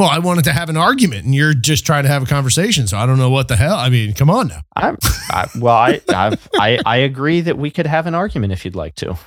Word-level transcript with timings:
Well, 0.00 0.08
I 0.08 0.18
wanted 0.18 0.44
to 0.44 0.54
have 0.54 0.70
an 0.70 0.78
argument, 0.78 1.26
and 1.26 1.34
you're 1.34 1.52
just 1.52 1.84
trying 1.84 2.04
to 2.04 2.08
have 2.08 2.22
a 2.22 2.24
conversation. 2.24 2.86
So 2.86 2.96
I 2.96 3.04
don't 3.04 3.18
know 3.18 3.28
what 3.28 3.48
the 3.48 3.56
hell. 3.56 3.76
I 3.76 3.90
mean, 3.90 4.14
come 4.14 4.30
on 4.30 4.48
now. 4.48 4.62
I'm, 4.74 4.96
I, 5.28 5.46
well, 5.58 5.76
I, 5.76 6.00
I've, 6.08 6.48
I 6.58 6.80
I 6.86 6.96
agree 6.96 7.42
that 7.42 7.58
we 7.58 7.70
could 7.70 7.86
have 7.86 8.06
an 8.06 8.14
argument 8.14 8.54
if 8.54 8.64
you'd 8.64 8.74
like 8.74 8.94
to. 8.94 9.18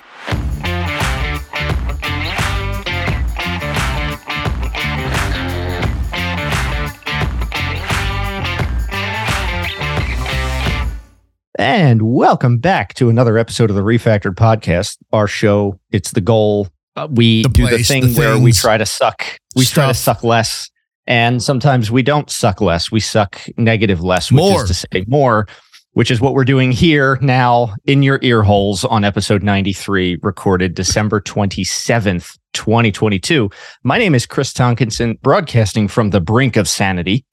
And 11.59 12.01
welcome 12.01 12.57
back 12.57 12.95
to 12.95 13.09
another 13.09 13.37
episode 13.37 13.69
of 13.69 13.75
the 13.75 13.83
Refactored 13.83 14.33
Podcast, 14.33 14.97
our 15.13 15.27
show. 15.27 15.79
It's 15.91 16.13
the 16.13 16.21
goal. 16.21 16.67
Uh, 16.95 17.07
we 17.09 17.43
The 17.43 17.49
do 17.49 17.67
the 17.69 17.83
thing 17.83 18.13
the 18.13 18.13
where 18.13 18.37
we 18.37 18.51
try 18.51 18.77
to 18.77 18.85
suck. 18.85 19.25
We 19.55 19.65
try 19.65 19.87
to 19.87 19.93
suck 19.93 20.23
less, 20.23 20.69
and 21.07 21.41
sometimes 21.41 21.89
we 21.89 22.03
don't 22.03 22.29
suck 22.29 22.61
less. 22.61 22.91
We 22.91 22.99
suck 22.99 23.41
negative 23.57 24.01
less, 24.01 24.31
which 24.31 24.37
More. 24.37 24.63
is 24.63 24.67
to 24.67 24.73
say 24.73 25.05
more. 25.07 25.47
Which 25.95 26.09
is 26.09 26.19
what 26.19 26.33
we're 26.33 26.43
doing 26.43 26.71
here 26.71 27.19
now 27.21 27.75
in 27.85 28.01
your 28.01 28.17
ear 28.23 28.41
holes 28.41 28.83
on 28.83 29.03
episode 29.03 29.43
93, 29.43 30.17
recorded 30.23 30.73
December 30.73 31.21
27th, 31.21 32.35
2022. 32.53 33.47
My 33.83 33.99
name 33.99 34.15
is 34.15 34.25
Chris 34.25 34.53
Tonkinson, 34.53 35.19
broadcasting 35.21 35.87
from 35.87 36.09
the 36.09 36.19
brink 36.19 36.55
of 36.55 36.67
sanity. 36.67 37.25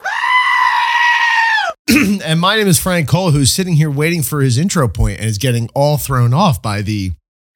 and 1.89 2.39
my 2.39 2.57
name 2.57 2.69
is 2.69 2.79
Frank 2.79 3.09
Cole, 3.09 3.31
who's 3.31 3.51
sitting 3.51 3.77
here 3.77 3.91
waiting 3.91 4.23
for 4.23 4.43
his 4.43 4.59
intro 4.59 4.89
point 4.89 5.21
and 5.21 5.29
is 5.31 5.39
getting 5.39 5.71
all 5.75 5.97
thrown 5.97 6.35
off 6.35 6.61
by 6.61 6.83
the 6.83 7.13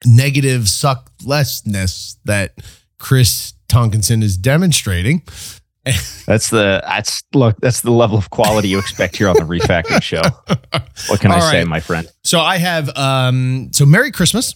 negative 0.06 0.68
sucklessness 0.68 2.16
that 2.24 2.54
Chris 2.98 3.54
Tonkinson 3.68 4.22
is 4.22 4.36
demonstrating. 4.36 5.22
That's 6.26 6.48
the 6.48 6.82
that's 6.86 7.22
look 7.34 7.56
that's 7.60 7.82
the 7.82 7.90
level 7.90 8.16
of 8.16 8.30
quality 8.30 8.68
you 8.68 8.78
expect 8.78 9.18
here 9.18 9.28
on 9.28 9.34
the 9.34 9.42
Refactored 9.42 10.02
show. 10.02 10.22
What 11.08 11.20
can 11.20 11.30
I 11.30 11.34
All 11.34 11.50
say, 11.50 11.62
my 11.64 11.80
friend? 11.80 12.08
So 12.22 12.40
I 12.40 12.56
have 12.56 12.88
um 12.96 13.68
so 13.72 13.84
Merry 13.84 14.10
Christmas. 14.10 14.54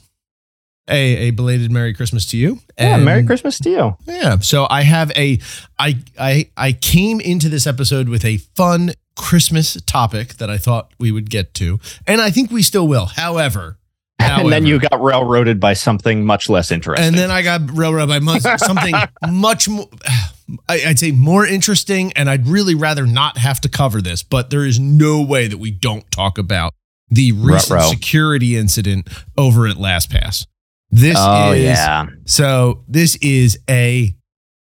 A, 0.90 1.28
a 1.28 1.30
belated 1.32 1.70
Merry 1.70 1.92
Christmas 1.92 2.24
to 2.26 2.38
you. 2.38 2.60
Yeah, 2.78 2.94
And- 2.96 3.04
Merry 3.04 3.26
Christmas 3.26 3.58
to 3.58 3.68
you. 3.68 3.96
Yeah. 4.06 4.38
So 4.38 4.66
I 4.70 4.80
have 4.84 5.10
a 5.16 5.38
I 5.78 5.98
I 6.18 6.48
I 6.56 6.72
came 6.72 7.20
into 7.20 7.50
this 7.50 7.66
episode 7.66 8.08
with 8.08 8.24
a 8.24 8.38
fun 8.56 8.92
Christmas 9.14 9.78
topic 9.82 10.36
that 10.38 10.48
I 10.48 10.56
thought 10.56 10.94
we 10.98 11.12
would 11.12 11.28
get 11.28 11.52
to. 11.54 11.78
And 12.06 12.22
I 12.22 12.30
think 12.30 12.50
we 12.50 12.62
still 12.62 12.88
will. 12.88 13.04
However, 13.04 13.76
And 14.20 14.52
then 14.52 14.66
you 14.66 14.78
got 14.78 15.02
railroaded 15.02 15.60
by 15.60 15.72
something 15.74 16.24
much 16.24 16.48
less 16.48 16.70
interesting. 16.70 17.06
And 17.06 17.16
then 17.16 17.30
I 17.30 17.42
got 17.42 17.62
railroaded 17.76 18.24
by 18.24 18.38
something 18.38 18.94
much 19.30 19.68
more, 19.68 19.88
I- 20.68 20.82
I'd 20.88 20.98
say 20.98 21.12
more 21.12 21.46
interesting. 21.46 22.12
And 22.14 22.28
I'd 22.28 22.46
really 22.46 22.74
rather 22.74 23.06
not 23.06 23.38
have 23.38 23.60
to 23.62 23.68
cover 23.68 24.00
this, 24.02 24.22
but 24.22 24.50
there 24.50 24.64
is 24.64 24.78
no 24.78 25.22
way 25.22 25.46
that 25.48 25.58
we 25.58 25.70
don't 25.70 26.08
talk 26.10 26.38
about 26.38 26.72
the 27.10 27.32
recent 27.32 27.78
Ruh-roh. 27.80 27.90
security 27.90 28.56
incident 28.56 29.08
over 29.36 29.66
at 29.66 29.76
LastPass. 29.76 30.46
This 30.90 31.16
oh 31.18 31.52
is 31.52 31.64
yeah, 31.64 32.06
so. 32.24 32.84
This 32.88 33.16
is 33.16 33.58
a 33.68 34.14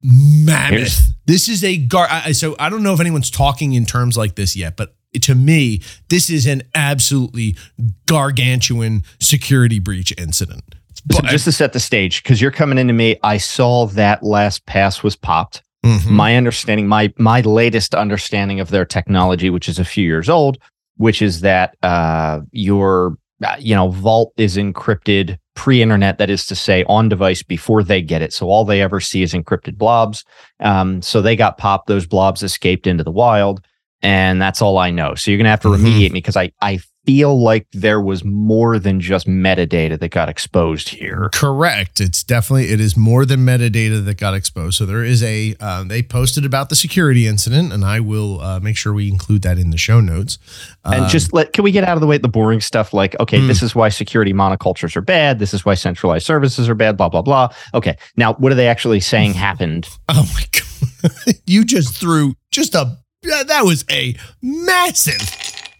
mammoth. 0.04 0.70
Here's- 0.70 1.12
this 1.26 1.48
is 1.50 1.64
a 1.64 1.78
gar. 1.78 2.08
I- 2.10 2.32
so 2.34 2.56
I 2.60 2.70
don't 2.70 2.84
know 2.84 2.94
if 2.94 3.00
anyone's 3.00 3.30
talking 3.32 3.74
in 3.74 3.86
terms 3.86 4.18
like 4.18 4.36
this 4.36 4.56
yet, 4.56 4.76
but 4.78 4.96
to 5.20 5.36
me, 5.36 5.82
this 6.10 6.30
is 6.30 6.48
an 6.48 6.64
absolutely 6.74 7.58
gargantuan 8.06 9.04
security 9.20 9.80
breach 9.80 10.14
incident. 10.18 10.64
so 11.12 11.22
just 11.24 11.46
to 11.46 11.52
set 11.52 11.74
the 11.74 11.80
stage, 11.80 12.24
because 12.24 12.42
you're 12.42 12.52
coming 12.52 12.78
into 12.78 12.94
me, 12.94 13.18
I 13.24 13.38
saw 13.38 13.88
that 13.88 14.22
LastPass 14.22 15.04
was 15.04 15.16
popped. 15.16 15.64
Mhm. 15.86 16.12
My 16.12 16.36
understanding, 16.36 16.88
my 16.88 17.12
my 17.18 17.42
latest 17.42 17.96
understanding 17.96 18.60
of 18.60 18.70
their 18.70 18.86
technology, 18.86 19.50
which 19.50 19.68
is 19.68 19.80
a 19.80 19.86
few 19.86 20.06
years 20.06 20.30
old, 20.30 20.60
which 20.98 21.22
is 21.24 21.42
that 21.42 21.76
uh, 21.82 22.42
your 22.52 23.18
uh, 23.44 23.56
you 23.58 23.74
know 23.74 23.90
vault 23.90 24.32
is 24.38 24.58
encrypted 24.58 25.38
pre-internet, 25.56 26.18
that 26.20 26.30
is 26.30 26.46
to 26.46 26.56
say, 26.56 26.84
on 26.88 27.10
device 27.10 27.44
before 27.44 27.84
they 27.84 28.02
get 28.02 28.22
it. 28.22 28.32
So 28.32 28.48
all 28.48 28.64
they 28.64 28.82
ever 28.82 29.00
see 29.00 29.24
is 29.24 29.34
encrypted 29.34 29.78
blobs. 29.78 30.24
Um, 30.60 31.02
so 31.02 31.20
they 31.22 31.36
got 31.36 31.58
popped; 31.58 31.88
those 31.88 32.06
blobs 32.06 32.44
escaped 32.44 32.86
into 32.86 33.04
the 33.04 33.12
wild, 33.12 33.66
and 34.02 34.42
that's 34.42 34.62
all 34.62 34.78
I 34.78 34.92
know. 34.92 35.16
So 35.16 35.32
you're 35.32 35.38
gonna 35.38 35.50
have 35.50 35.62
to 35.62 35.70
Mhm. 35.70 35.78
remediate 35.82 36.12
me 36.12 36.20
because 36.20 36.38
I 36.38 36.52
I 36.62 36.80
feel 37.04 37.42
like 37.42 37.66
there 37.74 38.00
was 38.00 38.24
more 38.24 38.78
than 38.78 39.00
just 39.00 39.26
metadata 39.28 40.00
that 40.00 40.10
got 40.10 40.30
exposed 40.30 40.90
here. 40.90 41.30
Correct. 41.34 42.00
It's 42.00 42.24
definitely 42.24 42.70
it 42.70 42.80
is 42.80 42.96
more 42.96 43.26
than 43.26 43.40
metadata 43.40 44.06
that 44.06 44.18
got 44.20 44.36
exposed. 44.36 44.78
So 44.78 44.86
there 44.86 45.04
is 45.04 45.24
a 45.24 45.56
uh, 45.60 45.84
they 45.84 46.04
posted 46.04 46.46
about 46.46 46.70
the 46.70 46.76
security 46.76 47.26
incident, 47.26 47.74
and 47.74 47.84
I 47.84 48.02
will 48.02 48.40
uh, 48.42 48.60
make 48.60 48.78
sure 48.78 48.94
we 48.94 49.08
include 49.10 49.42
that 49.42 49.58
in 49.58 49.72
the 49.72 49.78
show 49.78 50.00
notes. 50.00 50.38
And 50.86 51.06
Um, 51.06 51.10
just 51.10 51.34
let 51.34 51.54
can 51.54 51.64
we 51.64 51.72
get 51.72 51.84
out 51.84 51.98
of 51.98 52.02
the 52.02 52.08
way 52.08 52.20
the 52.20 52.28
boring 52.28 52.62
stuff 52.62 52.94
like 52.94 53.16
okay 53.20 53.40
Mm. 53.40 53.48
this 53.48 53.64
is 53.64 53.74
why 53.74 53.90
security 53.90 54.32
monocultures 54.34 54.96
are 54.96 55.02
bad 55.02 55.40
this 55.40 55.56
is 55.56 55.66
why 55.66 55.74
centralized 55.74 56.26
services 56.28 56.70
are 56.70 56.76
bad 56.76 56.98
blah 56.98 57.10
blah 57.10 57.22
blah 57.24 57.50
okay 57.74 57.96
now 58.16 58.34
what 58.34 58.52
are 58.52 58.56
they 58.56 58.68
actually 58.68 59.00
saying 59.00 59.34
happened 59.34 59.88
oh 60.10 60.30
my 60.36 60.44
god, 60.52 61.36
you 61.48 61.66
just 61.66 61.96
threw 61.98 62.36
just 62.52 62.76
a 62.76 62.98
that 63.24 63.48
that 63.48 63.64
was 63.66 63.86
a 63.90 64.16
massive. 64.42 65.20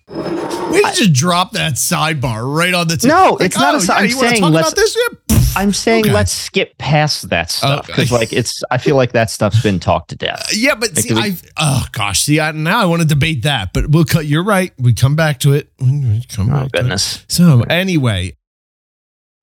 We 0.08 0.82
just 0.94 1.14
dropped 1.14 1.54
that 1.54 1.74
sidebar 1.74 2.44
right 2.56 2.74
on 2.74 2.88
the 2.88 2.98
tip. 2.98 3.10
No, 3.10 3.38
it's 3.38 3.58
not 3.58 3.74
a 3.76 3.78
oh, 3.78 3.80
si- 3.80 3.92
I'm 3.94 4.10
you 4.10 4.16
wanna 4.18 4.30
saying 4.30 4.42
talk 4.42 4.52
let's- 4.54 4.68
about 4.72 4.76
this? 4.76 4.98
Yeah. 4.98 5.18
i'm 5.58 5.74
saying 5.74 6.06
Okay. 6.06 6.14
let's 6.14 6.32
skip 6.32 6.78
past 6.78 7.28
that 7.30 7.52
stuff 7.52 7.80
Okay. 7.80 7.92
because 7.92 8.10
like 8.12 8.32
it's 8.32 8.64
i 8.72 8.78
feel 8.78 8.96
like 8.96 9.12
that 9.12 9.30
stuff's 9.30 9.62
been 9.62 9.82
talked 9.82 10.10
to 10.12 10.16
death 10.16 10.40
uh, 10.44 10.54
Yeah, 10.54 10.76
but 10.76 10.96
Like, 10.96 11.04
see, 11.04 11.14
we- 11.14 11.36
oh 11.58 11.86
gosh, 11.92 12.22
see, 12.22 12.40
I, 12.40 12.52
now 12.54 12.80
I 12.82 12.86
want 12.86 13.02
to 13.02 13.08
debate 13.08 13.42
that, 13.44 13.74
but 13.74 13.90
we'll 13.90 14.06
cut. 14.06 14.26
You're 14.26 14.46
right. 14.46 14.72
We 14.80 14.94
come 14.94 15.16
back 15.18 15.40
to 15.42 15.52
it. 15.54 15.70
Come 15.80 16.54
oh 16.54 16.64
to 16.64 16.70
goodness 16.72 17.26
So 17.28 17.62
anyway, 17.64 18.38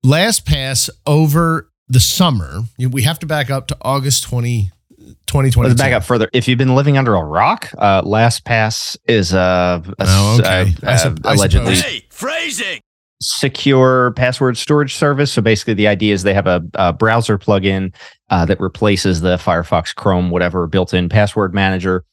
LastPass 0.05 0.89
over 1.05 1.69
the 1.87 1.99
summer. 1.99 2.61
We 2.79 3.03
have 3.03 3.19
to 3.19 3.25
back 3.27 3.49
up 3.51 3.67
to 3.67 3.77
August 3.81 4.23
20, 4.23 4.71
2022. 5.27 5.61
let's 5.69 5.79
back 5.81 5.93
up 5.93 6.03
further 6.03 6.29
if 6.33 6.47
you've 6.47 6.57
been 6.57 6.75
living 6.75 6.97
under 6.97 7.15
a 7.15 7.23
rock 7.23 7.69
uh 7.77 8.01
lastpass 8.03 8.97
is 9.07 9.33
uh, 9.33 9.81
a, 9.85 9.93
Oh, 9.99 10.37
okay. 10.39 10.73
uh, 10.83 10.91
I 10.91 10.95
sup- 10.97 11.19
allegedly. 11.23 11.75
Hey, 11.75 12.05
phrasing. 12.09 12.79
secure 13.21 14.11
password 14.11 14.57
storage 14.57 14.95
service. 14.95 15.31
So 15.31 15.41
basically, 15.41 15.73
the 15.73 15.87
idea 15.87 16.13
is 16.13 16.23
they 16.23 16.33
have 16.33 16.47
a, 16.47 16.61
a 16.75 16.93
browser 16.93 17.37
plugin 17.37 17.93
uh, 18.29 18.45
that 18.45 18.59
replaces 18.59 19.21
the 19.21 19.35
Firefox, 19.37 19.93
Chrome, 19.95 20.29
whatever 20.29 20.67
built-in 20.67 21.09
password 21.09 21.53
manager, 21.53 22.03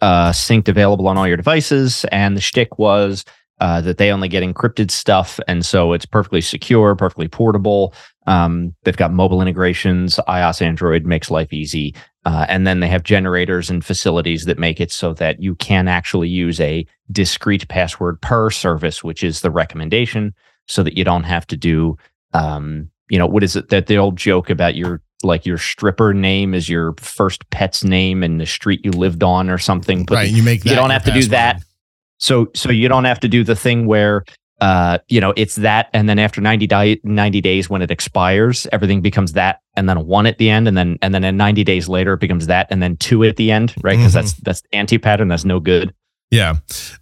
uh, 0.00 0.30
synced 0.30 0.68
available 0.68 1.08
on 1.08 1.18
all 1.18 1.26
your 1.28 1.36
devices. 1.36 2.04
And 2.10 2.36
the 2.36 2.40
shtick 2.40 2.78
was 2.78 3.24
uh, 3.60 3.80
that 3.82 3.98
they 3.98 4.10
only 4.10 4.28
get 4.28 4.42
encrypted 4.42 4.90
stuff, 4.90 5.40
and 5.48 5.64
so 5.64 5.92
it's 5.94 6.04
perfectly 6.06 6.40
secure, 6.42 6.94
perfectly 6.94 7.28
portable. 7.28 7.94
Um, 8.26 8.74
they've 8.84 8.96
got 8.96 9.12
mobile 9.12 9.40
integrations. 9.40 10.16
iOS, 10.28 10.60
Android 10.60 11.04
makes 11.06 11.30
life 11.30 11.52
easy. 11.52 11.94
Uh, 12.26 12.44
and 12.48 12.66
then 12.66 12.80
they 12.80 12.88
have 12.88 13.04
generators 13.04 13.70
and 13.70 13.84
facilities 13.84 14.46
that 14.46 14.58
make 14.58 14.80
it 14.80 14.90
so 14.90 15.14
that 15.14 15.40
you 15.40 15.54
can 15.54 15.86
actually 15.86 16.28
use 16.28 16.58
a 16.58 16.84
discrete 17.12 17.68
password 17.68 18.20
per 18.20 18.50
service, 18.50 19.04
which 19.04 19.22
is 19.22 19.42
the 19.42 19.50
recommendation, 19.50 20.34
so 20.66 20.82
that 20.82 20.96
you 20.96 21.04
don't 21.04 21.22
have 21.22 21.46
to 21.46 21.56
do, 21.56 21.96
um, 22.32 22.90
you 23.08 23.16
know, 23.16 23.28
what 23.28 23.44
is 23.44 23.54
it 23.54 23.68
that 23.68 23.86
the 23.86 23.96
old 23.96 24.16
joke 24.16 24.50
about 24.50 24.74
your 24.74 25.00
like 25.22 25.46
your 25.46 25.56
stripper 25.56 26.12
name 26.12 26.52
is 26.52 26.68
your 26.68 26.94
first 26.98 27.48
pet's 27.50 27.84
name 27.84 28.24
and 28.24 28.40
the 28.40 28.46
street 28.46 28.84
you 28.84 28.90
lived 28.90 29.22
on 29.22 29.48
or 29.48 29.56
something. 29.56 30.04
But 30.04 30.16
right. 30.16 30.30
You 30.30 30.42
make 30.42 30.64
that 30.64 30.70
you 30.70 30.74
don't 30.74 30.90
have 30.90 31.04
to 31.04 31.12
do 31.12 31.22
that. 31.26 31.62
so 32.18 32.48
so 32.56 32.72
you 32.72 32.88
don't 32.88 33.04
have 33.04 33.20
to 33.20 33.28
do 33.28 33.44
the 33.44 33.56
thing 33.56 33.86
where 33.86 34.24
uh 34.60 34.98
you 35.08 35.20
know 35.20 35.32
it's 35.36 35.56
that 35.56 35.88
and 35.92 36.08
then 36.08 36.18
after 36.18 36.40
90 36.40 36.66
di- 36.66 37.00
90 37.04 37.40
days 37.42 37.68
when 37.68 37.82
it 37.82 37.90
expires 37.90 38.66
everything 38.72 39.02
becomes 39.02 39.32
that 39.34 39.60
and 39.76 39.88
then 39.88 39.96
a 39.98 40.00
one 40.00 40.24
at 40.26 40.38
the 40.38 40.48
end 40.48 40.66
and 40.66 40.76
then 40.76 40.98
and 41.02 41.14
then 41.14 41.24
in 41.24 41.36
90 41.36 41.62
days 41.64 41.88
later 41.88 42.14
it 42.14 42.20
becomes 42.20 42.46
that 42.46 42.66
and 42.70 42.82
then 42.82 42.96
two 42.96 43.22
at 43.24 43.36
the 43.36 43.50
end 43.52 43.74
right 43.82 43.96
because 43.98 44.12
Mhm. 44.12 44.14
that's 44.14 44.32
that's 44.34 44.62
anti 44.72 44.96
pattern 44.98 45.28
that's 45.28 45.44
no 45.44 45.60
good 45.60 45.92
Yeah. 46.30 46.54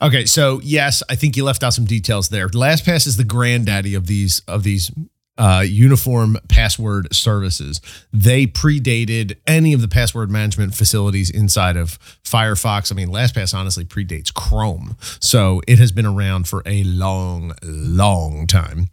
Okay. 0.02 0.26
So 0.26 0.60
yes, 0.62 1.02
I 1.08 1.14
think 1.14 1.34
you 1.36 1.44
left 1.44 1.62
out 1.62 1.72
some 1.72 1.86
details 1.86 2.28
there. 2.28 2.46
LastPass 2.50 3.06
is 3.06 3.16
the 3.16 3.24
granddaddy 3.24 3.94
of 3.94 4.06
these 4.06 4.42
of 4.46 4.64
these 4.64 4.90
uh, 5.36 5.64
uniform 5.66 6.38
password 6.48 7.14
services. 7.14 7.80
They 8.12 8.46
predated 8.46 9.36
any 9.46 9.72
of 9.72 9.80
the 9.80 9.88
password 9.88 10.30
management 10.30 10.74
facilities 10.74 11.30
inside 11.30 11.76
of 11.76 11.98
Firefox. 12.22 12.92
I 12.92 12.94
mean, 12.94 13.08
LastPass 13.08 13.54
honestly 13.54 13.84
predates 13.84 14.32
Chrome, 14.32 14.96
so 15.20 15.60
it 15.66 15.78
has 15.78 15.92
been 15.92 16.06
around 16.06 16.48
for 16.48 16.62
a 16.66 16.84
long, 16.84 17.52
long 17.62 18.46
time. 18.46 18.90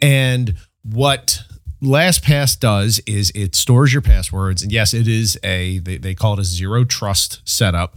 And 0.00 0.56
what 0.82 1.40
LastPass 1.82 2.58
does 2.58 3.00
is 3.06 3.32
it 3.34 3.54
stores 3.54 3.92
your 3.92 4.02
passwords, 4.02 4.62
and 4.62 4.70
yes, 4.70 4.92
it 4.92 5.08
is 5.08 5.38
a 5.42 5.78
they, 5.78 5.96
they 5.96 6.14
call 6.14 6.34
it 6.34 6.40
a 6.40 6.44
zero 6.44 6.84
trust 6.84 7.40
setup 7.48 7.96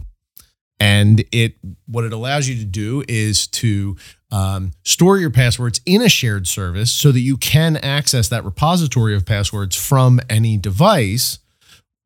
and 0.82 1.24
it 1.30 1.54
what 1.86 2.04
it 2.04 2.12
allows 2.12 2.48
you 2.48 2.56
to 2.56 2.64
do 2.64 3.04
is 3.06 3.46
to 3.46 3.96
um, 4.32 4.72
store 4.82 5.18
your 5.18 5.30
passwords 5.30 5.80
in 5.86 6.02
a 6.02 6.08
shared 6.08 6.48
service 6.48 6.90
so 6.90 7.12
that 7.12 7.20
you 7.20 7.36
can 7.36 7.76
access 7.76 8.28
that 8.30 8.44
repository 8.44 9.14
of 9.14 9.24
passwords 9.24 9.76
from 9.76 10.20
any 10.28 10.56
device 10.56 11.38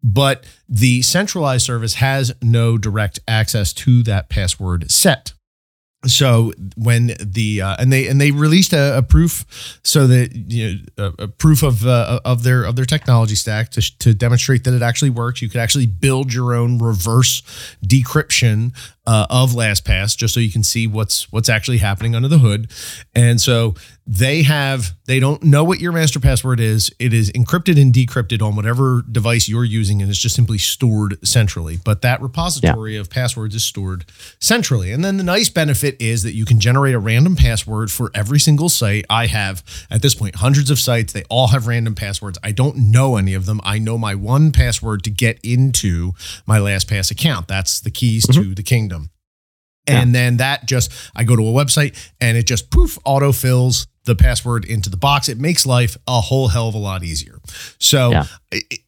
but 0.07 0.47
the 0.69 1.03
centralized 1.03 1.67
service 1.67 1.95
has 1.95 2.33
no 2.41 2.79
direct 2.79 3.19
access 3.27 3.73
to 3.73 4.05
that 4.05 4.29
password 4.29 4.89
set. 4.89 5.33
So 6.07 6.53
when 6.77 7.15
the 7.19 7.63
uh, 7.63 7.77
and 7.81 7.93
they 7.93 8.07
and 8.07 8.21
they 8.21 8.31
released 8.31 8.73
a, 8.73 8.99
a 8.99 9.03
proof 9.03 9.81
so 9.83 10.07
that 10.07 10.33
you 10.33 10.79
know 10.97 11.13
a, 11.19 11.27
proof 11.27 11.65
of 11.65 11.85
uh, 11.85 12.21
of 12.25 12.45
their 12.45 12.63
of 12.63 12.77
their 12.77 12.85
technology 12.85 13.35
stack 13.35 13.71
to, 13.71 13.99
to 13.99 14.15
demonstrate 14.15 14.63
that 14.65 14.75
it 14.75 14.83
actually 14.83 15.11
works. 15.11 15.43
You 15.43 15.49
could 15.49 15.61
actually 15.61 15.87
build 15.87 16.33
your 16.33 16.55
own 16.55 16.79
reverse 16.79 17.43
decryption 17.85 18.73
uh, 19.07 19.27
of 19.31 19.53
LastPass 19.53 20.17
just 20.17 20.35
so 20.35 20.41
you 20.41 20.51
can 20.51 20.65
see 20.65 20.87
what's 20.87 21.31
what's 21.33 21.49
actually 21.49 21.79
happening 21.79 22.15
under 22.15 22.29
the 22.29 22.39
hood. 22.39 22.71
And 23.15 23.41
so 23.41 23.75
they 24.07 24.43
have 24.43 24.95
they 25.07 25.21
don't 25.21 25.43
know 25.43 25.63
what 25.63 25.81
your 25.81 25.93
master 25.93 26.19
password 26.19 26.61
is. 26.61 26.93
It 26.99 27.13
is 27.13 27.31
encrypted 27.33 27.81
and 27.81 27.93
decrypted 27.93 28.43
on 28.43 28.57
whatever 28.57 29.05
device 29.11 29.49
you're 29.49 29.65
using 29.65 30.03
and 30.03 30.11
it's 30.11 30.19
just 30.19 30.35
simply 30.35 30.59
stored 30.59 31.19
centrally. 31.27 31.79
But 31.85 32.03
that 32.03 32.21
repository 32.21 32.95
yeah. 32.95 33.01
of 33.01 33.11
passwords 33.11 33.55
is 33.55 33.65
stored 33.65 34.05
centrally. 34.41 34.91
And 34.91 35.05
then 35.05 35.17
the 35.17 35.25
nice 35.25 35.49
benefit 35.49 35.97
is 36.01 36.25
that 36.25 36.35
you 36.35 36.45
can 36.45 36.59
generate 36.59 36.95
a 36.95 36.99
random 36.99 37.37
password 37.37 37.91
for 37.91 38.11
every 38.15 38.41
single 38.41 38.69
site. 38.69 39.05
I 39.09 39.27
have 39.27 39.63
at 39.91 40.03
this 40.03 40.15
point 40.15 40.37
hundreds 40.37 40.71
of 40.71 40.79
sites. 40.79 41.13
They 41.13 41.25
all 41.31 41.49
have 41.49 41.67
random 41.67 41.95
passwords. 41.95 42.39
I 42.43 42.51
don't 42.51 42.77
know 42.77 43.17
any 43.17 43.35
of 43.35 43.47
them. 43.47 43.61
I 43.63 43.79
know 43.79 43.99
my 43.99 44.15
one 44.17 44.51
password 44.51 45.05
to 45.05 45.11
get 45.11 45.39
into 45.45 46.13
my 46.45 46.59
lastpass 46.59 47.11
account. 47.11 47.47
That's 47.47 47.79
the 47.79 47.91
keys 47.91 48.27
mm-hmm. 48.27 48.43
to 48.43 48.55
the 48.55 48.63
kingdom 48.63 48.96
and 49.87 50.11
yeah. 50.11 50.21
then 50.21 50.37
that 50.39 50.67
just 50.67 50.93
i 51.15 51.25
go 51.25 51.37
to 51.37 51.43
a 51.43 51.53
website 51.53 51.97
and 52.21 52.37
it 52.37 52.47
just 52.47 52.71
poof 52.71 52.99
auto 53.05 53.33
fills 53.33 53.87
the 54.07 54.15
password 54.15 54.65
into 54.65 54.89
the 54.89 54.97
box. 54.97 55.29
It 55.29 55.39
makes 55.39 55.67
life 55.67 55.97
a 56.09 56.21
whole 56.23 56.49
hell 56.49 56.69
of 56.69 56.75
a 56.75 56.79
lot 56.79 57.05
easier. 57.05 57.39
So 57.79 58.11
yeah. 58.11 58.25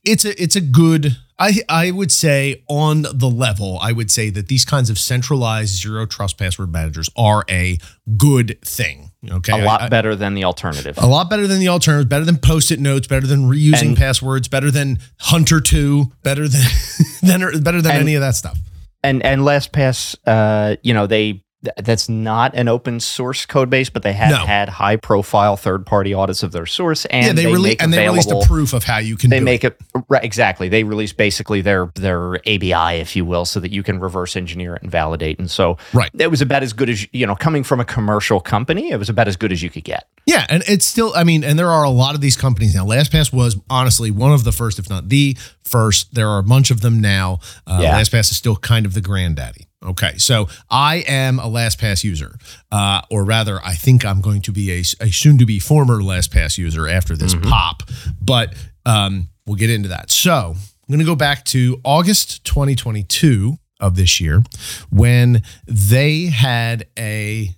it's 0.05 0.25
a 0.25 0.41
it's 0.43 0.57
a 0.57 0.61
good 0.61 1.17
I 1.39 1.59
I 1.69 1.91
would 1.91 2.11
say 2.11 2.65
on 2.69 3.03
the 3.03 3.29
level, 3.29 3.79
I 3.83 3.93
would 3.93 4.11
say 4.11 4.31
that 4.31 4.49
these 4.49 4.65
kinds 4.65 4.89
of 4.89 4.99
centralized 4.99 5.83
zero 5.83 6.07
trust 6.07 6.39
password 6.39 6.73
managers 6.73 7.11
are 7.17 7.45
a 7.51 7.79
good 8.17 8.59
thing. 8.63 9.11
Okay. 9.29 9.61
A 9.61 9.65
lot 9.65 9.83
I, 9.83 9.89
better 9.89 10.15
than 10.15 10.35
the 10.35 10.45
alternative. 10.45 10.97
A 10.99 11.07
lot 11.07 11.29
better 11.29 11.49
than 11.49 11.59
the 11.59 11.69
alternative, 11.69 12.09
better 12.09 12.25
than 12.25 12.39
post-it 12.39 12.79
notes, 12.79 13.09
better 13.09 13.27
than 13.27 13.51
reusing 13.51 13.89
and, 13.89 13.97
passwords, 13.97 14.47
better 14.47 14.71
than 14.71 15.01
Hunter 15.19 15.61
2, 15.61 16.13
better 16.23 16.47
than, 16.47 16.63
than 17.23 17.41
better 17.63 17.83
than 17.83 17.93
and, 17.93 18.03
any 18.03 18.15
of 18.15 18.21
that 18.21 18.37
stuff. 18.37 18.57
And 19.03 19.25
and 19.25 19.43
LastPass 19.43 20.17
uh, 20.27 20.77
you 20.83 20.93
know, 20.93 21.07
they 21.07 21.45
that's 21.77 22.09
not 22.09 22.55
an 22.55 22.69
open 22.69 23.01
source 23.01 23.45
code 23.45 23.69
base, 23.69 23.91
but 23.91 24.03
they 24.05 24.13
have 24.13 24.31
no. 24.31 24.47
had 24.47 24.69
high 24.69 24.97
profile 24.97 25.57
third 25.57 25.85
party 25.85 26.15
audits 26.15 26.45
of 26.45 26.53
their 26.53 26.67
source, 26.67 27.05
and 27.07 27.27
yeah, 27.27 27.33
they, 27.33 27.45
they 27.45 27.53
release 27.53 27.77
and 27.81 27.93
they 27.93 28.07
released 28.07 28.31
a 28.31 28.41
proof 28.47 28.73
of 28.73 28.85
how 28.85 28.99
you 28.99 29.17
can. 29.17 29.31
They 29.31 29.41
make 29.41 29.65
it. 29.65 29.77
it 29.95 30.05
right 30.09 30.23
exactly. 30.23 30.69
They 30.69 30.85
release 30.85 31.13
basically 31.13 31.61
their 31.61 31.91
their 31.97 32.37
ABI, 32.49 33.01
if 33.01 33.17
you 33.17 33.25
will, 33.25 33.45
so 33.45 33.59
that 33.59 33.73
you 33.73 33.83
can 33.83 33.99
reverse 33.99 34.37
engineer 34.37 34.77
it 34.77 34.83
and 34.83 34.91
validate. 34.91 35.39
And 35.41 35.51
so, 35.51 35.79
right, 35.93 36.11
it 36.17 36.31
was 36.31 36.41
about 36.41 36.63
as 36.63 36.73
good 36.73 36.89
as 36.89 37.07
you 37.13 37.27
know, 37.27 37.35
coming 37.35 37.65
from 37.65 37.81
a 37.81 37.85
commercial 37.85 38.39
company, 38.39 38.93
it 38.93 38.97
was 38.97 39.09
about 39.09 39.27
as 39.27 39.37
good 39.37 39.51
as 39.51 39.61
you 39.61 39.71
could 39.71 39.85
get. 39.85 40.07
Yeah, 40.27 40.47
and 40.49 40.63
it's 40.69 40.87
still. 40.87 41.13
I 41.17 41.25
mean, 41.25 41.43
and 41.43 41.59
there 41.59 41.71
are 41.71 41.85
a 41.85 41.91
lot 41.91 42.15
of 42.15 42.21
these 42.21 42.37
companies 42.37 42.75
now. 42.75 42.85
LastPass 42.87 43.33
was 43.33 43.57
honestly 43.69 44.13
one 44.13 44.33
of 44.33 44.45
the 44.45 44.53
first, 44.53 44.79
if 44.79 44.89
not 44.89 45.09
the 45.09 45.37
first. 45.65 46.15
There 46.15 46.29
are 46.29 46.39
a 46.39 46.45
bunch 46.45 46.71
of 46.71 46.83
them 46.83 47.01
now. 47.01 47.41
Uh, 47.67 47.81
yeah. 47.83 48.01
LastPass 48.01 48.31
is 48.31 48.37
still 48.37 48.57
kind 48.57 48.87
of 48.87 48.95
the 48.95 49.01
granddaddy. 49.01 49.68
Okay, 49.85 50.19
so 50.19 50.49
I 50.69 51.05
am 51.07 51.39
a 51.39 51.45
LastPass 51.45 52.03
user, 52.03 52.37
uh, 52.73 53.03
or 53.11 53.25
rather, 53.25 53.61
I 53.65 53.75
think 53.75 54.05
I'm 54.05 54.21
going 54.21 54.43
to 54.43 54.53
be 54.53 54.73
a, 54.73 54.81
a 55.01 55.11
soon-to-be 55.11 55.61
former 55.61 56.01
LastPass 56.01 56.59
user 56.59 56.89
after 56.89 57.17
this 57.17 57.35
mm-hmm. 57.35 57.49
pop. 57.49 57.85
But 58.21 58.55
um, 58.85 59.29
we'll 59.47 59.57
get 59.57 59.71
into 59.71 59.89
that. 59.91 60.11
So 60.11 60.55
I'm 60.57 60.93
going 60.93 60.99
to 60.99 61.05
go 61.05 61.15
back 61.15 61.45
to 61.47 61.81
August 61.85 62.45
2022 62.45 63.57
of 63.79 63.95
this 63.95 64.21
year 64.21 64.43
when 64.91 65.43
they 65.67 66.27
had 66.27 66.87
a, 66.99 67.51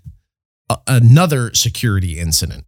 a 0.69 0.77
another 0.87 1.55
security 1.55 2.19
incident 2.19 2.67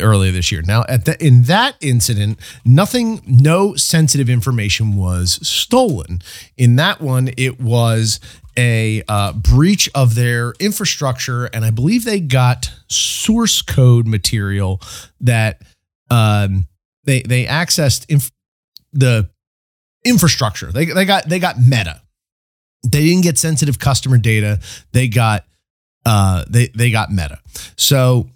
earlier 0.00 0.32
this 0.32 0.50
year. 0.50 0.62
Now, 0.62 0.84
at 0.88 1.04
the, 1.04 1.22
in 1.24 1.44
that 1.44 1.76
incident, 1.80 2.38
nothing, 2.64 3.20
no 3.26 3.74
sensitive 3.76 4.28
information 4.28 4.96
was 4.96 5.46
stolen. 5.46 6.20
In 6.56 6.76
that 6.76 7.00
one, 7.00 7.30
it 7.36 7.60
was 7.60 8.18
a 8.60 9.02
uh, 9.08 9.32
breach 9.32 9.88
of 9.94 10.14
their 10.14 10.52
infrastructure, 10.60 11.46
and 11.46 11.64
I 11.64 11.70
believe 11.70 12.04
they 12.04 12.20
got 12.20 12.70
source 12.88 13.62
code 13.62 14.06
material 14.06 14.82
that 15.22 15.62
um, 16.10 16.68
they 17.04 17.22
they 17.22 17.46
accessed 17.46 18.04
inf- 18.10 18.30
the 18.92 19.30
infrastructure. 20.04 20.70
They 20.70 20.84
they 20.84 21.06
got 21.06 21.26
they 21.26 21.38
got 21.38 21.58
meta. 21.58 22.02
They 22.82 23.06
didn't 23.06 23.22
get 23.22 23.38
sensitive 23.38 23.78
customer 23.78 24.18
data. 24.18 24.60
They 24.92 25.08
got 25.08 25.46
uh, 26.04 26.44
they 26.46 26.68
they 26.68 26.90
got 26.90 27.10
meta. 27.10 27.38
So 27.76 28.28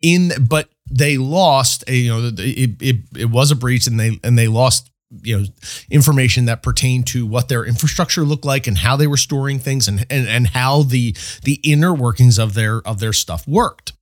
in 0.00 0.32
but 0.48 0.70
they 0.90 1.18
lost 1.18 1.84
a 1.88 1.94
you 1.94 2.10
know 2.10 2.30
it, 2.38 2.80
it 2.80 2.96
it 3.14 3.30
was 3.30 3.50
a 3.50 3.56
breach 3.56 3.86
and 3.86 4.00
they 4.00 4.18
and 4.24 4.38
they 4.38 4.48
lost 4.48 4.90
you 5.22 5.38
know 5.38 5.46
information 5.90 6.46
that 6.46 6.62
pertained 6.62 7.06
to 7.08 7.26
what 7.26 7.48
their 7.48 7.64
infrastructure 7.64 8.22
looked 8.22 8.44
like 8.44 8.66
and 8.66 8.78
how 8.78 8.96
they 8.96 9.06
were 9.06 9.16
storing 9.16 9.58
things 9.58 9.88
and 9.88 10.06
and, 10.10 10.26
and 10.26 10.48
how 10.48 10.82
the 10.82 11.14
the 11.42 11.60
inner 11.62 11.92
workings 11.92 12.38
of 12.38 12.54
their 12.54 12.78
of 12.86 13.00
their 13.00 13.12
stuff 13.12 13.46
worked. 13.46 13.92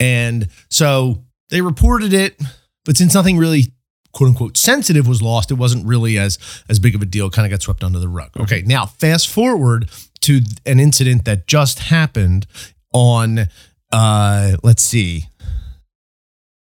And 0.00 0.48
so 0.68 1.24
they 1.50 1.60
reported 1.60 2.12
it 2.12 2.40
but 2.84 2.96
since 2.96 3.14
nothing 3.14 3.38
really 3.38 3.72
quote 4.12 4.28
unquote 4.28 4.56
sensitive 4.56 5.06
was 5.06 5.22
lost 5.22 5.50
it 5.50 5.54
wasn't 5.54 5.86
really 5.86 6.18
as 6.18 6.38
as 6.68 6.78
big 6.78 6.94
of 6.94 7.02
a 7.02 7.06
deal 7.06 7.30
kind 7.30 7.46
of 7.46 7.50
got 7.50 7.62
swept 7.62 7.84
under 7.84 7.98
the 7.98 8.08
rug. 8.08 8.30
Okay 8.38 8.62
now 8.66 8.86
fast 8.86 9.28
forward 9.28 9.90
to 10.22 10.40
an 10.66 10.80
incident 10.80 11.24
that 11.24 11.46
just 11.46 11.78
happened 11.78 12.46
on 12.92 13.48
uh 13.92 14.56
let's 14.62 14.82
see 14.82 15.26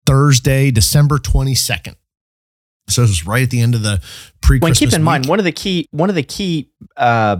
thursday 0.06 0.70
december 0.70 1.18
22nd 1.18 1.96
so 2.88 3.02
it 3.02 3.08
was 3.08 3.26
right 3.26 3.42
at 3.42 3.50
the 3.50 3.60
end 3.60 3.74
of 3.74 3.82
the 3.82 4.02
pre. 4.40 4.58
Well, 4.58 4.72
keep 4.72 4.92
in 4.92 5.00
week. 5.00 5.04
mind 5.04 5.26
one 5.26 5.38
of 5.38 5.44
the 5.44 5.52
key 5.52 5.88
one 5.90 6.08
of 6.08 6.14
the 6.14 6.22
key 6.22 6.70
uh, 6.96 7.36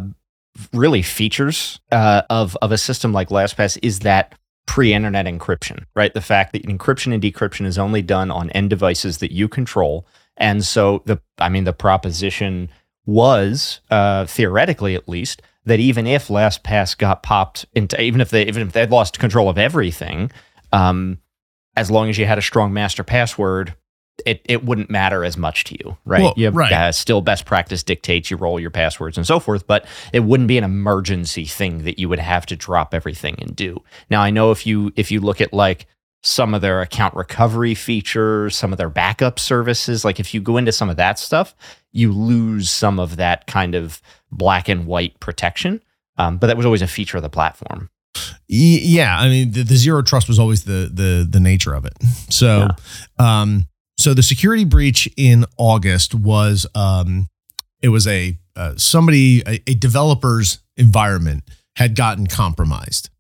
really 0.73 1.03
features 1.03 1.81
uh, 1.93 2.23
of 2.31 2.57
of 2.63 2.73
a 2.73 2.79
system 2.79 3.13
like 3.13 3.29
LastPass 3.29 3.79
is 3.83 4.01
that 4.01 4.35
pre-internet 4.67 5.27
encryption, 5.27 5.85
right? 5.95 6.15
The 6.15 6.23
fact 6.23 6.53
that 6.53 6.65
encryption 6.65 7.13
and 7.13 7.23
decryption 7.23 7.67
is 7.67 7.79
only 7.79 8.01
done 8.03 8.31
on 8.31 8.51
end 8.51 8.71
devices 8.71 9.19
that 9.19 9.33
you 9.33 9.49
control, 9.49 10.07
and 10.37 10.65
so 10.65 11.03
the 11.05 11.21
I 11.39 11.49
mean 11.49 11.65
the 11.65 11.73
proposition 11.73 12.71
was 13.07 13.81
uh, 13.91 14.25
theoretically 14.27 14.95
at 14.95 15.09
least 15.09 15.43
that 15.67 15.81
even 15.81 16.07
if 16.07 16.29
LastPass 16.29 16.97
got 16.97 17.23
popped 17.23 17.67
into 17.75 18.01
even 18.01 18.21
if 18.21 18.31
they 18.31 18.47
even 18.47 18.67
if 18.67 18.73
they 18.73 18.87
lost 18.87 19.19
control 19.19 19.49
of 19.49 19.59
everything, 19.59 20.31
um, 20.73 21.19
as 21.77 21.91
long 21.91 22.09
as 22.09 22.19
you 22.19 22.27
had 22.27 22.39
a 22.39 22.43
strong 22.43 22.73
master 22.73 23.05
password, 23.05 23.75
it, 24.25 24.43
it 24.45 24.65
wouldn't 24.65 24.91
matter 24.91 25.25
as 25.25 25.37
much 25.37 25.65
to 25.65 25.77
you, 25.79 25.97
right? 26.05 26.23
Well, 26.23 26.35
you 26.37 26.51
right. 26.51 26.73
Uh, 26.73 26.93
still 26.93 27.21
best 27.21 27.47
practice 27.47 27.83
dictates 27.83 28.31
you 28.31 28.37
roll 28.37 28.61
your 28.61 28.71
passwords 28.71 29.17
and 29.17 29.27
so 29.27 29.41
forth, 29.41 29.67
but 29.67 29.87
it 30.13 30.21
wouldn't 30.21 30.49
be 30.49 30.59
an 30.59 30.65
emergency 30.65 31.45
thing 31.45 31.85
that 31.85 31.99
you 31.99 32.09
would 32.09 32.19
have 32.19 32.47
to 32.47 32.57
drop 32.57 32.95
everything 32.95 33.37
and 33.39 33.55
do. 33.57 33.83
Now 34.11 34.23
I 34.23 34.31
know 34.31 34.51
if 34.51 34.67
you 34.67 34.93
if 34.97 35.11
you 35.11 35.21
look 35.21 35.41
at 35.41 35.53
like 35.53 35.87
some 36.23 36.55
of 36.55 36.63
their 36.63 36.81
account 36.81 37.15
recovery 37.15 37.75
features, 37.75 38.57
some 38.57 38.73
of 38.73 38.79
their 38.79 38.89
backup 38.89 39.39
services, 39.39 40.05
like 40.05 40.19
if 40.19 40.33
you 40.33 40.41
go 40.41 40.57
into 40.57 40.73
some 40.73 40.89
of 40.89 40.97
that 40.97 41.19
stuff, 41.19 41.55
you 41.93 42.13
lose 42.13 42.71
some 42.71 42.99
of 42.99 43.17
that 43.17 43.47
kind 43.47 43.75
of 43.75 44.01
black 44.33 44.69
and 44.69 44.87
white 44.87 45.19
protection. 45.21 45.83
Um, 46.17 46.39
but 46.39 46.47
that 46.47 46.57
was 46.57 46.65
always 46.65 46.83
a 46.83 46.87
feature 46.87 47.19
of 47.19 47.23
the 47.23 47.29
platform. 47.29 47.91
Yeah, 48.47 49.19
I 49.19 49.29
mean 49.29 49.51
the, 49.51 49.65
the, 49.65 49.77
zero 49.77 50.03
trust 50.03 50.29
was 50.29 50.39
always 50.39 50.65
the 50.65 50.89
the 50.93 51.27
the 51.29 51.41
nature 51.41 51.75
of 51.75 51.85
it. 51.85 51.95
So, 52.31 52.69
yeah. 53.19 53.41
um, 53.43 53.67
so 53.99 54.15
the 54.15 54.23
security 54.23 54.65
breach 54.65 55.09
in 55.17 55.45
August 55.57 56.15
was 56.15 56.67
um, 56.75 57.29
it 57.83 57.89
was 57.89 58.07
a 58.07 58.39
uh, 58.57 58.75
somebody 58.77 59.43
a, 59.47 59.63
a 59.67 59.75
developer's 59.75 60.59
environment 60.77 61.45
had 61.77 61.97
gotten 61.97 62.27
compromised 62.27 63.11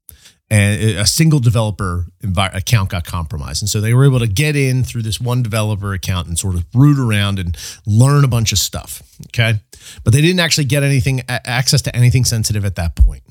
and 0.51 0.81
a 0.99 1.07
single 1.07 1.41
developer 1.41 2.07
envi- 2.23 2.55
account 2.55 2.91
got 2.91 3.05
compromised. 3.05 3.63
And 3.63 3.69
so 3.69 3.81
they 3.81 3.95
were 3.95 4.05
able 4.05 4.19
to 4.21 4.27
get 4.27 4.57
in 4.57 4.85
through 4.85 5.03
this 5.03 5.21
one 5.21 5.43
developer 5.43 5.93
account 5.95 6.29
and 6.29 6.39
sort 6.39 6.55
of 6.55 6.65
root 6.75 6.99
around 6.99 7.39
and 7.39 7.57
learn 7.87 8.25
a 8.25 8.29
bunch 8.29 8.53
of 8.53 8.59
stuff. 8.59 9.03
Okay. 9.29 9.61
But 10.05 10.13
they 10.13 10.21
didn't 10.21 10.41
actually 10.41 10.67
get 10.67 10.83
anything, 10.83 11.23
access 11.29 11.83
to 11.83 11.97
anything 11.97 12.25
sensitive 12.25 12.65
at 12.65 12.77
that 12.77 12.95
point. 12.95 13.23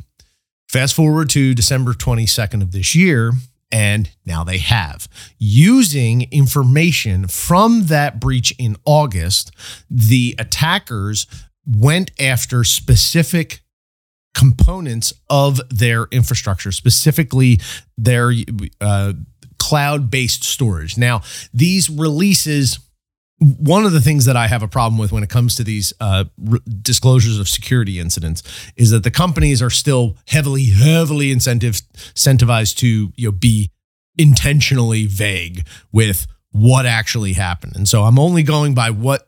Fast 0.68 0.96
forward 0.96 1.30
to 1.30 1.54
December 1.54 1.94
22nd 1.94 2.62
of 2.62 2.72
this 2.72 2.96
year, 2.96 3.32
and 3.72 4.12
now 4.26 4.44
they 4.44 4.60
have. 4.60 5.08
Using 5.40 6.28
information 6.32 7.28
from 7.28 7.88
that 7.88 8.20
breach 8.20 8.54
in 8.58 8.78
August, 8.86 9.52
the 9.90 10.36
attackers 10.38 11.28
went 11.66 12.12
after 12.20 12.64
specific 12.64 13.62
components 14.34 15.14
of 15.30 15.62
their 15.70 16.06
infrastructure, 16.12 16.72
specifically 16.72 17.60
their 17.98 18.34
uh, 18.82 19.14
cloud 19.60 20.12
based 20.12 20.44
storage. 20.44 20.98
Now, 20.98 21.22
these 21.54 21.90
releases 21.90 22.80
one 23.44 23.86
of 23.86 23.92
the 23.92 24.02
things 24.02 24.26
that 24.26 24.36
I 24.36 24.48
have 24.48 24.64
a 24.64 24.68
problem 24.68 24.98
with 24.98 25.12
when 25.12 25.24
it 25.24 25.30
comes 25.30 25.56
to 25.56 25.64
these 25.64 25.94
uh, 26.00 26.26
r- 26.52 26.60
disclosures 26.82 27.40
of 27.40 27.48
security 27.48 28.00
incidents 28.00 28.44
is 28.76 28.92
that 28.92 29.04
the 29.04 29.12
companies 29.12 29.62
are 29.62 29.70
still 29.70 30.18
heavily, 30.28 30.66
heavily 30.66 31.34
incentivized 31.34 32.78
to 32.78 33.12
you 33.16 33.28
know 33.28 33.32
be 33.32 33.72
intentionally 34.18 35.06
vague 35.06 35.68
with 35.92 36.28
what 36.52 36.86
actually 36.86 37.34
happened, 37.34 37.76
and 37.76 37.88
so 37.88 38.04
I'm 38.04 38.20
only 38.20 38.44
going 38.44 38.74
by 38.74 38.90
what 38.92 39.28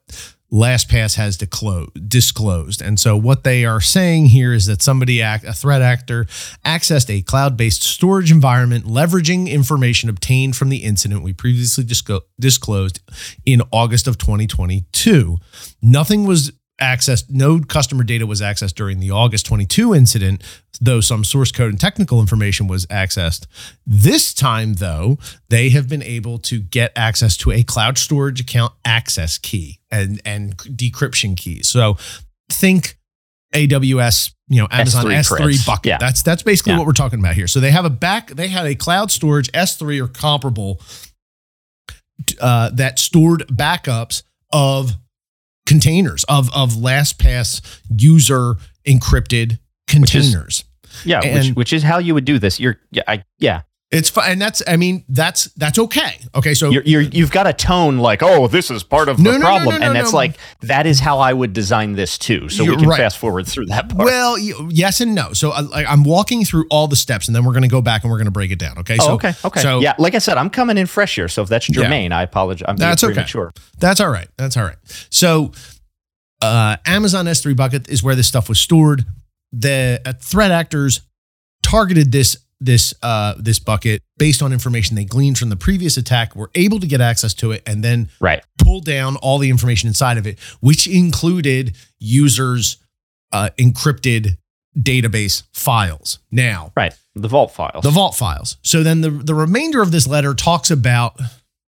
LastPass 0.52 1.16
has 1.16 1.38
disclosed. 1.38 2.82
And 2.82 3.00
so 3.00 3.18
what 3.18 3.44
they 3.44 3.66
are 3.66 3.82
saying 3.82 4.28
here 4.28 4.54
is 4.54 4.68
that 4.68 4.82
somebody, 4.82 5.22
act, 5.22 5.44
a 5.44 5.54
threat 5.54 5.82
actor, 5.82 6.26
accessed 6.64 7.10
a 7.10 7.22
cloud-based 7.24 7.84
storage 7.84 8.32
environment 8.32 8.86
leveraging 8.86 9.50
information 9.50 10.08
obtained 10.08 10.56
from 10.56 10.70
the 10.70 10.84
incident 10.84 11.24
we 11.24 11.34
previously 11.34 11.84
disclosed 12.40 13.00
in 13.46 13.62
August 13.72 14.08
of 14.08 14.18
2022. 14.18 15.38
Nothing 15.82 16.26
was 16.26 16.52
accessed, 16.80 17.30
no 17.30 17.60
customer 17.60 18.04
data 18.04 18.26
was 18.26 18.42
accessed 18.42 18.76
during 18.76 19.00
the 19.00 19.12
August 19.12 19.46
22 19.46 19.94
incident, 19.96 20.44
though 20.82 21.00
some 21.00 21.24
source 21.24 21.52
code 21.52 21.70
and 21.70 21.80
technical 21.80 22.20
information 22.20 22.68
was 22.68 22.86
accessed. 22.88 23.46
This 23.86 24.34
time, 24.34 24.74
though, 24.74 25.18
they 25.50 25.70
have 25.70 25.88
been 25.88 26.04
able 26.04 26.38
to 26.40 26.60
get 26.60 26.92
access 26.96 27.38
to 27.38 27.52
a 27.52 27.64
cloud 27.64 27.98
storage 27.98 28.42
account 28.42 28.74
access 28.84 29.38
key 29.38 29.80
and, 29.90 30.22
and 30.26 30.58
decryption 30.58 31.38
key. 31.38 31.64
So 31.64 31.98
think 32.52 32.98
AWS, 33.54 34.34
you 34.50 34.62
know, 34.62 34.68
Amazon 34.70 35.06
S3, 35.06 35.40
S3 35.40 35.66
bucket. 35.66 35.90
Yeah. 35.90 35.98
That's 35.98 36.22
that's 36.22 36.44
basically 36.44 36.74
yeah. 36.74 36.80
what 36.80 36.88
we're 36.88 36.94
talking 36.94 37.20
about 37.20 37.36
here. 37.36 37.48
So 37.48 37.60
they 37.60 37.72
have 37.72 37.86
a 37.86 37.90
back, 37.90 38.32
they 38.32 38.50
had 38.50 38.66
a 38.66 38.76
cloud 38.76 39.12
storage 39.12 39.52
S3 39.54 40.04
or 40.04 40.08
comparable 40.08 40.82
uh, 42.42 42.70
that 42.72 43.00
stored 43.00 43.46
backups 43.48 44.24
of 44.52 44.92
containers 45.66 46.24
of 46.26 46.54
of 46.54 46.72
LastPass 46.74 47.62
user 47.90 48.56
encrypted 48.88 49.60
containers. 49.88 50.64
Which 50.82 51.00
is, 51.02 51.06
yeah, 51.06 51.22
and, 51.22 51.48
which, 51.48 51.56
which 51.56 51.74
is 51.74 51.84
how 51.84 51.98
you 51.98 52.14
would 52.14 52.26
do 52.26 52.40
this. 52.40 52.60
You're 52.60 52.80
yeah, 52.92 53.04
I, 53.08 53.24
yeah. 53.40 53.62
It's 53.92 54.10
fine, 54.10 54.32
and 54.32 54.42
that's 54.42 54.64
I 54.68 54.78
mean 54.78 55.06
that's 55.08 55.46
that's 55.54 55.78
okay. 55.78 56.20
Okay, 56.34 56.56
so 56.56 56.70
you're, 56.72 57.02
you 57.02 57.24
have 57.24 57.32
got 57.32 57.46
a 57.46 57.54
tone 57.54 58.00
like 58.00 58.24
oh 58.24 58.48
this 58.48 58.72
is 58.72 58.84
part 58.84 59.10
of 59.10 59.18
the 59.18 59.24
no, 59.24 59.40
problem, 59.40 59.80
no, 59.80 59.86
and 59.86 59.96
that's 59.96 60.12
like 60.12 60.38
that 60.62 60.88
is 60.88 61.00
how 61.00 61.20
I 61.20 61.32
would 61.32 61.54
design 61.54 61.94
this 61.94 62.18
too. 62.18 62.50
So 62.50 62.66
we 62.66 62.76
can 62.76 62.90
right. 62.90 62.98
fast 62.98 63.20
forward 63.20 63.46
through 63.46 63.68
that 63.68 63.90
part. 63.90 64.06
Well, 64.06 64.40
yes 64.40 65.02
and 65.02 65.14
no. 65.14 65.34
So 65.34 65.52
uh, 65.52 65.68
I'm 65.72 66.04
walking 66.04 66.44
through 66.46 66.66
all 66.72 66.88
the 66.88 66.96
steps, 66.96 67.28
and 67.28 67.36
then 67.36 67.46
we're 67.46 67.54
going 67.54 67.62
to 67.62 67.70
go 67.70 67.82
back 67.82 68.04
and 68.04 68.12
we're 68.12 68.18
going 68.18 68.26
to 68.26 68.32
break 68.32 68.50
it 68.50 68.58
down. 68.58 68.80
Okay. 68.80 68.98
Oh, 69.00 69.06
so, 69.06 69.14
okay. 69.14 69.34
Okay. 69.46 69.62
So 69.62 69.80
yeah, 69.80 69.94
like 70.00 70.16
I 70.16 70.20
said, 70.20 70.38
I'm 70.38 70.50
coming 70.50 70.80
in 70.80 70.88
fresh 70.88 71.14
here. 71.14 71.28
So 71.28 71.44
if 71.44 71.50
that's 71.50 71.68
germane, 71.68 72.10
yeah. 72.10 72.18
I 72.18 72.24
apologize. 72.24 72.66
I'm 72.68 72.78
that's 72.78 73.04
okay. 73.04 73.26
Sure. 73.26 73.52
That's 73.78 74.02
all 74.02 74.10
right. 74.10 74.28
That's 74.36 74.58
all 74.58 74.64
right. 74.64 74.78
So 75.12 75.52
uh, 76.42 76.78
Amazon 76.88 77.26
S3 77.26 77.56
bucket 77.56 77.88
is 77.88 78.02
where 78.02 78.16
this 78.16 78.28
stuff 78.28 78.50
was 78.50 78.60
stored. 78.60 79.06
The 79.54 80.02
uh, 80.04 80.14
threat 80.20 80.50
actors 80.50 81.02
targeted 81.62 82.12
this 82.12 82.38
this 82.66 82.94
uh, 83.02 83.36
this 83.38 83.60
bucket 83.60 84.02
based 84.18 84.42
on 84.42 84.54
information 84.54 84.96
they 84.96 85.06
gleaned 85.06 85.38
from 85.38 85.50
the 85.50 85.56
previous 85.56 85.98
attack, 85.98 86.36
were 86.36 86.52
able 86.56 86.80
to 86.80 86.88
get 86.88 87.02
access 87.02 87.34
to 87.36 87.52
it, 87.52 87.62
and 87.66 87.84
then 87.84 88.10
right. 88.20 88.44
pull 88.58 88.82
down 88.82 89.16
all 89.18 89.38
the 89.38 89.50
information 89.50 89.88
inside 89.88 90.18
of 90.18 90.26
it, 90.28 90.40
which 90.60 90.88
included 90.88 91.76
users' 92.00 92.78
uh, 93.32 93.50
encrypted 93.58 94.38
database 94.78 95.44
files. 95.54 96.20
Now, 96.32 96.72
right, 96.76 96.96
the 97.16 97.28
vault 97.28 97.52
files, 97.52 97.84
the 97.84 97.92
vault 97.92 98.16
files. 98.16 98.58
So 98.62 98.84
then 98.84 99.02
the 99.02 99.10
the 99.10 99.36
remainder 99.36 99.82
of 99.82 99.92
this 99.92 100.08
letter 100.08 100.34
talks 100.34 100.72
about 100.72 101.20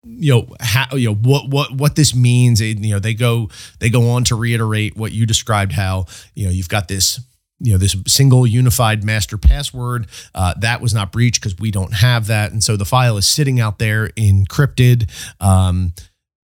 you 0.04 0.32
know 0.32 0.56
how 0.60 0.96
you 0.96 1.08
know 1.08 1.14
what 1.14 1.48
what 1.48 1.72
what 1.72 1.96
this 1.96 2.14
means. 2.14 2.60
and 2.60 2.84
you 2.84 2.94
know 2.94 3.00
they 3.00 3.14
go 3.14 3.48
they 3.80 3.90
go 3.90 4.10
on 4.10 4.24
to 4.24 4.34
reiterate 4.34 4.96
what 4.96 5.12
you 5.12 5.26
described. 5.26 5.72
How 5.72 6.06
you 6.34 6.46
know 6.46 6.52
you've 6.52 6.68
got 6.68 6.88
this 6.88 7.20
you 7.60 7.72
know 7.72 7.78
this 7.78 7.96
single 8.06 8.46
unified 8.46 9.04
master 9.04 9.38
password 9.38 10.06
uh, 10.34 10.54
that 10.60 10.80
was 10.80 10.92
not 10.92 11.12
breached 11.12 11.40
because 11.40 11.58
we 11.58 11.70
don't 11.70 11.94
have 11.94 12.26
that. 12.26 12.52
And 12.52 12.62
so 12.62 12.76
the 12.76 12.84
file 12.84 13.16
is 13.16 13.26
sitting 13.26 13.60
out 13.60 13.78
there 13.78 14.08
encrypted. 14.10 15.10
Um, 15.40 15.92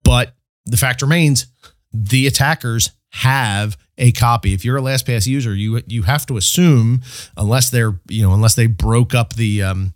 but 0.04 0.34
the 0.66 0.78
fact 0.78 1.01
remains 1.01 1.48
the 1.92 2.28
attackers 2.28 2.92
have 3.12 3.78
a 3.98 4.12
copy. 4.12 4.54
If 4.54 4.63
you're 4.63 4.78
a 4.78 4.82
lastpass 4.82 5.28
user 5.28 5.54
you 5.54 5.82
you 5.88 6.04
have 6.04 6.25
to 6.28 6.38
assume 6.38 7.01
unless 7.36 7.70
they're 7.70 8.00
you 8.08 8.24
know 8.24 8.34
unless 8.34 8.56
they 8.56 8.68
broke 8.68 9.13
up 9.13 9.34
the 9.34 9.63
um, 9.63 9.94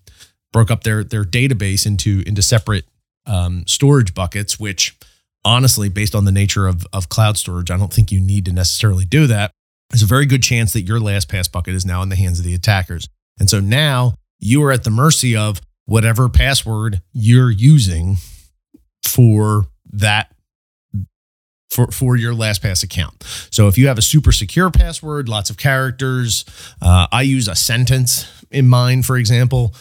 broke 0.52 0.72
up 0.72 0.84
their 0.84 1.04
their 1.04 1.24
database 1.24 1.86
into 1.86 2.24
into 2.26 2.42
separate 2.42 2.86
um, 3.26 3.64
storage 3.68 4.14
buckets 4.14 4.60
which 4.60 4.98
honestly 5.46 5.90
based 5.90 6.16
on 6.16 6.26
the 6.26 6.32
nature 6.32 6.68
of 6.68 6.86
of 6.94 7.10
cloud 7.10 7.38
storage 7.38 7.70
i 7.70 7.76
don't 7.76 7.92
think 7.92 8.12
you 8.12 8.22
need 8.22 8.46
to 8.46 8.54
necessarily 8.54 9.04
do 9.04 9.28
that 9.28 9.52
there's 9.90 10.04
a 10.04 10.08
very 10.08 10.26
good 10.26 10.44
chance 10.44 10.74
that 10.74 10.82
your 10.82 11.00
LastPass 11.00 11.52
bucket 11.52 11.76
is 11.76 11.86
now 11.86 12.02
in 12.02 12.10
the 12.10 12.16
hands 12.16 12.40
of 12.40 12.46
the 12.46 12.54
attackers. 12.54 13.08
And 13.40 13.50
so 13.50 13.60
now 13.60 14.16
you 14.40 14.64
are 14.64 14.72
at 14.72 14.84
the 14.84 14.90
mercy 14.90 15.36
of 15.36 15.62
whatever 15.86 16.30
password 16.30 17.02
you're 17.12 17.52
using 17.52 18.18
for 19.04 19.66
that 19.92 20.34
for, 21.70 21.88
for 21.92 22.16
your 22.16 22.34
LastPass 22.34 22.84
account. 22.84 23.24
So 23.50 23.68
if 23.68 23.78
you 23.78 23.88
have 23.88 23.98
a 23.98 24.02
super 24.02 24.32
secure 24.32 24.70
password, 24.70 25.28
lots 25.28 25.50
of 25.50 25.58
characters, 25.58 26.46
uh, 26.82 27.08
I 27.12 27.24
use 27.24 27.48
a 27.48 27.56
sentence 27.56 28.32
in 28.52 28.70
mine, 28.70 29.02
for 29.02 29.18
example 29.18 29.74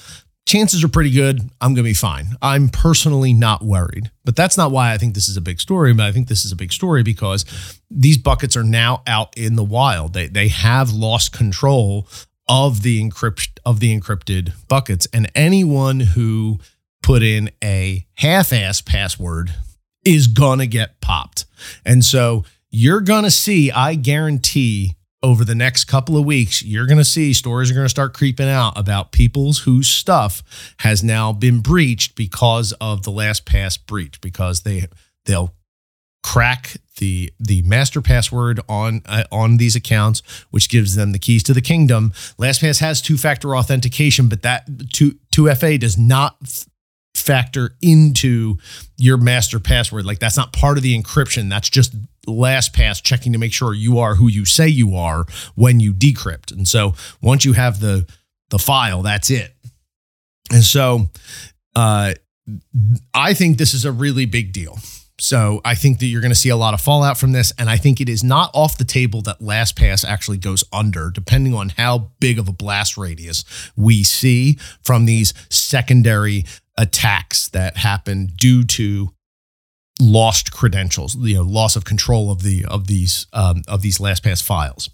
chances 0.47 0.83
are 0.85 0.89
pretty 0.89 1.11
good 1.11 1.41
I'm 1.61 1.75
going 1.75 1.85
to 1.85 1.91
be 1.91 1.95
fine. 1.95 2.37
I'm 2.43 2.69
personally 2.69 3.33
not 3.33 3.63
worried. 3.63 4.11
But 4.25 4.37
that's 4.37 4.57
not 4.57 4.71
why 4.71 4.93
I 4.93 4.99
think 4.99 5.15
this 5.15 5.29
is 5.29 5.37
a 5.37 5.41
big 5.41 5.61
story. 5.61 5.93
But 5.95 6.07
I 6.07 6.13
think 6.13 6.29
this 6.29 6.45
is 6.45 6.53
a 6.53 6.57
big 6.57 6.73
story 6.73 7.03
because 7.03 7.45
these 7.91 8.19
buckets 8.19 8.57
are 8.57 8.65
now 8.65 9.03
out 9.07 9.37
in 9.37 9.57
the 9.57 9.65
wild. 9.65 10.15
They, 10.15 10.27
they 10.27 10.49
have 10.49 10.93
lost 10.93 11.33
control 11.33 12.09
of 12.49 12.83
the 12.83 13.03
encrypt 13.03 13.59
of 13.65 13.81
the 13.81 13.99
encrypted 13.99 14.53
buckets. 14.69 15.07
And 15.13 15.31
anyone 15.35 16.01
who 16.01 16.59
put 17.03 17.23
in 17.23 17.51
a 17.63 18.07
half-ass 18.15 18.81
password 18.81 19.53
is 20.05 20.27
gonna 20.27 20.67
get 20.67 21.01
popped. 21.01 21.47
And 21.85 22.05
so 22.05 22.45
you're 22.71 23.01
gonna 23.01 23.31
see, 23.31 23.71
I 23.71 23.95
guarantee 23.95 24.97
over 25.23 25.45
the 25.45 25.55
next 25.55 25.85
couple 25.85 26.17
of 26.17 26.25
weeks, 26.25 26.63
you're 26.63 26.87
going 26.87 26.99
to 26.99 27.05
see 27.05 27.33
stories 27.33 27.71
are 27.71 27.75
going 27.75 27.85
to 27.85 27.91
start 27.91 28.15
creeping 28.15 28.49
out 28.49 28.77
about 28.77 29.13
people's 29.13 29.61
whose 29.61 29.89
stuff 29.89 30.43
has 30.81 31.05
now 31.05 31.33
been 31.33 31.61
breached 31.61 32.17
because 32.17 32.73
of 32.81 33.05
the 33.05 33.11
LastPass 33.11 33.79
breach 33.87 34.21
because 34.21 34.63
they 34.63 34.87
they'll 35.25 35.55
crack 36.23 36.77
the 36.99 37.33
the 37.41 37.63
master 37.63 38.01
password 38.01 38.61
on 38.69 39.03
uh, 39.07 39.25
on 39.33 39.57
these 39.57 39.75
accounts 39.75 40.21
which 40.51 40.69
gives 40.69 40.95
them 40.95 41.13
the 41.13 41.19
keys 41.19 41.43
to 41.43 41.53
the 41.53 41.61
kingdom. 41.61 42.13
Lastpass 42.39 42.81
has 42.81 43.01
two 43.01 43.17
factor 43.17 43.57
authentication 43.57 44.29
but 44.29 44.43
that 44.43 44.67
2 44.93 45.17
2fa 45.33 45.81
does 45.81 45.99
not 45.99 46.37
factor 47.23 47.77
into 47.81 48.59
your 48.99 49.17
master 49.17 49.59
password. 49.59 50.05
Like 50.05 50.19
that's 50.19 50.37
not 50.37 50.53
part 50.53 50.77
of 50.77 50.83
the 50.83 51.01
encryption. 51.01 51.49
That's 51.49 51.71
just 51.71 51.95
LastPass 52.27 53.03
checking 53.03 53.33
to 53.33 53.39
make 53.39 53.53
sure 53.53 53.75
you 53.75 53.99
are 53.99 54.15
who 54.15 54.29
you 54.29 54.45
say 54.45 54.69
you 54.69 54.97
are 54.97 55.25
when 55.55 55.81
you 55.81 55.93
decrypt. 55.93 56.53
And 56.53 56.67
so 56.67 56.95
once 57.21 57.45
you 57.45 57.55
have 57.55 57.81
the 57.81 58.07
the 58.51 58.59
file, 58.59 59.03
that's 59.03 59.31
it. 59.31 59.55
And 60.53 60.63
so 60.63 61.09
uh, 61.75 62.15
I 63.15 63.35
think 63.35 63.57
this 63.57 63.73
is 63.73 63.85
a 63.85 63.93
really 63.93 64.27
big 64.27 64.53
deal. 64.53 64.79
So 65.19 65.61
I 65.65 65.77
think 65.77 66.01
that 66.01 66.07
you're 66.07 66.21
going 66.21 66.33
to 66.33 66.39
see 66.39 66.49
a 66.49 66.57
lot 66.57 66.75
of 66.75 66.81
fallout 66.81 67.17
from 67.17 67.31
this. 67.31 67.53
And 67.57 67.71
I 67.71 67.77
think 67.77 68.01
it 68.01 68.09
is 68.09 68.25
not 68.25 68.51
off 68.55 68.77
the 68.77 68.85
table 68.85 69.23
that 69.23 69.39
LastPass 69.39 70.05
actually 70.05 70.39
goes 70.39 70.65
under, 70.73 71.11
depending 71.11 71.55
on 71.55 71.69
how 71.71 72.11
big 72.19 72.41
of 72.41 72.49
a 72.49 72.53
blast 72.53 72.99
radius 72.99 73.45
we 73.77 74.03
see 74.03 74.59
from 74.83 75.07
these 75.07 75.33
secondary 75.49 76.45
attacks 76.77 77.49
that 77.49 77.77
happen 77.77 78.27
due 78.37 78.65
to 78.65 79.11
lost 80.01 80.53
credentials, 80.53 81.15
you 81.17 81.37
know, 81.37 81.43
loss 81.43 81.77
of 81.77 81.85
control 81.85 82.31
of 82.31 82.43
the 82.43 82.65
of 82.67 82.87
these 82.87 83.27
um, 83.33 83.63
of 83.69 83.83
these 83.83 83.99
LastPass 83.99 84.43
files. 84.43 84.91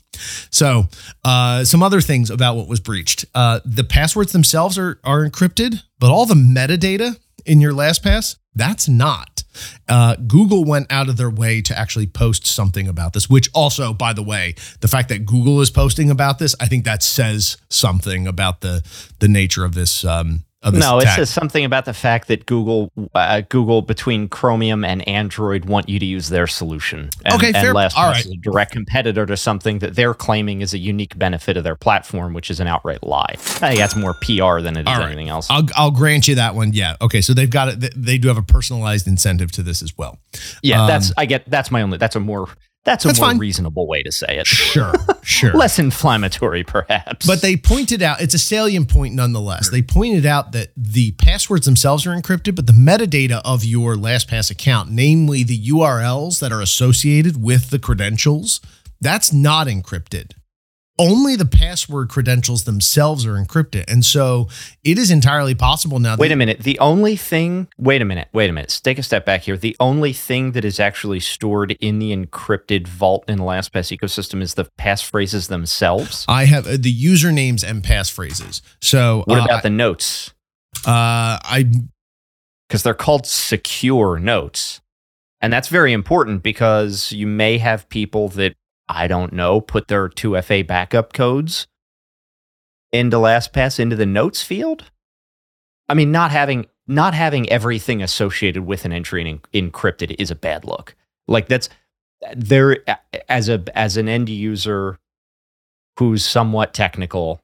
So, 0.51 0.89
uh, 1.25 1.65
some 1.65 1.83
other 1.83 2.01
things 2.01 2.31
about 2.31 2.57
what 2.57 2.69
was 2.69 2.81
breached: 2.81 3.25
uh, 3.35 3.61
the 3.65 3.85
passwords 3.85 4.33
themselves 4.33 4.79
are 4.79 5.01
are 5.05 5.29
encrypted, 5.29 5.83
but 5.99 6.11
all 6.11 6.27
the 6.27 6.35
metadata 6.35 7.19
in 7.47 7.61
your 7.61 7.73
LastPass 7.73 8.37
that's 8.59 8.89
not. 8.89 9.45
Uh, 9.89 10.17
Google 10.17 10.65
went 10.65 10.91
out 10.91 11.09
of 11.09 11.17
their 11.17 11.31
way 11.31 11.63
to 11.63 11.79
actually 11.79 12.09
post 12.09 12.45
something 12.45 12.89
about 12.89 13.13
this, 13.13 13.31
which 13.31 13.49
also, 13.55 13.93
by 13.93 14.13
the 14.13 14.23
way, 14.23 14.57
the 14.81 14.89
fact 14.89 15.09
that 15.11 15.25
Google 15.25 15.61
is 15.61 15.71
posting 15.71 16.11
about 16.11 16.41
this, 16.41 16.57
I 16.59 16.67
think 16.67 16.85
that 16.85 17.03
says 17.03 17.57
something 17.71 18.27
about 18.27 18.61
the 18.61 18.83
the 19.21 19.29
nature 19.29 19.65
of 19.65 19.75
this 19.75 20.05
um, 20.05 20.45
no, 20.71 20.99
it 20.99 21.09
says 21.09 21.31
something 21.31 21.65
about 21.65 21.85
the 21.85 21.95
fact 21.95 22.29
that 22.29 22.47
Google, 22.47 22.91
uh, 23.15 23.43
Google 23.49 23.83
between 23.83 24.29
Chromium 24.29 24.85
and 24.85 25.07
Android 25.09 25.65
want 25.67 25.89
you 25.89 25.99
to 25.99 26.05
use 26.07 26.29
their 26.29 26.47
solution. 26.47 27.11
And, 27.25 27.35
Okay, 27.35 27.49
and 27.49 27.57
fair- 27.57 27.75
LastPass 27.75 27.97
all 27.97 28.11
right. 28.11 28.27
a 28.27 28.37
direct 28.43 28.73
competitor 28.73 29.27
to 29.27 29.37
something 29.37 29.79
that 29.81 29.95
they're 29.95 30.15
claiming 30.15 30.61
is 30.61 30.75
a 30.75 30.79
unique 30.79 31.19
benefit 31.19 31.57
of 31.57 31.65
their 31.65 31.77
platform, 31.77 32.35
which 32.35 32.51
is 32.51 32.61
an 32.61 32.67
outright 32.67 33.03
lie. 33.03 33.27
I 33.31 33.37
think 33.37 33.79
that's 33.79 33.97
more 33.97 34.15
PR 34.23 34.61
than 34.61 34.77
it 34.77 34.81
is 34.81 34.87
right. 34.87 35.07
anything 35.07 35.29
else. 35.29 35.47
I'll 35.51 35.67
I'll 35.77 35.91
grant 35.91 36.29
you 36.29 36.35
that 36.37 36.55
one. 36.55 36.73
Yeah. 36.73 36.97
Okay. 37.01 37.21
So 37.21 37.35
they've 37.35 37.51
got 37.51 37.69
it. 37.69 37.81
they- 37.81 37.91
They 37.97 38.19
do 38.19 38.29
have 38.29 38.39
a 38.39 38.43
personalized 38.43 39.07
incentive 39.07 39.51
to 39.53 39.63
this 39.63 39.83
as 39.83 39.97
well. 39.99 40.19
yeah, 40.63 40.83
um, 40.83 40.89
that's 40.89 41.13
I 41.17 41.27
get. 41.27 41.49
That's 41.51 41.71
my 41.71 41.83
only. 41.83 41.99
That's 41.99 42.17
a 42.17 42.21
more. 42.21 42.49
That's 42.89 43.05
a 43.05 43.09
That's 43.09 43.21
more 43.21 43.29
fine. 43.29 43.39
reasonable 43.39 43.87
way 43.87 44.03
to 44.03 44.11
say 44.11 44.39
it. 44.39 44.47
Sure. 44.47 44.95
Sure. 45.23 45.53
Less 45.55 45.79
inflammatory, 45.79 46.65
perhaps. 46.65 47.27
But 47.27 47.43
they 47.43 47.55
pointed 47.55 48.01
out 48.01 48.23
it's 48.23 48.33
a 48.33 48.39
salient 48.39 48.89
point 48.89 49.15
nonetheless. 49.15 49.69
They 49.69 49.83
pointed 49.83 50.25
out 50.25 50.53
that 50.53 50.71
the 50.75 51.13
passwords 51.13 51.67
themselves 51.67 52.07
are 52.07 52.11
encrypted, 52.19 52.57
but 52.57 52.67
the 52.67 52.73
metadata 52.73 53.43
of 53.45 53.63
your 53.63 53.95
LastPass 53.95 54.51
account, 54.51 54.91
namely 54.91 55.43
the 55.43 55.63
URLs 55.67 56.41
that 56.41 56.51
are 56.51 56.63
associated 56.63 57.43
with 57.43 57.69
the 57.69 57.79
credentials, 57.79 58.63
that's 59.03 59.35
not 59.35 59.67
encrypted. 59.67 60.33
Only 60.99 61.37
the 61.37 61.47
password 61.47 62.09
credentials 62.09 62.65
themselves 62.65 63.25
are 63.25 63.35
encrypted. 63.35 63.85
And 63.87 64.05
so 64.05 64.49
it 64.83 64.99
is 64.99 65.11
entirely 65.11 65.55
possible 65.55 65.99
now 65.99 66.17
that 66.17 66.21
Wait 66.21 66.33
a 66.33 66.37
minute. 66.37 66.61
The 66.61 66.79
only 66.81 67.15
thing, 67.15 67.69
wait 67.79 68.03
a 68.03 68.05
minute, 68.05 68.29
wait 68.33 68.51
a 68.51 68.53
minute. 68.53 68.81
Take 68.83 68.99
a 68.99 69.03
step 69.03 69.25
back 69.25 69.43
here. 69.43 69.57
The 69.57 69.77
only 69.79 70.13
thing 70.13 70.53
that 70.53 70.65
is 70.65 70.81
actually 70.81 71.21
stored 71.21 71.73
in 71.81 71.99
the 71.99 72.15
encrypted 72.17 72.89
vault 72.89 73.25
in 73.29 73.39
the 73.39 73.45
LastPass 73.45 73.97
ecosystem 73.97 74.43
is 74.43 74.55
the 74.55 74.65
passphrases 74.79 75.49
themselves. 75.49 76.25
I 76.29 76.47
have 76.47 76.67
uh, 76.67 76.77
the 76.79 76.93
usernames 76.93 77.63
and 77.63 77.83
passphrases. 77.83 78.61
So 78.81 79.23
What 79.27 79.41
uh, 79.41 79.45
about 79.45 79.63
the 79.63 79.71
notes? 79.71 80.35
uh, 80.87 81.39
I 81.43 81.71
Because 82.69 82.83
they're 82.83 82.95
called 82.95 83.27
secure 83.27 84.19
notes. 84.19 84.81
And 85.41 85.53
that's 85.53 85.69
very 85.69 85.93
important 85.93 86.43
because 86.43 87.13
you 87.13 87.29
may 87.29 87.59
have 87.59 87.89
people 87.89 88.29
that, 88.31 88.57
I 88.89 89.07
don't 89.07 89.33
know, 89.33 89.61
put 89.61 89.89
their 89.89 90.09
2FA 90.09 90.67
backup 90.67 91.13
codes 91.13 91.67
into 92.93 93.17
LastPass 93.17 93.79
into 93.79 93.97
the 93.97 94.07
notes 94.07 94.43
field. 94.43 94.91
I 95.89 95.95
mean, 95.95 96.13
not 96.13 96.31
having 96.31 96.67
not 96.87 97.13
having 97.13 97.49
everything 97.51 98.03
associated 98.03 98.65
with 98.65 98.85
an 98.85 98.93
entry 98.93 99.29
en- 99.29 99.41
encrypted 99.71 100.17
is 100.19 100.31
a 100.31 100.35
bad 100.35 100.65
look. 100.65 100.95
Like 101.27 101.49
that's 101.49 101.69
there 102.35 102.79
as 103.29 103.49
a 103.49 103.63
as 103.75 103.97
an 103.97 104.09
end 104.09 104.29
user 104.29 104.99
who's 105.99 106.25
somewhat 106.25 106.75
technical. 106.75 107.41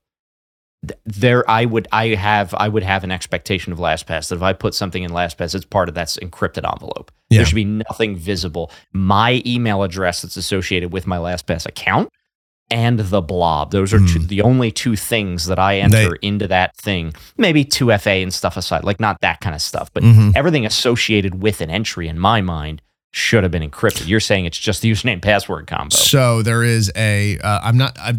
Th- 0.88 0.99
There, 1.05 1.49
I 1.50 1.64
would 1.64 1.88
I 1.93 2.09
have 2.09 2.55
I 2.55 2.69
would 2.69 2.83
have 2.83 3.05
an 3.05 3.11
expectation 3.11 3.73
of 3.73 3.79
LastPass 3.79 4.29
that 4.29 4.37
if 4.37 4.43
I 4.43 4.53
put 4.53 4.75
something 4.75 5.03
in 5.03 5.11
LastPass, 5.11 5.55
it's 5.55 5.64
part 5.64 5.88
of 5.88 5.95
that's 5.95 6.17
encrypted 6.19 6.71
envelope. 6.71 7.11
Yeah. 7.31 7.38
There 7.38 7.47
should 7.47 7.55
be 7.55 7.64
nothing 7.64 8.17
visible. 8.17 8.71
My 8.93 9.43
email 9.47 9.83
address 9.83 10.23
that's 10.23 10.37
associated 10.37 10.93
with 10.93 11.07
my 11.07 11.17
LastPass 11.19 11.67
account 11.67 12.11
and 12.71 12.99
the 12.99 13.21
blob. 13.21 13.73
Those 13.73 13.93
are 13.93 13.99
two, 13.99 14.21
Hmm. 14.21 14.26
the 14.26 14.41
only 14.43 14.71
two 14.71 14.97
things 14.97 15.47
that 15.47 15.59
I 15.59 15.79
enter 15.79 16.14
into 16.17 16.49
that 16.49 16.75
thing. 16.76 17.12
Maybe 17.37 17.62
2FA 17.64 18.23
and 18.23 18.33
stuff 18.33 18.57
aside, 18.57 18.85
like 18.85 18.99
not 19.00 19.21
that 19.21 19.41
kind 19.41 19.55
of 19.55 19.61
stuff, 19.61 19.93
but 19.93 20.03
mhm. 20.03 20.33
everything 20.35 20.64
associated 20.64 21.43
with 21.43 21.61
an 21.61 21.69
entry 21.71 22.09
in 22.09 22.19
my 22.19 22.41
mind 22.41 22.81
should 23.12 23.43
have 23.43 23.53
been 23.53 23.69
encrypted. 23.69 24.09
You're 24.09 24.19
saying 24.19 24.47
it's 24.47 24.59
just 24.59 24.81
the 24.83 24.91
username 24.91 25.21
password 25.23 25.67
combo. 25.67 25.95
So 25.95 26.43
there 26.43 26.64
is 26.64 26.91
a. 26.97 27.38
Uh, 27.38 27.61
I'm 27.62 27.76
not. 27.76 27.97
I, 27.99 28.14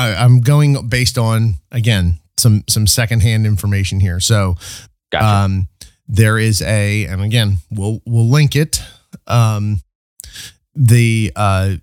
I, 0.00 0.14
I'm 0.14 0.40
going 0.40 0.88
based 0.88 1.18
on 1.18 1.54
again 1.70 2.18
some 2.38 2.64
some 2.68 2.86
secondhand 2.86 3.46
information 3.46 4.00
here. 4.00 4.20
So 4.20 4.56
Gotcha. 5.12 5.26
um, 5.26 5.68
there 6.08 6.38
is 6.38 6.62
a, 6.62 7.04
and 7.06 7.22
again 7.22 7.58
we'll 7.70 8.00
we'll 8.06 8.28
link 8.28 8.56
it. 8.56 8.82
Um, 9.26 9.82
the 10.74 11.32
uh, 11.36 11.74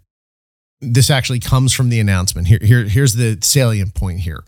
this 0.81 1.09
actually 1.09 1.39
comes 1.39 1.73
from 1.73 1.89
the 1.89 1.99
announcement. 1.99 2.47
Here 2.47 2.59
here 2.61 2.83
here's 2.83 3.13
the 3.13 3.37
salient 3.41 3.93
point 3.93 4.19
here. 4.19 4.43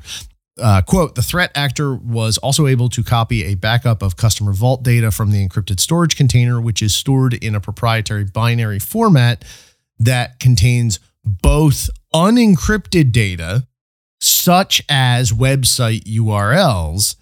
Uh, 0.62 0.82
quote, 0.82 1.16
the 1.16 1.22
threat 1.22 1.52
actor 1.56 1.96
was 1.96 2.38
also 2.40 2.68
able 2.68 2.90
to 2.90 3.02
copy 3.02 3.46
a 3.46 3.56
backup 3.56 4.02
of 4.02 4.18
customer 4.18 4.52
vault 4.52 4.84
data 4.84 5.10
from 5.10 5.32
the 5.32 5.48
encrypted 5.48 5.80
storage 5.80 6.18
container, 6.18 6.60
which 6.60 6.82
is 6.82 6.94
stored 6.94 7.34
in 7.34 7.56
a 7.56 7.62
proprietary 7.62 8.26
binary 8.26 8.80
format 8.80 9.46
that 10.00 10.38
contains 10.40 11.00
both 11.24 11.90
unencrypted 12.14 13.12
data, 13.12 13.68
such 14.20 14.82
as 14.90 15.32
website 15.32 16.04
URLs, 16.04 17.16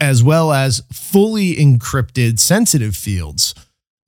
as 0.00 0.22
well 0.22 0.52
as 0.52 0.82
fully 0.92 1.54
encrypted 1.56 2.38
sensitive 2.38 2.96
fields, 2.96 3.54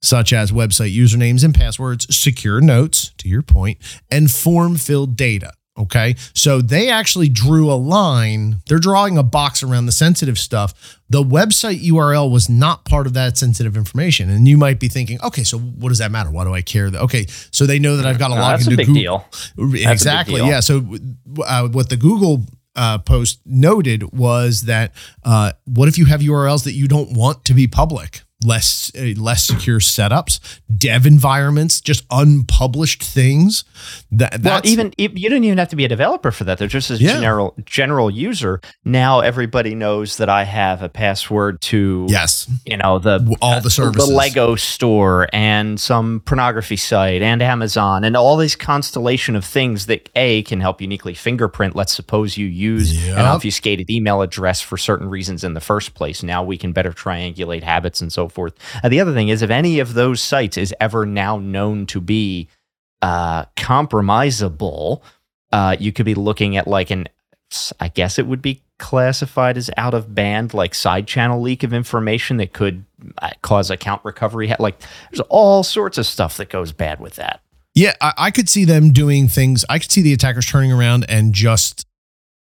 such 0.01 0.33
as 0.33 0.51
website 0.51 0.95
usernames 0.95 1.43
and 1.43 1.53
passwords, 1.55 2.13
secure 2.15 2.59
notes, 2.59 3.13
to 3.17 3.29
your 3.29 3.41
point, 3.41 3.77
and 4.09 4.31
form 4.31 4.75
filled 4.75 5.15
data. 5.15 5.53
Okay. 5.77 6.15
So 6.35 6.61
they 6.61 6.89
actually 6.89 7.29
drew 7.29 7.71
a 7.71 7.73
line. 7.73 8.57
They're 8.67 8.77
drawing 8.79 9.17
a 9.17 9.23
box 9.23 9.63
around 9.63 9.87
the 9.87 9.91
sensitive 9.91 10.37
stuff. 10.37 10.99
The 11.09 11.23
website 11.23 11.81
URL 11.83 12.31
was 12.31 12.47
not 12.47 12.85
part 12.85 13.07
of 13.07 13.13
that 13.15 13.37
sensitive 13.37 13.75
information. 13.75 14.29
And 14.29 14.47
you 14.47 14.55
might 14.57 14.79
be 14.79 14.87
thinking, 14.87 15.19
okay, 15.23 15.43
so 15.43 15.57
what 15.57 15.89
does 15.89 15.97
that 15.97 16.11
matter? 16.11 16.29
Why 16.29 16.43
do 16.43 16.53
I 16.53 16.61
care? 16.61 16.91
Okay, 16.93 17.25
so 17.49 17.65
they 17.65 17.79
know 17.79 17.97
that 17.97 18.05
I've 18.05 18.19
got 18.19 18.27
to 18.27 18.35
No, 18.35 18.41
log 18.41 18.51
that's 18.59 18.67
a 18.67 18.71
into 18.71 18.77
big 18.77 18.87
Google. 18.87 19.25
deal. 19.57 19.89
Exactly. 19.91 20.35
deal. 20.35 20.45
Yeah. 20.47 20.59
So 20.59 20.85
uh, 21.43 21.67
what 21.69 21.89
the 21.89 21.97
Google 21.97 22.45
uh, 22.75 22.99
post 22.99 23.39
noted 23.45 24.13
was 24.13 24.61
that 24.63 24.93
uh, 25.23 25.53
what 25.65 25.87
if 25.87 25.97
you 25.97 26.05
have 26.05 26.21
URLs 26.21 26.63
that 26.65 26.73
you 26.73 26.87
don't 26.87 27.13
want 27.13 27.45
to 27.45 27.53
be 27.55 27.67
public? 27.67 28.21
Less 28.43 28.91
uh, 28.97 29.13
less 29.19 29.45
secure 29.45 29.79
setups, 29.79 30.39
dev 30.75 31.05
environments, 31.05 31.81
just 31.81 32.05
unpublished 32.11 33.03
things. 33.03 33.63
That 34.11 34.41
Well, 34.43 34.61
even 34.63 34.93
if- 34.97 35.11
you 35.17 35.29
don't 35.29 35.43
even 35.43 35.57
have 35.57 35.69
to 35.69 35.75
be 35.75 35.85
a 35.85 35.87
developer 35.87 36.31
for 36.31 36.43
that. 36.45 36.57
They're 36.57 36.67
just 36.67 36.89
a 36.91 36.95
Yeah. 36.95 37.13
general 37.19 37.55
general 37.65 38.09
user. 38.11 38.59
Now 38.85 39.19
everybody 39.21 39.75
knows 39.75 40.17
that 40.17 40.29
I 40.29 40.43
have 40.43 40.81
a 40.81 40.89
password 40.89 41.61
to 41.61 42.05
yes, 42.09 42.49
you 42.65 42.77
know 42.77 42.99
the 42.99 43.35
all 43.41 43.61
the 43.61 43.69
services. 43.69 44.07
the 44.09 44.13
Lego 44.13 44.55
store 44.55 45.27
and 45.33 45.79
some 45.79 46.21
pornography 46.25 46.77
site 46.77 47.21
and 47.21 47.41
Amazon 47.41 48.03
and 48.03 48.15
all 48.17 48.37
this 48.37 48.55
constellation 48.55 49.35
of 49.35 49.45
things 49.45 49.85
that 49.87 50.09
a 50.15 50.43
can 50.43 50.59
help 50.61 50.81
uniquely 50.81 51.13
fingerprint. 51.13 51.75
Let's 51.75 51.93
suppose 51.93 52.37
you 52.37 52.45
use 52.47 52.93
Yep. 53.05 53.17
an 53.17 53.25
obfuscated 53.25 53.89
email 53.89 54.21
address 54.21 54.61
for 54.61 54.77
certain 54.77 55.09
reasons 55.09 55.43
in 55.43 55.53
the 55.53 55.61
first 55.61 55.93
place. 55.93 56.23
Now 56.23 56.43
we 56.43 56.57
can 56.57 56.71
better 56.73 56.91
triangulate 56.91 57.63
habits 57.63 58.01
and 58.01 58.11
so 58.11 58.27
forth. 58.33 58.53
And 58.81 58.91
the 58.91 58.99
other 58.99 59.13
thing 59.13 59.29
is, 59.29 59.41
if 59.41 59.49
any 59.49 59.79
of 59.79 59.93
those 59.93 60.21
sites 60.21 60.57
is 60.57 60.73
ever 60.79 61.05
now 61.05 61.37
known 61.37 61.85
to 61.87 62.01
be 62.01 62.49
uh, 63.01 63.45
compromisable, 63.57 65.01
uh, 65.51 65.75
you 65.79 65.91
could 65.91 66.05
be 66.05 66.15
looking 66.15 66.57
at 66.57 66.67
like 66.67 66.89
an, 66.89 67.07
I 67.79 67.89
guess 67.89 68.17
it 68.17 68.27
would 68.27 68.41
be 68.41 68.61
classified 68.79 69.57
as 69.57 69.69
out 69.77 69.93
of 69.93 70.13
band, 70.13 70.53
like 70.53 70.75
side 70.75 71.07
channel 71.07 71.41
leak 71.41 71.63
of 71.63 71.73
information 71.73 72.37
that 72.37 72.53
could 72.53 72.83
uh, 73.19 73.31
cause 73.41 73.69
account 73.69 74.03
recovery. 74.03 74.53
Like 74.59 74.79
there's 75.11 75.21
all 75.29 75.63
sorts 75.63 75.97
of 75.97 76.05
stuff 76.05 76.37
that 76.37 76.49
goes 76.49 76.71
bad 76.71 76.99
with 76.99 77.15
that. 77.15 77.41
Yeah, 77.75 77.93
I, 78.01 78.13
I 78.17 78.31
could 78.31 78.49
see 78.49 78.65
them 78.65 78.91
doing 78.91 79.27
things. 79.27 79.65
I 79.69 79.79
could 79.79 79.91
see 79.91 80.01
the 80.01 80.13
attackers 80.13 80.45
turning 80.45 80.71
around 80.71 81.05
and 81.09 81.33
just 81.33 81.87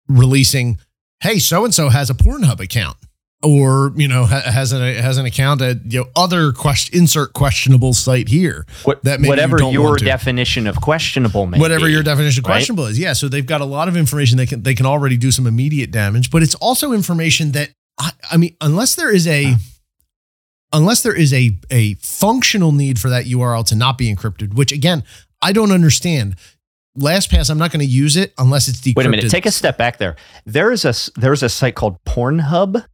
releasing, 0.08 0.78
"Hey, 1.20 1.38
so 1.38 1.64
and 1.64 1.74
so 1.74 1.88
has 1.88 2.10
a 2.10 2.14
Pornhub 2.14 2.60
account, 2.60 2.96
or 3.42 3.92
you 3.96 4.08
know 4.08 4.24
ha- 4.24 4.42
has 4.42 4.72
an 4.72 4.80
has 4.80 5.18
an 5.18 5.26
account 5.26 5.62
at 5.62 5.78
you 5.90 6.00
know 6.00 6.06
other 6.16 6.52
question 6.52 6.98
insert 6.98 7.32
questionable 7.32 7.94
site 7.94 8.28
here." 8.28 8.66
What, 8.84 9.02
That 9.04 9.20
maybe 9.20 9.26
you 9.26 9.30
whatever 9.30 9.56
don't 9.56 9.72
your 9.72 9.96
definition 9.96 10.66
of 10.66 10.80
questionable 10.80 11.46
may 11.46 11.58
whatever 11.58 11.86
be. 11.86 11.92
your 11.92 12.02
definition 12.02 12.40
of 12.40 12.48
right? 12.48 12.54
questionable 12.54 12.86
is. 12.86 12.98
Yeah, 12.98 13.12
so 13.12 13.28
they've 13.28 13.46
got 13.46 13.60
a 13.60 13.66
lot 13.66 13.88
of 13.88 13.96
information 13.96 14.36
they 14.38 14.46
can 14.46 14.62
they 14.62 14.74
can 14.74 14.86
already 14.86 15.16
do 15.16 15.30
some 15.30 15.46
immediate 15.46 15.90
damage, 15.90 16.30
but 16.30 16.42
it's 16.42 16.54
also 16.56 16.92
information 16.92 17.52
that 17.52 17.70
I, 17.98 18.10
I 18.32 18.36
mean, 18.36 18.56
unless 18.60 18.94
there 18.94 19.12
is 19.12 19.26
a 19.26 19.52
hmm. 19.52 19.54
unless 20.72 21.02
there 21.02 21.16
is 21.16 21.32
a 21.32 21.56
a 21.70 21.94
functional 21.94 22.72
need 22.72 22.98
for 22.98 23.10
that 23.10 23.24
URL 23.26 23.64
to 23.66 23.76
not 23.76 23.98
be 23.98 24.14
encrypted, 24.14 24.54
which 24.54 24.72
again 24.72 25.04
I 25.42 25.52
don't 25.52 25.72
understand. 25.72 26.36
LastPass, 26.98 27.50
I'm 27.50 27.56
not 27.56 27.70
going 27.70 27.86
to 27.86 27.90
use 27.90 28.16
it 28.16 28.34
unless 28.36 28.66
it's 28.66 28.80
decrypted. 28.80 28.96
Wait 28.96 29.06
a 29.06 29.08
minute. 29.10 29.30
Take 29.30 29.46
a 29.46 29.52
step 29.52 29.78
back 29.78 29.98
there. 29.98 30.16
There 30.44 30.72
is 30.72 30.84
a 30.84 30.92
there's 31.18 31.42
a 31.42 31.48
site 31.48 31.76
called 31.76 32.02
Pornhub. 32.04 32.84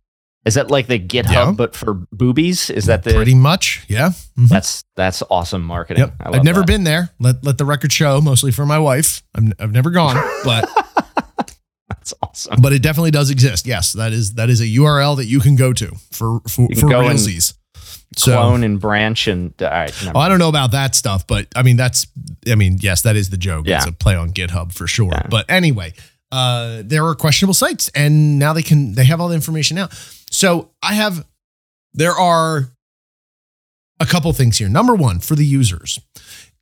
Is 0.47 0.55
that 0.55 0.71
like 0.71 0.87
the 0.87 0.99
GitHub 0.99 1.33
Yeah. 1.33 1.51
but 1.53 1.75
for 1.77 1.95
boobies? 2.13 2.71
Is 2.71 2.87
that 2.87 3.03
the 3.03 3.13
pretty 3.15 3.35
much, 3.35 3.85
yeah. 3.89 4.11
Mhm. 4.39 4.49
That's 4.49 4.85
that's 4.95 5.23
awesome 5.29 5.63
marketing. 5.65 6.05
Yep. 6.05 6.15
I 6.21 6.29
love 6.29 6.35
I've 6.37 6.45
never 6.45 6.61
that. 6.61 6.67
been 6.67 6.85
there. 6.85 7.11
Let 7.19 7.45
let 7.45 7.59
the 7.59 7.65
record 7.65 7.93
show. 7.93 8.21
Mostly 8.21 8.53
for 8.53 8.65
my 8.65 8.79
wife. 8.79 9.23
I'm, 9.35 9.53
I've 9.59 9.73
never 9.73 9.91
gone, 9.91 10.17
but 10.45 10.71
That's 11.89 12.15
awesome. 12.23 12.61
but 12.61 12.73
it 12.73 12.83
definitely 12.83 13.11
does 13.13 13.31
exist. 13.31 13.67
Yes, 13.67 13.93
that 13.95 14.13
is 14.13 14.35
that 14.35 14.49
is 14.49 14.61
a 14.61 14.67
URL 14.67 15.17
that 15.17 15.27
you 15.27 15.41
can 15.41 15.57
go 15.57 15.73
to 15.73 15.89
for 16.13 16.41
for, 16.49 16.69
for 16.69 16.87
realsies. 16.89 17.55
So 18.17 18.33
Clone 18.33 18.63
and 18.65 18.81
branch 18.81 19.27
and 19.27 19.53
all 19.61 19.69
right. 19.69 19.93
well, 20.15 20.19
I 20.19 20.29
don't 20.29 20.39
know 20.39 20.49
about 20.49 20.71
that 20.71 20.95
stuff, 20.95 21.27
but 21.27 21.49
I 21.57 21.63
mean 21.63 21.77
that's 21.77 22.07
I 22.49 22.55
mean 22.55 22.79
yes, 22.81 23.03
that 23.03 23.17
is 23.17 23.31
the 23.31 23.37
joke. 23.37 23.67
It's 23.67 23.87
a 23.87 23.93
play 23.93 24.15
on 24.15 24.31
GitHub 24.31 24.73
for 24.73 24.87
sure. 24.87 25.11
Yeah. 25.13 25.27
But 25.29 25.51
anyway, 25.51 25.93
uh, 26.33 26.83
there 26.85 27.05
are 27.07 27.15
questionable 27.15 27.55
sites, 27.55 27.89
and 27.95 28.39
now 28.39 28.53
they 28.53 28.63
can 28.63 28.95
they 28.95 29.05
have 29.05 29.21
all 29.21 29.29
the 29.29 29.35
information 29.35 29.77
out. 29.79 29.93
So 30.37 30.73
I 30.83 30.93
have, 30.93 31.27
there 31.95 32.13
are 32.13 32.69
a 33.99 34.05
couple 34.05 34.31
things 34.35 34.59
here. 34.59 34.69
Number 34.69 34.95
one, 34.95 35.19
for 35.21 35.35
the 35.35 35.47
users, 35.47 35.99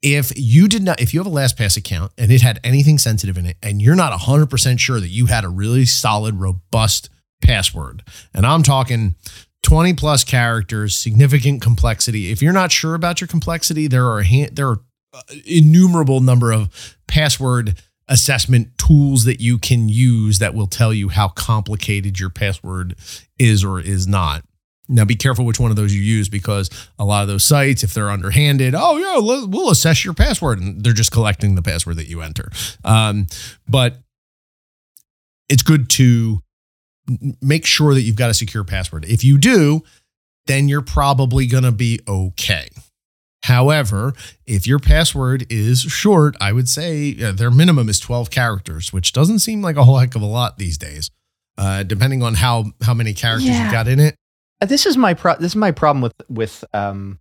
if 0.01 0.31
you 0.37 0.69
did 0.69 0.85
not, 0.85 1.01
if 1.01 1.13
you 1.13 1.19
have 1.19 1.27
a 1.27 1.35
LastPass 1.35 1.77
account 1.77 2.13
and 2.17 2.31
it 2.31 2.41
had 2.41 2.61
anything 2.63 2.99
sensitive 2.99 3.37
in 3.37 3.47
it, 3.47 3.57
and 3.65 3.83
you're 3.83 3.97
not 3.97 4.13
100% 4.13 4.79
sure 4.79 5.01
that 5.01 5.09
you 5.09 5.27
had 5.27 5.43
a 5.43 5.49
really 5.49 5.87
solid, 5.87 6.37
robust 6.37 7.11
password, 7.43 8.05
and 8.33 8.47
I'm 8.47 8.63
talking 8.63 9.17
20 9.65 9.95
plus 9.95 10.23
characters, 10.23 10.97
significant 10.97 11.61
complexity. 11.61 12.31
If 12.31 12.41
you're 12.41 12.53
not 12.53 12.71
sure 12.71 12.95
about 12.95 13.21
your 13.21 13.27
complexity, 13.27 13.89
there 13.89 14.07
are 14.07 14.23
a 14.23 14.47
there 14.51 14.69
are 14.69 14.81
uh, 15.13 15.23
innumerable 15.45 16.21
number 16.21 16.53
of 16.53 16.97
password 17.09 17.83
assessment 18.09 18.77
tools 18.79 19.25
that 19.25 19.40
you 19.40 19.59
can 19.59 19.88
use 19.88 20.38
that 20.38 20.55
will 20.55 20.67
tell 20.67 20.93
you 20.93 21.09
how 21.09 21.29
complicated 21.29 22.21
your 22.21 22.31
password 22.31 22.95
is 23.38 23.64
or 23.64 23.81
is 23.81 24.07
not. 24.07 24.45
Now, 24.87 25.07
be 25.07 25.14
careful 25.14 25.47
which 25.47 25.59
one 25.59 25.71
of 25.71 25.77
those 25.77 25.95
you 25.95 26.03
use 26.03 26.29
because 26.29 26.69
a 26.99 27.05
lot 27.07 27.23
of 27.23 27.29
those 27.29 27.43
sites, 27.43 27.83
if 27.83 27.95
they're 27.95 28.11
underhanded, 28.11 28.75
oh 28.77 28.99
yeah, 28.99 29.47
we'll 29.47 29.71
assess 29.71 30.05
your 30.05 30.12
password, 30.12 30.61
and 30.61 30.85
they're 30.85 30.93
just 30.93 31.11
collecting 31.11 31.55
the 31.55 31.62
password 31.62 31.97
that 31.97 32.07
you 32.07 32.21
enter. 32.21 32.51
Um, 32.85 33.27
but 33.67 33.97
it's 35.49 35.62
good 35.62 35.88
to 35.90 36.40
make 37.40 37.64
sure 37.64 37.95
that 37.95 38.03
you've 38.03 38.17
got 38.17 38.31
a 38.31 38.35
secure 38.35 38.64
password. 38.64 39.07
If 39.07 39.25
you 39.25 39.38
do, 39.38 39.83
then 40.47 40.69
you're 40.69 40.83
probably 40.83 41.47
going 41.47 41.64
to 41.64 41.73
be 41.73 42.01
okay. 42.07 42.69
However, 43.44 44.14
if 44.46 44.66
your 44.66 44.78
password 44.78 45.44
is 45.50 45.83
short, 45.83 46.35
I 46.40 46.52
would 46.52 46.66
say 46.66 47.14
uh, 47.22 47.33
their 47.33 47.50
minimum 47.50 47.90
is 47.90 48.00
12 48.00 48.30
characters, 48.30 48.90
which 48.90 49.12
doesn't 49.12 49.40
seem 49.40 49.61
like 49.61 49.76
a 49.76 49.85
whole 49.85 49.98
heck 49.98 50.14
of 50.14 50.22
a 50.22 50.26
lot 50.26 50.57
these 50.57 50.78
days. 50.78 51.11
Uh, 51.59 51.83
depending 51.83 52.22
on 52.22 52.35
how 52.35 52.64
how 52.83 52.94
many 52.94 53.12
characters 53.12 53.50
yeah. 53.50 53.66
you 53.66 53.70
got 53.70 53.87
in 53.87 54.00
it. 54.00 54.16
Uh, 54.61 54.66
this 54.66 54.87
is 54.87 54.96
my 54.96 55.12
pro- 55.12 55.37
this 55.37 55.52
is 55.52 55.57
my 55.57 55.70
problem 55.70 56.00
with 56.00 56.14
with 56.28 56.64
um 56.72 57.20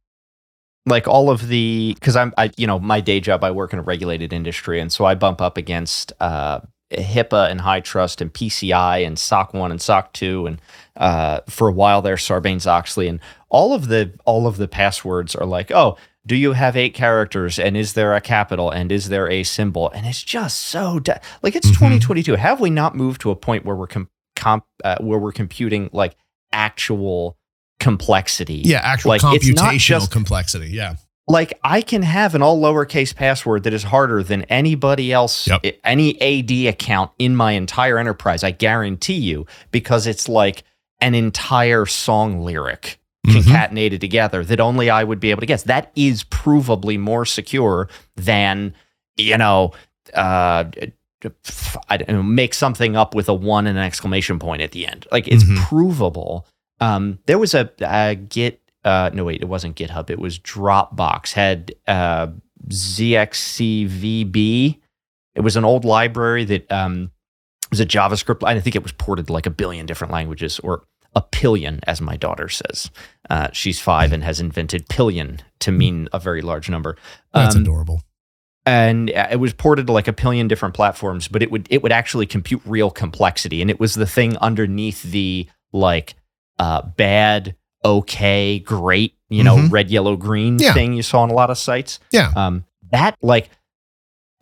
like 0.85 1.07
all 1.07 1.29
of 1.29 1.49
the 1.49 1.93
because 1.93 2.15
I'm 2.15 2.33
I 2.37 2.51
you 2.57 2.67
know 2.67 2.79
my 2.79 3.01
day 3.01 3.19
job 3.19 3.43
I 3.43 3.51
work 3.51 3.73
in 3.73 3.79
a 3.79 3.83
regulated 3.83 4.31
industry 4.31 4.79
and 4.79 4.91
so 4.91 5.05
I 5.05 5.15
bump 5.15 5.41
up 5.41 5.57
against 5.57 6.13
uh 6.19 6.61
HIPAA 6.91 7.49
and 7.49 7.61
HITRUST 7.61 8.21
and 8.21 8.33
PCI 8.33 9.05
and 9.05 9.17
SOC 9.17 9.53
1 9.53 9.71
and 9.71 9.81
SOC 9.81 10.13
2 10.13 10.47
and 10.47 10.61
uh, 10.95 11.39
for 11.49 11.67
a 11.67 11.71
while 11.71 12.01
there 12.01 12.15
Sarbanes 12.15 12.67
Oxley 12.67 13.07
and 13.07 13.19
all 13.49 13.73
of 13.73 13.87
the 13.87 14.13
all 14.25 14.47
of 14.47 14.57
the 14.57 14.67
passwords 14.67 15.35
are 15.35 15.45
like 15.45 15.71
oh 15.71 15.97
do 16.25 16.35
you 16.35 16.53
have 16.53 16.77
eight 16.77 16.93
characters 16.93 17.59
and 17.59 17.75
is 17.75 17.93
there 17.93 18.13
a 18.13 18.21
capital 18.21 18.69
and 18.69 18.91
is 18.91 19.09
there 19.09 19.29
a 19.29 19.43
symbol 19.43 19.89
and 19.91 20.05
it's 20.05 20.23
just 20.23 20.59
so 20.59 20.99
de- 20.99 21.19
like 21.41 21.55
it's 21.55 21.67
mm-hmm. 21.67 21.85
2022 21.85 22.35
have 22.35 22.59
we 22.59 22.69
not 22.69 22.95
moved 22.95 23.21
to 23.21 23.31
a 23.31 23.35
point 23.35 23.65
where 23.65 23.75
we're 23.75 23.87
com- 23.87 24.09
comp 24.35 24.65
uh, 24.83 24.97
where 24.99 25.19
we're 25.19 25.31
computing 25.31 25.89
like 25.93 26.15
actual 26.51 27.37
complexity 27.79 28.61
yeah 28.65 28.81
actual 28.83 29.09
like, 29.09 29.21
computational 29.21 29.99
just, 29.99 30.11
complexity 30.11 30.69
yeah 30.69 30.95
like 31.27 31.57
I 31.63 31.81
can 31.81 32.01
have 32.01 32.35
an 32.35 32.41
all 32.41 32.59
lowercase 32.59 33.15
password 33.15 33.63
that 33.63 33.73
is 33.73 33.83
harder 33.83 34.23
than 34.23 34.43
anybody 34.43 35.13
else, 35.13 35.47
yep. 35.47 35.63
any 35.83 36.19
AD 36.21 36.51
account 36.73 37.11
in 37.17 37.35
my 37.35 37.53
entire 37.53 37.97
enterprise. 37.97 38.43
I 38.43 38.51
guarantee 38.51 39.19
you, 39.19 39.47
because 39.71 40.05
it's 40.05 40.27
like 40.27 40.63
an 40.99 41.15
entire 41.15 41.85
song 41.85 42.41
lyric 42.41 42.99
mm-hmm. 43.25 43.39
concatenated 43.39 44.01
together 44.01 44.43
that 44.45 44.59
only 44.59 44.89
I 44.89 45.03
would 45.03 45.19
be 45.19 45.31
able 45.31 45.41
to 45.41 45.45
guess. 45.45 45.63
That 45.63 45.91
is 45.95 46.23
provably 46.25 46.99
more 46.99 47.25
secure 47.25 47.89
than, 48.15 48.73
you 49.15 49.37
know, 49.37 49.71
uh, 50.13 50.65
I 51.89 51.97
don't 51.97 52.09
know, 52.09 52.23
make 52.23 52.53
something 52.53 52.95
up 52.95 53.15
with 53.15 53.29
a 53.29 53.33
one 53.33 53.67
and 53.67 53.77
an 53.77 53.83
exclamation 53.83 54.39
point 54.39 54.61
at 54.61 54.71
the 54.71 54.85
end. 54.85 55.07
Like 55.11 55.27
it's 55.27 55.43
mm-hmm. 55.43 55.63
provable. 55.63 56.45
Um, 56.79 57.19
there 57.27 57.39
was 57.39 57.53
a, 57.53 57.71
a 57.81 58.15
Git 58.15 58.59
uh, 58.83 59.09
no 59.13 59.23
wait, 59.23 59.41
it 59.41 59.47
wasn't 59.47 59.75
GitHub. 59.75 60.09
It 60.09 60.19
was 60.19 60.37
Dropbox 60.39 61.31
had 61.33 61.73
uh, 61.87 62.27
zxcvbn. 62.67 64.29
It 65.35 65.41
was 65.41 65.55
an 65.55 65.65
old 65.65 65.85
library 65.85 66.45
that 66.45 66.71
um, 66.71 67.11
was 67.69 67.79
a 67.79 67.85
JavaScript. 67.85 68.43
I 68.45 68.59
think 68.59 68.75
it 68.75 68.83
was 68.83 68.91
ported 68.91 69.27
to 69.27 69.33
like 69.33 69.45
a 69.45 69.51
billion 69.51 69.85
different 69.85 70.11
languages, 70.13 70.59
or 70.59 70.83
a 71.15 71.21
pillion, 71.21 71.79
as 71.85 72.01
my 72.01 72.17
daughter 72.17 72.49
says. 72.49 72.89
Uh, 73.29 73.49
she's 73.51 73.79
five 73.79 74.11
and 74.11 74.23
has 74.23 74.39
invented 74.39 74.89
pillion 74.89 75.39
to 75.59 75.71
mean 75.71 76.07
a 76.11 76.19
very 76.19 76.41
large 76.41 76.69
number. 76.69 76.97
That's 77.33 77.55
um, 77.55 77.61
adorable. 77.61 78.01
And 78.65 79.11
uh, 79.11 79.27
it 79.31 79.37
was 79.37 79.53
ported 79.53 79.87
to 79.87 79.93
like 79.93 80.07
a 80.07 80.13
billion 80.13 80.47
different 80.47 80.73
platforms, 80.73 81.27
but 81.27 81.43
it 81.43 81.51
would 81.51 81.67
it 81.69 81.83
would 81.83 81.91
actually 81.91 82.25
compute 82.25 82.61
real 82.65 82.89
complexity, 82.89 83.61
and 83.61 83.69
it 83.69 83.79
was 83.79 83.95
the 83.95 84.05
thing 84.05 84.37
underneath 84.37 85.03
the 85.03 85.47
like 85.71 86.15
uh, 86.59 86.81
bad 86.81 87.55
okay, 87.85 88.59
great, 88.59 89.15
you 89.29 89.43
know, 89.43 89.57
mm-hmm. 89.57 89.73
red, 89.73 89.89
yellow, 89.89 90.15
green 90.15 90.57
yeah. 90.59 90.73
thing 90.73 90.93
you 90.93 91.03
saw 91.03 91.21
on 91.21 91.29
a 91.29 91.33
lot 91.33 91.49
of 91.49 91.57
sites. 91.57 91.99
Yeah. 92.11 92.31
Um, 92.35 92.65
that 92.91 93.17
like 93.21 93.49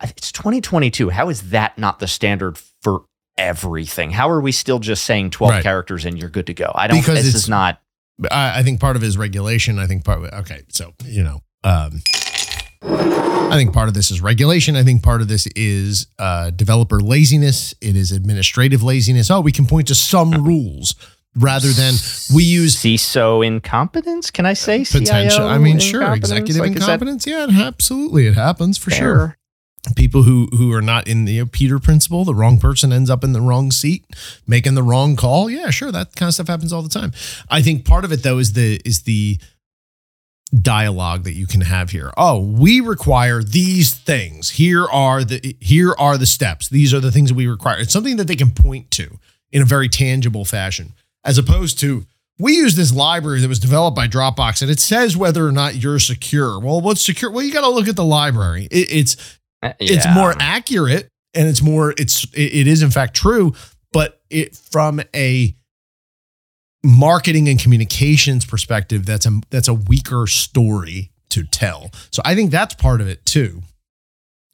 it's 0.02 0.32
2022. 0.32 1.10
How 1.10 1.28
is 1.28 1.50
that 1.50 1.78
not 1.78 1.98
the 1.98 2.06
standard 2.06 2.58
everything? 3.42 4.10
How 4.10 4.30
are 4.30 4.40
we 4.40 4.52
still 4.52 4.78
just 4.78 5.04
saying 5.04 5.30
12 5.30 5.50
right. 5.50 5.62
characters 5.62 6.04
and 6.04 6.18
you're 6.18 6.30
good 6.30 6.46
to 6.46 6.54
go? 6.54 6.70
I 6.74 6.86
don't. 6.86 7.00
Because 7.00 7.24
this 7.24 7.34
is 7.34 7.48
not. 7.48 7.80
I, 8.30 8.60
I 8.60 8.62
think 8.62 8.80
part 8.80 8.96
of 8.96 9.02
it 9.02 9.06
is 9.06 9.18
regulation. 9.18 9.78
I 9.78 9.86
think 9.86 10.04
part. 10.04 10.18
Of 10.18 10.24
it, 10.26 10.34
okay, 10.34 10.62
so 10.68 10.92
you 11.04 11.22
know, 11.22 11.42
um, 11.64 12.02
I 12.82 13.54
think 13.56 13.72
part 13.72 13.88
of 13.88 13.94
this 13.94 14.10
is 14.10 14.20
regulation. 14.20 14.76
I 14.76 14.82
think 14.82 15.02
part 15.02 15.20
of 15.20 15.28
this 15.28 15.46
is 15.48 16.06
uh, 16.18 16.50
developer 16.50 17.00
laziness. 17.00 17.74
It 17.80 17.96
is 17.96 18.12
administrative 18.12 18.82
laziness. 18.82 19.30
Oh, 19.30 19.40
we 19.40 19.52
can 19.52 19.66
point 19.66 19.88
to 19.88 19.94
some 19.94 20.30
rules 20.46 20.94
rather 21.34 21.68
than 21.68 21.94
we 22.34 22.44
use 22.44 22.76
CISO 22.76 23.46
incompetence. 23.46 24.30
Can 24.30 24.46
I 24.46 24.52
say 24.54 24.84
potential? 24.84 25.38
CIO 25.38 25.48
I 25.48 25.58
mean, 25.58 25.78
sure, 25.78 26.14
executive 26.14 26.62
like, 26.62 26.72
incompetence. 26.72 27.26
Yeah, 27.26 27.44
it 27.44 27.54
absolutely 27.54 28.26
it 28.26 28.34
happens 28.34 28.78
for 28.78 28.90
fair? 28.90 28.98
sure. 28.98 29.38
People 29.96 30.22
who 30.22 30.48
who 30.52 30.72
are 30.72 30.82
not 30.82 31.08
in 31.08 31.24
the 31.24 31.44
Peter 31.46 31.80
principle, 31.80 32.24
the 32.24 32.34
wrong 32.34 32.58
person 32.58 32.92
ends 32.92 33.10
up 33.10 33.24
in 33.24 33.32
the 33.32 33.40
wrong 33.40 33.72
seat, 33.72 34.04
making 34.46 34.74
the 34.74 34.82
wrong 34.82 35.16
call. 35.16 35.50
Yeah, 35.50 35.70
sure, 35.70 35.90
that 35.90 36.14
kind 36.14 36.28
of 36.28 36.34
stuff 36.34 36.46
happens 36.46 36.72
all 36.72 36.82
the 36.82 36.88
time. 36.88 37.12
I 37.50 37.62
think 37.62 37.84
part 37.84 38.04
of 38.04 38.12
it 38.12 38.22
though 38.22 38.38
is 38.38 38.52
the 38.52 38.80
is 38.84 39.02
the 39.02 39.38
dialogue 40.60 41.24
that 41.24 41.32
you 41.32 41.46
can 41.46 41.62
have 41.62 41.90
here. 41.90 42.12
Oh, 42.16 42.38
we 42.38 42.80
require 42.80 43.42
these 43.42 43.94
things. 43.94 44.50
Here 44.50 44.84
are 44.86 45.24
the 45.24 45.56
here 45.60 45.94
are 45.98 46.18
the 46.18 46.26
steps. 46.26 46.68
These 46.68 46.92
are 46.92 47.00
the 47.00 47.10
things 47.10 47.30
that 47.30 47.36
we 47.36 47.46
require. 47.46 47.78
It's 47.78 47.92
something 47.92 48.16
that 48.16 48.26
they 48.26 48.36
can 48.36 48.50
point 48.50 48.90
to 48.92 49.18
in 49.50 49.62
a 49.62 49.66
very 49.66 49.88
tangible 49.88 50.44
fashion 50.44 50.92
as 51.24 51.38
opposed 51.38 51.78
to 51.80 52.04
we 52.38 52.54
use 52.54 52.74
this 52.74 52.92
library 52.92 53.40
that 53.40 53.48
was 53.48 53.58
developed 53.58 53.94
by 53.94 54.08
Dropbox 54.08 54.62
and 54.62 54.70
it 54.70 54.80
says 54.80 55.16
whether 55.16 55.46
or 55.46 55.52
not 55.52 55.76
you're 55.76 55.98
secure. 55.98 56.58
Well, 56.58 56.80
what's 56.80 57.04
secure? 57.04 57.30
Well, 57.30 57.44
you 57.44 57.52
got 57.52 57.60
to 57.62 57.68
look 57.68 57.88
at 57.88 57.96
the 57.96 58.04
library. 58.04 58.68
It, 58.70 58.92
it's 58.92 59.38
yeah. 59.62 59.72
it's 59.80 60.06
more 60.14 60.34
accurate 60.38 61.08
and 61.34 61.48
it's 61.48 61.62
more 61.62 61.94
it's 61.96 62.24
it, 62.34 62.54
it 62.54 62.66
is 62.66 62.82
in 62.82 62.90
fact 62.90 63.14
true, 63.14 63.54
but 63.92 64.20
it 64.30 64.56
from 64.56 65.00
a 65.14 65.56
marketing 66.84 67.48
and 67.48 67.60
communications 67.60 68.44
perspective, 68.44 69.06
that's 69.06 69.26
a 69.26 69.40
that's 69.50 69.68
a 69.68 69.74
weaker 69.74 70.26
story 70.26 71.10
to 71.30 71.44
tell. 71.44 71.90
So 72.10 72.22
I 72.24 72.34
think 72.34 72.50
that's 72.50 72.74
part 72.74 73.00
of 73.00 73.08
it 73.08 73.24
too 73.24 73.62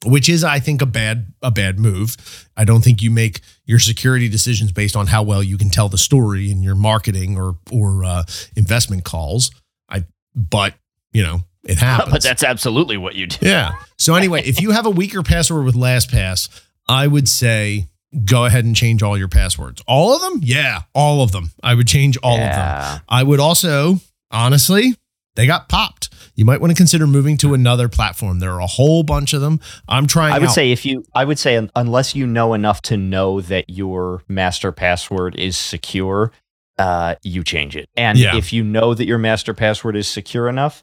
which 0.05 0.29
is 0.29 0.43
I 0.43 0.59
think 0.59 0.81
a 0.81 0.85
bad 0.85 1.33
a 1.41 1.51
bad 1.51 1.79
move. 1.79 2.47
I 2.55 2.63
don't 2.63 2.83
think 2.83 3.01
you 3.01 3.11
make 3.11 3.41
your 3.65 3.79
security 3.79 4.29
decisions 4.29 4.71
based 4.71 4.95
on 4.95 5.07
how 5.07 5.23
well 5.23 5.43
you 5.43 5.57
can 5.57 5.69
tell 5.69 5.89
the 5.89 5.97
story 5.97 6.51
in 6.51 6.63
your 6.63 6.75
marketing 6.75 7.37
or 7.37 7.57
or 7.71 8.03
uh, 8.03 8.23
investment 8.55 9.03
calls. 9.03 9.51
I 9.89 10.05
but 10.35 10.75
you 11.11 11.23
know 11.23 11.41
it 11.63 11.77
happens. 11.79 12.11
but 12.11 12.23
that's 12.23 12.43
absolutely 12.43 12.97
what 12.97 13.15
you 13.15 13.27
do. 13.27 13.45
Yeah. 13.45 13.73
So 13.97 14.15
anyway, 14.15 14.41
if 14.43 14.61
you 14.61 14.71
have 14.71 14.85
a 14.85 14.89
weaker 14.89 15.23
password 15.23 15.65
with 15.65 15.75
LastPass, 15.75 16.49
I 16.87 17.07
would 17.07 17.27
say 17.27 17.87
go 18.25 18.45
ahead 18.45 18.65
and 18.65 18.75
change 18.75 19.03
all 19.03 19.17
your 19.17 19.27
passwords. 19.27 19.83
All 19.87 20.15
of 20.15 20.21
them? 20.21 20.41
Yeah, 20.43 20.81
all 20.93 21.21
of 21.21 21.31
them. 21.31 21.51
I 21.61 21.75
would 21.75 21.87
change 21.87 22.17
all 22.23 22.37
yeah. 22.37 22.49
of 22.49 22.93
them. 22.93 23.01
I 23.07 23.23
would 23.23 23.39
also 23.39 23.99
honestly, 24.31 24.95
they 25.35 25.47
got 25.47 25.69
popped 25.69 26.09
you 26.39 26.45
might 26.45 26.61
want 26.61 26.71
to 26.71 26.75
consider 26.75 27.05
moving 27.05 27.35
to 27.39 27.53
another 27.53 27.89
platform. 27.89 28.39
There 28.39 28.53
are 28.53 28.61
a 28.61 28.65
whole 28.65 29.03
bunch 29.03 29.33
of 29.33 29.41
them. 29.41 29.59
I'm 29.89 30.07
trying. 30.07 30.31
I 30.31 30.39
would 30.39 30.47
out. 30.47 30.55
say 30.55 30.71
if 30.71 30.85
you, 30.85 31.03
I 31.13 31.25
would 31.25 31.37
say 31.37 31.67
unless 31.75 32.15
you 32.15 32.25
know 32.25 32.53
enough 32.53 32.81
to 32.83 32.95
know 32.95 33.41
that 33.41 33.69
your 33.69 34.23
master 34.29 34.71
password 34.71 35.35
is 35.35 35.57
secure, 35.57 36.31
uh, 36.77 37.15
you 37.23 37.43
change 37.43 37.75
it. 37.75 37.89
And 37.97 38.17
yeah. 38.17 38.37
if 38.37 38.53
you 38.53 38.63
know 38.63 38.93
that 38.93 39.05
your 39.05 39.17
master 39.17 39.53
password 39.53 39.97
is 39.97 40.07
secure 40.07 40.47
enough, 40.47 40.81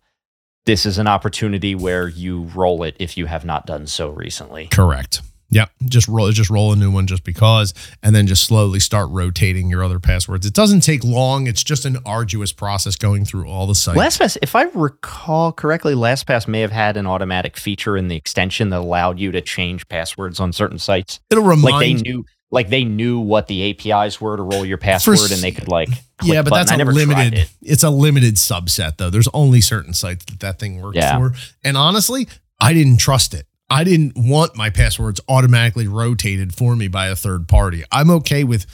this 0.67 0.85
is 0.85 0.99
an 0.99 1.07
opportunity 1.07 1.75
where 1.75 2.09
you 2.09 2.43
roll 2.55 2.83
it 2.83 2.97
if 2.99 3.17
you 3.17 3.27
have 3.27 3.45
not 3.45 3.67
done 3.67 3.87
so 3.87 4.11
recently. 4.11 4.67
Correct. 4.67 5.23
Yep, 5.51 5.71
just 5.85 6.09
roll 6.09 6.29
just 6.33 6.51
roll 6.51 6.73
a 6.73 6.77
new 6.77 6.91
one 6.91 7.07
just 7.07 7.23
because, 7.23 7.73
and 8.03 8.17
then 8.17 8.27
just 8.27 8.45
slowly 8.45 8.81
start 8.81 9.09
rotating 9.11 9.71
your 9.71 9.85
other 9.85 10.01
passwords. 10.01 10.45
It 10.45 10.55
doesn't 10.55 10.81
take 10.81 11.05
long. 11.05 11.47
It's 11.47 11.63
just 11.63 11.85
an 11.85 11.99
arduous 12.05 12.53
process 12.53 12.97
going 12.97 13.25
through 13.25 13.47
all 13.49 13.69
the 13.69 13.77
sites. 13.77 13.97
LastPass, 13.97 14.39
if 14.43 14.57
I 14.57 14.65
recall 14.75 15.53
correctly, 15.53 15.95
LastPass 15.95 16.49
may 16.49 16.63
have 16.63 16.73
had 16.73 16.97
an 16.97 17.07
automatic 17.07 17.57
feature 17.57 17.97
in 17.97 18.09
the 18.09 18.17
extension 18.17 18.71
that 18.71 18.81
allowed 18.81 19.21
you 19.21 19.31
to 19.31 19.41
change 19.41 19.89
passwords 19.89 20.41
on 20.41 20.53
certain 20.53 20.81
sites. 20.81 21.21
It'll 21.31 21.45
remind 21.45 21.63
like 21.63 21.81
they 21.81 21.95
knew 21.95 22.25
like 22.51 22.69
they 22.69 22.85
knew 22.85 23.19
what 23.19 23.49
the 23.49 23.71
APIs 23.71 24.21
were 24.21 24.37
to 24.37 24.43
roll 24.43 24.65
your 24.65 24.79
password 24.79 25.19
s- 25.19 25.33
and 25.33 25.43
they 25.43 25.51
could 25.53 25.69
like 25.69 25.89
yeah, 26.23 26.43
but 26.43 26.55
that's 26.55 26.71
a 26.73 26.77
limited. 26.77 27.35
it. 27.35 27.51
It's 27.63 27.83
a 27.83 27.91
limited 27.91 28.37
subset 28.37 28.97
though. 28.97 29.11
There's 29.11 29.29
only 29.35 29.61
certain 29.61 29.93
sites 29.95 30.25
that 30.27 30.41
that 30.41 30.59
thing 30.59 30.81
works 30.81 30.97
Yeah. 30.97 31.19
for. 31.19 31.35
And 31.65 31.77
honestly, 31.77 32.29
I 32.61 32.73
didn't 32.73 32.99
trust 32.99 33.35
it. 33.35 33.47
I 33.69 33.83
didn't 33.85 34.13
want 34.17 34.57
my 34.57 34.71
passwords 34.71 35.21
automatically 35.29 35.89
rotated 35.89 36.55
for 36.55 36.77
me 36.77 36.87
by 36.89 37.09
a 37.09 37.17
third 37.17 37.49
party. 37.49 37.83
I'm 37.91 38.11
okay 38.11 38.45
with 38.45 38.65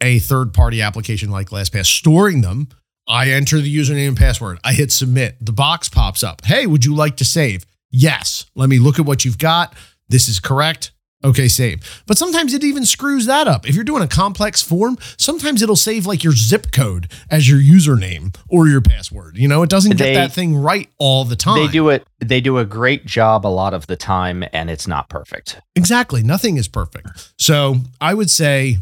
a 0.00 0.20
third 0.20 0.54
party 0.54 0.80
application 0.80 1.30
like 1.30 1.50
LastPass 1.50 1.86
storing 1.86 2.40
them. 2.40 2.68
I 3.08 3.30
enter 3.30 3.60
the 3.60 3.76
username 3.76 4.08
and 4.08 4.16
password. 4.16 4.58
I 4.64 4.72
hit 4.72 4.90
submit. 4.92 5.36
The 5.44 5.52
box 5.52 5.88
pops 5.88 6.22
up. 6.22 6.44
Hey, 6.44 6.66
would 6.66 6.84
you 6.84 6.94
like 6.94 7.16
to 7.18 7.24
save? 7.24 7.66
Yes. 7.90 8.46
Let 8.54 8.68
me 8.70 8.78
look 8.78 8.98
at 8.98 9.04
what 9.04 9.24
you've 9.24 9.36
got. 9.38 9.74
This 10.08 10.28
is 10.28 10.40
correct. 10.40 10.92
Okay, 11.24 11.48
save. 11.48 12.02
But 12.06 12.18
sometimes 12.18 12.52
it 12.52 12.62
even 12.62 12.84
screws 12.84 13.24
that 13.26 13.48
up. 13.48 13.66
If 13.66 13.74
you're 13.74 13.82
doing 13.84 14.02
a 14.02 14.06
complex 14.08 14.60
form, 14.62 14.98
sometimes 15.16 15.62
it'll 15.62 15.74
save 15.74 16.04
like 16.04 16.22
your 16.22 16.34
zip 16.34 16.70
code 16.70 17.10
as 17.30 17.48
your 17.48 17.58
username 17.58 18.36
or 18.48 18.68
your 18.68 18.82
password. 18.82 19.38
You 19.38 19.48
know, 19.48 19.62
it 19.62 19.70
doesn't 19.70 19.92
get 19.96 20.04
They- 20.04 20.14
that 20.14 20.32
thing 20.32 20.54
right 20.54 20.88
all 20.98 21.24
the 21.24 21.34
time. 21.36 21.56
They 21.66 21.72
do 21.72 21.88
it. 21.88 22.06
They 22.20 22.40
do 22.42 22.58
a 22.58 22.64
great 22.66 23.06
job 23.06 23.46
a 23.46 23.48
lot 23.48 23.72
of 23.72 23.86
the 23.86 23.96
time, 23.96 24.44
and 24.52 24.68
it's 24.68 24.86
not 24.86 25.08
perfect. 25.08 25.58
Exactly. 25.74 26.22
Nothing 26.22 26.58
is 26.58 26.68
perfect. 26.68 27.32
So 27.38 27.76
I 28.00 28.12
would 28.14 28.28
say 28.30 28.78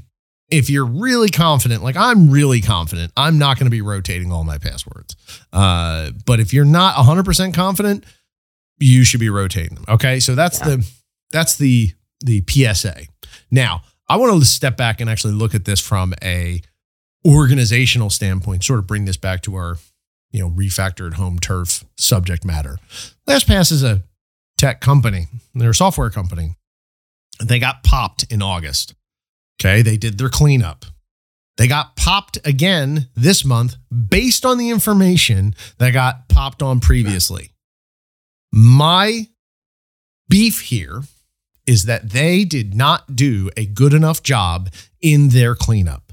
if 0.51 0.69
you're 0.69 0.85
really 0.85 1.29
confident, 1.31 1.83
like 1.85 1.97
I'm 1.97 2.29
really 2.29 2.61
confident, 2.61 3.13
I'm 3.17 3.39
not 3.39 3.57
going 3.59 3.67
to 3.67 3.71
be 3.71 3.81
rotating 3.83 4.31
all 4.33 4.45
my 4.45 4.59
passwords. 4.59 5.17
Uh, 5.53 6.11
but 6.27 6.41
if 6.41 6.53
you're 6.53 6.65
not 6.65 6.97
100% 6.97 7.55
confident, 7.55 8.05
you 8.79 9.05
should 9.05 9.21
be 9.21 9.31
rotating 9.31 9.77
them. 9.77 9.85
Okay. 9.89 10.19
So 10.21 10.35
that's 10.35 10.59
Yeah. 10.59 10.65
the, 10.77 10.91
that's 11.31 11.57
the, 11.57 11.93
the 12.23 12.43
PSA. 12.49 13.07
Now, 13.51 13.83
I 14.09 14.17
want 14.17 14.39
to 14.41 14.47
step 14.47 14.77
back 14.77 15.01
and 15.01 15.09
actually 15.09 15.35
look 15.35 15.55
at 15.55 15.65
this 15.65 15.81
from 15.81 16.15
a 16.23 16.61
organizational 17.27 18.11
standpoint, 18.11 18.65
sort 18.65 18.79
of 18.79 18.87
bring 18.87 19.05
this 19.05 19.17
back 19.17 19.43
to 19.43 19.55
our, 19.55 19.79
you 20.33 20.41
know, 20.41 20.51
refactored 20.51 21.15
home 21.15 21.39
turf 21.39 21.85
subject 21.97 22.45
matter. 22.45 22.79
LastPass 23.29 23.71
is 23.73 23.83
a 23.83 24.03
tech 24.59 24.81
company. 24.81 25.27
They're 25.55 25.71
a 25.71 25.75
software 25.75 26.11
company. 26.11 26.57
They 27.43 27.59
got 27.59 27.83
popped 27.83 28.25
in 28.25 28.43
August. 28.43 28.95
Okay. 29.61 29.83
They 29.83 29.97
did 29.97 30.19
their 30.19 30.29
cleanup. 30.29 30.85
They 31.57 31.69
got 31.69 31.97
popped 31.97 32.39
again 32.45 33.09
this 33.15 33.45
month 33.45 33.77
based 34.09 34.45
on 34.45 34.59
the 34.59 34.71
information 34.71 35.55
that 35.79 35.91
got 35.93 36.29
popped 36.29 36.63
on 36.63 36.81
previously. 36.81 37.53
My 38.53 39.29
beef 40.29 40.61
here 40.61 41.03
is 41.66 41.85
that 41.85 42.11
they 42.11 42.44
did 42.44 42.75
not 42.75 43.14
do 43.14 43.51
a 43.57 43.66
good 43.66 43.94
enough 43.94 44.22
job 44.22 44.70
in 45.01 45.31
their 45.31 45.55
cleanup. 45.55 46.12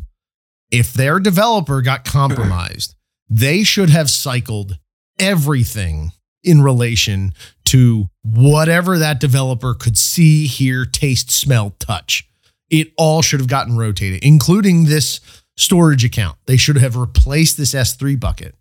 If 0.72 0.94
their 0.94 1.20
developer 1.20 1.82
got 1.82 2.06
compromised, 2.06 2.96
they 3.30 3.64
should 3.64 3.90
have 3.90 4.10
cycled 4.10 4.78
everything 5.18 6.12
in 6.44 6.62
relation 6.62 7.34
to 7.66 8.08
whatever 8.24 8.98
that 8.98 9.20
developer 9.20 9.74
could 9.74 9.98
see, 9.98 10.48
hear, 10.48 10.86
taste, 10.86 11.32
smell, 11.32 11.76
touch. 11.80 12.28
It 12.70 12.94
all 12.98 13.22
should 13.22 13.40
have 13.40 13.50
gotten 13.50 13.78
rotated, 13.78 14.24
including 14.24 14.86
this 14.86 15.20
storage 15.58 16.06
account. 16.06 16.38
They 16.46 16.58
should 16.58 16.78
have 16.78 16.96
replaced 16.96 17.58
this 17.58 17.74
S3 17.74 18.20
bucket. 18.20 18.56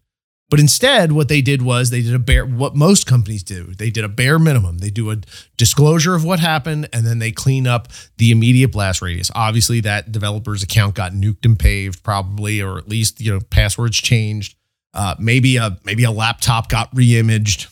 But 0.50 0.60
instead, 0.60 1.12
what 1.12 1.28
they 1.28 1.42
did 1.42 1.60
was 1.60 1.90
they 1.90 2.00
did 2.00 2.14
a 2.14 2.18
bare, 2.18 2.46
what 2.46 2.74
most 2.74 3.06
companies 3.06 3.42
do, 3.42 3.64
they 3.74 3.90
did 3.90 4.02
a 4.02 4.08
bare 4.08 4.38
minimum. 4.38 4.78
They 4.78 4.88
do 4.88 5.10
a 5.10 5.18
disclosure 5.58 6.14
of 6.14 6.24
what 6.24 6.40
happened 6.40 6.88
and 6.92 7.06
then 7.06 7.18
they 7.18 7.32
clean 7.32 7.66
up 7.66 7.88
the 8.16 8.30
immediate 8.30 8.72
blast 8.72 9.02
radius. 9.02 9.30
Obviously, 9.34 9.80
that 9.80 10.10
developer's 10.10 10.62
account 10.62 10.94
got 10.94 11.12
nuked 11.12 11.44
and 11.44 11.58
paved, 11.58 12.02
probably, 12.02 12.62
or 12.62 12.78
at 12.78 12.88
least, 12.88 13.20
you 13.20 13.30
know, 13.30 13.40
passwords 13.50 13.98
changed. 13.98 14.56
Uh, 14.94 15.14
maybe 15.18 15.58
a 15.58 15.78
maybe 15.84 16.04
a 16.04 16.10
laptop 16.10 16.70
got 16.70 16.92
reimaged 16.94 17.68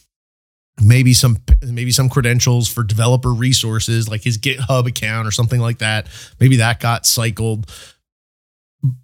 maybe 0.81 1.15
some 1.15 1.39
maybe 1.62 1.91
some 1.91 2.09
credentials 2.09 2.69
for 2.69 2.83
developer 2.83 3.33
resources 3.33 4.09
like 4.09 4.23
his 4.23 4.37
github 4.37 4.87
account 4.87 5.27
or 5.27 5.31
something 5.31 5.61
like 5.61 5.79
that 5.79 6.07
maybe 6.39 6.57
that 6.57 6.81
got 6.81 7.07
cycled 7.07 7.71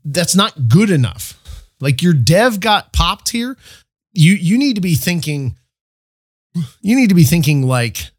that's 0.05 0.37
not 0.37 0.69
good 0.69 0.91
enough 0.91 1.42
like 1.83 2.01
your 2.01 2.15
dev 2.15 2.61
got 2.61 2.93
popped 2.93 3.31
here 3.31 3.57
you 4.13 4.33
you 4.33 4.57
need 4.57 4.75
to 4.75 4.81
be 4.81 4.95
thinking 4.95 5.57
you 6.81 6.97
need 6.97 7.09
to 7.09 7.15
be 7.15 7.25
thinking 7.25 7.67
like 7.67 8.11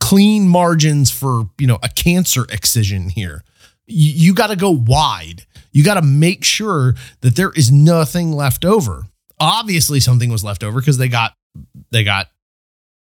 clean 0.00 0.48
margins 0.48 1.10
for 1.10 1.50
you 1.58 1.66
know 1.66 1.78
a 1.82 1.88
cancer 1.88 2.46
excision 2.50 3.10
here 3.10 3.44
you, 3.86 4.12
you 4.28 4.34
got 4.34 4.46
to 4.46 4.56
go 4.56 4.70
wide 4.70 5.44
you 5.72 5.84
got 5.84 5.94
to 5.94 6.02
make 6.02 6.44
sure 6.44 6.94
that 7.20 7.36
there 7.36 7.52
is 7.52 7.70
nothing 7.70 8.32
left 8.32 8.64
over 8.64 9.06
obviously 9.40 10.00
something 10.00 10.30
was 10.30 10.44
left 10.44 10.64
over 10.64 10.80
because 10.80 10.98
they 10.98 11.08
got 11.08 11.34
they 11.90 12.04
got 12.04 12.28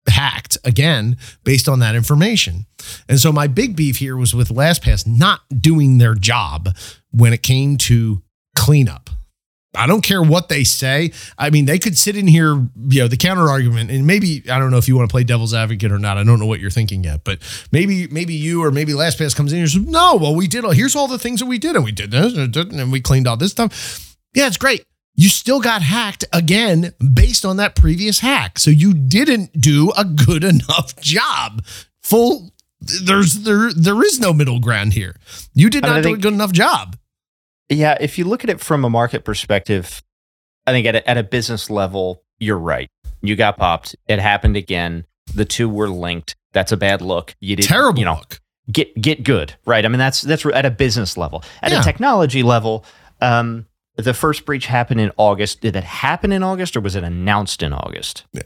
hacked 0.08 0.58
again 0.64 1.18
based 1.44 1.68
on 1.68 1.80
that 1.80 1.96
information. 1.96 2.66
And 3.10 3.20
so 3.20 3.32
my 3.32 3.48
big 3.48 3.76
beef 3.76 3.98
here 3.98 4.16
was 4.18 4.34
with 4.34 4.50
LastPass 4.50 5.08
not 5.08 5.42
doing 5.60 5.98
their 5.98 6.16
job 6.16 6.70
when 7.12 7.34
it 7.34 7.44
came 7.44 7.78
to 7.78 8.22
cleanup. 8.56 9.05
I 9.78 9.88
don't 9.88 10.02
care 10.02 10.22
what 10.22 10.50
they 10.50 10.64
say. 10.64 11.12
I 11.38 11.50
mean, 11.50 11.66
they 11.66 11.80
could 11.80 11.98
sit 11.98 12.16
in 12.16 12.28
here, 12.28 12.56
you 12.88 13.02
know, 13.02 13.08
the 13.08 13.18
counter 13.18 13.50
argument, 13.50 13.92
and 13.92 14.06
maybe 14.08 14.44
I 14.50 14.60
don't 14.60 14.72
know 14.72 14.78
if 14.78 14.88
you 14.88 14.96
want 14.96 15.10
to 15.10 15.14
play 15.14 15.24
devil's 15.24 15.54
advocate 15.54 15.92
or 15.92 16.00
not. 16.00 16.18
I 16.18 16.24
don't 16.24 16.40
know 16.40 16.46
what 16.46 16.60
you're 16.60 16.70
thinking 16.72 17.04
yet, 17.04 17.24
but 17.24 17.40
maybe 17.72 18.08
maybe 18.08 18.34
you 18.34 18.64
or 18.64 18.72
maybe 18.72 18.94
LastPass 18.94 19.36
comes 19.36 19.54
in 19.54 19.60
and 19.60 19.70
says, 19.70 19.82
"No, 19.82 20.16
well, 20.16 20.36
we 20.36 20.48
did. 20.48 20.66
all 20.66 20.72
Here's 20.72 20.96
all 20.96 21.08
the 21.08 21.20
things 21.20 21.40
that 21.40 21.46
we 21.46 21.58
did, 21.58 21.76
and 21.76 21.84
we 21.84 21.92
did 21.92 22.12
this, 22.12 22.34
and 22.36 22.92
we 22.92 23.02
cleaned 23.02 23.28
all 23.28 23.38
this 23.38 23.52
stuff." 23.52 24.18
Yeah, 24.34 24.48
it's 24.48 24.58
great. 24.58 24.86
You 25.16 25.30
still 25.30 25.62
got 25.62 25.82
hacked 25.82 26.26
again 26.34 26.94
based 27.14 27.46
on 27.46 27.58
that 27.58 27.76
previous 27.76 28.20
hack. 28.20 28.60
So 28.60 28.70
you 28.70 28.94
didn't 28.94 29.60
do 29.60 29.94
a 29.98 30.04
good 30.04 30.44
enough 30.54 30.96
job. 30.98 31.64
Full 32.04 32.52
there's 32.82 33.36
there 33.40 33.72
there 33.74 34.04
is 34.04 34.20
no 34.20 34.34
middle 34.34 34.60
ground 34.60 34.94
here. 34.94 35.16
You 35.54 35.70
did 35.70 35.84
not 35.84 36.04
do 36.04 36.14
a 36.14 36.18
good 36.18 36.34
enough 36.34 36.52
job. 36.52 36.98
Yeah, 37.70 37.98
if 38.00 38.18
you 38.18 38.26
look 38.26 38.44
at 38.44 38.50
it 38.50 38.60
from 38.60 38.86
a 38.86 38.90
market 38.90 39.24
perspective, 39.26 40.04
I 40.68 40.72
think 40.72 40.86
at 40.88 40.96
a, 40.96 41.10
at 41.10 41.18
a 41.18 41.24
business 41.24 41.70
level, 41.70 42.22
you're 42.40 42.58
right. 42.58 42.88
You 43.22 43.36
got 43.36 43.58
popped. 43.58 43.96
It 44.08 44.20
happened 44.20 44.56
again. 44.58 45.06
The 45.34 45.46
two 45.46 45.68
were 45.68 45.90
linked. 45.90 46.36
That's 46.54 46.72
a 46.72 46.78
bad 46.78 47.02
look. 47.02 47.36
You 47.40 47.56
did 47.56 47.66
Terrible 47.66 48.00
You 48.00 48.06
know, 48.06 48.14
look. 48.16 48.40
get 48.72 49.00
get 49.02 49.24
good, 49.24 49.56
right? 49.66 49.84
I 49.84 49.88
mean, 49.88 50.00
that's 50.00 50.22
that's 50.22 50.46
at 50.46 50.66
a 50.66 50.72
business 50.72 51.18
level. 51.18 51.44
At 51.62 51.72
Yeah. 51.72 51.82
a 51.82 51.84
technology 51.84 52.44
level, 52.44 52.86
um, 53.22 53.66
the 53.98 54.14
first 54.14 54.46
breach 54.46 54.66
happened 54.66 55.00
in 55.00 55.12
August. 55.18 55.62
Did 55.62 55.76
it 55.76 55.84
happen 55.86 56.32
in 56.32 56.44
August, 56.44 56.76
or 56.76 56.82
was 56.82 56.96
it 56.96 57.04
announced 57.04 57.64
in 57.64 57.72
August? 57.74 58.26
Uh, 58.36 58.42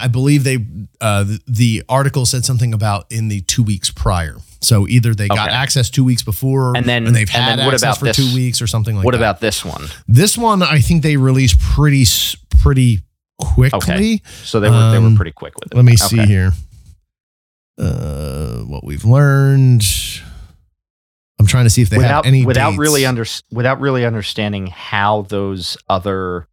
I 0.00 0.08
believe 0.08 0.44
they 0.44 0.58
uh, 1.00 1.24
the, 1.24 1.40
the 1.46 1.82
article 1.88 2.24
said 2.26 2.44
something 2.44 2.72
about 2.72 3.06
in 3.10 3.28
the 3.28 3.40
two 3.42 3.62
weeks 3.62 3.90
prior. 3.90 4.36
So 4.60 4.86
either 4.86 5.12
they 5.12 5.26
got 5.26 5.48
Okay. 5.48 5.56
access 5.56 5.90
two 5.90 6.04
weeks 6.04 6.22
before, 6.22 6.76
And 6.76 6.86
then- 6.86 7.04
and 7.06 7.16
they've 7.16 7.28
and 7.34 7.44
had 7.44 7.58
then 7.58 7.66
what 7.66 7.74
access 7.74 7.82
about 7.96 7.98
for 7.98 8.04
this? 8.04 8.16
two 8.16 8.32
weeks 8.34 8.62
or 8.62 8.68
something 8.68 8.94
like 8.94 9.04
what 9.04 9.10
that. 9.12 9.18
What 9.18 9.24
about 9.24 9.40
this 9.40 9.64
one? 9.64 9.82
this 10.06 10.38
one? 10.38 10.62
I 10.62 10.78
think 10.80 11.02
they 11.02 11.16
released 11.16 11.58
pretty 11.58 12.04
pretty 12.60 13.00
quickly. 13.40 13.78
Okay. 13.78 14.22
So 14.44 14.60
they 14.60 14.70
were 14.70 14.90
they 14.92 14.98
Um, 14.98 15.10
were 15.12 15.16
pretty 15.16 15.32
quick 15.32 15.54
with 15.58 15.72
it. 15.72 15.76
Let 15.76 15.84
me 15.84 15.96
see 15.96 16.24
here. 16.24 16.52
Uh, 17.78 18.58
what 18.58 18.84
we've 18.84 19.04
learned. 19.04 19.82
I'm 21.42 21.46
trying 21.48 21.64
to 21.64 21.70
see 21.70 21.82
if 21.82 21.90
they 21.90 21.96
without 21.96 22.24
have 22.24 22.26
any 22.26 22.46
without 22.46 22.70
dates. 22.70 22.78
really 22.78 23.04
under 23.06 23.24
without 23.50 23.80
really 23.80 24.04
understanding 24.04 24.68
how 24.68 25.22
those 25.22 25.76
other 25.88 26.46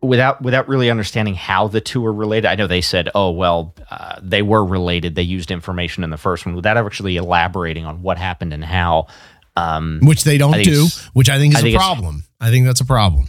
without 0.00 0.42
without 0.42 0.68
really 0.68 0.90
understanding 0.90 1.34
how 1.34 1.68
the 1.68 1.80
two 1.80 2.04
are 2.06 2.12
related. 2.12 2.48
I 2.48 2.54
know 2.56 2.66
they 2.66 2.80
said, 2.80 3.08
"Oh 3.14 3.30
well, 3.30 3.74
uh, 3.90 4.16
they 4.22 4.42
were 4.42 4.64
related. 4.64 5.14
They 5.14 5.22
used 5.22 5.50
information 5.50 6.04
in 6.04 6.10
the 6.10 6.16
first 6.18 6.44
one." 6.46 6.54
Without 6.54 6.76
actually 6.76 7.16
elaborating 7.16 7.86
on 7.86 8.02
what 8.02 8.18
happened 8.18 8.52
and 8.52 8.64
how. 8.64 9.06
Um, 9.54 10.00
which 10.02 10.24
they 10.24 10.38
don't 10.38 10.62
do, 10.64 10.86
which 11.12 11.28
I 11.28 11.38
think 11.38 11.52
is 11.52 11.58
I 11.58 11.60
a 11.60 11.62
think 11.62 11.74
it's- 11.74 11.86
problem. 11.86 12.24
I 12.40 12.50
think 12.50 12.64
that's 12.66 12.80
a 12.80 12.86
problem. 12.86 13.28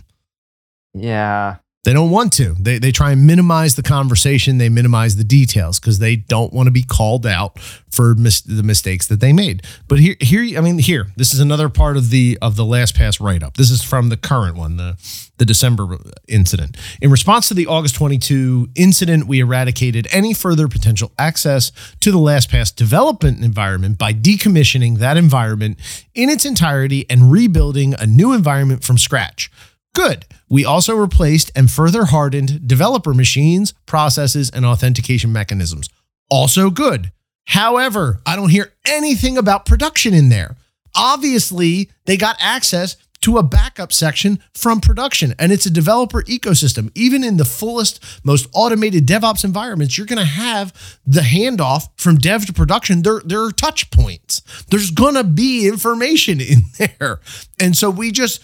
yeah, 0.93 1.57
They 1.83 1.91
don't 1.91 2.11
want 2.11 2.31
to. 2.33 2.55
They 2.57 2.79
they 2.79 2.93
try 2.93 3.11
and 3.11 3.27
minimize 3.27 3.75
the 3.75 3.83
conversation. 3.83 4.57
They 4.57 4.69
minimize 4.69 5.17
the 5.17 5.23
details 5.25 5.79
because 5.79 5.99
they 5.99 6.15
don't 6.15 6.53
want 6.53 6.67
to 6.67 6.71
be 6.71 6.83
called 6.83 7.25
out 7.25 7.59
for 7.59 8.15
mis- 8.15 8.41
the 8.41 8.63
mistakes 8.63 9.07
that 9.07 9.19
they 9.19 9.33
made. 9.33 9.63
But 9.89 9.99
here, 9.99 10.15
here, 10.21 10.57
I 10.57 10.61
mean, 10.61 10.79
here, 10.79 11.07
this 11.17 11.33
is 11.33 11.41
another 11.41 11.67
part 11.67 11.97
of 11.97 12.09
the 12.09 12.37
of 12.41 12.55
the 12.55 12.63
LastPass 12.63 13.19
write 13.19 13.43
up. 13.43 13.57
This 13.57 13.69
is 13.69 13.83
from 13.83 14.07
the 14.07 14.15
current 14.15 14.55
one, 14.55 14.77
the 14.77 14.97
the 15.37 15.45
December 15.45 15.97
incident. 16.29 16.77
In 17.01 17.11
response 17.11 17.49
to 17.49 17.53
the 17.53 17.67
August 17.67 17.95
22 17.95 18.69
incident, 18.75 19.27
we 19.27 19.41
eradicated 19.41 20.07
any 20.11 20.33
further 20.33 20.69
potential 20.69 21.11
access 21.19 21.73
to 21.99 22.11
the 22.11 22.17
LastPass 22.17 22.73
development 22.73 23.43
environment 23.43 23.97
by 23.97 24.13
decommissioning 24.13 24.99
that 24.99 25.17
environment 25.17 25.79
in 26.13 26.29
its 26.29 26.45
entirety 26.45 27.05
and 27.09 27.29
rebuilding 27.29 27.93
a 27.95 28.05
new 28.05 28.31
environment 28.31 28.85
from 28.85 28.97
scratch. 28.97 29.51
Good. 29.93 30.25
We 30.49 30.65
also 30.65 30.95
replaced 30.95 31.51
and 31.55 31.69
further 31.69 32.05
hardened 32.05 32.67
developer 32.67 33.13
machines, 33.13 33.73
processes, 33.85 34.49
and 34.49 34.65
authentication 34.65 35.31
mechanisms. 35.31 35.89
Also 36.29 36.69
good. 36.69 37.11
However, 37.45 38.19
I 38.25 38.35
don't 38.35 38.49
hear 38.49 38.73
anything 38.85 39.37
about 39.37 39.65
production 39.65 40.13
in 40.13 40.29
there. 40.29 40.55
Obviously, 40.95 41.89
they 42.05 42.17
got 42.17 42.37
access 42.39 42.97
to 43.21 43.37
a 43.37 43.43
backup 43.43 43.93
section 43.93 44.37
from 44.53 44.81
production, 44.81 45.33
and 45.39 45.51
it's 45.51 45.65
a 45.65 45.71
developer 45.71 46.23
ecosystem. 46.23 46.91
Even 46.93 47.23
in 47.23 47.37
the 47.37 47.45
fullest, 47.45 48.03
most 48.25 48.49
automated 48.53 49.07
DevOps 49.07 49.45
environments, 49.45 49.97
you're 49.97 50.07
going 50.07 50.19
to 50.19 50.25
have 50.25 50.99
the 51.05 51.21
handoff 51.21 51.87
from 51.95 52.17
dev 52.17 52.45
to 52.45 52.53
production. 52.53 53.01
There, 53.01 53.21
there 53.23 53.41
are 53.41 53.51
touch 53.51 53.89
points. 53.91 54.41
There's 54.69 54.91
going 54.91 55.15
to 55.15 55.23
be 55.23 55.67
information 55.67 56.41
in 56.41 56.63
there. 56.77 57.21
And 57.59 57.77
so 57.77 57.89
we 57.89 58.11
just, 58.11 58.41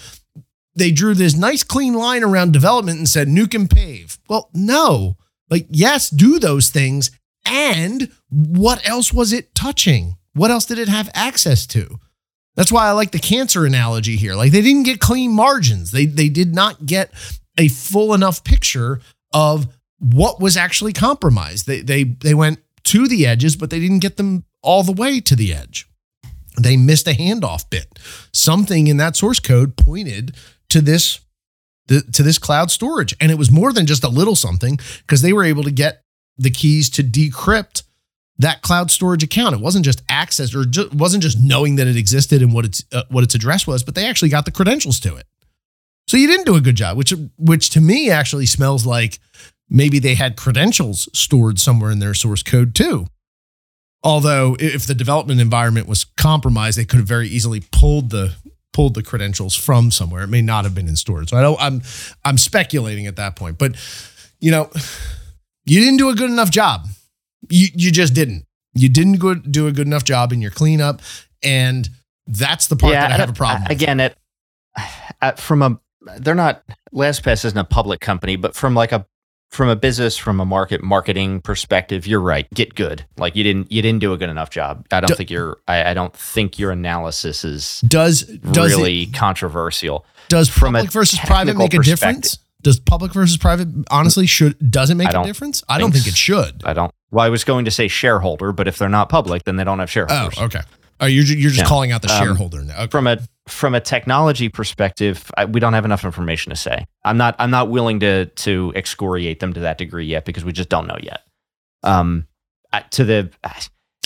they 0.80 0.92
drew 0.92 1.14
this 1.14 1.36
nice 1.36 1.64
clean 1.64 1.94
line 1.94 2.24
around 2.24 2.54
development 2.54 2.98
and 2.98 3.08
said, 3.08 3.28
nuke 3.28 3.54
and 3.54 3.70
pave. 3.70 4.18
Well, 4.28 4.50
no. 4.54 5.18
Like, 5.50 5.68
yes, 5.70 6.10
do 6.10 6.40
those 6.40 6.70
things. 6.70 7.12
And 7.46 8.12
what 8.30 8.88
else 8.88 9.14
was 9.14 9.34
it 9.34 9.54
touching? 9.56 10.18
What 10.34 10.52
else 10.52 10.66
did 10.66 10.80
it 10.80 10.88
have 10.88 11.10
access 11.14 11.66
to? 11.68 12.00
That's 12.56 12.72
why 12.72 12.88
I 12.88 12.92
like 12.92 13.12
the 13.12 13.20
cancer 13.20 13.66
analogy 13.66 14.18
here. 14.18 14.36
Like 14.36 14.52
they 14.52 14.62
didn't 14.62 14.84
get 14.84 15.00
clean 15.00 15.32
margins. 15.32 15.92
They 15.92 16.06
they 16.06 16.28
did 16.28 16.54
not 16.54 16.86
get 16.86 17.12
a 17.58 17.70
full 17.70 18.14
enough 18.14 18.44
picture 18.44 19.00
of 19.34 19.68
what 20.00 20.42
was 20.42 20.58
actually 20.58 20.94
compromised. 20.94 21.68
They 21.68 21.82
they 21.82 22.04
they 22.04 22.34
went 22.34 22.60
to 22.86 23.08
the 23.08 23.26
edges, 23.26 23.56
but 23.56 23.70
they 23.70 23.80
didn't 23.80 24.00
get 24.00 24.18
them 24.18 24.44
all 24.62 24.84
the 24.84 24.92
way 24.92 25.22
to 25.22 25.36
the 25.36 25.54
edge. 25.54 25.88
They 26.62 26.76
missed 26.76 27.08
a 27.08 27.12
handoff 27.12 27.70
bit. 27.70 27.98
Something 28.34 28.88
in 28.88 28.98
that 28.98 29.16
source 29.16 29.40
code 29.40 29.78
pointed 29.78 30.36
to 30.70 30.82
this 30.82 31.20
to 31.88 32.22
this 32.22 32.38
cloud 32.38 32.70
storage, 32.70 33.16
and 33.20 33.32
it 33.32 33.38
was 33.38 33.50
more 33.50 33.74
than 33.74 33.88
just 33.88 34.04
a 34.04 34.10
little 34.10 34.36
something 34.36 34.80
because 35.00 35.22
they 35.22 35.34
were 35.34 35.44
able 35.44 35.64
to 35.64 35.72
get 35.72 36.04
the 36.38 36.52
keys 36.52 36.90
to 36.92 37.04
decrypt 37.04 37.84
that 38.38 38.62
cloud 38.62 38.90
storage 38.90 39.24
account. 39.24 39.56
It 39.56 39.62
wasn't 39.62 39.86
just 39.86 40.02
access 40.08 40.56
or 40.56 40.66
ju- 40.66 40.90
wasn't 40.94 41.24
just 41.24 41.40
knowing 41.42 41.76
that 41.76 41.88
it 41.88 41.98
existed 41.98 42.42
and 42.42 42.54
what 42.54 42.66
its 42.66 42.84
uh, 42.92 43.04
what 43.10 43.24
its 43.24 43.36
address 43.36 43.68
was, 43.68 43.84
but 43.84 43.96
they 43.96 44.06
actually 44.06 44.30
got 44.30 44.46
the 44.46 44.52
credentials 44.52 45.00
to 45.02 45.16
it. 45.16 45.26
So 46.08 46.18
you 46.18 46.28
didn't 46.28 46.46
do 46.46 46.56
a 46.56 46.62
good 46.62 46.76
job, 46.76 46.98
which 46.98 47.14
which 47.38 47.70
to 47.72 47.82
me 47.82 48.10
actually 48.10 48.46
smells 48.46 48.86
like 48.86 49.20
maybe 49.70 50.00
they 50.00 50.16
had 50.16 50.38
credentials 50.38 51.10
stored 51.14 51.60
somewhere 51.60 51.92
in 51.92 52.00
their 52.00 52.14
source 52.14 52.44
code 52.44 52.74
too. 52.74 53.08
Although 54.02 54.56
if 54.60 54.88
the 54.88 54.96
development 54.96 55.42
environment 55.42 55.88
was 55.88 56.06
compromised, 56.06 56.78
they 56.78 56.86
could 56.86 57.00
have 57.00 57.08
very 57.08 57.28
easily 57.28 57.62
pulled 57.72 58.12
the 58.12 58.36
pulled 58.74 58.94
the 58.94 59.04
credentials 59.04 59.56
from 59.56 59.92
somewhere. 59.92 60.24
It 60.24 60.28
may 60.28 60.42
not 60.42 60.64
have 60.64 60.76
been 60.76 60.88
in 60.88 60.96
storage. 60.96 61.30
So 61.30 61.38
I 61.38 61.42
don't 61.42 61.60
I'm 61.60 61.82
I'm 62.26 62.38
speculating 62.38 63.08
at 63.08 63.16
that 63.16 63.36
point. 63.36 63.58
But 63.58 63.76
you 64.40 64.52
know, 64.52 64.70
you 65.66 65.80
didn't 65.80 65.98
do 65.98 66.10
a 66.10 66.16
good 66.16 66.30
enough 66.30 66.52
job 66.52 66.88
you 67.48 67.68
you 67.74 67.92
just 67.92 68.14
didn't. 68.14 68.46
You 68.74 68.90
didn't 68.90 69.18
go, 69.18 69.34
do 69.34 69.68
a 69.68 69.72
good 69.72 69.88
enough 69.88 70.04
job 70.04 70.32
in 70.32 70.42
your 70.42 70.52
cleanup, 70.52 71.02
and 71.44 71.90
that's 72.28 72.68
the 72.68 72.76
part 72.76 72.94
yeah, 72.94 73.08
that 73.08 73.14
I 73.14 73.18
have 73.18 73.30
a 73.30 73.34
problem. 73.34 73.64
With. 73.64 73.72
Again, 73.72 74.00
it 74.00 74.18
uh, 75.22 75.32
from 75.34 75.62
a 75.62 75.80
they're 76.18 76.36
not 76.36 76.64
LastPass 76.94 77.46
isn't 77.46 77.58
a 77.58 77.64
public 77.64 78.00
company, 78.00 78.36
but 78.36 78.56
from 78.56 78.76
like 78.76 78.92
a 78.92 79.06
from 79.50 79.68
a 79.68 79.76
business 79.76 80.16
from 80.16 80.40
a 80.40 80.46
market 80.46 80.84
marketing 80.84 81.42
perspective, 81.42 82.08
you're 82.08 82.22
right. 82.22 82.48
Get 82.54 82.76
good. 82.76 83.06
Like 83.18 83.36
you 83.36 83.44
didn't 83.44 83.72
you 83.72 83.82
didn't 83.82 84.00
do 84.00 84.14
a 84.14 84.18
good 84.18 84.30
enough 84.30 84.50
job. 84.50 84.86
I 84.92 85.00
don't 85.00 85.10
do, 85.10 85.16
think 85.16 85.30
your 85.30 85.58
I, 85.68 85.92
I, 85.92 85.94
don't 85.94 86.16
think 86.16 86.60
your 86.60 86.72
analysis 86.72 87.44
is 87.44 87.82
does 87.82 88.24
does 88.24 88.72
really 88.72 89.04
it, 89.04 89.14
controversial. 89.14 90.06
Does 90.30 90.50
from 90.50 90.74
public 90.74 90.92
versus 90.92 91.20
private 91.20 91.58
make 91.58 91.74
a 91.74 91.80
difference? 91.80 92.38
Does 92.62 92.80
public 92.80 93.14
versus 93.14 93.38
private 93.38 93.68
honestly 93.90 94.28
should 94.28 94.72
does 94.72 94.90
it 94.90 94.96
make 94.96 95.12
a 95.12 95.24
difference? 95.24 95.64
I 95.68 95.80
don't 95.80 95.92
think 95.92 96.08
it 96.08 96.16
should. 96.16 96.62
I 96.64 96.74
don't. 96.74 96.94
Well, 97.12 97.26
I 97.26 97.30
was 97.30 97.44
going 97.44 97.66
to 97.66 97.72
say 97.72 97.88
shareholder, 97.88 98.52
but 98.52 98.68
if 98.68 98.78
they're 98.78 98.88
not 98.88 99.10
public, 99.10 99.44
then 99.46 99.56
they 99.56 99.64
don't 99.64 99.80
have 99.80 99.90
oh, 99.90 99.92
shareholders. 99.92 100.38
Oh, 100.40 100.46
okay. 100.46 100.62
Oh, 101.02 101.06
you're 101.06 101.24
you're 101.24 101.52
just 101.52 101.66
calling 101.66 101.92
out 101.92 102.02
the 102.02 102.14
um, 102.14 102.24
shareholder 102.24 102.60
um, 102.60 102.68
now. 102.68 102.82
Okay. 102.82 102.88
From 102.88 103.08
a 103.08 103.20
from 103.48 103.74
a 103.74 103.80
technology 103.80 104.50
perspective, 104.50 105.32
I, 105.38 105.46
we 105.46 105.60
don't 105.60 105.74
have 105.74 105.86
enough 105.86 106.04
information 106.04 106.50
to 106.50 106.56
say. 106.56 106.86
I'm 107.06 107.18
not 107.18 107.36
I'm 107.40 107.52
not 107.52 107.70
willing 107.70 108.02
to 108.02 108.26
to 108.26 108.74
excoriate 108.76 109.40
them 109.40 109.54
to 109.54 109.62
that 109.62 109.78
degree 109.78 110.06
yet 110.06 110.26
because 110.26 110.44
we 110.44 110.52
just 110.52 110.70
don't 110.70 110.88
know 110.88 110.98
yet. 111.02 111.22
Um, 111.84 112.28
to 112.92 113.06
the 113.06 113.32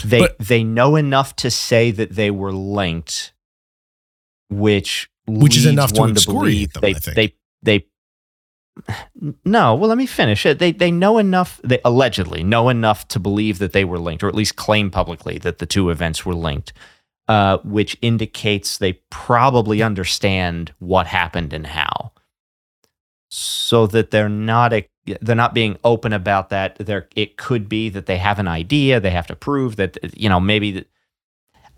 they 0.06 0.20
but, 0.20 0.38
they 0.40 0.64
know 0.64 0.96
enough 0.96 1.36
to 1.38 1.50
say 1.50 1.92
that 1.92 2.12
they 2.12 2.32
were 2.32 2.52
linked, 2.52 3.34
which 4.50 5.10
which 5.26 5.58
is 5.58 5.66
enough 5.66 5.94
to 5.94 6.04
excoriate 6.04 6.74
them. 6.74 6.82
They, 6.82 6.94
they 6.94 7.34
they 7.64 7.88
no, 9.46 9.76
well, 9.76 9.90
let 9.90 9.98
me 9.98 10.06
finish 10.06 10.46
it. 10.46 10.60
They 10.60 10.72
they 10.72 10.92
know 10.92 11.18
enough. 11.18 11.62
They 11.64 11.80
allegedly 11.86 12.44
know 12.44 12.70
enough 12.70 13.08
to 13.10 13.20
believe 13.20 13.60
that 13.60 13.72
they 13.72 13.86
were 13.86 14.00
linked, 14.00 14.24
or 14.24 14.28
at 14.28 14.36
least 14.36 14.56
claim 14.56 14.90
publicly 14.90 15.38
that 15.40 15.60
the 15.60 15.66
two 15.66 15.90
events 15.90 16.26
were 16.26 16.34
linked, 16.34 16.74
uh, 17.28 17.60
which 17.60 17.98
indicates 18.02 18.78
they 18.78 18.94
probably 19.10 19.84
understand 19.84 20.74
what 20.80 21.08
happened 21.08 21.54
and 21.54 21.68
how. 21.68 22.12
So 23.30 23.88
that 23.88 24.12
they're 24.12 24.30
not 24.30 24.74
a, 24.74 24.88
they're 25.22 25.36
not 25.36 25.54
being 25.54 25.78
open 25.84 26.14
about 26.14 26.50
that. 26.50 26.76
There, 26.78 27.08
it 27.16 27.38
could 27.38 27.70
be 27.70 27.90
that 27.90 28.06
they 28.08 28.18
have 28.18 28.40
an 28.40 28.48
idea. 28.48 29.00
They 29.00 29.12
have 29.12 29.28
to 29.28 29.36
prove 29.36 29.76
that 29.76 29.98
you 30.18 30.30
know 30.30 30.40
maybe 30.40 30.86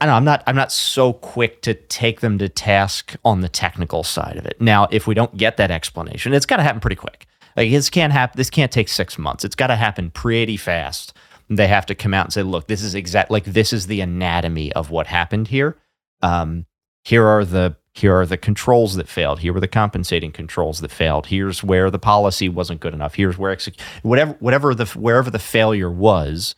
I 0.05 0.07
don't 0.07 0.13
know, 0.13 0.17
I'm 0.17 0.25
not 0.25 0.43
I'm 0.45 0.55
not 0.55 0.71
so 0.71 1.13
quick 1.13 1.63
to 1.63 1.73
take 1.73 2.19
them 2.19 2.37
to 2.37 2.47
task 2.47 3.15
on 3.25 3.41
the 3.41 3.49
technical 3.49 4.03
side 4.03 4.37
of 4.37 4.45
it. 4.45 4.61
Now, 4.61 4.87
if 4.91 5.07
we 5.07 5.15
don't 5.15 5.35
get 5.35 5.57
that 5.57 5.71
explanation, 5.71 6.31
it's 6.31 6.45
got 6.45 6.57
to 6.57 6.63
happen 6.63 6.79
pretty 6.79 6.95
quick. 6.95 7.25
Like 7.57 7.71
this 7.71 7.89
can't 7.89 8.13
happen. 8.13 8.37
This 8.37 8.51
can't 8.51 8.71
take 8.71 8.87
six 8.87 9.17
months. 9.17 9.43
It's 9.43 9.55
got 9.55 9.67
to 9.67 9.75
happen 9.75 10.11
pretty 10.11 10.57
fast. 10.57 11.13
They 11.49 11.67
have 11.67 11.87
to 11.87 11.95
come 11.95 12.13
out 12.13 12.27
and 12.27 12.33
say, 12.33 12.43
"Look, 12.43 12.67
this 12.67 12.83
is 12.83 12.93
exact. 12.93 13.31
Like 13.31 13.45
this 13.45 13.73
is 13.73 13.87
the 13.87 14.01
anatomy 14.01 14.71
of 14.73 14.91
what 14.91 15.07
happened 15.07 15.47
here. 15.47 15.75
Um, 16.21 16.67
here 17.03 17.25
are 17.25 17.43
the 17.43 17.75
here 17.95 18.15
are 18.15 18.27
the 18.27 18.37
controls 18.37 18.93
that 18.97 19.09
failed. 19.09 19.39
Here 19.39 19.53
were 19.53 19.59
the 19.59 19.67
compensating 19.67 20.31
controls 20.31 20.81
that 20.81 20.91
failed. 20.91 21.25
Here's 21.25 21.63
where 21.63 21.89
the 21.89 21.97
policy 21.97 22.47
wasn't 22.47 22.79
good 22.79 22.93
enough. 22.93 23.15
Here's 23.15 23.39
where 23.39 23.51
exec- 23.51 23.79
whatever 24.03 24.33
whatever 24.39 24.75
the 24.75 24.85
wherever 24.85 25.31
the 25.31 25.39
failure 25.39 25.89
was. 25.89 26.53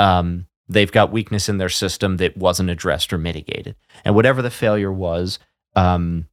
Um, 0.00 0.47
they've 0.68 0.92
got 0.92 1.12
weakness 1.12 1.48
in 1.48 1.58
their 1.58 1.68
system 1.68 2.18
that 2.18 2.36
wasn't 2.36 2.70
addressed 2.70 3.12
or 3.12 3.18
mitigated. 3.18 3.76
And 4.04 4.14
whatever 4.14 4.42
the 4.42 4.50
failure 4.50 4.92
was, 4.92 5.38
um, 5.74 6.28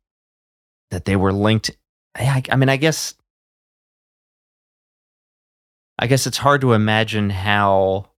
that 0.92 1.06
they 1.06 1.16
were 1.16 1.34
linked. 1.34 1.72
I, 2.16 2.44
I 2.50 2.56
mean, 2.56 2.70
I 2.70 2.78
guess, 2.78 3.16
I 5.98 6.08
guess 6.08 6.28
it's 6.28 6.38
hard 6.38 6.62
to 6.62 6.74
imagine 6.74 7.30
how 7.30 8.10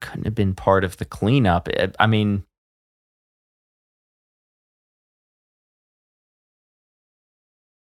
couldn't 0.00 0.24
have 0.24 0.34
been 0.34 0.54
part 0.54 0.84
of 0.84 0.96
the 0.98 1.04
cleanup. 1.04 1.68
I 1.98 2.06
mean, 2.06 2.44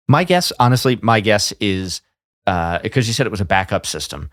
my 0.08 0.24
guess, 0.24 0.52
honestly, 0.58 0.98
my 1.02 1.20
guess 1.20 1.52
is 1.60 2.00
uh, 2.46 2.78
because 2.78 3.08
you 3.08 3.14
said 3.14 3.26
it 3.26 3.30
was 3.30 3.40
a 3.40 3.46
backup 3.46 3.86
system 3.86 4.30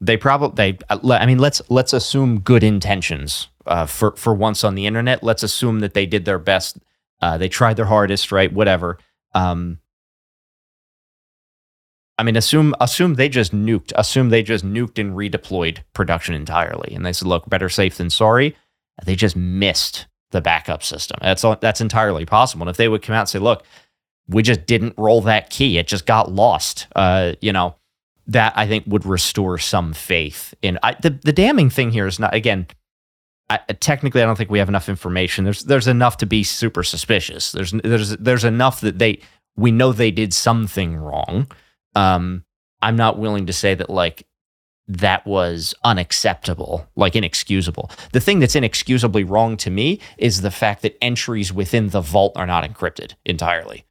they 0.00 0.16
probably 0.16 0.72
they 0.72 0.78
uh, 0.90 0.98
i 1.14 1.26
mean 1.26 1.38
let's 1.38 1.62
let's 1.68 1.92
assume 1.92 2.40
good 2.40 2.62
intentions 2.62 3.48
uh, 3.66 3.86
for 3.86 4.14
for 4.16 4.34
once 4.34 4.64
on 4.64 4.74
the 4.74 4.86
internet. 4.86 5.22
Let's 5.22 5.42
assume 5.42 5.80
that 5.80 5.94
they 5.94 6.06
did 6.06 6.24
their 6.24 6.38
best 6.38 6.78
uh, 7.20 7.38
they 7.38 7.48
tried 7.48 7.76
their 7.76 7.86
hardest 7.86 8.32
right 8.32 8.52
whatever. 8.52 8.98
Um, 9.32 9.78
i 12.16 12.22
mean 12.22 12.36
assume 12.36 12.74
assume 12.80 13.14
they 13.14 13.28
just 13.28 13.52
nuked 13.52 13.92
assume 13.96 14.28
they 14.28 14.44
just 14.44 14.64
nuked 14.64 15.00
and 15.00 15.16
redeployed 15.16 15.78
production 15.92 16.34
entirely. 16.34 16.94
And 16.94 17.04
they 17.04 17.12
said 17.12 17.28
look 17.28 17.48
better 17.48 17.68
safe 17.68 17.96
than 17.96 18.10
sorry. 18.10 18.56
They 19.04 19.16
just 19.16 19.34
missed 19.34 20.06
the 20.30 20.40
backup 20.40 20.82
system. 20.84 21.18
That's 21.20 21.42
all, 21.42 21.56
that's 21.56 21.80
entirely 21.80 22.24
possible. 22.24 22.62
And 22.62 22.70
if 22.70 22.76
they 22.76 22.88
would 22.88 23.02
come 23.02 23.14
out 23.14 23.20
and 23.20 23.28
say 23.28 23.38
look 23.38 23.64
we 24.26 24.42
just 24.42 24.64
didn't 24.64 24.94
roll 24.96 25.20
that 25.22 25.50
key. 25.50 25.76
It 25.76 25.86
just 25.86 26.06
got 26.06 26.30
lost 26.30 26.86
uh, 26.94 27.32
you 27.40 27.52
know 27.52 27.76
that 28.26 28.52
I 28.56 28.66
think 28.66 28.84
would 28.86 29.06
restore 29.06 29.58
some 29.58 29.92
faith 29.92 30.54
in 30.62 30.78
I, 30.82 30.96
the 31.00 31.10
the 31.10 31.32
damning 31.32 31.70
thing 31.70 31.90
here 31.90 32.06
is 32.06 32.18
not 32.18 32.34
again. 32.34 32.66
I, 33.50 33.58
technically, 33.58 34.22
I 34.22 34.24
don't 34.24 34.36
think 34.36 34.50
we 34.50 34.58
have 34.58 34.70
enough 34.70 34.88
information. 34.88 35.44
There's 35.44 35.64
there's 35.64 35.86
enough 35.86 36.16
to 36.18 36.26
be 36.26 36.42
super 36.42 36.82
suspicious. 36.82 37.52
There's 37.52 37.72
there's 37.72 38.16
there's 38.16 38.44
enough 38.44 38.80
that 38.80 38.98
they 38.98 39.20
we 39.56 39.70
know 39.70 39.92
they 39.92 40.10
did 40.10 40.32
something 40.32 40.96
wrong. 40.96 41.48
Um, 41.94 42.44
I'm 42.80 42.96
not 42.96 43.18
willing 43.18 43.46
to 43.46 43.52
say 43.52 43.74
that 43.74 43.90
like 43.90 44.26
that 44.88 45.26
was 45.26 45.74
unacceptable, 45.84 46.88
like 46.96 47.16
inexcusable. 47.16 47.90
The 48.12 48.20
thing 48.20 48.38
that's 48.38 48.56
inexcusably 48.56 49.24
wrong 49.24 49.56
to 49.58 49.70
me 49.70 50.00
is 50.18 50.40
the 50.40 50.50
fact 50.50 50.82
that 50.82 50.96
entries 51.02 51.52
within 51.52 51.90
the 51.90 52.00
vault 52.00 52.32
are 52.36 52.46
not 52.46 52.64
encrypted 52.64 53.12
entirely 53.24 53.84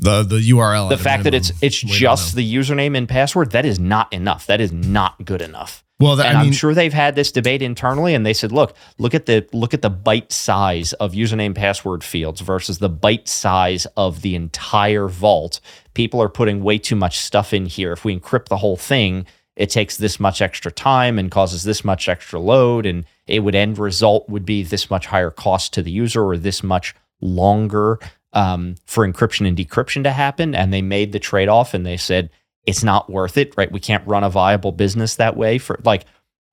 the 0.00 0.22
the 0.22 0.50
URL. 0.50 0.88
The 0.88 0.98
fact 0.98 1.24
that 1.24 1.34
it's 1.34 1.52
it's 1.60 1.78
just 1.78 2.34
the 2.34 2.54
username 2.54 2.96
and 2.96 3.08
password 3.08 3.52
that 3.52 3.64
is 3.64 3.78
not 3.78 4.12
enough. 4.12 4.46
That 4.46 4.60
is 4.60 4.72
not 4.72 5.24
good 5.24 5.42
enough. 5.42 5.84
Well, 6.00 6.14
that, 6.16 6.26
and 6.26 6.38
I 6.38 6.44
am 6.44 6.52
sure 6.52 6.74
they've 6.74 6.92
had 6.92 7.16
this 7.16 7.32
debate 7.32 7.60
internally, 7.60 8.14
and 8.14 8.24
they 8.24 8.32
said, 8.32 8.52
"Look, 8.52 8.76
look 8.98 9.14
at 9.14 9.26
the 9.26 9.48
look 9.52 9.74
at 9.74 9.82
the 9.82 9.90
byte 9.90 10.30
size 10.30 10.92
of 10.94 11.12
username 11.12 11.56
password 11.56 12.04
fields 12.04 12.40
versus 12.40 12.78
the 12.78 12.90
byte 12.90 13.26
size 13.26 13.84
of 13.96 14.22
the 14.22 14.36
entire 14.36 15.08
vault. 15.08 15.60
People 15.94 16.22
are 16.22 16.28
putting 16.28 16.62
way 16.62 16.78
too 16.78 16.94
much 16.94 17.18
stuff 17.18 17.52
in 17.52 17.66
here. 17.66 17.92
If 17.92 18.04
we 18.04 18.16
encrypt 18.16 18.46
the 18.46 18.58
whole 18.58 18.76
thing, 18.76 19.26
it 19.56 19.70
takes 19.70 19.96
this 19.96 20.20
much 20.20 20.40
extra 20.40 20.70
time 20.70 21.18
and 21.18 21.32
causes 21.32 21.64
this 21.64 21.84
much 21.84 22.08
extra 22.08 22.38
load, 22.38 22.86
and 22.86 23.04
it 23.26 23.40
would 23.40 23.56
end 23.56 23.76
result 23.76 24.28
would 24.28 24.44
be 24.44 24.62
this 24.62 24.88
much 24.90 25.06
higher 25.06 25.32
cost 25.32 25.74
to 25.74 25.82
the 25.82 25.90
user 25.90 26.22
or 26.22 26.36
this 26.36 26.62
much 26.62 26.94
longer 27.20 27.98
um, 28.32 28.76
for 28.84 29.06
encryption 29.06 29.46
and 29.46 29.56
decryption 29.56 30.02
to 30.04 30.10
happen. 30.10 30.54
And 30.54 30.72
they 30.72 30.82
made 30.82 31.12
the 31.12 31.18
trade 31.18 31.48
off 31.48 31.74
and 31.74 31.84
they 31.84 31.96
said, 31.96 32.30
it's 32.66 32.84
not 32.84 33.10
worth 33.10 33.38
it, 33.38 33.54
right? 33.56 33.72
We 33.72 33.80
can't 33.80 34.06
run 34.06 34.24
a 34.24 34.30
viable 34.30 34.72
business 34.72 35.16
that 35.16 35.36
way 35.36 35.58
for 35.58 35.80
like, 35.84 36.04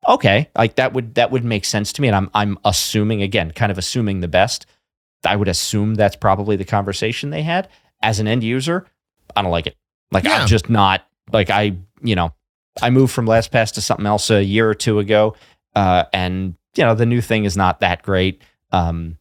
okay, 0.07 0.49
like 0.55 0.75
that 0.75 0.93
would 0.93 1.15
that 1.15 1.31
would 1.31 1.43
make 1.43 1.65
sense 1.65 1.91
to 1.93 2.01
me. 2.01 2.07
And 2.07 2.15
I'm 2.15 2.29
I'm 2.33 2.57
assuming 2.63 3.21
again, 3.21 3.51
kind 3.51 3.71
of 3.71 3.77
assuming 3.77 4.21
the 4.21 4.27
best. 4.27 4.65
I 5.25 5.35
would 5.35 5.47
assume 5.47 5.95
that's 5.95 6.15
probably 6.15 6.55
the 6.55 6.65
conversation 6.65 7.31
they 7.31 7.41
had. 7.41 7.67
As 8.01 8.19
an 8.19 8.27
end 8.27 8.43
user, 8.43 8.85
I 9.35 9.41
don't 9.41 9.51
like 9.51 9.67
it. 9.67 9.75
Like 10.11 10.23
Yeah. 10.23 10.35
I'm 10.35 10.47
just 10.47 10.69
not 10.69 11.05
like 11.33 11.49
I, 11.49 11.75
you 12.01 12.15
know, 12.15 12.33
I 12.81 12.89
moved 12.89 13.13
from 13.13 13.25
LastPass 13.25 13.73
to 13.73 13.81
something 13.81 14.05
else 14.05 14.29
a 14.29 14.43
year 14.43 14.69
or 14.69 14.75
two 14.75 14.99
ago, 14.99 15.35
uh, 15.75 16.05
and 16.13 16.55
you 16.75 16.83
know 16.83 16.95
the 16.95 17.05
new 17.05 17.21
thing 17.21 17.45
is 17.45 17.57
not 17.57 17.79
that 17.79 18.03
great, 18.03 18.41
um, 18.71 19.17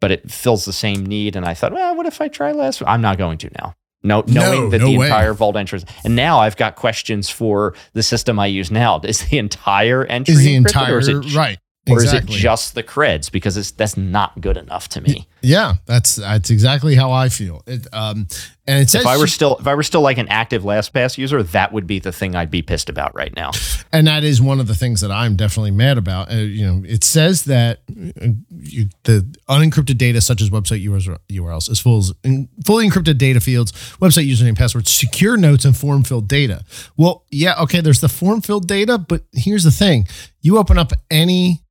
but 0.00 0.10
it 0.10 0.30
fills 0.30 0.64
the 0.64 0.72
same 0.72 1.04
need. 1.04 1.36
And 1.36 1.46
I 1.46 1.54
thought, 1.54 1.72
well, 1.72 1.96
what 1.96 2.06
if 2.06 2.20
I 2.20 2.28
try 2.28 2.52
Last? 2.52 2.82
I'm 2.86 3.00
not 3.00 3.18
going 3.18 3.38
to 3.38 3.50
now. 3.60 3.74
No, 4.02 4.22
knowing 4.28 4.70
that 4.70 4.78
no 4.78 4.86
the 4.86 4.98
way. 4.98 5.06
entire 5.06 5.34
vault 5.34 5.56
entrance, 5.56 5.84
and 6.04 6.14
now 6.14 6.38
I've 6.38 6.56
got 6.56 6.76
questions 6.76 7.28
for 7.28 7.74
the 7.92 8.04
system 8.04 8.38
I 8.38 8.46
use 8.46 8.70
now. 8.70 9.00
Is 9.00 9.26
the 9.28 9.38
entire 9.38 10.04
entry 10.04 10.34
Is 10.34 10.44
the 10.44 10.54
entire 10.54 10.96
or 10.96 10.98
is 10.98 11.08
it 11.08 11.34
right? 11.34 11.58
or 11.88 11.94
exactly. 11.94 12.34
is 12.34 12.40
it 12.40 12.42
just 12.42 12.74
the 12.74 12.82
creds? 12.82 13.32
Because 13.32 13.56
it's 13.56 13.72
that's 13.72 13.96
not 13.96 14.40
good 14.40 14.56
enough 14.56 14.88
to 14.90 15.00
me. 15.00 15.26
Yeah, 15.46 15.74
that's 15.86 16.16
that's 16.16 16.50
exactly 16.50 16.96
how 16.96 17.12
I 17.12 17.28
feel. 17.28 17.62
It, 17.68 17.86
um, 17.92 18.26
and 18.66 18.82
it 18.82 18.90
says 18.90 19.02
If 19.02 19.06
I 19.06 19.16
were 19.16 19.28
still 19.28 19.56
if 19.58 19.66
I 19.68 19.76
were 19.76 19.84
still 19.84 20.00
like 20.00 20.18
an 20.18 20.26
active 20.28 20.64
LastPass 20.64 21.18
user, 21.18 21.40
that 21.40 21.72
would 21.72 21.86
be 21.86 22.00
the 22.00 22.10
thing 22.10 22.34
I'd 22.34 22.50
be 22.50 22.62
pissed 22.62 22.88
about 22.88 23.14
right 23.14 23.34
now. 23.36 23.52
and 23.92 24.08
that 24.08 24.24
is 24.24 24.42
one 24.42 24.58
of 24.58 24.66
the 24.66 24.74
things 24.74 25.02
that 25.02 25.12
I'm 25.12 25.36
definitely 25.36 25.70
mad 25.70 25.98
about. 25.98 26.32
Uh, 26.32 26.38
you 26.38 26.66
know, 26.66 26.82
it 26.84 27.04
says 27.04 27.44
that 27.44 27.78
uh, 27.88 28.28
you, 28.58 28.88
the 29.04 29.20
unencrypted 29.48 29.98
data, 29.98 30.20
such 30.20 30.42
as 30.42 30.50
website 30.50 30.84
URLs, 30.84 31.16
URLs 31.28 31.70
as 31.70 31.78
full 31.78 31.98
as 31.98 32.12
in, 32.24 32.48
fully 32.64 32.88
encrypted 32.88 33.16
data 33.16 33.40
fields, 33.40 33.70
website 34.00 34.28
username, 34.28 34.58
passwords, 34.58 34.92
secure 34.92 35.36
notes, 35.36 35.64
and 35.64 35.76
form 35.76 36.02
filled 36.02 36.26
data. 36.26 36.64
Well, 36.96 37.24
yeah, 37.30 37.54
okay, 37.62 37.80
there's 37.80 38.00
the 38.00 38.08
form 38.08 38.40
filled 38.40 38.66
data, 38.66 38.98
but 38.98 39.22
here's 39.32 39.62
the 39.62 39.70
thing: 39.70 40.08
you 40.40 40.58
open 40.58 40.76
up 40.76 40.92
any, 41.08 41.62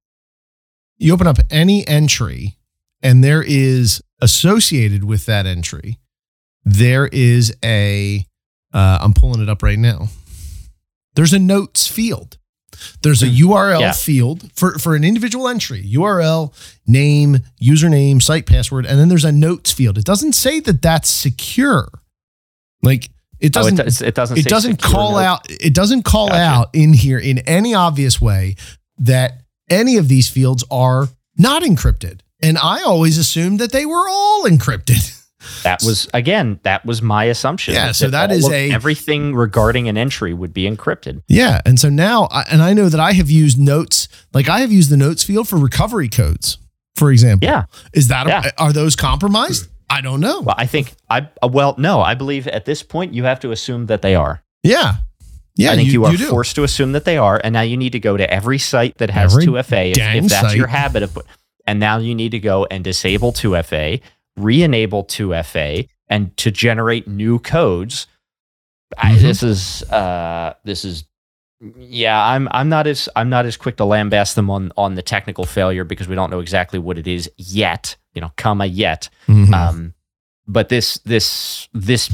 you 0.97 1.13
open 1.13 1.28
up 1.28 1.39
any 1.51 1.86
entry, 1.89 2.57
and 3.01 3.23
there 3.23 3.43
is 3.43 4.01
associated 4.21 5.03
with 5.03 5.25
that 5.25 5.45
entry, 5.45 5.99
there 6.63 7.07
is 7.07 7.55
a. 7.63 8.25
Uh, 8.73 8.97
I'm 9.01 9.13
pulling 9.13 9.41
it 9.41 9.49
up 9.49 9.63
right 9.63 9.79
now. 9.79 10.09
There's 11.15 11.31
a 11.33 11.39
notes 11.39 11.87
field. 11.87 12.37
There's 13.03 13.23
a 13.23 13.27
URL 13.27 13.79
Yeah. 13.79 13.91
field 13.93 14.51
for, 14.53 14.77
for 14.77 14.95
an 14.95 15.05
individual 15.05 15.47
entry 15.47 15.81
URL, 15.93 16.53
name, 16.85 17.37
username, 17.61 18.21
site 18.21 18.45
password, 18.45 18.85
and 18.85 18.99
then 18.99 19.07
there's 19.07 19.23
a 19.23 19.31
notes 19.31 19.71
field. 19.71 19.97
It 19.97 20.03
doesn't 20.03 20.33
say 20.33 20.59
that 20.59 20.81
that's 20.81 21.07
secure. 21.07 21.87
Like 22.83 23.05
it 23.39 23.55
Oh, 23.55 23.61
doesn't, 23.61 23.79
it, 23.79 23.83
does- 23.85 24.01
it 24.01 24.15
doesn't. 24.15 24.37
it 24.39 24.45
doesn't 24.45 24.81
call 24.81 25.13
note. 25.13 25.17
out, 25.19 25.45
it 25.49 25.73
doesn't 25.73 26.03
call 26.03 26.27
Gotcha. 26.27 26.39
out 26.41 26.69
in 26.73 26.91
here 26.93 27.17
in 27.19 27.37
any 27.39 27.73
obvious 27.73 28.19
way 28.19 28.55
that 28.97 29.41
any 29.69 29.95
of 29.95 30.09
these 30.09 30.29
fields 30.29 30.65
are 30.69 31.07
not 31.37 31.61
encrypted. 31.63 32.19
And 32.45 32.57
I 32.57 32.81
always 32.83 33.17
assumed 33.17 33.59
that 33.59 33.71
they 33.71 33.85
were 33.85 34.07
all 34.07 34.43
encrypted. 34.45 35.11
That 35.63 35.81
was 35.83 36.07
again. 36.13 36.59
That 36.63 36.85
was 36.85 37.01
my 37.03 37.25
assumption. 37.25 37.75
Yeah, 37.75 37.91
so 37.91 38.09
that 38.09 38.31
all 38.31 38.51
a- 38.51 38.71
everything 38.71 39.35
regarding 39.35 39.87
an 39.87 39.95
entry 39.97 40.33
would 40.33 40.53
be 40.53 40.63
encrypted. 40.63 41.21
Yeah, 41.27 41.61
and 41.65 41.79
so 41.79 41.87
now, 41.89 42.27
I, 42.31 42.45
and 42.51 42.63
I 42.63 42.73
know 42.73 42.89
that 42.89 42.99
I 42.99 43.13
have 43.13 43.29
used 43.29 43.59
notes, 43.59 44.07
like 44.33 44.49
I 44.49 44.59
have 44.61 44.71
used 44.71 44.89
the 44.89 44.97
notes 44.97 45.23
field 45.23 45.47
for 45.47 45.57
recovery 45.57 46.09
codes, 46.09 46.57
for 46.95 47.11
example. 47.11 47.47
Yeah. 47.47 47.65
is 47.93 48.07
that 48.07 48.27
Yeah. 48.27 48.49
are 48.57 48.73
those 48.73 48.95
compromised? 48.95 49.67
I 49.87 50.01
don't 50.01 50.19
know. 50.19 50.41
Well, 50.41 50.55
I 50.57 50.65
think 50.65 50.93
I 51.11 51.29
uh, 51.43 51.47
well, 51.47 51.75
no, 51.77 52.01
I 52.01 52.15
believe 52.15 52.47
at 52.47 52.65
this 52.65 52.81
point 52.81 53.13
you 53.13 53.23
have 53.25 53.39
to 53.41 53.51
assume 53.51 53.85
that 53.85 54.01
they 54.01 54.15
are. 54.15 54.41
Yeah, 54.63 54.95
yeah. 55.55 55.73
I 55.73 55.75
think 55.75 55.89
you, 55.89 56.05
are 56.05 56.11
do. 56.15 56.25
forced 56.27 56.55
to 56.55 56.63
assume 56.63 56.93
that 56.93 57.05
they 57.05 57.17
are, 57.17 57.39
and 57.43 57.53
now 57.53 57.61
you 57.61 57.77
need 57.77 57.91
to 57.91 57.99
go 57.99 58.17
to 58.17 58.27
every 58.33 58.57
site 58.57 58.97
that 58.97 59.11
has 59.11 59.33
Every 59.33 59.45
2FA 59.45 59.91
if, 59.91 59.97
if 59.97 60.29
that's 60.29 60.47
site. 60.49 60.57
your 60.57 60.67
habit 60.67 61.03
of. 61.03 61.15
And 61.68 61.80
now 61.80 61.97
you 61.97 62.13
need 62.16 62.32
to 62.32 62.39
go 62.39 62.66
and 62.70 62.84
disable 62.84 63.32
2FA, 63.34 64.01
re-enable 64.38 65.03
2FA, 65.05 65.88
and 66.07 66.36
to 66.38 66.51
generate 66.51 67.07
new 67.07 67.39
codes. 67.39 68.07
I, 68.97 69.13
Mhm. 69.13 69.20
this 69.22 69.43
is 69.43 69.84
uh, 69.91 70.53
this 70.63 70.86
is 70.86 71.05
yeah. 71.78 72.24
I'm 72.24 72.47
I'm 72.51 72.70
not 72.70 72.86
as 72.88 73.09
I'm 73.16 73.30
not 73.30 73.45
as 73.45 73.57
quick 73.57 73.78
to 73.78 73.84
lambaste 73.86 74.36
them 74.36 74.49
on 74.49 74.72
on 74.78 74.95
the 74.95 75.01
technical 75.01 75.45
failure 75.45 75.84
because 75.84 76.07
we 76.07 76.16
don't 76.16 76.30
know 76.30 76.39
exactly 76.39 76.78
what 76.80 76.97
it 76.97 77.07
is 77.07 77.30
yet. 77.38 77.95
You 78.13 78.22
know, 78.22 78.32
comma 78.38 78.66
yet. 78.68 79.09
Mhm. 79.28 79.53
Um, 79.53 79.93
but 80.47 80.70
this 80.70 80.99
this 80.99 81.68
this 81.74 82.13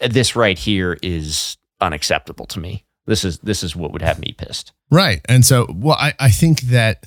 this 0.00 0.34
right 0.34 0.58
here 0.58 0.98
is 1.02 1.56
unacceptable 1.80 2.46
to 2.46 2.58
me. 2.58 2.84
This 3.06 3.24
is 3.24 3.38
this 3.38 3.62
is 3.62 3.76
what 3.76 3.92
would 3.92 4.02
have 4.02 4.18
me 4.18 4.34
pissed. 4.36 4.72
right, 4.90 5.20
and 5.28 5.46
so 5.46 5.66
well, 5.72 5.96
I 5.98 6.12
I 6.18 6.30
think 6.30 6.62
that 6.62 7.04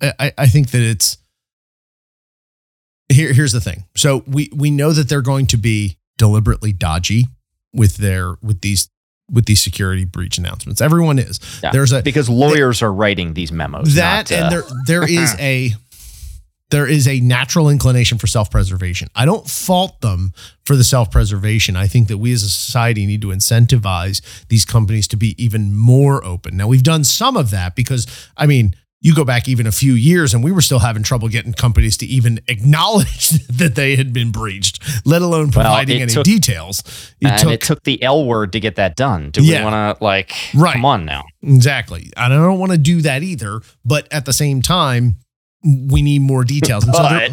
I 0.00 0.32
I 0.38 0.46
think 0.46 0.70
that 0.70 0.80
it's 0.82 1.17
here. 3.12 3.32
Here's 3.32 3.52
the 3.52 3.60
thing. 3.60 3.84
So 3.96 4.22
we 4.26 4.50
we 4.54 4.70
know 4.70 4.92
that 4.92 5.08
they're 5.08 5.22
going 5.22 5.46
to 5.48 5.56
be 5.56 5.98
deliberately 6.16 6.72
dodgy 6.72 7.26
with 7.72 7.96
their 7.96 8.36
with 8.42 8.60
these 8.60 8.88
with 9.30 9.44
these 9.46 9.60
security 9.62 10.04
breach 10.04 10.38
announcements. 10.38 10.80
Everyone 10.80 11.18
is. 11.18 11.38
Yeah. 11.62 11.70
There's 11.70 11.92
a 11.92 12.02
Because 12.02 12.30
lawyers 12.30 12.82
are 12.82 12.92
writing 12.92 13.34
these 13.34 13.52
memos. 13.52 13.94
that 13.94 14.30
not, 14.30 14.38
uh, 14.38 14.42
and 14.42 14.52
there 14.52 14.62
there 14.86 15.08
is 15.08 15.34
a 15.38 15.72
there 16.70 16.86
is 16.86 17.08
a 17.08 17.18
natural 17.20 17.70
inclination 17.70 18.18
for 18.18 18.26
self-preservation. 18.26 19.08
I 19.14 19.24
don't 19.24 19.48
fault 19.48 20.02
them 20.02 20.34
for 20.66 20.76
the 20.76 20.84
self-preservation. 20.84 21.76
I 21.76 21.86
think 21.86 22.08
that 22.08 22.18
we 22.18 22.30
as 22.32 22.42
a 22.42 22.50
society 22.50 23.06
need 23.06 23.22
to 23.22 23.28
incentivize 23.28 24.20
these 24.48 24.66
companies 24.66 25.08
to 25.08 25.16
be 25.16 25.34
even 25.42 25.74
more 25.74 26.22
open. 26.24 26.58
Now 26.58 26.68
we've 26.68 26.82
done 26.82 27.04
some 27.04 27.38
of 27.38 27.50
that 27.52 27.74
because 27.74 28.06
I 28.36 28.46
mean, 28.46 28.74
you 29.00 29.14
go 29.14 29.24
back 29.24 29.46
even 29.48 29.64
a 29.66 29.70
few 29.72 29.92
years 29.92 30.34
and 30.34 30.42
we 30.42 30.50
were 30.50 30.60
still 30.60 30.80
having 30.80 31.04
trouble 31.04 31.28
getting 31.28 31.52
companies 31.52 31.96
to 31.98 32.06
even 32.06 32.40
acknowledge 32.48 33.28
that 33.48 33.74
they 33.76 33.94
had 33.94 34.12
been 34.12 34.32
breached, 34.32 34.82
let 35.06 35.22
alone 35.22 35.50
providing 35.52 35.98
it 35.98 36.02
any 36.02 36.12
took- 36.12 36.24
details. 36.24 36.80
It 37.20 37.28
and 37.28 37.38
took 37.40 37.52
it 37.52 37.60
took 37.60 37.84
the 37.84 38.02
L 38.02 38.24
word 38.24 38.52
to 38.52 38.60
get 38.60 38.74
that 38.76 38.96
done. 38.96 39.30
Do 39.30 39.42
Yeah. 39.44 39.60
we 39.60 39.64
want 39.70 39.98
to 39.98 40.04
like 40.04 40.32
Right. 40.54 40.72
come 40.72 40.84
on 40.84 41.04
now? 41.04 41.24
Exactly. 41.42 42.10
And 42.16 42.32
I 42.32 42.36
don't 42.36 42.58
want 42.58 42.72
to 42.72 42.78
do 42.78 43.00
that 43.02 43.22
either, 43.22 43.60
but 43.84 44.08
at 44.12 44.24
the 44.24 44.32
same 44.32 44.62
time, 44.62 45.18
we 45.64 46.02
need 46.02 46.20
more 46.20 46.44
details. 46.44 46.84
And 46.84 46.94
so 46.94 47.02
they're, 47.02 47.28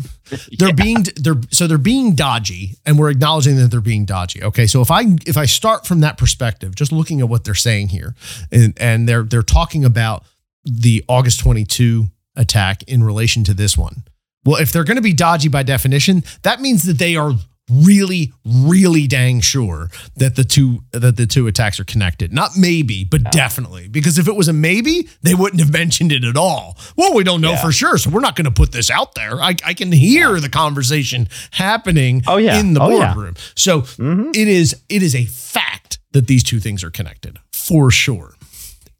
they're 0.57 0.74
being 0.74 1.05
they're 1.16 1.41
so 1.51 1.68
they're 1.68 1.78
being 1.78 2.16
dodgy 2.16 2.76
and 2.86 2.97
we're 2.97 3.09
acknowledging 3.11 3.55
that 3.57 3.70
they're 3.70 3.82
being 3.82 4.05
dodgy. 4.05 4.41
Okay. 4.43 4.66
So 4.68 4.82
if 4.82 4.89
I 4.91 5.05
if 5.28 5.38
I 5.38 5.45
start 5.45 5.86
from 5.86 5.99
that 6.01 6.18
perspective, 6.18 6.76
just 6.76 6.91
looking 6.91 7.22
at 7.22 7.30
what 7.30 7.43
they're 7.43 7.53
saying 7.55 7.89
here, 7.89 8.16
and, 8.51 8.74
and 8.80 9.07
they're 9.09 9.24
they're 9.24 9.43
talking 9.43 9.86
about 9.86 10.24
the 10.66 11.03
August 11.07 11.39
22 11.41 12.07
attack 12.36 12.84
in 12.84 13.03
relation 13.03 13.43
to 13.45 13.53
this 13.53 13.78
one. 13.78 14.03
Well, 14.43 14.57
if 14.61 14.72
they're 14.72 14.84
going 14.84 14.97
to 14.97 15.01
be 15.01 15.13
dodgy 15.13 15.47
by 15.49 15.63
definition, 15.63 16.24
that 16.43 16.61
means 16.61 16.84
that 16.84 16.97
they 16.97 17.16
are 17.16 17.34
really 17.72 18.32
really 18.45 19.07
dang 19.07 19.41
sure 19.41 19.89
that 20.18 20.36
the 20.36 20.43
two 20.43 20.84
that 20.91 21.18
the 21.18 21.26
two 21.26 21.47
attacks 21.47 21.80
are 21.80 21.84
connected 21.84 22.32
not 22.32 22.51
maybe 22.55 23.03
but 23.03 23.32
definitely 23.32 23.88
because 23.88 24.20
if 24.20 24.28
it 24.28 24.36
was 24.36 24.47
a 24.47 24.53
maybe 24.53 25.09
they 25.24 25.34
wouldn't 25.34 25.59
have 25.59 25.72
mentioned 25.84 26.11
it 26.11 26.24
at 26.24 26.38
all 26.38 26.78
well 26.95 27.16
we 27.16 27.24
don't 27.24 27.41
know 27.41 27.53
Yeah. 27.53 27.61
for 27.63 27.72
sure 27.72 27.97
so 27.97 28.11
we're 28.11 28.20
not 28.20 28.36
going 28.36 28.45
to 28.45 28.51
put 28.51 28.72
this 28.72 28.91
out 28.91 29.16
there 29.16 29.41
i, 29.41 29.55
I 29.66 29.74
can 29.74 29.91
hear 29.91 30.39
the 30.39 30.47
conversation 30.47 31.28
happening 31.49 32.22
Oh, 32.28 32.38
yeah. 32.38 32.59
in 32.59 32.76
the 32.76 32.82
Oh, 32.84 32.89
yeah. 32.99 33.16
boardroom 33.16 33.34
so 33.55 33.82
Mhm. 33.82 34.30
it 34.36 34.47
is 34.47 34.76
it 34.88 35.01
is 35.01 35.16
a 35.16 35.26
fact 35.26 35.97
that 36.11 36.28
these 36.28 36.43
two 36.43 36.59
things 36.59 36.84
are 36.84 36.91
connected 36.91 37.39
for 37.51 37.89
sure 37.89 38.36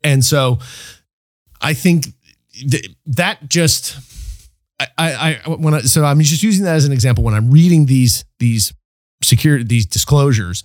and 0.04 0.26
so 0.26 0.58
i 1.62 1.74
think 1.74 2.08
th- 2.54 2.90
that 3.06 3.48
just 3.50 3.98
I, 4.80 4.88
I, 4.98 5.40
I 5.46 5.50
when 5.56 5.74
I, 5.74 5.82
so 5.82 6.04
I'm 6.04 6.20
just 6.20 6.44
using 6.44 6.66
that 6.66 6.76
as 6.76 6.84
an 6.86 6.92
example 6.92 7.24
when 7.24 7.34
I'm 7.34 7.50
reading 7.50 7.86
these 7.86 8.26
these 8.40 8.74
security 9.24 9.64
these 9.64 9.86
disclosures, 9.86 10.64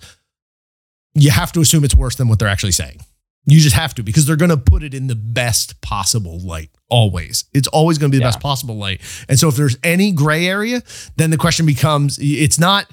you 1.15 1.31
have 1.31 1.53
to 1.53 1.61
assume 1.61 1.85
it's 1.85 1.95
worse 1.95 2.15
than 2.15 2.27
what 2.27 2.37
they're 2.37 2.49
actually 2.49 2.73
saying. 2.73 2.99
You 3.45 3.59
just 3.61 3.75
have 3.75 3.93
to 3.95 4.03
because 4.03 4.25
they're 4.25 4.35
going 4.35 4.49
to 4.51 4.57
put 4.57 4.83
it 4.83 4.93
in 4.93 5.07
the 5.07 5.15
best 5.15 5.79
possible 5.81 6.39
light. 6.45 6.69
Always, 6.89 7.45
it's 7.53 7.69
always 7.69 7.97
going 7.97 8.11
to 8.11 8.15
be 8.15 8.19
the 8.19 8.23
Yeah. 8.25 8.27
best 8.31 8.41
possible 8.41 8.75
light. 8.75 8.99
And 9.29 9.39
so, 9.39 9.47
if 9.47 9.55
there's 9.55 9.77
any 9.81 10.11
gray 10.11 10.45
area, 10.45 10.83
then 11.15 11.29
the 11.29 11.37
question 11.37 11.65
becomes: 11.65 12.19
It's 12.21 12.59
not 12.59 12.91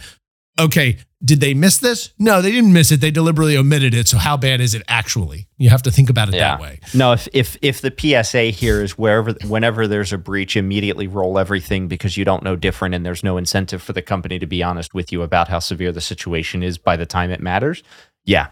okay. 0.58 0.98
Did 1.24 1.40
they 1.40 1.52
miss 1.52 1.78
this? 1.78 2.12
No, 2.20 2.40
they 2.40 2.52
didn't 2.52 2.72
miss 2.72 2.92
it. 2.92 3.00
They 3.00 3.10
deliberately 3.10 3.56
omitted 3.56 3.92
it. 3.92 4.06
So, 4.06 4.18
how 4.18 4.36
bad 4.36 4.60
is 4.60 4.74
it 4.74 4.82
actually? 4.86 5.48
You 5.56 5.68
have 5.70 5.82
to 5.82 5.90
think 5.90 6.10
about 6.10 6.28
it 6.28 6.32
that 6.38 6.60
way. 6.60 6.78
No, 6.94 7.12
if 7.12 7.26
if 7.32 7.56
if 7.60 7.80
the 7.80 7.92
PSA 7.92 8.44
here 8.50 8.80
is 8.82 8.96
wherever 8.96 9.32
whenever 9.48 9.88
there's 9.88 10.12
a 10.12 10.18
breach, 10.18 10.56
immediately 10.56 11.08
roll 11.08 11.36
everything 11.36 11.88
because 11.88 12.16
you 12.16 12.24
don't 12.24 12.44
know 12.44 12.54
different, 12.54 12.94
and 12.94 13.04
there's 13.04 13.24
no 13.24 13.36
incentive 13.36 13.82
for 13.82 13.92
the 13.92 14.02
company 14.02 14.38
to 14.38 14.46
be 14.46 14.62
honest 14.62 14.94
with 14.94 15.10
you 15.10 15.22
about 15.22 15.48
how 15.48 15.58
severe 15.58 15.90
the 15.90 16.00
situation 16.00 16.62
is 16.62 16.78
by 16.78 16.96
the 16.96 17.06
time 17.06 17.32
it 17.32 17.40
matters. 17.40 17.82
Yeah, 18.24 18.48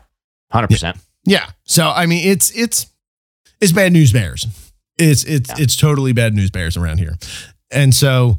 hundred 0.50 0.68
percent. 0.70 0.96
Yeah. 1.24 1.48
So 1.64 1.88
I 1.88 2.06
mean, 2.06 2.26
it's 2.28 2.50
it's 2.50 2.86
it's 3.60 3.70
bad 3.70 3.92
news 3.92 4.12
bears. 4.12 4.44
It's 4.98 5.22
it's 5.22 5.50
Yeah. 5.50 5.62
it's 5.62 5.76
totally 5.76 6.12
bad 6.12 6.34
news 6.34 6.50
bears 6.50 6.76
around 6.76 6.98
here, 6.98 7.16
and 7.70 7.94
so 7.94 8.38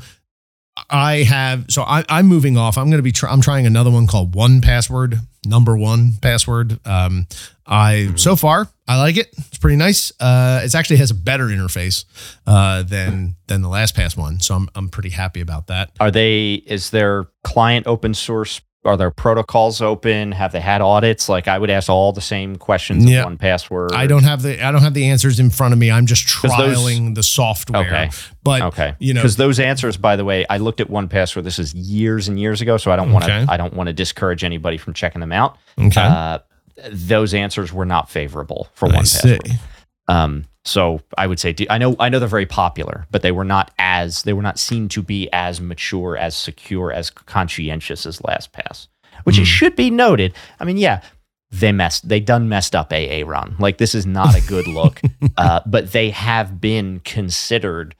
I 0.90 1.24
have 1.24 1.66
so 1.70 1.82
I, 1.84 2.04
I'm 2.10 2.28
moving 2.28 2.58
off. 2.58 2.78
I'm 2.78 2.90
going 2.90 3.00
to 3.00 3.04
be 3.04 3.12
try, 3.12 3.32
I'm 3.32 3.42
trying 3.42 3.66
another 3.66 3.92
one 3.92 4.08
called 4.08 4.34
1Password, 4.34 5.20
number 5.46 5.76
one 5.78 6.14
password. 6.22 6.80
Um, 6.86 7.28
I 7.66 8.14
so 8.16 8.36
far 8.36 8.70
I 8.88 8.98
like 8.98 9.18
it. 9.18 9.28
It's 9.38 9.58
pretty 9.58 9.76
nice. 9.76 10.12
Uh, 10.20 10.62
it 10.64 10.74
actually 10.74 10.98
has 10.98 11.12
a 11.12 11.16
better 11.16 11.48
interface 11.48 12.06
uh, 12.46 12.84
than 12.84 13.36
than 13.48 13.62
the 13.62 13.68
LastPass 13.68 14.16
one, 14.18 14.40
so 14.40 14.56
I'm 14.56 14.70
I'm 14.76 14.90
pretty 14.90 15.10
happy 15.10 15.42
about 15.42 15.68
that. 15.68 15.92
Are 16.00 16.12
they? 16.12 16.56
Is 16.66 16.92
their 16.92 17.28
client 17.44 17.88
open 17.88 18.14
source? 18.14 18.62
Are 18.88 18.98
their 18.98 19.12
protocols 19.12 19.82
open? 19.82 20.32
Have 20.32 20.52
they 20.54 20.60
had 20.60 20.82
audits? 20.82 21.28
Like 21.30 21.48
I 21.48 21.58
would 21.58 21.70
ask 21.70 21.90
all 21.90 22.12
the 22.14 22.22
same 22.22 22.56
questions 22.56 23.06
Yeah. 23.06 23.24
of 23.26 23.38
1Password. 23.38 23.92
I 23.94 24.08
don't 24.08 24.24
have 24.24 24.42
the 24.42 24.64
I 24.66 24.72
don't 24.72 24.82
have 24.82 24.94
the 24.94 25.10
answers 25.10 25.40
in 25.40 25.50
front 25.50 25.74
of 25.74 25.80
me. 25.80 25.92
I'm 25.92 26.06
just 26.06 26.26
'Cause 26.28 26.52
those- 26.58 26.78
trialing 26.78 27.14
the 27.16 27.24
software. 27.24 27.86
Okay. 27.86 28.10
But 28.44 28.62
Okay. 28.62 28.94
you 29.00 29.14
know, 29.14 29.22
because 29.22 29.36
those 29.36 29.60
answers, 29.60 29.98
by 29.98 30.16
the 30.16 30.24
way, 30.26 30.46
I 30.50 30.58
looked 30.58 30.80
at 30.82 30.90
1Password. 30.90 31.44
This 31.44 31.60
is 31.60 31.74
years 31.76 32.28
and 32.28 32.40
years 32.40 32.62
ago, 32.62 32.78
so 32.78 32.92
I 32.92 32.96
don't 32.96 33.12
want 33.12 33.26
to. 33.26 33.32
Okay. 33.42 33.46
I 33.52 33.58
don't 33.58 33.74
want 33.74 33.88
to 33.88 33.94
discourage 33.94 34.44
anybody 34.44 34.78
from 34.78 34.94
checking 34.94 35.20
them 35.20 35.34
out. 35.34 35.58
okay. 35.80 36.02
Uh, 36.02 36.40
those 36.92 37.34
answers 37.34 37.74
were 37.74 37.86
not 37.86 38.10
favorable 38.10 38.68
for 38.74 38.88
I 38.92 38.96
one 38.96 39.06
see. 39.06 39.38
Um, 40.08 40.46
so 40.66 41.02
I 41.18 41.28
would 41.28 41.40
say 41.40 41.56
I 41.70 41.78
know 41.78 41.96
I 42.00 42.10
know 42.10 42.20
they're 42.20 42.28
very 42.28 42.46
popular, 42.46 43.06
but 43.12 43.22
they 43.22 43.32
were 43.32 43.46
not 43.46 43.72
as 43.80 44.24
they 44.24 44.34
were 44.34 44.42
not 44.42 44.60
seen 44.60 44.90
to 44.90 45.02
be 45.02 45.30
as 45.34 45.62
mature, 45.62 46.18
as 46.18 46.36
secure, 46.36 46.92
as 46.92 47.10
conscientious 47.10 48.06
as 48.06 48.20
LastPass. 48.20 48.88
Which 49.24 49.38
Hmm. 49.38 49.42
it 49.44 49.46
should 49.46 49.76
be 49.76 49.90
noted. 49.90 50.34
I 50.60 50.66
mean, 50.66 50.78
yeah, 50.78 51.02
they 51.52 51.72
messed 51.72 52.08
they 52.10 52.20
done 52.20 52.50
messed 52.50 52.76
up 52.76 52.92
AA 52.92 53.24
run. 53.26 53.56
Like 53.60 53.78
this 53.78 53.96
is 53.96 54.06
not 54.06 54.36
a 54.36 54.42
good 54.48 54.68
look. 54.68 55.02
uh, 55.38 55.62
but 55.66 55.92
they 55.94 56.10
have 56.12 56.60
been 56.62 57.00
considered 57.06 57.96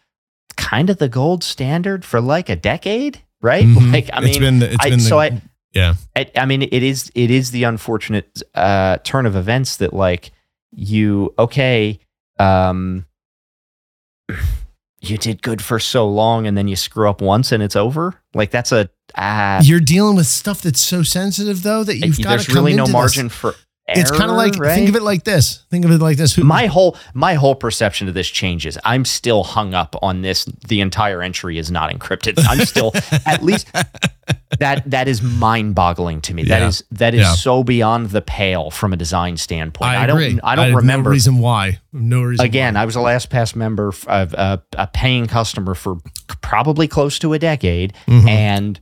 kind 0.58 0.90
of 0.90 0.98
the 0.98 1.10
gold 1.10 1.44
standard 1.44 2.04
for 2.04 2.20
like 2.20 2.50
a 2.50 2.56
decade, 2.56 3.22
right? 3.42 3.66
Mhm. 3.66 3.94
Like 3.94 4.10
I 4.14 4.20
mean, 4.20 4.30
it's 4.30 4.38
been 4.40 4.60
the, 4.60 4.74
it's 4.74 4.86
I- 4.86 4.90
been 4.90 5.00
the, 5.00 5.06
so 5.06 5.20
I- 5.20 5.42
yeah. 5.74 5.96
I, 6.16 6.30
I 6.36 6.46
mean, 6.46 6.64
it 6.64 6.84
is 6.84 7.12
it 7.16 7.30
is 7.32 7.52
the 7.52 7.64
unfortunate 7.64 8.42
uh, 8.56 8.98
turn 9.04 9.26
of 9.26 9.36
events 9.36 9.78
that 9.78 9.94
like 9.94 10.32
you 10.72 11.34
okay, 11.38 12.00
um, 12.40 13.06
you 15.00 15.18
did 15.18 15.42
good 15.42 15.62
for 15.62 15.80
so 15.80 16.08
long 16.08 16.48
and 16.48 16.58
then 16.58 16.68
you 16.68 16.76
screw 16.76 17.10
up 17.10 17.22
once 17.22 17.52
and 17.52 17.62
it's 17.62 17.76
over. 17.76 18.22
Like 18.34 18.52
that's 18.52 18.72
a 18.72 18.90
ah, 19.16 19.60
You're 19.64 19.80
dealing 19.80 20.16
with 20.16 20.28
stuff 20.28 20.62
that's 20.62 20.82
so 20.82 21.04
sensitive 21.04 21.64
though 21.64 21.84
that 21.84 21.98
you've 21.98 22.22
got 22.22 22.30
there's 22.30 22.48
come 22.48 22.58
really 22.58 22.74
no 22.76 22.88
margin 22.88 23.28
this. 23.28 23.44
margin 23.44 23.60
for. 23.94 24.00
It's 24.00 24.12
kind 24.12 24.30
of 24.30 24.38
like 24.38 24.56
right? 24.58 24.76
think 24.76 24.90
of 24.90 24.96
it 24.96 25.02
like 25.04 25.24
this. 25.24 25.64
Think 25.70 25.86
of 25.86 25.92
it 25.92 26.00
like 26.02 26.18
this. 26.18 26.36
Who, 26.36 26.44
my 26.44 26.66
whole 26.66 26.98
my 27.14 27.36
whole 27.36 27.56
perception 27.56 28.08
of 28.08 28.14
this 28.14 28.28
changes. 28.28 28.78
I'm 28.84 29.06
still 29.06 29.44
hung 29.44 29.74
up 29.74 29.96
on 30.02 30.22
this. 30.22 30.46
The 30.68 30.82
entire 30.82 31.22
entry 31.22 31.58
is 31.58 31.72
not 31.72 31.92
encrypted. 31.92 32.36
I'm 32.48 32.66
still 32.66 32.92
at 33.26 33.44
least 33.44 33.68
that 34.60 34.90
that 34.90 35.08
is 35.08 35.22
mind 35.22 35.76
boggling 35.76 36.22
to 36.22 36.34
me. 36.34 36.44
That 36.44 36.62
Yeah. 36.62 36.68
is 36.68 36.84
that 36.92 37.14
is 37.14 37.22
Yeah. 37.22 37.34
so 37.34 37.64
beyond 37.64 38.10
the 38.10 38.22
pale 38.22 38.72
from 38.72 38.94
a 38.94 38.98
design 38.98 39.38
standpoint. 39.38 39.92
I, 39.92 40.04
I, 40.04 40.06
don't 40.08 40.18
agree. 40.22 40.40
I 40.44 40.56
don't 40.56 40.68
have 40.68 40.76
remember 40.76 41.10
no 41.10 41.14
reason 41.14 41.38
why. 41.40 41.80
No 41.94 42.22
reason. 42.24 42.46
again, 42.46 42.74
why. 42.76 42.82
I 42.82 42.86
was 42.86 42.96
a 42.96 43.00
LastPass 43.00 43.56
member, 43.56 43.90
of 44.08 44.34
a, 44.34 44.62
a 44.78 44.88
paying 44.88 45.28
customer 45.28 45.74
for 45.76 45.98
probably 46.42 46.88
close 46.88 47.20
to 47.20 47.34
a 47.34 47.40
decade, 47.40 47.94
Mhm. 48.08 48.28
and 48.28 48.80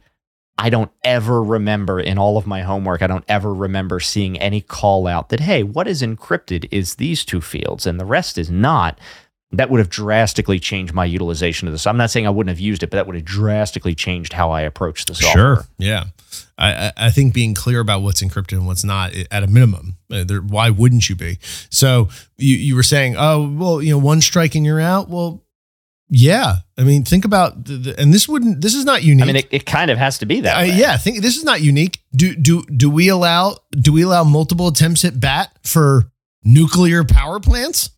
I 0.58 0.70
don't 0.70 0.92
ever 1.04 1.44
remember 1.44 2.00
in 2.00 2.18
all 2.18 2.38
of 2.38 2.48
my 2.48 2.62
homework, 2.62 3.02
I 3.02 3.08
don't 3.08 3.26
ever 3.28 3.54
remember 3.54 4.00
seeing 4.00 4.40
any 4.40 4.62
call 4.62 5.06
out 5.08 5.30
that, 5.30 5.42
hey, 5.42 5.64
what 5.64 5.88
is 5.88 6.02
encrypted 6.02 6.68
is 6.72 6.96
these 6.96 7.26
two 7.26 7.42
fields 7.42 7.86
and 7.86 8.00
the 8.00 8.06
rest 8.06 8.38
is 8.38 8.50
not. 8.50 9.00
That 9.52 9.70
would 9.70 9.80
have 9.80 9.90
drastically 9.90 10.60
changed 10.60 10.94
my 10.94 11.06
utilization 11.06 11.68
of 11.68 11.74
this. 11.74 11.86
I'm 11.88 11.96
not 11.98 12.10
saying 12.10 12.26
I 12.26 12.30
wouldn't 12.30 12.50
have 12.50 12.60
used 12.60 12.84
it, 12.84 12.90
but 12.90 12.98
that 12.98 13.06
would 13.06 13.16
have 13.16 13.24
drastically 13.24 13.96
changed 13.96 14.34
how 14.34 14.52
I 14.52 14.62
approach 14.62 15.06
the 15.06 15.16
software. 15.16 15.56
Sure. 15.58 15.66
Yeah. 15.78 16.06
I, 16.58 16.92
I- 16.98 17.10
think 17.12 17.34
being 17.34 17.54
clear 17.54 17.80
about 17.80 18.02
what's 18.02 18.22
encrypted 18.22 18.54
and 18.54 18.66
what's 18.68 18.84
not 18.84 19.14
at 19.32 19.44
a 19.44 19.48
minimum. 19.48 19.98
uh, 20.12 20.24
there- 20.26 20.42
Why 20.42 20.72
wouldn't 20.72 21.08
you 21.10 21.16
be? 21.16 21.38
So 21.70 22.10
you, 22.38 22.56
you 22.58 22.76
were 22.76 22.84
saying, 22.84 23.16
oh, 23.18 23.48
well, 23.56 23.82
you 23.82 23.92
know, 23.92 23.98
one 24.00 24.20
strike 24.20 24.56
and 24.56 24.66
you're 24.66 24.82
out. 24.82 25.10
Well, 25.10 25.44
yeah. 26.10 26.56
I 26.78 26.84
mean, 26.84 27.04
think 27.04 27.26
about, 27.26 27.66
the, 27.66 27.74
the, 27.78 28.00
and 28.00 28.14
this 28.14 28.28
wouldn't, 28.28 28.62
this 28.62 28.76
is 28.76 28.86
not 28.86 29.04
unique. 29.04 29.24
I 29.24 29.28
mean, 29.28 29.36
it, 29.38 29.48
it 29.52 29.66
kind 29.66 29.90
of 29.90 29.98
has 29.98 30.18
to 30.20 30.26
be 30.26 30.42
that. 30.42 30.58
Uh, 30.58 30.64
yeah, 30.64 30.98
think 30.98 31.22
this 31.22 31.38
is 31.38 31.44
not 31.44 31.62
unique. 31.62 32.00
Do 32.16 32.36
do 32.36 32.64
do 32.64 32.90
we 32.90 33.10
allow 33.10 33.58
do 33.72 33.92
we 33.92 34.04
allow 34.04 34.24
multiple 34.24 34.68
attempts 34.68 35.04
at 35.04 35.20
bat 35.20 35.58
for 35.64 36.12
nuclear 36.44 37.04
power 37.04 37.40
plants? 37.40 37.90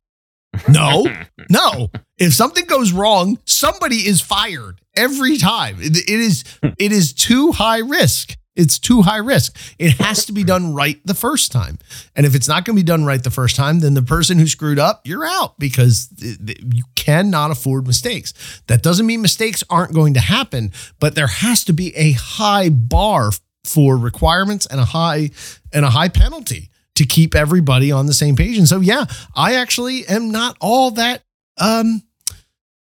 No, 0.70 1.06
no. 1.50 1.90
If 2.18 2.34
something 2.34 2.66
goes 2.66 2.92
wrong, 2.92 3.40
somebody 3.46 4.08
is 4.08 4.22
fired 4.22 4.80
every 4.96 5.38
time. 5.38 5.78
It, 5.80 5.98
it 5.98 6.10
is 6.10 6.44
it 6.78 6.92
is 6.92 7.14
too 7.14 7.52
high 7.52 7.80
risk. 7.80 8.36
It's 8.58 8.80
too 8.80 9.04
high 9.04 9.18
risk. 9.18 9.56
It 9.78 9.94
has 10.02 10.26
to 10.26 10.34
be 10.34 10.44
done 10.44 10.74
right 10.74 11.00
the 11.06 11.14
first 11.14 11.52
time. 11.52 11.78
And 12.16 12.26
if 12.26 12.36
it's 12.36 12.48
not 12.48 12.66
going 12.66 12.76
to 12.76 12.82
be 12.82 12.86
done 12.86 13.06
right 13.06 13.24
the 13.24 13.30
first 13.30 13.56
time, 13.56 13.80
then 13.80 13.94
the 13.94 14.02
person 14.02 14.40
who 14.40 14.48
screwed 14.48 14.80
up, 14.80 15.02
you're 15.06 15.26
out 15.26 15.58
because 15.60 16.10
you 16.20 16.84
cannot 16.96 17.52
afford 17.52 17.86
mistakes. 17.86 18.34
That 18.68 18.82
doesn't 18.82 19.06
mean 19.06 19.22
mistakes 19.22 19.64
aren't 19.70 19.94
going 19.94 20.16
to 20.16 20.20
happen, 20.20 20.74
but 21.00 21.16
there 21.16 21.28
has 21.28 21.64
to 21.66 21.74
be 21.74 21.96
a 21.96 22.14
high 22.14 22.70
bar 22.70 23.32
for 23.64 23.96
requirements 23.98 24.66
and 24.66 24.80
a 24.80 24.86
high 24.86 25.30
and 25.72 25.86
a 25.86 25.90
high 25.90 26.10
penalty 26.10 26.70
to 26.96 27.06
keep 27.06 27.36
everybody 27.36 27.92
on 27.92 28.08
the 28.08 28.14
same 28.14 28.36
page. 28.36 28.58
And 28.58 28.68
so 28.68 28.80
yeah, 28.80 29.06
I 29.36 29.56
actually 29.56 30.08
am 30.08 30.32
not 30.32 30.58
all 30.60 30.92
that 30.92 31.24
um 31.60 32.02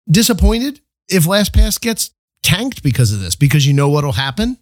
disappointed 0.09 0.81
if 1.07 1.23
LastPass 1.23 1.79
gets 1.79 2.11
tanked 2.43 2.83
because 2.83 3.13
of 3.13 3.19
this 3.19 3.35
because 3.35 3.65
you 3.65 3.73
know 3.73 3.89
what'll 3.89 4.11
happen? 4.11 4.57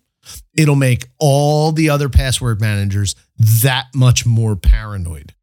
It'll 0.57 0.75
make 0.75 1.07
all 1.19 1.71
the 1.71 1.89
other 1.89 2.09
password 2.09 2.61
managers 2.61 3.15
that 3.63 3.85
much 3.95 4.25
more 4.25 4.55
paranoid. 4.55 5.33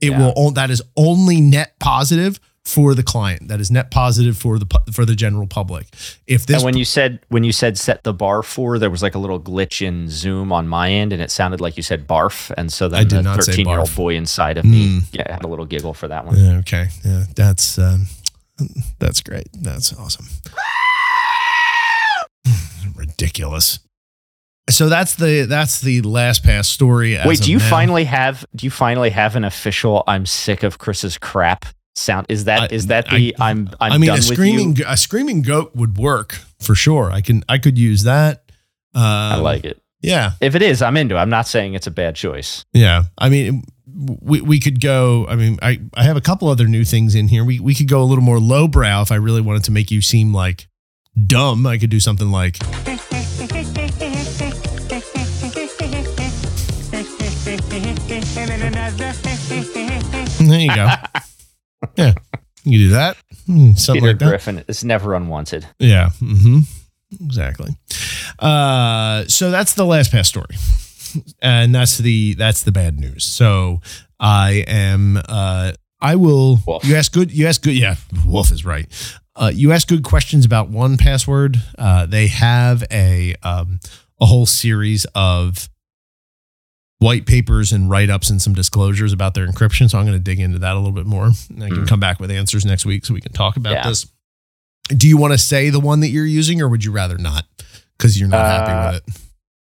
It 0.00 0.10
Yeah. 0.10 0.32
will 0.34 0.50
that 0.52 0.70
is 0.70 0.82
only 0.96 1.40
net 1.40 1.78
positive 1.78 2.40
for 2.64 2.94
the 2.94 3.02
client. 3.02 3.48
That 3.48 3.60
is 3.60 3.70
net 3.72 3.90
positive 3.90 4.36
for 4.36 4.56
the 4.58 4.66
for 4.92 5.04
the 5.04 5.16
general 5.16 5.46
public. 5.48 5.86
If 6.28 6.46
this 6.46 6.56
and 6.56 6.64
when 6.64 6.76
you 6.76 6.84
said 6.84 7.18
when 7.28 7.42
you 7.44 7.50
said 7.52 7.76
set 7.76 8.04
the 8.04 8.12
bar 8.12 8.42
for, 8.44 8.78
there 8.78 8.90
was 8.90 9.02
like 9.02 9.16
a 9.16 9.18
little 9.18 9.40
glitch 9.40 9.84
in 9.84 10.08
Zoom 10.08 10.52
on 10.52 10.68
my 10.68 10.90
end, 10.90 11.12
and 11.12 11.20
it 11.20 11.30
sounded 11.30 11.60
like 11.60 11.76
you 11.76 11.82
said 11.82 12.06
barf, 12.06 12.52
and 12.56 12.72
so 12.72 12.88
then 12.88 13.00
I 13.00 13.04
did 13.04 13.24
the 13.24 13.34
thirteen 13.34 13.66
year 13.68 13.80
old 13.80 13.94
boy 13.96 14.14
inside 14.14 14.58
of 14.58 14.64
me 14.64 15.00
Mm. 15.00 15.02
yeah, 15.12 15.32
had 15.32 15.44
a 15.44 15.48
little 15.48 15.66
giggle 15.66 15.92
for 15.94 16.06
that 16.08 16.24
one. 16.24 16.36
Yeah, 16.36 16.58
okay. 16.58 16.88
Yeah, 17.04 17.24
that's 17.34 17.78
um, 17.78 18.06
that's 19.00 19.20
great. 19.22 19.48
That's 19.54 19.92
awesome. 19.94 20.26
Ridiculous. 22.96 23.80
So 24.70 24.88
that's 24.88 25.16
the 25.16 25.46
that's 25.48 25.80
the 25.80 26.02
LastPass 26.02 26.66
story. 26.66 27.16
as 27.18 27.26
Wait, 27.26 27.40
do 27.42 27.50
you 27.50 27.58
now. 27.58 27.68
finally 27.68 28.04
have 28.04 28.44
do 28.54 28.64
you 28.66 28.70
finally 28.70 29.10
have 29.10 29.34
an 29.36 29.44
official 29.44 30.04
"I'm 30.06 30.24
sick 30.24 30.62
of 30.62 30.78
Chris's 30.78 31.18
crap" 31.18 31.64
sound? 31.96 32.26
Is 32.28 32.44
that 32.44 32.70
I- 32.70 32.74
is 32.74 32.86
that 32.86 33.08
the 33.10 33.34
I, 33.40 33.50
am 33.50 33.70
I'm 33.80 33.92
I 33.92 33.98
mean, 33.98 34.10
a 34.10 34.22
screaming 34.22 34.76
a 34.86 34.96
screaming 34.96 35.42
goat 35.42 35.74
would 35.74 35.98
work 35.98 36.38
for 36.60 36.74
sure. 36.76 37.10
I 37.10 37.20
can 37.22 37.42
I 37.48 37.58
could 37.58 37.76
use 37.76 38.04
that. 38.04 38.44
Um, 38.94 39.02
I 39.02 39.36
like 39.36 39.64
it. 39.64 39.80
Yeah, 40.00 40.32
If 40.40 40.54
it 40.56 40.62
is, 40.62 40.82
I'm 40.82 40.96
into 40.96 41.14
it. 41.14 41.18
I'm 41.18 41.30
not 41.30 41.46
saying 41.46 41.74
it's 41.74 41.86
a 41.86 41.90
bad 41.92 42.16
choice. 42.16 42.64
yeah. 42.72 43.04
I 43.18 43.28
mean, 43.28 43.62
we 43.86 44.40
we 44.40 44.58
could 44.60 44.80
go. 44.80 45.26
I 45.28 45.36
mean, 45.36 45.58
I 45.62 45.80
I 45.94 46.02
have 46.04 46.16
a 46.16 46.20
couple 46.20 46.48
other 46.48 46.66
new 46.66 46.84
things 46.84 47.14
in 47.14 47.28
here. 47.28 47.44
We 47.44 47.58
we 47.60 47.74
could 47.74 47.88
go 47.88 48.02
a 48.02 48.04
little 48.06 48.24
more 48.24 48.38
lowbrow 48.40 49.02
if 49.02 49.10
I 49.12 49.16
really 49.16 49.40
wanted 49.40 49.64
to 49.64 49.70
make 49.72 49.90
you 49.90 50.02
seem 50.02 50.32
like 50.34 50.68
dumb. 51.26 51.66
I 51.66 51.78
could 51.78 51.90
do 51.90 52.00
something 52.00 52.30
like. 52.30 52.58
There 60.52 60.60
you 60.60 60.74
go. 60.74 60.86
yeah, 61.96 62.12
you 62.64 62.78
do 62.78 62.88
that. 62.90 63.16
Hmm, 63.46 63.72
Something 63.72 64.02
Peter 64.02 64.06
like 64.12 64.18
that. 64.18 64.28
Griffin 64.28 64.64
is 64.68 64.84
never 64.84 65.14
unwanted. 65.14 65.66
Yeah. 65.78 66.10
hmm 66.18 66.60
Exactly. 67.22 67.70
Uh, 68.38 69.24
so 69.28 69.50
that's 69.50 69.74
the 69.74 69.84
LastPass 69.84 70.26
story, 70.26 70.56
and 71.42 71.74
that's 71.74 71.98
the 71.98 72.34
that's 72.34 72.62
the 72.62 72.72
bad 72.72 72.98
news. 72.98 73.24
So 73.24 73.80
I 74.20 74.64
am. 74.66 75.18
Uh, 75.28 75.72
I 76.00 76.16
will. 76.16 76.58
Wolf. 76.66 76.84
You 76.84 76.96
ask 76.96 77.12
good. 77.12 77.30
You 77.30 77.46
ask 77.46 77.62
good. 77.62 77.74
Yeah, 77.78 77.96
Wolf 78.26 78.50
is 78.50 78.64
right. 78.64 78.86
Uh, 79.36 79.50
you 79.54 79.72
ask 79.72 79.88
good 79.88 80.04
questions 80.04 80.44
about 80.44 80.70
1Password. 80.70 81.56
Uh, 81.78 82.04
they 82.06 82.26
have 82.28 82.84
a 82.90 83.34
um, 83.42 83.80
a 84.20 84.26
whole 84.26 84.46
series 84.46 85.06
of 85.14 85.68
white 87.02 87.26
papers 87.26 87.72
and 87.72 87.90
write 87.90 88.08
ups 88.10 88.30
and 88.30 88.40
some 88.40 88.54
disclosures 88.54 89.12
about 89.12 89.34
their 89.34 89.46
encryption. 89.46 89.90
So 89.90 89.98
I'm 89.98 90.06
going 90.06 90.16
to 90.16 90.22
dig 90.22 90.40
into 90.40 90.58
that 90.60 90.72
a 90.74 90.78
little 90.78 90.92
bit 90.92 91.06
more. 91.06 91.30
And 91.50 91.62
I 91.64 91.68
can 91.68 91.84
Mm. 91.84 91.88
come 91.88 92.00
back 92.00 92.20
with 92.20 92.30
answers 92.30 92.64
next 92.64 92.86
week 92.86 93.04
so 93.04 93.12
we 93.14 93.20
can 93.20 93.32
talk 93.32 93.56
about 93.56 93.72
Yeah. 93.72 93.88
this. 93.88 94.06
Do 94.88 95.08
you 95.08 95.16
want 95.16 95.32
to 95.32 95.38
say 95.38 95.70
the 95.70 95.80
one 95.80 96.00
that 96.00 96.08
you're 96.08 96.26
using, 96.26 96.60
or 96.62 96.68
would 96.68 96.84
you 96.84 96.92
rather 96.92 97.18
not? 97.18 97.44
Because 97.98 98.18
you're 98.18 98.28
not 98.28 98.44
Uh, 98.44 98.48
happy 98.66 98.96
with 98.96 99.02
it. 99.08 99.22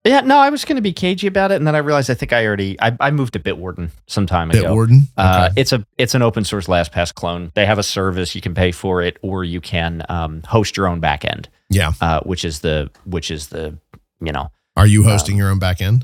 Yeah, 0.05 0.19
no, 0.19 0.37
I 0.37 0.49
was 0.49 0.65
going 0.65 0.75
to 0.75 0.81
be 0.81 0.91
cagey 0.91 1.27
about 1.27 1.51
it, 1.53 1.55
and 1.55 1.65
then 1.65 1.75
I 1.75 1.77
realized 1.77 2.09
I 2.09 2.13
think 2.13 2.33
I 2.33 2.45
already 2.45 2.75
I, 2.81 2.91
I 2.99 3.11
moved 3.11 3.33
to 3.33 3.39
Bitwarden 3.39 3.89
some 4.05 4.25
time 4.25 4.51
ago. 4.51 4.63
Bitwarden. 4.63 5.07
Uh, 5.15 5.49
it's 5.55 5.71
a 5.71 5.85
it's 5.97 6.13
an 6.13 6.21
open 6.21 6.43
source 6.43 6.67
LastPass 6.67 7.13
clone. 7.13 7.51
They 7.55 7.65
have 7.65 7.79
a 7.79 7.83
service 7.83 8.35
you 8.35 8.41
can 8.41 8.53
pay 8.53 8.73
for 8.73 9.01
it, 9.01 9.17
or 9.21 9.45
you 9.45 9.61
can 9.61 10.03
um, 10.09 10.41
host 10.45 10.75
your 10.75 10.87
own 10.87 10.99
backend. 10.99 11.45
Yeah, 11.69 11.93
uh, 12.01 12.19
which 12.21 12.43
is 12.43 12.59
the 12.59 12.89
which 13.05 13.31
is 13.31 13.47
the 13.47 13.77
you 14.19 14.33
know. 14.33 14.51
Are 14.75 14.87
you 14.87 15.03
hosting 15.03 15.35
um, 15.35 15.39
your 15.39 15.49
own 15.51 15.59
backend? 15.61 16.03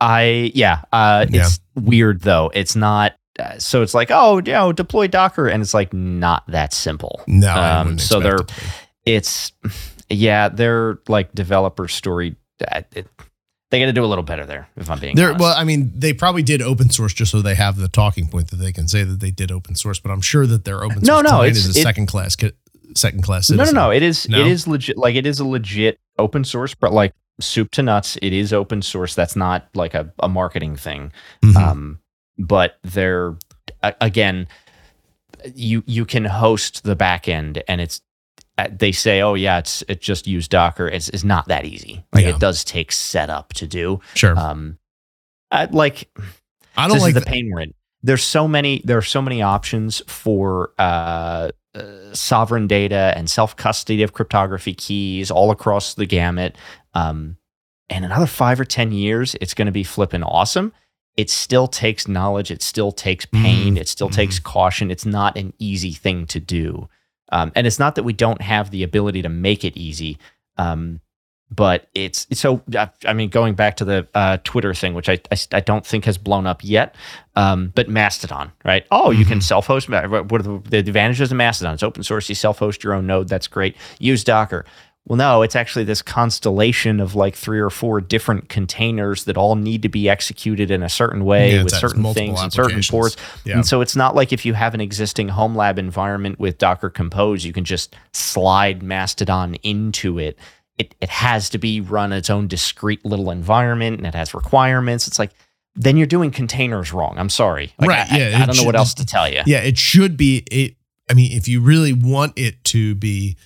I 0.00 0.52
yeah. 0.54 0.82
Uh, 0.92 1.26
yeah. 1.28 1.42
It's 1.42 1.60
weird 1.74 2.20
though. 2.20 2.50
It's 2.54 2.76
not. 2.76 3.14
Uh, 3.38 3.58
so 3.58 3.82
it's 3.82 3.94
like 3.94 4.10
oh 4.10 4.38
you 4.38 4.52
know 4.52 4.72
deploy 4.72 5.06
Docker, 5.06 5.48
and 5.48 5.62
it's 5.62 5.74
like 5.74 5.92
not 5.92 6.46
that 6.48 6.72
simple. 6.72 7.22
No. 7.26 7.54
Um, 7.54 7.98
so 7.98 8.20
they're 8.20 8.38
it's 9.06 9.52
yeah 10.08 10.48
they're 10.48 10.98
like 11.08 11.32
developer 11.32 11.88
story 11.88 12.36
it, 12.60 13.08
they 13.70 13.78
got 13.78 13.86
to 13.86 13.92
do 13.92 14.04
a 14.04 14.06
little 14.06 14.24
better 14.24 14.44
there. 14.44 14.68
If 14.76 14.90
I'm 14.90 14.98
being 14.98 15.14
there, 15.14 15.32
well, 15.34 15.54
I 15.56 15.64
mean, 15.64 15.92
they 15.94 16.12
probably 16.12 16.42
did 16.42 16.60
open 16.60 16.90
source 16.90 17.14
just 17.14 17.30
so 17.30 17.40
they 17.40 17.54
have 17.54 17.76
the 17.76 17.88
talking 17.88 18.26
point 18.26 18.50
that 18.50 18.56
they 18.56 18.72
can 18.72 18.88
say 18.88 19.04
that 19.04 19.20
they 19.20 19.30
did 19.30 19.52
open 19.52 19.76
source. 19.76 20.00
But 20.00 20.10
I'm 20.10 20.20
sure 20.20 20.46
that 20.46 20.64
their 20.64 20.82
open 20.82 21.04
source 21.04 21.06
no, 21.06 21.20
no, 21.20 21.42
it's, 21.42 21.58
is 21.58 21.76
a 21.76 21.80
it, 21.80 21.82
second 21.82 22.06
class 22.06 22.36
second 22.96 23.22
class. 23.22 23.46
Citizen. 23.46 23.74
No, 23.74 23.80
no, 23.80 23.86
no. 23.86 23.92
It 23.92 24.02
is 24.02 24.28
no? 24.28 24.40
it 24.40 24.46
is 24.46 24.66
legit. 24.66 24.98
Like 24.98 25.14
it 25.14 25.26
is 25.26 25.40
a 25.40 25.46
legit 25.46 25.98
open 26.18 26.44
source, 26.44 26.74
but 26.74 26.92
like 26.92 27.14
soup 27.40 27.70
to 27.72 27.82
nuts, 27.82 28.16
it 28.22 28.32
is 28.32 28.52
open 28.52 28.82
source. 28.82 29.14
That's 29.14 29.36
not 29.36 29.68
like 29.74 29.94
a, 29.94 30.12
a 30.20 30.28
marketing 30.28 30.76
thing. 30.76 31.12
Mm-hmm. 31.42 31.56
Um, 31.56 32.00
but 32.38 32.78
they're 32.82 33.36
again, 33.82 34.46
you 35.54 35.82
you 35.86 36.04
can 36.04 36.24
host 36.24 36.84
the 36.84 36.96
backend, 36.96 37.62
and 37.68 37.80
it's 37.80 38.00
uh, 38.58 38.68
they 38.70 38.92
say, 38.92 39.22
oh 39.22 39.34
yeah, 39.34 39.58
it's 39.58 39.82
it 39.88 40.00
just 40.00 40.26
use 40.26 40.48
Docker. 40.48 40.88
It's, 40.88 41.08
it's 41.08 41.24
not 41.24 41.48
that 41.48 41.64
easy. 41.64 42.04
Like 42.12 42.24
yeah. 42.24 42.34
it 42.34 42.40
does 42.40 42.64
take 42.64 42.92
setup 42.92 43.52
to 43.54 43.66
do. 43.66 44.00
Sure. 44.14 44.38
Um, 44.38 44.78
I, 45.50 45.64
like 45.64 46.10
I 46.76 46.88
don't 46.88 47.00
like 47.00 47.14
the 47.14 47.22
pain 47.22 47.50
we're 47.50 47.60
in. 47.60 47.74
There's 48.02 48.24
so 48.24 48.48
many. 48.48 48.82
There 48.84 48.98
are 48.98 49.02
so 49.02 49.22
many 49.22 49.42
options 49.42 50.02
for 50.06 50.72
uh, 50.78 51.50
uh, 51.74 52.12
sovereign 52.12 52.66
data 52.66 53.12
and 53.16 53.30
self 53.30 53.56
custody 53.56 54.02
of 54.02 54.12
cryptography 54.12 54.74
keys 54.74 55.30
all 55.30 55.50
across 55.50 55.94
the 55.94 56.06
gamut. 56.06 56.56
Um, 56.94 57.36
and 57.88 58.04
another 58.04 58.26
five 58.26 58.60
or 58.60 58.64
ten 58.64 58.92
years, 58.92 59.36
it's 59.40 59.54
going 59.54 59.66
to 59.66 59.72
be 59.72 59.84
flipping 59.84 60.22
awesome. 60.22 60.72
It 61.16 61.28
still 61.28 61.66
takes 61.66 62.08
knowledge. 62.08 62.50
It 62.50 62.62
still 62.62 62.92
takes 62.92 63.26
pain. 63.26 63.74
Mm. 63.74 63.80
It 63.80 63.88
still 63.88 64.08
mm. 64.08 64.14
takes 64.14 64.38
caution. 64.38 64.90
It's 64.90 65.06
not 65.06 65.36
an 65.36 65.52
easy 65.58 65.92
thing 65.92 66.26
to 66.26 66.40
do. 66.40 66.88
Um, 67.30 67.52
and 67.54 67.66
it's 67.66 67.78
not 67.78 67.94
that 67.94 68.02
we 68.02 68.12
don't 68.12 68.40
have 68.42 68.70
the 68.70 68.82
ability 68.82 69.22
to 69.22 69.28
make 69.28 69.64
it 69.64 69.76
easy, 69.76 70.18
um, 70.56 71.00
but 71.50 71.88
it's 71.94 72.26
so. 72.32 72.62
I 73.04 73.12
mean, 73.12 73.28
going 73.28 73.54
back 73.54 73.76
to 73.78 73.84
the 73.84 74.06
uh, 74.14 74.38
Twitter 74.44 74.72
thing, 74.72 74.94
which 74.94 75.08
I, 75.08 75.18
I, 75.32 75.36
I 75.52 75.60
don't 75.60 75.84
think 75.84 76.04
has 76.04 76.16
blown 76.16 76.46
up 76.46 76.62
yet, 76.62 76.94
um, 77.36 77.72
but 77.74 77.88
Mastodon, 77.88 78.52
right? 78.64 78.86
Oh, 78.90 79.08
mm-hmm. 79.08 79.18
you 79.18 79.24
can 79.24 79.38
mm-hmm. 79.38 79.42
self-host. 79.42 79.88
What 79.88 80.04
are 80.04 80.42
the, 80.42 80.62
the 80.68 80.78
advantages 80.78 81.32
of 81.32 81.36
Mastodon? 81.36 81.74
It's 81.74 81.82
open 81.82 82.02
source. 82.02 82.28
You 82.28 82.34
self-host 82.34 82.84
your 82.84 82.94
own 82.94 83.06
node. 83.06 83.28
That's 83.28 83.48
great. 83.48 83.76
Use 83.98 84.22
Docker. 84.22 84.64
Well, 85.06 85.16
no, 85.16 85.42
it's 85.42 85.56
actually 85.56 85.86
this 85.86 86.02
constellation 86.02 87.00
of 87.00 87.14
like 87.14 87.34
three 87.34 87.58
or 87.58 87.70
four 87.70 88.00
different 88.02 88.48
containers 88.48 89.24
that 89.24 89.36
all 89.36 89.56
need 89.56 89.82
to 89.82 89.88
be 89.88 90.08
executed 90.08 90.70
in 90.70 90.82
a 90.82 90.90
certain 90.90 91.24
way 91.24 91.54
yeah, 91.54 91.62
with 91.64 91.72
certain 91.72 92.04
things 92.12 92.40
and 92.40 92.52
certain 92.52 92.82
ports. 92.88 93.16
Yeah. 93.44 93.54
And 93.54 93.66
so 93.66 93.80
it's 93.80 93.96
not 93.96 94.14
like 94.14 94.32
if 94.32 94.44
you 94.44 94.52
have 94.52 94.74
an 94.74 94.80
existing 94.80 95.28
home 95.28 95.56
lab 95.56 95.78
environment 95.78 96.38
with 96.38 96.58
Docker 96.58 96.90
Compose, 96.90 97.44
you 97.44 97.52
can 97.52 97.64
just 97.64 97.96
slide 98.12 98.82
Mastodon 98.82 99.54
into 99.62 100.18
it. 100.18 100.38
It, 100.80 100.94
it 101.00 101.08
has 101.10 101.50
to 101.50 101.58
be 101.58 101.80
run 101.80 102.12
its 102.12 102.30
own 102.30 102.48
discrete 102.48 103.04
little 103.04 103.30
environment 103.30 103.98
and 103.98 104.06
it 104.06 104.14
has 104.14 104.34
requirements. 104.34 105.06
It's 105.06 105.18
like, 105.18 105.32
then 105.76 105.96
you're 105.96 106.06
doing 106.06 106.30
containers 106.30 106.92
wrong. 106.92 107.14
I'm 107.18 107.30
sorry. 107.30 107.72
Like, 107.78 107.88
right. 107.88 108.12
I, 108.12 108.18
yeah. 108.18 108.38
I, 108.38 108.42
I 108.42 108.46
don't 108.46 108.56
know 108.56 108.64
what 108.64 108.76
else 108.76 108.94
to 108.94 109.06
tell 109.06 109.28
you. 109.28 109.42
Yeah. 109.46 109.58
It 109.58 109.78
should 109.78 110.16
be, 110.16 110.42
it, 110.50 110.76
I 111.10 111.14
mean, 111.14 111.32
if 111.32 111.46
you 111.48 111.60
really 111.60 111.92
want 111.92 112.32
it 112.36 112.64
to 112.64 112.94
be 112.94 113.36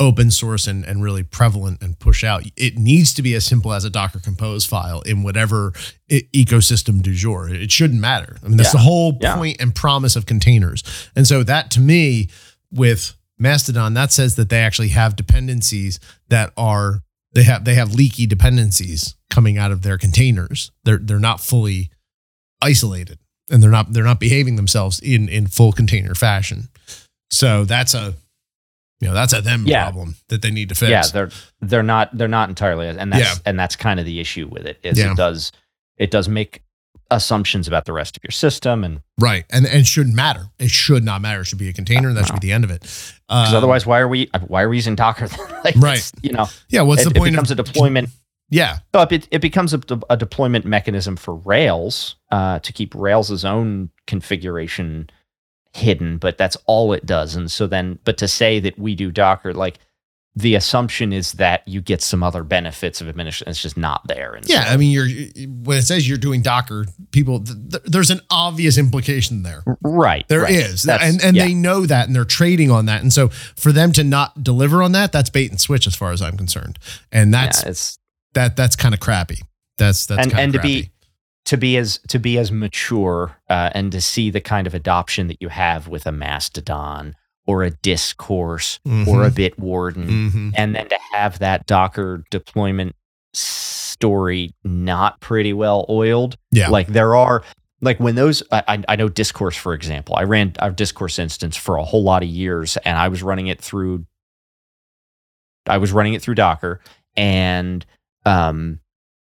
open 0.00 0.30
source 0.30 0.66
and, 0.66 0.84
and 0.84 1.02
really 1.02 1.22
prevalent 1.22 1.82
and 1.82 1.98
push 1.98 2.22
out. 2.22 2.44
It 2.56 2.78
needs 2.78 3.12
to 3.14 3.22
be 3.22 3.34
as 3.34 3.44
simple 3.44 3.72
as 3.72 3.84
a 3.84 3.90
Docker 3.90 4.20
Compose 4.20 4.64
file 4.64 5.00
in 5.02 5.22
whatever 5.22 5.72
ecosystem 6.10 7.02
du 7.02 7.12
jour. 7.12 7.48
It 7.48 7.72
shouldn't 7.72 8.00
matter. 8.00 8.36
I 8.44 8.48
mean, 8.48 8.56
that's 8.56 8.68
yeah. 8.68 8.78
the 8.78 8.84
whole 8.84 9.18
yeah. 9.20 9.36
point 9.36 9.60
and 9.60 9.74
promise 9.74 10.14
of 10.16 10.26
containers. 10.26 10.82
And 11.16 11.26
so 11.26 11.42
that 11.42 11.70
to 11.72 11.80
me, 11.80 12.28
with 12.70 13.14
Mastodon, 13.38 13.94
that 13.94 14.12
says 14.12 14.36
that 14.36 14.48
they 14.48 14.60
actually 14.60 14.88
have 14.88 15.16
dependencies 15.16 16.00
that 16.28 16.52
are 16.56 17.02
they 17.32 17.44
have 17.44 17.64
they 17.64 17.74
have 17.74 17.94
leaky 17.94 18.26
dependencies 18.26 19.14
coming 19.30 19.58
out 19.58 19.70
of 19.70 19.82
their 19.82 19.98
containers. 19.98 20.70
They're 20.84 20.98
they're 20.98 21.18
not 21.18 21.40
fully 21.40 21.90
isolated 22.60 23.18
and 23.50 23.62
they're 23.62 23.70
not 23.70 23.92
they're 23.92 24.04
not 24.04 24.20
behaving 24.20 24.56
themselves 24.56 25.00
in 25.00 25.28
in 25.28 25.46
full 25.46 25.72
container 25.72 26.14
fashion. 26.14 26.68
So 27.30 27.64
that's 27.64 27.94
a 27.94 28.14
you 29.00 29.08
know 29.08 29.14
that's 29.14 29.32
a 29.32 29.40
them 29.40 29.64
yeah. 29.66 29.84
problem 29.84 30.16
that 30.28 30.42
they 30.42 30.50
need 30.50 30.70
to 30.70 30.74
fix. 30.74 30.90
Yeah, 30.90 31.02
they're 31.12 31.30
they're 31.60 31.82
not 31.82 32.16
they're 32.16 32.28
not 32.28 32.48
entirely, 32.48 32.88
and 32.88 33.12
that's 33.12 33.36
yeah. 33.36 33.42
and 33.46 33.58
that's 33.58 33.76
kind 33.76 34.00
of 34.00 34.06
the 34.06 34.20
issue 34.20 34.48
with 34.48 34.66
it. 34.66 34.78
Is 34.82 34.98
yeah. 34.98 35.12
it 35.12 35.16
does 35.16 35.52
it 35.96 36.10
does 36.10 36.28
make 36.28 36.62
assumptions 37.10 37.66
about 37.66 37.86
the 37.86 37.92
rest 37.92 38.16
of 38.16 38.22
your 38.22 38.30
system 38.30 38.84
and 38.84 39.00
right 39.18 39.44
and 39.50 39.66
and 39.66 39.86
shouldn't 39.86 40.14
matter. 40.14 40.50
It 40.58 40.70
should 40.70 41.04
not 41.04 41.20
matter. 41.22 41.40
It 41.40 41.46
should 41.46 41.58
be 41.58 41.68
a 41.68 41.72
container. 41.72 42.08
and 42.08 42.16
that 42.16 42.26
should 42.26 42.40
be 42.40 42.46
the 42.46 42.52
end 42.52 42.64
of 42.64 42.70
it. 42.70 42.82
Because 42.82 43.50
um, 43.50 43.56
otherwise, 43.56 43.86
why 43.86 44.00
are 44.00 44.08
we 44.08 44.30
why 44.46 44.62
are 44.62 44.68
we 44.68 44.76
using 44.76 44.94
Docker? 44.94 45.28
like, 45.64 45.76
right. 45.76 46.10
You 46.22 46.32
know. 46.32 46.46
Yeah. 46.68 46.82
What's 46.82 47.02
it, 47.02 47.12
the 47.12 47.14
point? 47.18 47.28
It 47.28 47.32
becomes 47.32 47.50
of, 47.50 47.58
a 47.58 47.62
deployment. 47.62 48.10
Yeah. 48.50 48.78
So 48.94 49.02
it, 49.02 49.28
it 49.30 49.40
becomes 49.40 49.74
a, 49.74 49.80
a 50.08 50.16
deployment 50.16 50.64
mechanism 50.64 51.16
for 51.16 51.34
Rails 51.34 52.16
uh, 52.30 52.60
to 52.60 52.72
keep 52.72 52.94
Rails' 52.94 53.44
own 53.44 53.90
configuration 54.06 55.10
hidden, 55.74 56.18
but 56.18 56.38
that's 56.38 56.56
all 56.66 56.92
it 56.92 57.04
does. 57.04 57.36
And 57.36 57.50
so 57.50 57.66
then, 57.66 57.98
but 58.04 58.16
to 58.18 58.28
say 58.28 58.58
that 58.60 58.78
we 58.78 58.94
do 58.94 59.10
Docker, 59.10 59.52
like 59.52 59.78
the 60.36 60.54
assumption 60.54 61.12
is 61.12 61.32
that 61.32 61.66
you 61.66 61.80
get 61.80 62.00
some 62.00 62.22
other 62.22 62.44
benefits 62.44 63.00
of 63.00 63.08
administration. 63.08 63.50
It's 63.50 63.60
just 63.60 63.76
not 63.76 64.06
there. 64.06 64.34
And 64.34 64.48
yeah, 64.48 64.64
so, 64.64 64.70
I 64.70 64.76
mean, 64.76 64.92
you're 64.92 65.08
when 65.64 65.78
it 65.78 65.82
says 65.82 66.08
you're 66.08 66.18
doing 66.18 66.42
Docker, 66.42 66.86
people 67.10 67.40
th- 67.40 67.58
th- 67.70 67.82
there's 67.84 68.10
an 68.10 68.20
obvious 68.30 68.78
implication 68.78 69.42
there. 69.42 69.64
Right. 69.82 70.26
There 70.28 70.42
right. 70.42 70.52
is, 70.52 70.84
that's, 70.84 71.02
and 71.02 71.22
and 71.22 71.36
yeah. 71.36 71.46
they 71.46 71.54
know 71.54 71.86
that, 71.86 72.06
and 72.06 72.14
they're 72.14 72.24
trading 72.24 72.70
on 72.70 72.86
that. 72.86 73.02
And 73.02 73.12
so 73.12 73.28
for 73.28 73.72
them 73.72 73.92
to 73.92 74.04
not 74.04 74.42
deliver 74.42 74.82
on 74.82 74.92
that, 74.92 75.10
that's 75.10 75.30
bait 75.30 75.50
and 75.50 75.60
switch, 75.60 75.86
as 75.86 75.96
far 75.96 76.12
as 76.12 76.22
I'm 76.22 76.36
concerned. 76.36 76.78
And 77.10 77.34
that's 77.34 77.64
yeah, 77.64 77.72
that 78.34 78.56
that's 78.56 78.76
kind 78.76 78.94
of 78.94 79.00
crappy. 79.00 79.40
That's 79.76 80.06
that's 80.06 80.26
and, 80.26 80.38
and 80.38 80.52
to 80.52 80.60
be 80.60 80.92
to 81.46 81.56
be 81.56 81.78
as 81.78 81.98
to 82.08 82.18
be 82.18 82.38
as 82.38 82.52
mature 82.52 83.36
uh, 83.48 83.70
and 83.74 83.90
to 83.90 84.00
see 84.00 84.30
the 84.30 84.40
kind 84.40 84.66
of 84.66 84.74
adoption 84.74 85.28
that 85.28 85.40
you 85.40 85.48
have 85.48 85.88
with 85.88 86.06
a 86.06 86.12
Mastodon 86.12 87.16
or 87.48 87.64
a 87.64 87.70
discourse 87.70 88.78
mm-hmm. 88.86 89.08
or 89.08 89.24
a 89.24 89.30
Bitwarden, 89.30 90.06
mm-hmm. 90.06 90.50
and 90.54 90.76
then 90.76 90.88
to 90.88 90.98
have 91.12 91.40
that 91.40 91.66
Docker 91.66 92.22
deployment 92.30 92.94
story 93.32 94.54
not 94.62 95.20
pretty 95.20 95.52
well 95.52 95.86
oiled. 95.88 96.36
Yeah, 96.52 96.68
like 96.68 96.88
there 96.88 97.16
are 97.16 97.42
like 97.80 97.98
when 97.98 98.14
those 98.14 98.42
I, 98.52 98.84
I 98.88 98.96
know 98.96 99.08
discourse 99.08 99.56
for 99.56 99.72
example 99.72 100.16
i 100.16 100.24
ran 100.24 100.52
our 100.58 100.70
discourse 100.70 101.18
instance 101.18 101.56
for 101.56 101.76
a 101.76 101.84
whole 101.84 102.02
lot 102.02 102.24
of 102.24 102.28
years 102.28 102.76
and 102.78 102.98
i 102.98 103.06
was 103.08 103.22
running 103.22 103.46
it 103.46 103.60
through 103.60 104.04
i 105.66 105.78
was 105.78 105.92
running 105.92 106.14
it 106.14 106.22
through 106.22 106.34
docker 106.34 106.80
and 107.16 107.86
um 108.26 108.80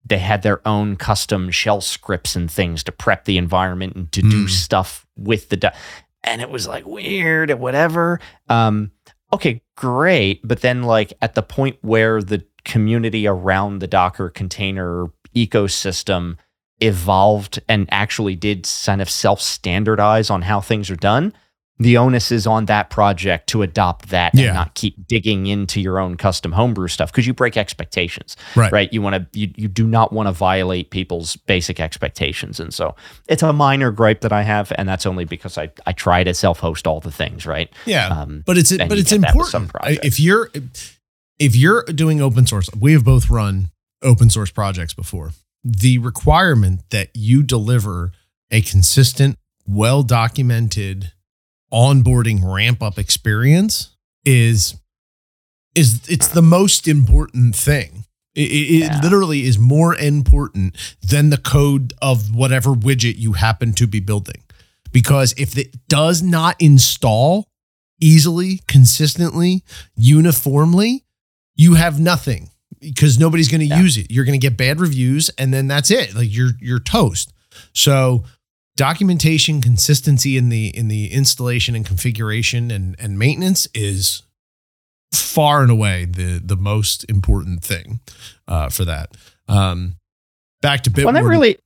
they 0.05 0.19
had 0.19 0.43
their 0.43 0.67
own 0.67 0.97
custom 0.97 1.51
shell 1.51 1.81
scripts 1.81 2.35
and 2.35 2.51
things 2.51 2.83
to 2.85 2.93
prep 2.93 3.27
the 3.27 3.37
environment 3.37 3.95
and 3.95 4.13
to 4.13 4.23
mm. 4.23 4.31
do 4.31 4.49
stuff 4.49 5.07
with 5.17 5.51
the 5.51 5.73
and 6.29 6.43
it 6.43 6.51
was 6.51 6.67
like 6.67 6.87
weird 6.87 7.51
and 7.51 7.61
whatever. 7.61 8.21
Um 8.49 8.93
okay 9.33 9.63
great 9.77 10.41
but 10.43 10.63
then 10.63 10.83
like 10.83 11.13
at 11.21 11.35
the 11.35 11.43
point 11.43 11.77
where 11.83 12.23
the 12.23 12.43
community 12.65 13.27
around 13.27 13.79
the 13.79 13.87
docker 13.87 14.31
container 14.31 15.07
ecosystem 15.37 16.37
evolved 16.81 17.61
and 17.69 17.87
actually 17.91 18.35
did 18.35 18.69
kind 18.85 19.03
of 19.03 19.11
self 19.11 19.41
standardize 19.41 20.31
on 20.31 20.43
how 20.43 20.61
things 20.61 20.91
are 20.91 20.97
done 20.97 21.33
the 21.79 21.97
onus 21.97 22.33
is 22.33 22.47
on 22.47 22.67
that 22.67 22.91
project 22.91 23.49
to 23.49 23.63
adopt 23.63 24.09
that 24.09 24.35
yeah. 24.35 24.47
and 24.47 24.55
not 24.55 24.75
keep 24.75 25.07
digging 25.07 25.47
into 25.47 25.81
your 25.81 25.99
own 25.99 26.17
custom 26.17 26.53
homebrew 26.53 26.89
stuff 26.89 27.11
because 27.13 27.27
you 27.27 27.35
break 27.35 27.57
expectations 27.57 28.37
right. 28.57 28.73
right? 28.73 28.93
You 28.93 29.03
want 29.03 29.33
to 29.33 29.39
you, 29.39 29.53
you 29.57 29.69
do 29.69 29.87
not 29.87 30.13
want 30.13 30.27
to 30.27 30.33
violate 30.33 30.91
people's 30.91 31.37
basic 31.37 31.81
expectations. 31.81 32.59
And 32.61 32.73
so 32.75 32.97
it's 33.29 33.43
a 33.43 33.53
minor 33.53 33.91
gripe 33.91 34.21
that 34.23 34.33
i 34.33 34.43
have 34.43 34.73
and 34.77 34.89
that's 34.89 35.07
only 35.07 35.25
because 35.25 35.57
i 35.59 35.71
i 35.87 35.93
try 35.93 36.25
to 36.25 36.35
self-host 36.35 36.87
all 36.87 37.01
the 37.01 37.13
things 37.13 37.47
right? 37.47 37.73
Yeah 37.87 38.09
um, 38.09 38.43
but 38.47 38.59
it's 38.59 38.77
but 38.77 38.99
it's 38.99 39.13
important. 39.13 39.71
If 40.05 40.21
you're 40.21 40.51
if 41.39 41.55
you're 41.55 41.85
doing 41.85 42.21
open 42.21 42.47
source 42.47 42.69
we 42.79 42.93
have 42.93 43.05
both 43.05 43.31
run 43.31 43.71
open 44.03 44.31
source 44.31 44.51
projects 44.51 44.95
before. 44.95 45.33
The 45.65 45.99
requirement 45.99 46.83
that 46.91 47.11
you 47.15 47.43
deliver 47.43 48.13
a 48.51 48.61
consistent 48.61 49.37
well 49.67 50.03
documented 50.03 51.13
onboarding 51.73 52.41
ramp 52.43 52.83
up 52.83 52.99
experience 52.99 53.91
is 54.25 54.77
is 55.75 56.01
it's 56.09 56.29
the 56.29 56.43
most 56.43 56.89
important 56.89 57.55
thing 57.55 58.05
It, 58.35 58.51
it, 58.53 58.79
Yeah. 58.81 58.99
it 58.99 59.03
literally 59.03 59.45
is 59.45 59.59
more 59.59 59.95
important 59.97 60.75
than 61.03 61.31
the 61.31 61.37
code 61.39 61.93
of 62.01 62.35
whatever 62.35 62.71
widget 62.71 63.19
you 63.19 63.33
happen 63.33 63.73
to 63.75 63.87
be 63.87 64.01
building. 64.01 64.43
Because 64.93 65.35
if 65.37 65.59
it 65.59 65.89
does 65.89 66.23
not 66.23 66.55
install 66.61 67.49
easily, 68.01 68.61
consistently, 68.69 69.65
uniformly, 69.97 71.05
you 71.57 71.75
have 71.75 71.99
nothing 72.01 72.51
because 72.81 73.19
nobody's 73.19 73.49
going 73.49 73.61
to 73.61 73.67
Yeah. 73.67 73.81
use 73.83 73.97
it. 73.97 74.11
You're 74.11 74.25
going 74.25 74.39
to 74.41 74.45
get 74.45 74.57
bad 74.57 74.81
reviews 74.81 75.31
and 75.31 75.53
then 75.53 75.67
that's 75.67 75.91
it. 75.91 76.15
Like 76.15 76.33
you're 76.33 76.53
you're 76.61 76.79
toast. 76.81 77.33
So 77.75 78.25
documentation 78.79 79.61
consistency 79.61 80.37
in 80.39 80.49
the 80.49 80.69
in 80.69 80.89
the 80.89 81.13
installation 81.13 81.75
and 81.75 81.85
configuration 81.85 82.71
and 82.71 82.95
and 82.99 83.19
maintenance 83.19 83.67
is 83.75 84.23
far 85.13 85.63
and 85.63 85.71
away 85.71 86.05
the 86.07 86.41
the 86.43 86.57
most 86.57 87.05
important 87.11 87.63
thing 87.63 88.01
uh, 88.47 88.69
for 88.71 88.85
that. 88.87 89.17
Um, 89.49 89.97
back 90.63 90.83
to 90.85 90.91
Bitwarden. 90.91 91.05
Well, 91.07 91.15
that 91.15 91.25
really, 91.25 91.59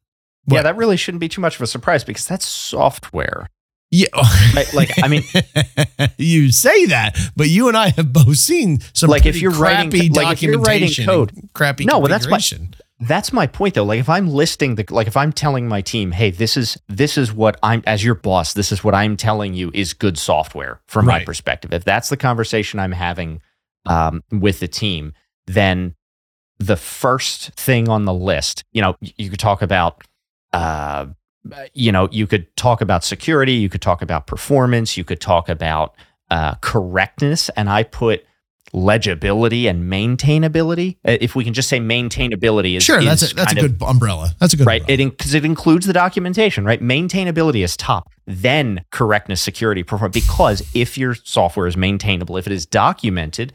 yeah, 0.48 0.62
that 0.62 0.76
really 0.76 0.96
shouldn't 0.96 1.20
be 1.20 1.28
too 1.28 1.40
much 1.42 1.56
of 1.56 1.60
a 1.62 1.66
surprise 1.66 2.02
because 2.02 2.26
that's 2.26 2.46
software. 2.46 3.46
yeah. 3.90 4.06
Right, 4.54 4.72
like, 4.74 4.90
I 5.02 5.08
mean- 5.08 5.22
you 6.18 6.50
say 6.52 6.86
that, 6.86 7.18
but 7.36 7.48
you 7.48 7.68
and 7.68 7.76
I 7.76 7.88
have 7.90 8.12
both 8.12 8.36
seen 8.36 8.80
some 8.94 9.08
Like, 9.10 9.24
if 9.26 9.40
you're 9.40 9.50
writing- 9.50 9.90
crappy 9.90 10.08
like, 10.10 10.32
if 10.34 10.42
you're 10.42 10.58
writing 10.60 10.88
documentation 10.88 11.06
code- 11.06 11.32
crappy 11.54 11.84
No, 11.84 11.98
well, 11.98 12.08
that's 12.08 12.26
my-. 12.28 12.38
That's 13.02 13.32
my 13.32 13.48
point 13.48 13.74
though. 13.74 13.82
Like 13.82 13.98
if 13.98 14.08
I'm 14.08 14.28
listing 14.28 14.76
the 14.76 14.84
like 14.90 15.08
if 15.08 15.16
I'm 15.16 15.32
telling 15.32 15.66
my 15.66 15.80
team, 15.80 16.12
"Hey, 16.12 16.30
this 16.30 16.56
is 16.56 16.78
this 16.88 17.18
is 17.18 17.32
what 17.32 17.58
I'm 17.60 17.82
as 17.84 18.04
your 18.04 18.14
boss, 18.14 18.52
this 18.52 18.70
is 18.70 18.84
what 18.84 18.94
I'm 18.94 19.16
telling 19.16 19.54
you 19.54 19.72
is 19.74 19.92
good 19.92 20.16
software 20.16 20.80
from 20.86 21.06
my 21.06 21.24
perspective." 21.24 21.72
If 21.72 21.84
that's 21.84 22.10
the 22.10 22.16
conversation 22.16 22.78
I'm 22.78 22.92
having 22.92 23.42
um, 23.86 24.22
with 24.30 24.60
the 24.60 24.68
team, 24.68 25.14
then 25.48 25.96
the 26.60 26.76
first 26.76 27.50
thing 27.54 27.88
on 27.88 28.04
the 28.04 28.14
list, 28.14 28.62
you 28.72 28.80
know, 28.80 28.96
you 29.00 29.30
could 29.30 29.40
talk 29.40 29.62
about 29.62 30.04
uh 30.52 31.06
you 31.74 31.90
know, 31.90 32.08
you 32.12 32.28
could 32.28 32.54
talk 32.56 32.80
about 32.80 33.02
security, 33.02 33.54
you 33.54 33.68
could 33.68 33.82
talk 33.82 34.00
about 34.00 34.28
performance, 34.28 34.96
you 34.96 35.02
could 35.02 35.20
talk 35.20 35.48
about 35.48 35.96
uh, 36.30 36.54
correctness, 36.60 37.48
and 37.56 37.68
I 37.68 37.82
put 37.82 38.24
legibility 38.72 39.66
and 39.66 39.90
maintainability. 39.90 40.96
Uh, 41.06 41.16
If 41.20 41.34
we 41.34 41.44
can 41.44 41.52
just 41.52 41.68
say 41.68 41.78
maintainability 41.78 42.76
is 42.76 42.82
Sure, 42.82 43.02
that's 43.02 43.22
is 43.22 43.32
a, 43.32 43.34
that's 43.34 43.52
a 43.52 43.54
kind 43.56 43.66
of- 43.66 43.78
good 43.78 43.86
umbrella. 43.86 44.34
That's 44.38 44.54
a 44.54 44.56
good 44.56 44.66
right. 44.66 44.80
umbrella. 44.80 45.02
It 45.02 45.10
because 45.18 45.34
it 45.34 45.44
includes 45.44 45.86
the 45.86 45.92
documentation, 45.92 46.64
right? 46.64 46.80
Maintainability 46.82 47.62
is 47.64 47.76
top, 47.76 48.10
then 48.26 48.84
correctness, 48.90 49.42
security, 49.42 49.82
performance. 49.82 50.14
Because 50.14 50.62
if 50.74 50.96
your 50.96 51.14
software 51.14 51.66
is 51.66 51.76
maintainable, 51.76 52.36
if 52.36 52.46
it 52.46 52.52
is 52.52 52.64
documented, 52.66 53.52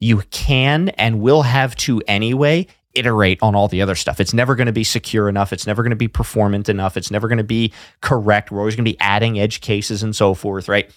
you 0.00 0.22
can 0.30 0.88
and 0.90 1.20
will 1.20 1.42
have 1.42 1.76
to 1.76 2.02
anyway 2.08 2.66
iterate 2.94 3.38
on 3.40 3.54
all 3.54 3.68
the 3.68 3.80
other 3.80 3.94
stuff. 3.94 4.20
It's 4.20 4.34
never 4.34 4.54
going 4.54 4.66
to 4.66 4.72
be 4.72 4.84
secure 4.84 5.28
enough. 5.28 5.52
It's 5.52 5.66
never 5.66 5.82
going 5.82 5.90
to 5.90 5.96
be 5.96 6.08
performant 6.08 6.68
enough. 6.68 6.96
It's 6.96 7.10
never 7.10 7.26
going 7.28 7.38
to 7.38 7.44
be 7.44 7.72
correct. 8.02 8.50
We're 8.50 8.58
always 8.58 8.76
going 8.76 8.84
to 8.84 8.90
be 8.92 9.00
adding 9.00 9.38
edge 9.38 9.60
cases 9.62 10.02
and 10.02 10.14
so 10.14 10.34
forth, 10.34 10.68
right? 10.68 10.90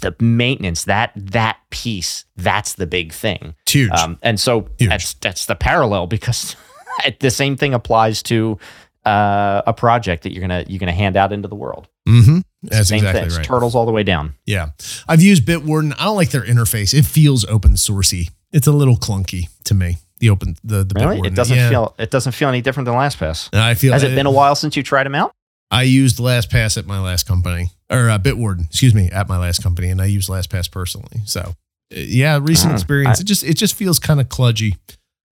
The 0.00 0.14
maintenance, 0.20 0.84
that 0.84 1.12
that 1.16 1.58
piece, 1.70 2.24
that's 2.36 2.74
the 2.74 2.86
big 2.86 3.12
thing. 3.12 3.54
It's 3.62 3.72
huge. 3.72 3.90
Um, 3.92 4.18
and 4.22 4.38
so 4.38 4.68
Huge. 4.78 4.90
that's 4.90 5.14
that's 5.14 5.46
the 5.46 5.54
parallel 5.54 6.06
because 6.06 6.54
the 7.20 7.30
same 7.30 7.56
thing 7.56 7.72
applies 7.74 8.22
to 8.24 8.58
uh, 9.04 9.62
a 9.66 9.72
project 9.72 10.22
that 10.24 10.32
you're 10.32 10.40
gonna 10.40 10.64
you're 10.68 10.78
gonna 10.80 10.92
hand 10.92 11.16
out 11.16 11.32
into 11.32 11.48
the 11.48 11.54
world. 11.54 11.88
mm-hmm. 12.08 12.38
That's 12.62 12.88
same 12.88 12.98
exactly 12.98 13.36
right. 13.36 13.44
Turtles 13.46 13.74
all 13.76 13.86
the 13.86 13.92
way 13.92 14.02
down. 14.02 14.34
Yeah. 14.44 14.70
I've 15.06 15.22
used 15.22 15.44
Bitwarden. 15.46 15.94
I 16.00 16.04
don't 16.04 16.16
like 16.16 16.30
their 16.30 16.42
interface. 16.42 16.92
It 16.92 17.04
feels 17.06 17.44
open 17.44 17.74
sourcey. 17.74 18.30
It's 18.52 18.66
a 18.66 18.72
little 18.72 18.96
clunky 18.96 19.48
to 19.64 19.74
me. 19.74 19.98
The 20.18 20.30
open 20.30 20.56
the 20.64 20.82
the 20.82 20.94
Really, 20.98 21.18
Bitwarden. 21.20 21.26
it 21.26 21.34
doesn't 21.34 21.56
Yeah. 21.56 21.68
feel 21.68 21.94
it 21.98 22.10
doesn't 22.10 22.32
feel 22.32 22.48
any 22.48 22.60
different 22.62 22.86
than 22.86 22.94
LastPass. 22.94 23.54
I 23.54 23.74
feel 23.74 23.92
Has 23.92 24.02
it 24.02 24.14
been 24.16 24.26
a 24.26 24.30
while 24.30 24.54
since 24.56 24.76
you 24.76 24.82
tried 24.82 25.04
them 25.04 25.14
out? 25.14 25.30
I 25.70 25.82
used 25.82 26.18
LastPass 26.18 26.78
at 26.78 26.86
my 26.86 27.00
last 27.00 27.26
company, 27.26 27.70
or 27.90 28.08
uh, 28.10 28.18
Bitwarden, 28.18 28.66
excuse 28.66 28.94
me, 28.94 29.08
at 29.10 29.28
my 29.28 29.38
last 29.38 29.62
company, 29.62 29.88
and 29.88 30.00
I 30.00 30.06
used 30.06 30.28
LastPass 30.28 30.70
personally. 30.70 31.22
So, 31.24 31.40
uh, 31.40 31.52
yeah, 31.90 32.38
recent 32.40 32.72
Ah, 32.72 32.76
experience. 32.76 33.18
I- 33.18 33.22
it 33.22 33.26
just 33.26 33.42
it 33.42 33.54
just 33.54 33.74
feels 33.74 33.98
kind 33.98 34.20
of 34.20 34.28
kludgy 34.28 34.76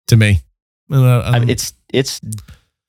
to 0.08 0.18
me. 0.18 0.42
Uh, 0.92 1.20
I 1.20 1.38
um, 1.38 1.50
it's 1.50 1.74
it's 1.94 2.20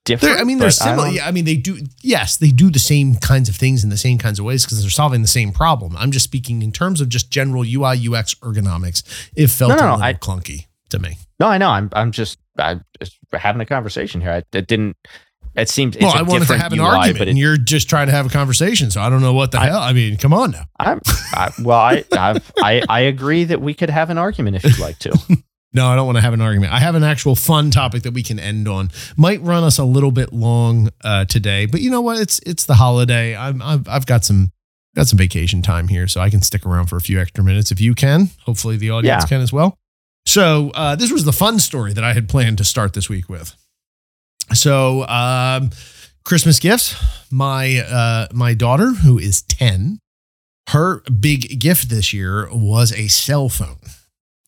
different. 0.05 0.39
I 0.39 0.43
mean, 0.43 0.57
they're 0.57 0.67
I 0.67 0.71
similar. 0.71 1.05
don't- 1.05 1.15
Yeah, 1.15 1.27
I 1.27 1.31
mean, 1.31 1.45
they 1.45 1.55
do. 1.55 1.79
Yes, 2.01 2.37
they 2.37 2.49
do 2.49 2.69
the 2.71 2.79
same 2.79 3.15
kinds 3.15 3.47
of 3.49 3.55
things 3.55 3.83
in 3.83 3.89
the 3.89 3.97
same 3.97 4.17
kinds 4.17 4.39
of 4.39 4.45
ways 4.45 4.65
because 4.65 4.81
they're 4.81 4.89
solving 4.89 5.21
the 5.21 5.27
same 5.27 5.51
problem. 5.51 5.95
I'm 5.97 6.11
just 6.11 6.25
speaking 6.25 6.61
in 6.63 6.71
terms 6.71 6.99
of 7.01 7.09
just 7.09 7.29
general 7.31 7.63
UI 7.63 7.95
UX 8.09 8.33
ergonomics. 8.35 9.03
It 9.35 9.47
felt 9.47 9.69
No, 9.69 9.75
no, 9.75 9.81
a 9.81 9.91
little 9.91 10.03
I- 10.03 10.13
clunky 10.13 10.65
to 10.89 10.99
me. 10.99 11.17
No, 11.39 11.47
I 11.47 11.57
know. 11.57 11.69
I'm 11.69 11.89
I'm 11.93 12.11
just 12.11 12.37
I'm 12.57 12.83
just 12.99 13.17
having 13.33 13.61
a 13.61 13.65
conversation 13.65 14.21
here. 14.21 14.31
I, 14.31 14.43
it 14.57 14.67
didn't. 14.67 14.95
It 15.55 15.69
seems. 15.69 15.95
It's 15.95 16.03
well, 16.03 16.13
I 16.15 16.21
wanted 16.21 16.47
to 16.49 16.57
have 16.57 16.73
an 16.73 16.79
UI, 16.79 16.85
argument, 16.85 17.21
it, 17.21 17.27
and 17.29 17.37
you're 17.37 17.57
just 17.57 17.89
trying 17.89 18.07
to 18.07 18.11
have 18.13 18.25
a 18.25 18.29
conversation. 18.29 18.91
So 18.91 19.01
I 19.01 19.09
don't 19.09 19.21
know 19.21 19.33
what 19.33 19.51
the 19.51 19.59
I- 19.59 19.67
hell. 19.67 19.79
I 19.79 19.93
mean, 19.93 20.17
come 20.17 20.33
on 20.33 20.51
now. 20.51 20.63
I'm, 20.79 20.99
I, 21.33 21.51
well, 21.61 21.79
I, 21.79 22.03
I've, 22.11 22.51
I 22.61 22.81
I 22.89 22.99
agree 23.01 23.45
that 23.45 23.61
we 23.61 23.73
could 23.73 23.89
have 23.89 24.09
an 24.09 24.17
argument 24.17 24.57
if 24.57 24.63
you'd 24.63 24.79
like 24.79 24.99
to. 24.99 25.17
No, 25.73 25.87
I 25.87 25.97
don't 25.97 26.05
want 26.05 26.17
to 26.17 26.21
have 26.21 26.33
an 26.33 26.39
argument. 26.39 26.71
I 26.71 26.79
have 26.79 26.95
an 26.95 27.03
actual 27.03 27.35
fun 27.35 27.69
topic 27.69 28.03
that 28.03 28.13
we 28.13 28.23
can 28.23 28.39
end 28.39 28.65
on. 28.65 28.91
Might 29.17 29.41
run 29.41 29.65
us 29.65 29.77
a 29.77 29.83
little 29.83 30.11
bit 30.11 30.31
long 30.31 30.87
uh, 31.03 31.25
today, 31.25 31.65
but 31.65 31.81
you 31.81 31.89
know 31.91 31.99
what? 31.99 32.17
It's 32.17 32.39
it's 32.45 32.63
the 32.65 32.75
holiday. 32.75 33.35
I'm, 33.35 33.61
I've 33.61 33.85
I've 33.85 34.05
got 34.05 34.23
some 34.23 34.53
got 34.95 35.07
some 35.09 35.17
vacation 35.17 35.61
time 35.61 35.89
here, 35.89 36.07
so 36.07 36.21
I 36.21 36.29
can 36.29 36.41
stick 36.41 36.65
around 36.65 36.85
for 36.85 36.95
a 36.95 37.01
few 37.01 37.19
extra 37.19 37.43
minutes 37.43 37.71
if 37.71 37.81
you 37.81 37.93
can. 37.93 38.29
Hopefully, 38.45 38.77
the 38.77 38.91
audience 38.91 39.23
Yeah. 39.23 39.27
can 39.27 39.41
as 39.41 39.51
well. 39.51 39.77
So 40.25 40.71
uh, 40.75 40.95
this 40.95 41.11
was 41.11 41.25
the 41.25 41.33
fun 41.33 41.59
story 41.59 41.91
that 41.91 42.05
I 42.05 42.13
had 42.13 42.29
planned 42.29 42.57
to 42.59 42.63
start 42.63 42.93
this 42.93 43.09
week 43.09 43.27
with. 43.27 43.53
So 44.53 45.07
um, 45.07 45.71
Christmas 46.23 46.59
gifts. 46.59 46.95
My 47.31 47.79
uh, 47.79 48.27
my 48.33 48.53
daughter, 48.53 48.91
who 48.91 49.17
is 49.17 49.41
ten, 49.41 49.99
her 50.69 51.01
big 51.01 51.59
gift 51.59 51.89
this 51.89 52.13
year 52.13 52.47
was 52.51 52.91
a 52.93 53.07
cell 53.07 53.49
phone. 53.49 53.79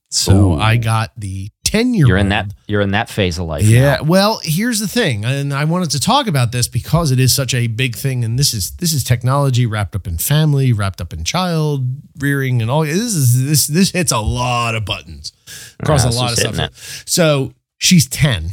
So 0.10 0.54
Ooh. 0.54 0.60
I 0.60 0.78
got 0.78 1.12
the 1.18 1.50
10 1.68 1.94
year. 1.94 2.08
You're 2.08 2.18
in 2.18 2.30
that. 2.30 2.54
You're 2.68 2.82
in 2.82 2.92
that 2.92 3.10
phase 3.10 3.38
of 3.38 3.46
life. 3.46 3.64
Yeah. 3.64 3.98
now. 3.98 4.04
Well, 4.04 4.40
here's 4.42 4.80
the 4.80 4.88
thing, 4.88 5.26
and 5.26 5.54
I 5.54 5.66
wanted 5.66 5.92
to 5.92 6.00
talk 6.00 6.28
about 6.28 6.54
this 6.54 6.68
because 6.68 7.12
it 7.12 7.20
is 7.20 7.36
such 7.36 7.54
a 7.54 7.68
big 7.68 7.96
thing, 7.96 8.24
and 8.24 8.40
this 8.40 8.54
is 8.54 8.72
this 8.78 8.94
is 8.94 9.04
technology 9.04 9.66
wrapped 9.66 9.96
up 9.96 10.08
in 10.08 10.18
family, 10.18 10.72
wrapped 10.72 11.02
up 11.02 11.12
in 11.12 11.26
child 11.26 11.86
rearing, 12.20 12.62
and 12.62 12.72
all. 12.72 12.84
This 12.84 12.96
is 12.96 13.46
this 13.46 13.68
this 13.68 13.92
hits 13.92 14.14
a 14.14 14.20
lot 14.20 14.76
of 14.76 14.86
buttons 14.86 15.34
across 15.80 16.06
Yeah, 16.06 16.12
a 16.12 16.14
lot 16.14 16.32
of 16.32 16.56
stuff. 16.56 17.04
So 17.06 17.54
she's 17.78 18.08
ten. 18.08 18.52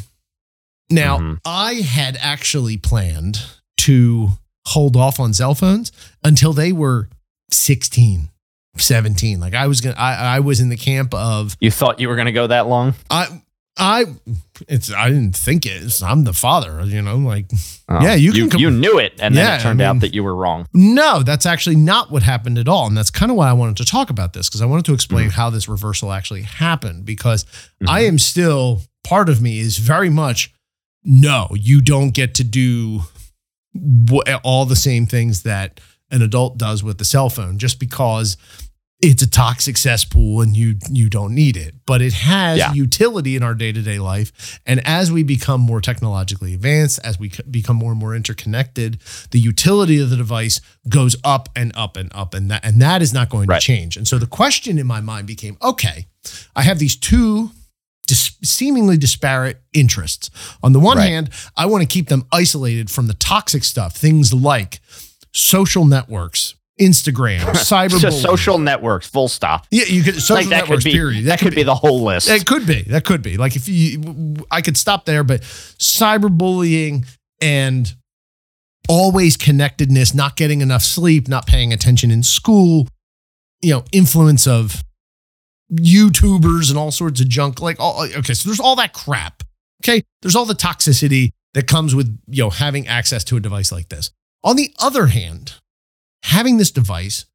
Now 0.91 1.19
Mhm. 1.19 1.39
I 1.45 1.75
had 1.75 2.17
actually 2.21 2.77
planned 2.77 3.41
to 3.79 4.31
hold 4.67 4.97
off 4.97 5.19
on 5.21 5.33
cell 5.35 5.55
phones 5.55 5.93
until 6.23 6.53
they 6.53 6.73
were 6.73 7.09
16, 7.51 8.29
17. 8.77 9.41
Like 9.41 9.55
I 9.55 9.67
was 9.67 9.81
gonna, 9.81 9.97
I, 9.97 10.37
I 10.37 10.41
was 10.41 10.61
in 10.61 10.69
the 10.69 10.77
camp 10.77 11.15
of 11.15 11.57
You 11.61 11.71
thought 11.71 12.01
you 12.01 12.09
were 12.09 12.17
going 12.17 12.27
to 12.27 12.33
go 12.33 12.47
that 12.47 12.67
long? 12.67 12.95
I 13.11 13.41
I 13.77 14.05
it's 14.69 14.93
I 14.93 15.09
didn't 15.09 15.35
think 15.37 15.67
it. 15.67 15.83
It's, 15.83 16.01
I'm 16.03 16.23
the 16.25 16.33
father, 16.33 16.83
you 16.85 17.03
know, 17.03 17.17
like 17.17 17.47
Oh. 17.89 18.01
Yeah, 18.01 18.15
you 18.15 18.31
can 18.33 18.41
You, 18.45 18.49
com- 18.49 18.61
you 18.61 18.71
knew 18.71 18.99
it, 18.99 19.13
and 19.21 19.37
then 19.37 19.45
Yeah, 19.45 19.57
it 19.59 19.61
turned 19.63 19.83
I 19.83 19.87
out 19.87 20.01
that 20.01 20.15
you 20.15 20.23
were 20.25 20.35
wrong. 20.35 20.67
no, 20.73 21.23
that's 21.23 21.45
actually 21.45 21.77
not 21.77 22.11
what 22.11 22.23
happened 22.23 22.57
at 22.57 22.69
all. 22.69 22.87
And 22.87 22.97
that's 22.97 23.11
kind 23.11 23.31
of 23.31 23.37
why 23.37 23.49
I 23.51 23.53
wanted 23.53 23.77
to 23.79 23.85
talk 23.85 24.09
about 24.11 24.33
this 24.33 24.49
because 24.49 24.63
I 24.63 24.67
wanted 24.67 24.85
to 24.87 24.95
explain 24.95 25.27
Mm-hmm. 25.27 25.35
how 25.37 25.51
this 25.51 25.69
reversal 25.69 26.13
actually 26.13 26.43
happened 26.43 27.05
because 27.05 27.45
I 27.87 28.03
am 28.03 28.19
still 28.19 28.81
part 29.03 29.29
of 29.29 29.43
me 29.43 29.59
is 29.59 29.77
very 29.79 30.09
much 30.09 30.54
no, 31.05 31.49
you 31.55 31.81
don't 31.81 32.11
get 32.11 32.35
to 32.37 32.45
do 32.45 33.01
all 34.43 34.65
the 34.67 34.77
same 34.77 35.07
things 35.07 35.43
that 35.43 35.81
an 36.11 36.23
adult 36.23 36.59
does 36.59 36.83
with 36.85 36.99
the 36.99 37.05
cell 37.05 37.29
phone 37.29 37.59
just 37.59 37.81
because 37.81 38.37
it's 39.03 39.21
a 39.23 39.29
toxic 39.29 39.77
cesspool 39.77 40.41
and 40.41 40.57
you 40.57 40.77
you 40.89 41.11
don't 41.11 41.35
need 41.35 41.57
it 41.57 41.75
but 41.85 42.01
it 42.01 42.13
has 42.13 42.59
Yeah. 42.59 42.73
utility 42.73 43.35
in 43.35 43.43
our 43.43 43.53
day-to-day 43.55 43.99
life 43.99 44.61
and 44.65 44.81
as 44.87 45.11
we 45.11 45.25
become 45.25 45.61
more 45.61 45.81
technologically 45.81 46.55
advanced 46.55 47.01
as 47.03 47.19
we 47.19 47.33
become 47.51 47.75
more 47.77 47.91
and 47.91 47.99
more 48.01 48.15
interconnected 48.15 49.01
the 49.33 49.41
utility 49.41 49.99
of 49.99 50.11
the 50.11 50.17
device 50.17 50.61
goes 50.89 51.17
up 51.25 51.49
and 51.57 51.73
up 51.77 51.97
and 51.97 52.13
up 52.15 52.33
and 52.35 52.49
that 52.53 52.65
and 52.65 52.81
that 52.81 53.03
is 53.03 53.13
not 53.13 53.29
going 53.29 53.49
Right. 53.49 53.61
to 53.61 53.67
change 53.67 53.97
and 53.97 54.07
so 54.07 54.19
the 54.19 54.29
question 54.29 54.79
in 54.79 54.87
my 54.87 55.01
mind 55.01 55.27
became 55.27 55.57
okay 55.61 56.07
i 56.55 56.63
have 56.63 56.79
these 56.79 56.95
two 56.95 57.51
dis- 58.07 58.37
seemingly 58.43 58.97
disparate 58.97 59.61
interests 59.73 60.31
on 60.63 60.73
the 60.73 60.81
one 60.81 60.99
Right. 60.99 61.09
hand 61.09 61.31
i 61.57 61.67
want 61.67 61.83
to 61.83 61.87
keep 61.87 62.09
them 62.09 62.25
isolated 62.33 62.91
from 62.91 63.07
the 63.07 63.15
toxic 63.15 63.65
stuff 63.65 63.97
things 63.97 64.33
like 64.35 64.81
social 65.33 65.85
networks 65.85 66.55
instagram 66.81 67.39
cyberbullying 67.55 68.01
Just 68.01 68.23
social 68.23 68.59
networks, 68.59 69.07
full 69.09 69.29
stop. 69.29 69.67
yeah, 69.71 69.85
you 69.87 70.03
could 70.03 70.17
social 70.17 70.37
Like 70.37 70.47
that 70.47 70.63
networks. 70.63 70.83
could 70.83 70.91
be 70.91 70.97
period. 70.97 71.25
that, 71.27 71.39
could 71.39 71.55
be, 71.55 71.63
the 71.63 71.75
whole 71.75 72.03
list. 72.03 72.29
It 72.29 72.45
could 72.47 72.67
be. 72.67 72.83
That 72.83 73.05
could 73.05 73.23
be. 73.23 73.37
Like 73.37 73.55
if 73.55 73.69
you, 73.69 74.35
I 74.51 74.61
could 74.61 74.77
stop 74.77 75.05
there, 75.05 75.23
but 75.23 75.43
cyberbullying 75.45 77.07
and 77.41 77.93
always 78.89 79.37
connectedness, 79.37 80.15
not 80.15 80.37
getting 80.37 80.61
enough 80.61 80.83
sleep, 80.83 81.29
not 81.29 81.47
paying 81.47 81.73
attention 81.73 82.11
in 82.11 82.23
school, 82.25 82.89
you 83.63 83.71
know, 83.73 83.85
influence 83.93 84.47
of 84.47 84.83
YouTubers 85.73 86.71
and 86.71 86.79
all 86.79 86.91
sorts 86.91 87.21
of 87.21 87.29
junk. 87.29 87.61
Like, 87.61 87.79
all, 87.81 88.03
okay, 88.03 88.35
so 88.35 88.49
there's 88.49 88.61
all 88.61 88.77
that 88.77 88.93
crap 88.93 89.43
Okay. 89.85 90.03
There's 90.23 90.35
all 90.35 90.47
the 90.47 90.55
toxicity 90.55 91.31
that 91.53 91.67
comes 91.67 91.95
with, 91.95 92.19
you 92.27 92.45
know, 92.45 92.51
having 92.51 92.89
access 92.89 93.23
to 93.25 93.37
a 93.37 93.41
device 93.41 93.71
like 93.71 93.91
this. 93.91 94.11
On 94.43 94.57
the 94.57 94.75
other 94.79 95.07
hand, 95.07 95.55
having 96.23 96.57
this 96.57 96.71
device, 96.71 97.27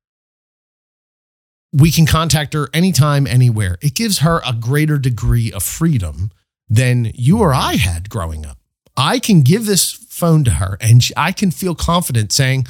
we 1.72 1.92
can 1.92 2.08
contact 2.08 2.54
her 2.54 2.70
anytime, 2.74 3.28
anywhere. 3.28 3.78
It 3.82 3.94
gives 3.94 4.20
her 4.20 4.42
a 4.46 4.54
greater 4.54 4.98
degree 4.98 5.52
of 5.52 5.64
freedom 5.64 6.32
than 6.68 7.12
you 7.14 7.40
or 7.40 7.54
I 7.54 7.76
had 7.76 8.10
growing 8.10 8.46
up. 8.46 8.58
I 8.98 9.20
can 9.20 9.42
give 9.42 9.66
this 9.66 9.92
phone 9.92 10.44
to 10.46 10.52
her 10.52 10.78
and 10.82 11.02
I 11.16 11.32
can 11.32 11.52
feel 11.52 11.76
confident 11.76 12.32
saying, 12.32 12.66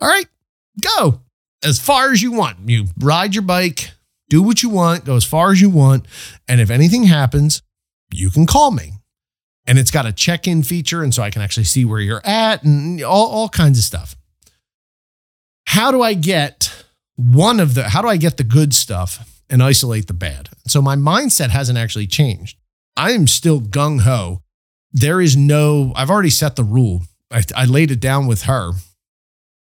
All 0.00 0.08
right, 0.08 0.26
go 0.80 1.22
as 1.64 1.80
far 1.80 2.12
as 2.12 2.22
you 2.22 2.32
want. 2.32 2.68
You 2.68 2.84
ride 2.98 3.34
your 3.34 3.42
bike, 3.42 3.90
do 4.32 4.42
what 4.42 4.62
you 4.62 4.70
want, 4.70 5.04
go 5.04 5.14
as 5.14 5.26
far 5.26 5.52
as 5.52 5.60
you 5.60 5.68
want. 5.68 6.06
And 6.48 6.58
if 6.58 6.70
anything 6.70 7.04
happens, 7.04 7.60
you 8.10 8.30
can 8.30 8.46
call 8.46 8.70
me. 8.70 8.94
And 9.66 9.78
it's 9.78 9.90
got 9.90 10.06
a 10.06 10.12
check 10.12 10.48
in 10.48 10.62
feature. 10.62 11.02
And 11.02 11.14
so 11.14 11.22
I 11.22 11.28
can 11.28 11.42
actually 11.42 11.64
see 11.64 11.84
where 11.84 12.00
you're 12.00 12.22
at 12.24 12.62
and 12.62 13.02
all, 13.02 13.28
all 13.28 13.50
kinds 13.50 13.76
of 13.76 13.84
stuff. 13.84 14.16
How 15.66 15.90
do 15.90 16.00
I 16.00 16.14
get 16.14 16.86
one 17.16 17.60
of 17.60 17.74
the, 17.74 17.90
how 17.90 18.00
do 18.00 18.08
I 18.08 18.16
get 18.16 18.38
the 18.38 18.42
good 18.42 18.72
stuff 18.72 19.42
and 19.50 19.62
isolate 19.62 20.06
the 20.06 20.14
bad? 20.14 20.48
So 20.66 20.80
my 20.80 20.96
mindset 20.96 21.50
hasn't 21.50 21.76
actually 21.76 22.06
changed. 22.06 22.56
I 22.96 23.12
am 23.12 23.26
still 23.26 23.60
gung 23.60 24.00
ho. 24.00 24.40
There 24.92 25.20
is 25.20 25.36
no, 25.36 25.92
I've 25.94 26.10
already 26.10 26.30
set 26.30 26.56
the 26.56 26.64
rule. 26.64 27.02
I, 27.30 27.42
I 27.54 27.66
laid 27.66 27.90
it 27.90 28.00
down 28.00 28.26
with 28.26 28.44
her 28.44 28.72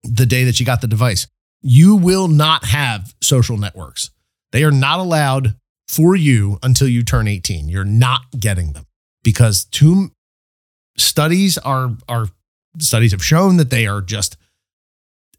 the 0.02 0.26
day 0.26 0.42
that 0.42 0.56
she 0.56 0.64
got 0.64 0.80
the 0.80 0.88
device. 0.88 1.28
You 1.62 1.94
will 1.94 2.26
not 2.26 2.64
have 2.64 3.14
social 3.22 3.56
networks. 3.56 4.10
They 4.56 4.64
are 4.64 4.70
not 4.70 5.00
allowed 5.00 5.54
for 5.86 6.16
you 6.16 6.58
until 6.62 6.88
you 6.88 7.02
turn 7.02 7.28
18. 7.28 7.68
You're 7.68 7.84
not 7.84 8.22
getting 8.40 8.72
them 8.72 8.86
because 9.22 9.66
two 9.66 10.12
studies 10.96 11.58
are 11.58 11.90
are 12.08 12.28
studies 12.78 13.12
have 13.12 13.22
shown 13.22 13.58
that 13.58 13.68
they 13.68 13.86
are 13.86 14.00
just 14.00 14.38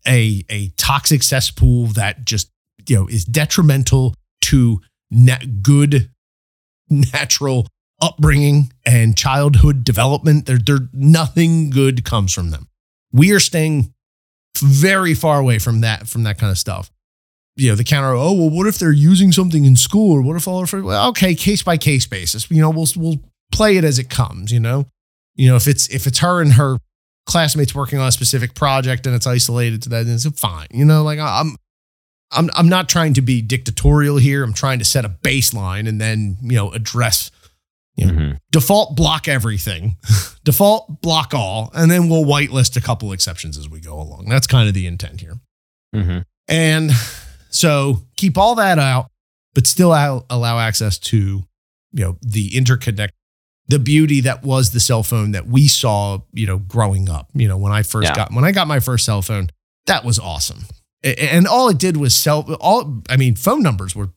a 0.08 0.46
a 0.52 0.70
toxic 0.78 1.24
cesspool 1.24 1.88
that 1.96 2.26
just 2.26 2.52
you 2.88 2.96
know 2.96 3.08
is 3.08 3.26
detrimental 3.26 4.14
to 4.42 4.82
good 5.64 6.12
natural 6.88 7.66
upbringing 8.00 8.72
and 8.86 9.18
childhood 9.18 9.84
development. 9.84 10.46
There, 10.46 10.60
there 10.60 10.90
nothing 10.94 11.72
good 11.72 12.06
comes 12.06 12.34
from 12.34 12.52
them. 12.52 12.68
We 13.12 13.32
are 13.32 13.40
staying 13.40 13.96
very 14.60 15.16
far 15.16 15.40
away 15.40 15.58
from 15.58 15.82
that 15.82 16.08
from 16.08 16.22
that 16.22 16.38
kind 16.38 16.52
of 16.52 16.60
stuff. 16.60 16.92
You 17.58 17.70
know, 17.70 17.76
the 17.76 17.84
counter. 17.84 18.14
Oh 18.14 18.34
well, 18.34 18.50
what 18.50 18.68
if 18.68 18.78
they're 18.78 18.92
using 18.92 19.32
something 19.32 19.66
in 19.66 19.76
school, 19.76 20.14
or 20.14 20.22
what 20.22 20.36
if 20.36 20.48
all 20.48 20.64
of 20.64 20.72
well, 20.72 21.10
okay, 21.10 21.36
case 21.36 21.64
by 21.64 21.78
case 21.78 22.06
basis. 22.06 22.50
You 22.50 22.62
know, 22.62 22.70
we'll 22.70 22.88
we'll 22.96 23.20
play 23.52 23.78
it 23.78 23.84
as 23.84 24.00
it 24.00 24.10
comes. 24.10 24.52
You 24.52 24.60
know, 24.60 24.86
you 25.36 25.50
know 25.50 25.56
if 25.56 25.68
it's 25.68 25.90
if 25.90 26.08
it's 26.08 26.20
her 26.20 26.42
and 26.42 26.54
her 26.54 26.78
classmates 27.26 27.76
working 27.76 28.00
on 28.00 28.08
a 28.08 28.12
specific 28.12 28.54
project 28.56 29.06
and 29.06 29.16
it's 29.16 29.28
isolated 29.28 29.82
to 29.84 29.90
that, 29.90 30.06
then 30.06 30.16
it's 30.16 30.40
fine. 30.40 30.68
You 30.72 30.86
know, 30.86 31.04
like 31.04 31.20
I'm 31.20 31.56
I'm 32.32 32.50
I'm 32.56 32.70
not 32.70 32.90
trying 32.90 33.14
to 33.16 33.22
be 33.22 33.42
dictatorial 33.42 34.18
here. 34.18 34.44
I'm 34.44 34.54
trying 34.54 34.80
to 34.80 34.86
set 34.86 35.04
a 35.04 35.10
baseline 35.10 35.88
and 35.88 36.00
then 36.00 36.38
you 36.42 36.56
know 36.56 36.72
address 36.72 37.32
you 37.98 38.06
know, 38.06 38.14
mm-hmm. 38.14 38.32
default 38.52 38.96
block 38.96 39.28
everything, 39.28 39.98
default 40.44 41.02
block 41.02 41.34
all, 41.34 41.72
and 41.74 41.90
then 41.90 42.10
we'll 42.10 42.26
whitelist 42.26 42.78
a 42.78 42.82
couple 42.82 43.12
exceptions 43.12 43.58
as 43.58 43.68
we 43.68 43.80
go 43.80 44.00
along. 44.00 44.26
That's 44.30 44.46
kind 44.46 44.68
of 44.68 44.76
the 44.76 44.86
intent 44.86 45.20
here. 45.20 45.40
Mm-hmm. 45.96 46.20
And 46.48 46.92
so 47.58 48.02
keep 48.16 48.38
all 48.38 48.56
that 48.56 48.80
out, 48.80 49.10
but 49.54 49.66
still 49.68 49.92
allow 50.30 50.60
access 50.60 50.98
to 51.00 51.44
you 51.92 52.04
know 52.04 52.18
the 52.22 52.52
interconnect, 52.52 53.10
the 53.68 53.80
beauty 53.80 54.22
that 54.22 54.44
was 54.44 54.72
the 54.72 54.80
cell 54.80 55.04
phone 55.04 55.32
that 55.32 55.48
we 55.48 55.68
saw 55.68 56.20
you 56.34 56.46
know 56.46 56.60
growing 56.60 57.10
up. 57.10 57.30
You 57.34 57.48
know 57.48 57.58
when 57.58 57.72
I 57.72 57.84
first 57.84 58.10
yeah. 58.10 58.16
got 58.16 58.34
when 58.34 58.46
I 58.46 58.52
got 58.52 58.68
my 58.68 58.80
first 58.80 59.06
cell 59.06 59.22
phone, 59.22 59.50
that 59.88 60.06
was 60.06 60.20
awesome. 60.20 60.66
And 61.04 61.48
all 61.48 61.70
it 61.70 61.78
did 61.78 61.98
was 61.98 62.16
sell 62.16 62.54
all. 62.56 63.02
I 63.10 63.18
mean, 63.18 63.36
phone 63.36 63.64
numbers 63.64 63.96
were 63.96 64.10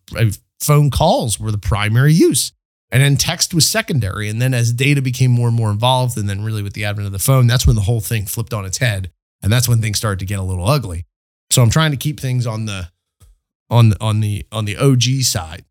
phone 0.61 0.91
calls 0.91 1.41
were 1.41 1.51
the 1.51 1.59
primary 1.59 2.13
use 2.13 2.53
and 2.91 3.03
then 3.03 3.17
text 3.17 3.55
was 3.55 3.69
secondary. 3.69 4.29
And 4.29 4.43
then 4.43 4.53
as 4.53 4.73
data 4.73 5.01
became 5.01 5.31
more 5.31 5.49
and 5.49 5.57
more 5.57 5.71
involved, 5.71 6.19
and 6.19 6.29
then 6.29 6.43
really 6.43 6.63
with 6.63 6.73
the 6.73 6.85
advent 6.85 7.07
of 7.07 7.13
the 7.13 7.19
phone, 7.19 7.47
that's 7.47 7.67
when 7.67 7.77
the 7.77 7.83
whole 7.83 8.01
thing 8.01 8.27
flipped 8.27 8.53
on 8.53 8.65
its 8.65 8.79
head. 8.79 9.11
And 9.43 9.53
that's 9.53 9.69
when 9.69 9.81
things 9.81 9.99
started 9.99 10.19
to 10.19 10.27
get 10.27 10.39
a 10.39 10.43
little 10.43 10.69
ugly. 10.69 11.07
So 11.51 11.63
I'm 11.63 11.71
trying 11.71 11.93
to 11.93 11.97
keep 11.97 12.21
things 12.21 12.47
on 12.47 12.67
the 12.67 12.91
on 13.71 13.91
the 13.91 13.97
on 14.01 14.21
the 14.21 14.47
on 14.53 14.65
the 14.65 14.77
OG 14.77 15.23
side. 15.23 15.65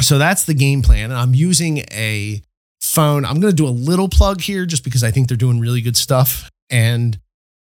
So 0.00 0.18
that's 0.18 0.44
the 0.44 0.54
game 0.54 0.82
plan. 0.82 1.10
And 1.10 1.20
I'm 1.20 1.34
using 1.34 1.78
a 1.92 2.42
phone. 2.80 3.24
I'm 3.24 3.40
going 3.40 3.52
to 3.52 3.56
do 3.56 3.66
a 3.66 3.70
little 3.70 4.08
plug 4.08 4.40
here 4.40 4.66
just 4.66 4.82
because 4.82 5.04
I 5.04 5.10
think 5.10 5.28
they're 5.28 5.36
doing 5.36 5.60
really 5.60 5.80
good 5.80 5.96
stuff. 5.96 6.50
And 6.68 7.18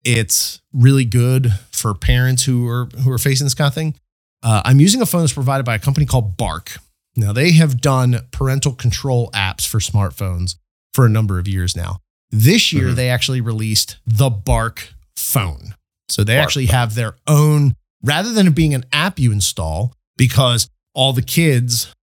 it's 0.04 0.62
really 0.74 1.06
good 1.06 1.52
for 1.72 1.94
parents 1.94 2.44
who 2.44 2.68
are 2.68 2.86
who 3.04 3.12
are 3.12 3.18
facing 3.18 3.46
this 3.46 3.54
kind 3.54 3.68
of 3.68 3.74
thing. 3.74 3.96
Uh, 4.44 4.62
I'm 4.66 4.80
using 4.80 5.02
a 5.02 5.06
phone 5.06 5.22
that's 5.22 5.34
provided 5.34 5.66
by 5.66 5.76
a 5.76 5.80
company 5.80 6.06
called 6.06 6.38
Bark. 6.38 6.78
Now, 7.16 7.34
they 7.34 7.52
have 7.52 7.82
done 7.82 8.22
parental 8.32 8.74
control 8.74 9.30
apps 9.34 9.68
for 9.68 9.80
smartphones 9.80 10.56
for 10.94 11.06
a 11.06 11.10
number 11.10 11.40
of 11.40 11.48
years 11.48 11.76
now. 11.76 12.00
This 12.32 12.72
year, 12.72 12.88
mm-hmm. 12.88 12.96
they 12.96 13.10
actually 13.10 13.42
released 13.42 13.98
the 14.06 14.30
Bark 14.30 14.94
phone. 15.16 15.76
So 16.10 16.24
they 16.24 16.36
Bark 16.36 16.46
actually 16.46 16.68
phone. 16.68 16.76
have 16.76 16.96
their 16.96 17.16
own, 17.28 17.76
rather 18.04 18.32
than 18.34 18.48
it 18.48 18.56
being 18.56 18.74
an 18.74 18.86
app 18.92 19.20
you 19.20 19.32
install, 19.32 19.94
because 20.18 20.70
all 20.94 21.14
the 21.14 21.22
kids 21.22 21.94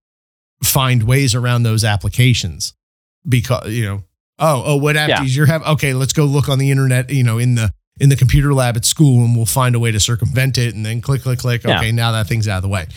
find 0.63 1.03
ways 1.03 1.35
around 1.35 1.63
those 1.63 1.83
applications. 1.83 2.73
Because, 3.27 3.71
you 3.71 3.85
know, 3.85 4.03
oh, 4.39 4.63
oh, 4.65 4.77
what 4.77 4.95
app 4.95 5.09
yeah. 5.09 5.21
does 5.21 5.35
you 5.35 5.45
have? 5.45 5.63
Okay, 5.63 5.93
let's 5.93 6.13
go 6.13 6.25
look 6.25 6.49
on 6.49 6.59
the 6.59 6.71
internet, 6.71 7.09
you 7.09 7.23
know, 7.23 7.37
in 7.37 7.55
the 7.55 7.73
in 7.99 8.07
the 8.07 8.15
computer 8.15 8.53
lab 8.53 8.77
at 8.77 8.85
school 8.85 9.25
and 9.25 9.35
we'll 9.35 9.45
find 9.45 9.75
a 9.75 9.79
way 9.79 9.91
to 9.91 9.99
circumvent 9.99 10.57
it 10.57 10.73
and 10.73 10.85
then 10.85 11.01
click, 11.01 11.21
click, 11.21 11.39
click. 11.39 11.65
Okay, 11.65 11.87
yeah. 11.87 11.91
now 11.91 12.13
that 12.13 12.27
thing's 12.27 12.47
out 12.47 12.55
of 12.55 12.63
the 12.63 12.69
way. 12.69 12.87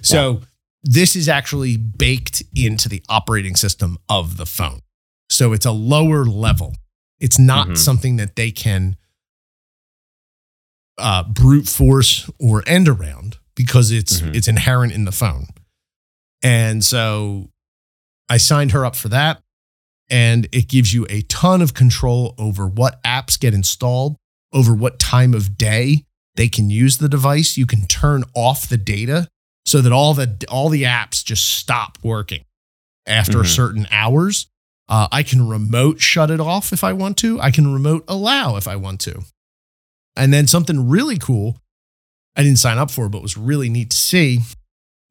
So 0.00 0.32
yeah 0.32 0.38
this 0.86 1.16
is 1.16 1.28
actually 1.28 1.76
baked 1.76 2.42
into 2.54 2.88
the 2.88 3.02
operating 3.08 3.56
system 3.56 3.98
of 4.08 4.36
the 4.36 4.46
phone. 4.46 4.80
So 5.28 5.52
it's 5.52 5.66
a 5.66 5.72
lower 5.72 6.24
level. 6.24 6.74
It's 7.18 7.38
not 7.38 7.66
mm-hmm. 7.66 7.74
something 7.74 8.16
that 8.16 8.36
they 8.36 8.52
can 8.52 8.96
uh, 10.98 11.24
brute 11.24 11.68
force 11.68 12.30
or 12.38 12.62
end 12.66 12.88
around 12.88 13.38
because 13.54 13.90
it's 13.90 14.20
mm-hmm. 14.20 14.34
it's 14.34 14.48
inherent 14.48 14.92
in 14.92 15.04
the 15.04 15.12
phone. 15.12 15.46
And 16.42 16.84
so 16.84 17.48
I 18.28 18.36
signed 18.36 18.72
her 18.72 18.84
up 18.84 18.96
for 18.96 19.08
that. 19.08 19.42
And 20.08 20.46
it 20.52 20.68
gives 20.68 20.94
you 20.94 21.04
a 21.10 21.22
ton 21.22 21.60
of 21.60 21.74
control 21.74 22.34
over 22.38 22.64
what 22.66 23.02
apps 23.02 23.38
get 23.38 23.52
installed, 23.52 24.16
over 24.52 24.72
what 24.72 25.00
time 25.00 25.34
of 25.34 25.58
day 25.58 26.04
they 26.36 26.48
can 26.48 26.70
use 26.70 26.98
the 26.98 27.08
device. 27.08 27.56
You 27.56 27.66
can 27.66 27.86
turn 27.86 28.22
off 28.32 28.68
the 28.68 28.76
data 28.76 29.28
so 29.64 29.80
that 29.80 29.90
all 29.90 30.14
the 30.14 30.44
all 30.48 30.68
the 30.68 30.84
apps 30.84 31.24
just 31.24 31.48
stop 31.48 31.98
working 32.04 32.44
after 33.04 33.38
mm-hmm. 33.38 33.46
certain 33.46 33.88
hours. 33.90 34.46
Uh, 34.88 35.08
I 35.10 35.24
can 35.24 35.48
remote 35.48 36.00
shut 36.00 36.30
it 36.30 36.38
off 36.38 36.72
if 36.72 36.84
I 36.84 36.92
want 36.92 37.16
to. 37.18 37.40
I 37.40 37.50
can 37.50 37.72
remote 37.72 38.04
allow 38.06 38.56
if 38.56 38.68
I 38.68 38.76
want 38.76 39.00
to. 39.00 39.24
And 40.16 40.32
then 40.32 40.46
something 40.46 40.88
really 40.88 41.18
cool 41.18 41.58
I 42.38 42.42
didn't 42.42 42.58
sign 42.58 42.76
up 42.76 42.90
for, 42.90 43.08
but 43.08 43.22
was 43.22 43.38
really 43.38 43.70
neat 43.70 43.90
to 43.90 43.96
see. 43.96 44.40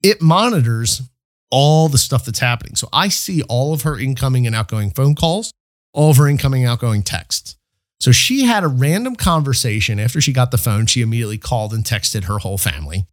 It 0.04 0.22
monitors 0.22 1.02
all 1.50 1.90
the 1.90 1.98
stuff 1.98 2.24
that's 2.24 2.38
happening. 2.38 2.76
So 2.76 2.88
I 2.94 3.08
see 3.08 3.42
all 3.44 3.74
of 3.74 3.82
her 3.82 3.98
incoming 3.98 4.46
and 4.46 4.56
outgoing 4.56 4.92
phone 4.92 5.16
calls, 5.16 5.52
all 5.92 6.12
of 6.12 6.18
her 6.18 6.28
incoming 6.28 6.64
and 6.64 6.72
outgoing 6.72 7.02
texts. 7.02 7.56
So 8.00 8.12
she 8.12 8.44
had 8.44 8.64
a 8.64 8.68
random 8.68 9.16
conversation 9.16 10.00
after 10.00 10.22
she 10.22 10.34
got 10.34 10.52
the 10.52 10.60
phone. 10.60 10.86
She 10.86 11.02
immediately 11.02 11.40
called 11.40 11.74
and 11.74 11.84
texted 11.84 12.26
her 12.26 12.38
whole 12.38 12.60
family 12.60 13.08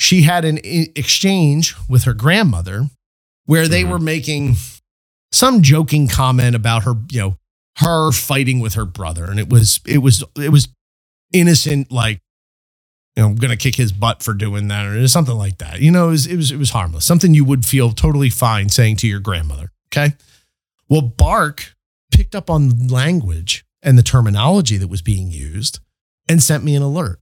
she 0.00 0.22
had 0.22 0.46
an 0.46 0.58
exchange 0.64 1.76
with 1.86 2.04
her 2.04 2.14
grandmother 2.14 2.86
where 3.44 3.68
they 3.68 3.82
mm-hmm. 3.82 3.90
were 3.90 3.98
making 3.98 4.56
some 5.30 5.60
joking 5.60 6.08
comment 6.08 6.56
about 6.56 6.84
her, 6.84 6.94
you 7.10 7.20
know, 7.20 7.36
her 7.76 8.10
fighting 8.10 8.60
with 8.60 8.72
her 8.74 8.86
brother. 8.86 9.26
And 9.26 9.38
it 9.38 9.50
was, 9.50 9.78
it 9.86 9.98
was, 9.98 10.24
it 10.38 10.48
was 10.48 10.68
innocent, 11.32 11.90
like, 11.90 12.20
you 13.16 13.22
know, 13.22 13.28
I'm 13.28 13.36
gonna 13.36 13.56
kick 13.56 13.76
his 13.76 13.92
butt 13.92 14.22
for 14.22 14.34
doing 14.34 14.68
that, 14.68 14.86
or 14.86 15.08
something 15.08 15.34
like 15.34 15.58
that. 15.58 15.80
You 15.80 15.90
know, 15.90 16.08
it 16.08 16.12
was, 16.12 16.26
it 16.26 16.36
was, 16.36 16.50
it 16.52 16.56
was 16.58 16.70
harmless. 16.70 17.04
Something 17.04 17.34
you 17.34 17.44
would 17.44 17.64
feel 17.64 17.90
totally 17.92 18.30
fine 18.30 18.68
saying 18.68 18.96
to 18.96 19.08
your 19.08 19.20
grandmother. 19.20 19.72
Okay. 19.92 20.14
Well, 20.88 21.02
Bark 21.02 21.74
picked 22.10 22.34
up 22.34 22.50
on 22.50 22.88
language 22.88 23.64
and 23.82 23.96
the 23.96 24.02
terminology 24.02 24.76
that 24.76 24.88
was 24.88 25.02
being 25.02 25.30
used 25.30 25.80
and 26.28 26.42
sent 26.42 26.64
me 26.64 26.74
an 26.76 26.82
alert. 26.82 27.18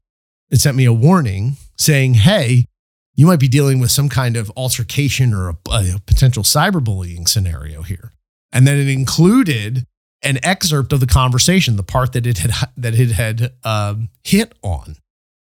It 0.50 0.60
sent 0.60 0.76
me 0.76 0.84
a 0.84 0.92
warning 0.92 1.56
saying, 1.76 2.14
hey, 2.14 2.66
you 3.14 3.26
might 3.26 3.40
be 3.40 3.48
dealing 3.48 3.80
with 3.80 3.90
some 3.90 4.08
kind 4.08 4.36
of 4.36 4.50
altercation 4.56 5.34
or 5.34 5.48
a, 5.48 5.56
a 5.70 6.00
potential 6.06 6.42
cyberbullying 6.42 7.28
scenario 7.28 7.82
here. 7.82 8.12
And 8.52 8.66
then 8.66 8.78
it 8.78 8.88
included 8.88 9.84
an 10.22 10.38
excerpt 10.42 10.92
of 10.92 11.00
the 11.00 11.06
conversation, 11.06 11.76
the 11.76 11.82
part 11.82 12.12
that 12.12 12.26
it 12.26 12.38
had 12.38 12.52
that 12.76 12.94
it 12.94 13.12
had 13.12 13.52
um, 13.64 14.08
hit 14.24 14.52
on 14.62 14.96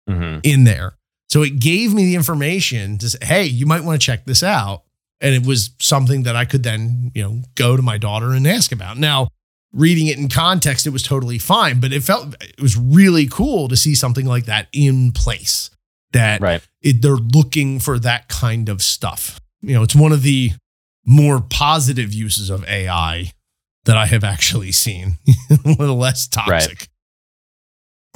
mm-hmm. 0.09 0.41
in 0.43 0.65
there. 0.65 0.95
So 1.29 1.43
it 1.43 1.61
gave 1.61 1.95
me 1.95 2.05
the 2.05 2.17
information 2.17 2.99
to 2.99 3.11
say, 3.11 3.19
hey, 3.23 3.45
you 3.45 3.65
might 3.65 3.85
want 3.85 4.01
to 4.01 4.05
check 4.05 4.25
this 4.25 4.43
out. 4.43 4.83
And 5.21 5.35
it 5.35 5.47
was 5.47 5.71
something 5.79 6.25
that 6.25 6.35
I 6.35 6.45
could 6.45 6.63
then, 6.63 7.13
you 7.15 7.23
know, 7.23 7.43
go 7.55 7.77
to 7.77 7.83
my 7.83 7.99
daughter 7.99 8.33
and 8.33 8.47
ask 8.47 8.73
about. 8.73 8.97
Now, 8.97 9.29
reading 9.73 10.09
it 10.09 10.19
in 10.19 10.29
context, 10.29 10.87
it 10.87 10.91
was 10.91 11.03
totally 11.03 11.39
fine, 11.39 11.79
but 11.79 11.93
it 11.93 12.03
felt 12.03 12.35
it 12.41 12.61
was 12.61 12.77
really 12.77 13.27
cool 13.27 13.69
to 13.69 13.77
see 13.77 13.95
something 13.95 14.27
like 14.27 14.47
that 14.47 14.69
in 14.73 15.13
place. 15.13 15.71
That 16.13 16.41
Right. 16.41 16.67
it, 16.83 17.03
they're 17.03 17.15
looking 17.15 17.79
for 17.79 17.99
that 18.01 18.29
kind 18.29 18.69
of 18.69 18.83
stuff. 18.83 19.41
You 19.63 19.75
know, 19.75 19.83
it's 19.83 19.95
one 19.95 20.11
of 20.11 20.23
the 20.23 20.53
more 21.05 21.41
positive 21.41 22.13
uses 22.13 22.51
of 22.51 22.65
AI 22.65 23.33
that 23.85 23.97
I 23.97 24.07
have 24.07 24.25
actually 24.25 24.73
seen, 24.73 25.19
of 25.51 25.77
the 25.77 25.95
less 25.95 26.29
toxic. 26.29 26.89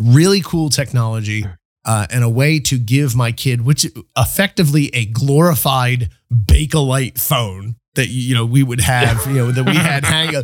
Really 0.00 0.40
cool 0.40 0.70
technology 0.70 1.44
uh, 1.84 2.06
and 2.10 2.24
a 2.24 2.28
way 2.28 2.58
to 2.60 2.78
give 2.78 3.14
my 3.14 3.32
kid, 3.32 3.62
which 3.62 3.86
effectively 4.16 4.90
a 4.94 5.06
glorified 5.06 6.10
Bakelite 6.32 7.20
phone 7.20 7.76
that 7.94 8.08
you 8.08 8.34
know 8.34 8.44
we 8.44 8.62
would 8.62 8.80
have, 8.80 9.26
you 9.26 9.34
know, 9.34 9.52
that 9.52 9.64
we 9.64 9.76
had 9.76 10.04
hang 10.04 10.34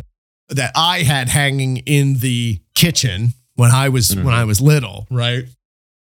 that 0.49 0.71
I 0.75 1.03
had 1.03 1.29
hanging 1.29 1.77
in 1.77 2.15
the 2.15 2.59
kitchen 2.75 3.33
when 3.55 3.71
I 3.71 3.89
was 3.89 4.15
when 4.15 4.33
I 4.33 4.43
was 4.43 4.61
little, 4.61 5.07
right? 5.09 5.45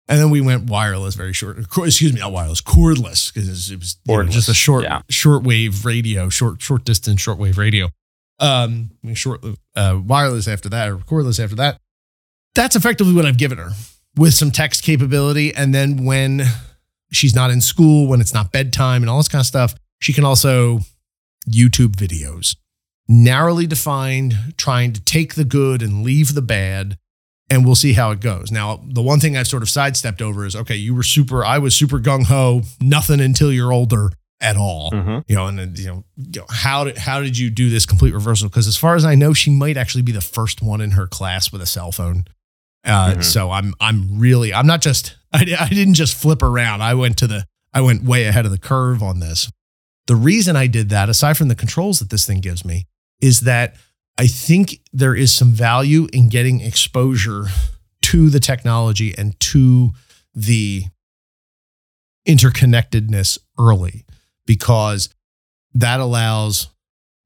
And 0.09 0.21
then 0.21 0.31
we 0.31 0.41
went 0.41 0.71
wireless 0.71 1.17
very 1.17 1.33
short. 1.33 1.59
Excuse 1.59 2.13
me, 2.13 2.21
not 2.21 2.33
wireless, 2.33 2.63
cordless 2.63 3.33
because 3.33 3.71
it 3.71 3.79
was 3.79 3.97
know, 4.07 4.25
just 4.25 4.49
a 4.49 4.55
short 4.55 4.85
yeah. 4.85 5.03
shortwave 5.11 5.85
radio, 5.85 6.29
short 6.29 6.63
short 6.63 6.85
distance 6.85 7.25
shortwave 7.25 7.57
radio. 7.57 7.91
Um, 8.39 8.91
short 9.15 9.43
uh, 9.75 9.99
wireless 10.05 10.47
after 10.47 10.69
that 10.69 10.89
or 10.89 10.99
cordless 10.99 11.43
after 11.43 11.57
that. 11.57 11.81
That's 12.55 12.77
effectively 12.77 13.15
what 13.15 13.25
I've 13.25 13.39
given 13.39 13.59
her 13.59 13.71
with 14.17 14.35
some 14.35 14.51
text 14.51 14.83
capability. 14.83 15.55
And 15.55 15.75
then 15.75 16.05
when 16.05 16.43
she's 17.13 17.35
not 17.35 17.51
in 17.51 17.61
school, 17.61 18.09
when 18.09 18.21
it's 18.21 18.35
not 18.35 18.53
bedtime 18.53 19.03
and 19.03 19.11
all 19.11 19.19
this 19.19 19.29
kind 19.29 19.41
of 19.41 19.47
stuff, 19.47 19.75
she 20.01 20.13
can 20.13 20.25
also 20.25 20.81
YouTube 21.49 21.97
videos, 21.97 22.57
narrowly 23.09 23.67
defined, 23.67 24.35
trying 24.57 24.93
to 24.93 25.01
take 25.01 25.35
the 25.35 25.45
good 25.45 25.83
and 25.83 26.03
leave 26.03 26.35
the 26.35 26.43
bad. 26.43 26.99
And 27.49 27.65
we'll 27.65 27.77
see 27.77 27.93
how 27.93 28.11
it 28.11 28.19
goes. 28.19 28.51
Now, 28.51 28.81
the 28.85 29.03
one 29.03 29.21
thing 29.21 29.37
I've 29.37 29.47
sort 29.47 29.63
of 29.63 29.69
sidestepped 29.69 30.21
over 30.21 30.45
is 30.45 30.57
okay, 30.57 30.75
you 30.75 30.97
were 30.97 31.05
super, 31.05 31.45
I 31.45 31.59
was 31.59 31.77
super 31.77 32.01
gung 32.01 32.25
ho, 32.25 32.63
nothing 32.81 33.21
until 33.21 33.53
you're 33.53 33.73
older 33.73 34.11
at 34.41 34.57
all. 34.57 34.91
Mhm. 34.91 35.25
You 35.29 35.35
know, 35.37 35.47
and 35.47 35.59
then, 35.59 35.75
you 35.77 35.87
know, 35.87 36.05
you 36.17 36.41
know, 36.41 36.47
how 36.51 36.85
did 36.85 36.99
how 36.99 37.21
did 37.23 37.39
you 37.39 37.49
do 37.51 37.71
this 37.71 37.87
complete 37.87 38.13
reversal? 38.15 38.49
Because 38.49 38.67
as 38.67 38.77
far 38.77 38.95
as 38.95 39.05
I 39.05 39.15
know, 39.15 39.33
she 39.33 39.51
might 39.51 39.77
actually 39.77 40.03
be 40.03 40.13
the 40.13 40.21
first 40.21 40.61
one 40.63 40.81
in 40.81 40.93
her 40.93 41.07
class 41.07 41.51
with 41.53 41.63
a 41.63 41.67
cell 41.67 41.91
phone. 41.93 42.25
Uh, 42.85 43.15
Mhm. 43.15 43.25
So 43.25 43.51
I'm 43.51 43.75
I'm 43.81 44.19
really 44.19 44.53
I'm 44.53 44.67
not 44.67 44.81
just 44.83 45.17
I, 45.33 45.57
I 45.59 45.69
didn't 45.69 45.95
just 45.95 46.15
flip 46.15 46.43
around. 46.43 46.83
I 46.83 46.95
went 46.95 47.17
to 47.19 47.27
the 47.27 47.47
I 47.73 47.81
went 47.81 48.05
way 48.05 48.27
ahead 48.27 48.45
of 48.45 48.51
the 48.51 48.59
curve 48.59 49.03
on 49.03 49.21
this. 49.21 49.51
The 50.07 50.17
reason 50.17 50.55
I 50.55 50.67
did 50.69 50.89
that, 50.91 51.09
aside 51.09 51.37
from 51.37 51.49
the 51.49 51.55
controls 51.57 51.99
that 51.99 52.11
this 52.11 52.25
thing 52.25 52.41
gives 52.41 52.65
me, 52.65 52.87
is 53.21 53.41
that 53.41 53.75
I 54.19 54.27
think 54.29 54.81
there 54.93 55.15
is 55.15 55.33
some 55.33 55.53
value 55.53 56.07
in 56.13 56.29
getting 56.29 56.61
exposure 56.61 57.47
to 58.03 58.31
the 58.31 58.39
technology 58.41 59.15
and 59.19 59.39
to 59.41 59.91
the 60.35 60.85
interconnectedness 62.27 63.39
early 63.59 64.05
because 64.47 65.09
that 65.75 66.01
allows 66.01 66.69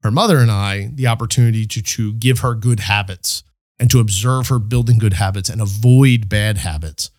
her 0.03 0.11
mother 0.11 0.39
and 0.39 0.51
I 0.51 0.89
the 0.93 1.07
opportunity 1.07 1.65
to, 1.67 1.81
to 1.81 2.13
give 2.13 2.39
her 2.39 2.55
good 2.55 2.81
habits 2.81 3.43
and 3.79 3.89
to 3.91 3.99
observe 3.99 4.47
her 4.47 4.59
building 4.59 4.97
good 4.97 5.13
habits 5.13 5.49
and 5.49 5.61
avoid 5.61 6.27
bad 6.29 6.57
habits 6.57 7.09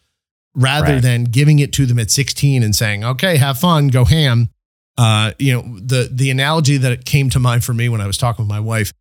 rather 0.55 0.95
Right. 0.95 1.03
than 1.03 1.25
giving 1.25 1.59
it 1.61 1.73
to 1.75 1.87
them 1.87 1.99
at 1.99 2.11
16 2.11 2.63
and 2.63 2.75
saying, 2.77 3.05
okay, 3.05 3.37
have 3.37 3.59
fun, 3.59 3.89
go 3.89 4.05
ham. 4.05 4.51
Uh, 4.99 5.33
you 5.39 5.55
know, 5.55 5.63
the, 5.81 6.09
the 6.13 6.31
analogy 6.31 6.77
that 6.77 7.05
came 7.07 7.31
to 7.31 7.39
mind 7.41 7.65
for 7.65 7.73
me 7.73 7.89
when 7.89 8.01
I 8.03 8.07
was 8.07 8.19
talking 8.19 8.45
with 8.45 8.51
my 8.51 8.61
wife, 8.61 8.93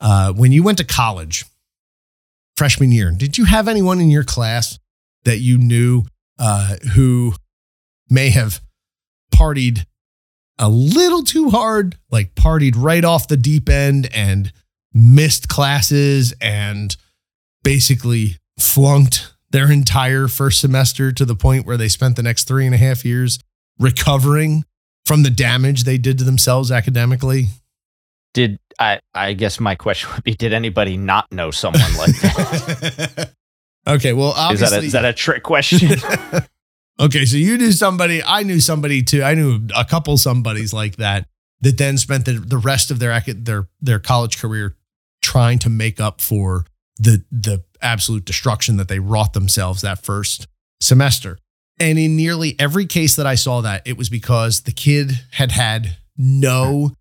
uh, 0.00 0.32
when 0.32 0.52
you 0.52 0.62
went 0.62 0.78
to 0.78 0.84
college 0.84 1.44
freshman 2.56 2.92
year, 2.92 3.10
did 3.10 3.36
you 3.38 3.44
have 3.46 3.68
anyone 3.68 4.00
in 4.00 4.10
your 4.10 4.24
class 4.24 4.78
that 5.24 5.38
you 5.38 5.58
knew 5.58 6.04
uh, 6.38 6.76
who 6.94 7.34
may 8.08 8.30
have 8.30 8.60
partied 9.34 9.84
a 10.60 10.68
little 10.68 11.24
too 11.24 11.48
hard, 11.48 11.96
like 12.10 12.34
partied 12.34 12.74
right 12.76 13.04
off 13.04 13.26
the 13.26 13.36
deep 13.38 13.68
end 13.68 14.08
and 14.14 14.52
missed 14.92 15.48
classes 15.48 16.34
and 16.40 16.96
basically 17.64 18.36
flunked 18.58 19.32
their 19.50 19.72
entire 19.72 20.28
first 20.28 20.60
semester 20.60 21.12
to 21.12 21.24
the 21.24 21.34
point 21.34 21.66
where 21.66 21.78
they 21.78 21.88
spent 21.88 22.14
the 22.14 22.22
next 22.22 22.46
three 22.46 22.66
and 22.66 22.74
a 22.74 22.78
half 22.78 23.04
years 23.04 23.38
recovering 23.78 24.64
from 25.06 25.22
the 25.22 25.30
damage 25.30 25.84
they 25.84 25.98
did 25.98 26.18
to 26.18 26.24
themselves 26.24 26.70
academically. 26.70 27.46
Did 28.34 28.58
I? 28.78 29.00
I 29.14 29.32
guess 29.32 29.58
my 29.58 29.74
question 29.74 30.10
would 30.14 30.22
be: 30.22 30.34
Did 30.34 30.52
anybody 30.52 30.96
not 30.96 31.32
know 31.32 31.50
someone 31.50 31.96
like 31.96 32.14
that? 32.20 33.32
okay, 33.88 34.12
well, 34.12 34.52
is 34.52 34.60
that 34.60 34.72
a, 34.72 34.78
is 34.84 34.92
that 34.92 35.04
a 35.04 35.12
trick 35.12 35.42
question? 35.42 35.88
okay, 37.00 37.24
so 37.24 37.36
you 37.36 37.56
knew 37.58 37.72
somebody, 37.72 38.22
I 38.22 38.42
knew 38.42 38.60
somebody 38.60 39.02
too. 39.02 39.22
I 39.22 39.34
knew 39.34 39.66
a 39.76 39.84
couple 39.84 40.16
somebodies 40.18 40.72
like 40.72 40.96
that 40.96 41.26
that 41.60 41.78
then 41.78 41.98
spent 41.98 42.24
the, 42.24 42.32
the 42.32 42.58
rest 42.58 42.90
of 42.90 42.98
their 42.98 43.20
their 43.26 43.68
their 43.80 43.98
college 43.98 44.38
career 44.38 44.76
trying 45.22 45.58
to 45.60 45.70
make 45.70 46.00
up 46.00 46.20
for 46.20 46.64
the 46.98 47.24
the 47.30 47.64
absolute 47.82 48.24
destruction 48.24 48.76
that 48.76 48.88
they 48.88 48.98
wrought 48.98 49.32
themselves 49.32 49.82
that 49.82 50.04
first 50.04 50.46
semester. 50.80 51.38
And 51.78 51.98
in 51.98 52.14
nearly 52.14 52.56
every 52.58 52.84
case 52.84 53.16
that 53.16 53.26
I 53.26 53.36
saw 53.36 53.62
that, 53.62 53.82
it 53.86 53.96
was 53.96 54.10
because 54.10 54.62
the 54.62 54.72
kid 54.72 55.12
had 55.32 55.52
had 55.52 55.96
no 56.16 56.92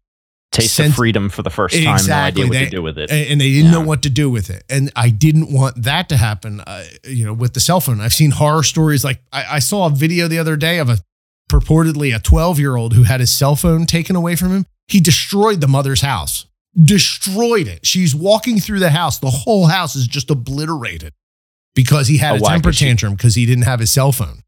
Taste 0.51 0.73
Sense- 0.73 0.89
of 0.89 0.95
freedom 0.95 1.29
for 1.29 1.43
the 1.43 1.49
first 1.51 1.75
time. 1.75 1.93
Exactly. 1.93 2.41
No 2.43 2.47
idea 2.47 2.47
what 2.47 2.53
They- 2.59 2.65
to 2.65 2.71
do 2.71 2.81
with 2.81 2.97
it. 2.97 3.11
and, 3.11 3.39
they 3.39 3.51
didn't 3.51 3.71
know 3.71 3.81
what 3.81 4.01
to 4.03 4.09
do 4.09 4.29
with 4.31 4.49
it. 4.49 4.63
And 4.69 4.91
I 4.95 5.09
didn't 5.09 5.51
want 5.51 5.83
that 5.83 6.09
to 6.09 6.17
happen. 6.17 6.59
Uh, 6.61 6.83
you 7.07 7.23
know, 7.23 7.33
with 7.33 7.53
the 7.53 7.59
cell 7.59 7.79
phone, 7.79 8.01
I've 8.01 8.13
seen 8.15 8.31
horror 8.31 8.63
stories. 8.63 9.03
Like 9.03 9.21
I, 9.31 9.45
I 9.55 9.59
saw 9.59 9.85
a 9.85 9.89
video 9.91 10.27
the 10.27 10.39
other 10.39 10.55
day 10.57 10.79
of 10.79 10.89
a 10.89 10.97
purportedly 11.51 12.15
a 12.15 12.19
12 12.19 12.59
year 12.59 12.75
old 12.75 12.93
who 12.93 13.03
had 13.03 13.19
his 13.19 13.31
cell 13.31 13.55
phone 13.55 13.85
taken 13.85 14.15
away 14.15 14.35
from 14.35 14.49
him. 14.51 14.65
He 14.87 14.99
destroyed 14.99 15.61
the 15.61 15.67
mother's 15.67 16.01
house, 16.01 16.45
destroyed 16.83 17.67
it. 17.67 17.85
She's 17.85 18.15
walking 18.15 18.59
through 18.59 18.79
the 18.79 18.89
house. 18.89 19.19
The 19.19 19.29
whole 19.29 19.67
house 19.67 19.95
is 19.95 20.07
just 20.07 20.31
obliterated 20.31 21.13
because 21.75 22.07
he 22.07 22.17
had 22.17 22.41
Oh, 22.41 22.45
a 22.45 22.49
temper 22.49 22.71
tantrum 22.71 23.13
because 23.13 23.35
he 23.35 23.45
didn't 23.45 23.65
have 23.65 23.79
his 23.79 23.91
cell 23.91 24.11
phone. 24.11 24.41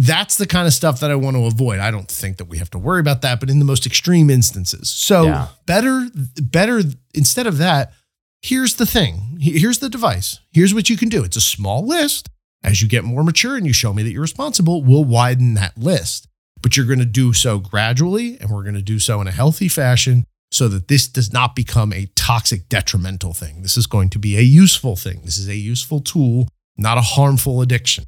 That's 0.00 0.36
the 0.36 0.46
kind 0.46 0.68
of 0.68 0.72
stuff 0.72 1.00
that 1.00 1.10
I 1.10 1.16
want 1.16 1.36
to 1.36 1.46
avoid. 1.46 1.80
I 1.80 1.90
don't 1.90 2.06
think 2.08 2.36
that 2.36 2.44
we 2.44 2.58
have 2.58 2.70
to 2.70 2.78
worry 2.78 3.00
about 3.00 3.20
that, 3.22 3.40
but 3.40 3.50
in 3.50 3.58
the 3.58 3.64
most 3.64 3.84
extreme 3.84 4.30
instances. 4.30 4.88
So 4.88 5.24
Yeah. 5.24 5.48
better, 5.66 6.08
better 6.40 6.82
instead 7.14 7.48
of 7.48 7.58
that, 7.58 7.92
here's 8.40 8.74
the 8.74 8.86
thing. 8.86 9.38
Here's 9.40 9.78
the 9.80 9.88
device. 9.88 10.38
Here's 10.52 10.72
what 10.72 10.88
you 10.88 10.96
can 10.96 11.08
do. 11.08 11.24
It's 11.24 11.36
a 11.36 11.40
small 11.40 11.84
list. 11.84 12.28
As 12.62 12.80
you 12.80 12.86
get 12.86 13.02
more 13.02 13.24
mature 13.24 13.56
and 13.56 13.66
you 13.66 13.72
show 13.72 13.92
me 13.92 14.04
that 14.04 14.12
you're 14.12 14.22
responsible, 14.22 14.84
we'll 14.84 15.04
widen 15.04 15.54
that 15.54 15.76
list. 15.76 16.28
But 16.62 16.76
you're 16.76 16.86
going 16.86 16.98
to 17.00 17.04
do 17.04 17.32
so 17.32 17.58
gradually 17.58 18.38
and 18.40 18.50
we're 18.50 18.62
going 18.62 18.74
to 18.76 18.82
do 18.82 19.00
so 19.00 19.20
in 19.20 19.26
a 19.26 19.32
healthy 19.32 19.66
fashion 19.68 20.24
so 20.52 20.68
that 20.68 20.86
this 20.86 21.08
does 21.08 21.32
not 21.32 21.56
become 21.56 21.92
a 21.92 22.06
toxic, 22.14 22.68
detrimental 22.68 23.32
thing. 23.32 23.62
This 23.62 23.76
is 23.76 23.88
going 23.88 24.10
to 24.10 24.18
be 24.20 24.36
a 24.38 24.42
useful 24.42 24.94
thing. 24.94 25.22
This 25.24 25.38
is 25.38 25.48
a 25.48 25.56
useful 25.56 25.98
tool, 26.00 26.48
not 26.76 26.98
a 26.98 27.02
harmful 27.02 27.60
addiction. 27.62 28.04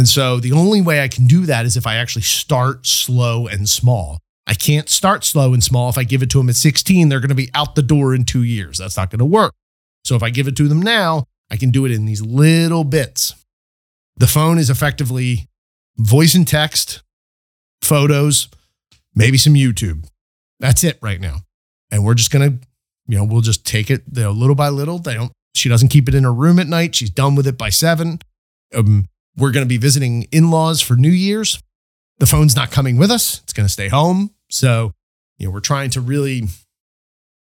And 0.00 0.08
so 0.08 0.40
the 0.40 0.52
only 0.52 0.80
way 0.80 1.02
I 1.02 1.08
can 1.08 1.26
do 1.26 1.44
that 1.44 1.66
is 1.66 1.76
if 1.76 1.86
I 1.86 1.96
actually 1.96 2.22
start 2.22 2.86
slow 2.86 3.46
and 3.46 3.68
small. 3.68 4.18
I 4.46 4.54
can't 4.54 4.88
start 4.88 5.24
slow 5.24 5.52
and 5.52 5.62
small. 5.62 5.90
If 5.90 5.98
I 5.98 6.04
give 6.04 6.22
it 6.22 6.30
to 6.30 6.38
them 6.38 6.48
at 6.48 6.56
16, 6.56 7.10
they're 7.10 7.20
going 7.20 7.28
to 7.28 7.34
be 7.34 7.50
out 7.52 7.74
the 7.74 7.82
door 7.82 8.14
in 8.14 8.24
two 8.24 8.42
years. 8.42 8.78
That's 8.78 8.96
not 8.96 9.10
going 9.10 9.18
to 9.18 9.26
work. 9.26 9.52
So 10.06 10.16
if 10.16 10.22
I 10.22 10.30
give 10.30 10.48
it 10.48 10.56
to 10.56 10.68
them 10.68 10.80
now, 10.80 11.24
I 11.50 11.58
can 11.58 11.70
do 11.70 11.84
it 11.84 11.92
in 11.92 12.06
these 12.06 12.22
little 12.22 12.82
bits. 12.82 13.34
The 14.16 14.26
phone 14.26 14.56
is 14.56 14.70
effectively 14.70 15.48
voice 15.98 16.34
and 16.34 16.48
text, 16.48 17.02
photos, 17.82 18.48
maybe 19.14 19.36
some 19.36 19.52
YouTube. 19.52 20.08
That's 20.60 20.82
it 20.82 20.98
right 21.02 21.20
now. 21.20 21.40
And 21.92 22.06
we're 22.06 22.14
just 22.14 22.30
going 22.30 22.52
to, 22.52 22.66
you 23.06 23.18
know, 23.18 23.24
we'll 23.24 23.42
just 23.42 23.66
take 23.66 23.90
it 23.90 24.04
you 24.14 24.22
know, 24.22 24.30
little 24.30 24.56
by 24.56 24.70
little. 24.70 24.98
They 24.98 25.12
don't, 25.12 25.32
she 25.54 25.68
doesn't 25.68 25.88
keep 25.88 26.08
it 26.08 26.14
in 26.14 26.24
her 26.24 26.32
room 26.32 26.58
at 26.58 26.68
night. 26.68 26.94
She's 26.94 27.10
done 27.10 27.34
with 27.34 27.46
it 27.46 27.58
by 27.58 27.68
seven. 27.68 28.20
Um, 28.74 29.06
we're 29.40 29.50
going 29.52 29.64
to 29.64 29.68
be 29.68 29.78
visiting 29.78 30.24
in 30.30 30.50
laws 30.50 30.80
for 30.80 30.94
New 30.96 31.10
Year's. 31.10 31.60
The 32.18 32.26
phone's 32.26 32.54
not 32.54 32.70
coming 32.70 32.96
with 32.98 33.10
us, 33.10 33.40
it's 33.42 33.52
going 33.52 33.66
to 33.66 33.72
stay 33.72 33.88
home. 33.88 34.30
So, 34.50 34.92
you 35.38 35.46
know, 35.46 35.52
we're 35.52 35.60
trying 35.60 35.90
to 35.90 36.00
really 36.00 36.44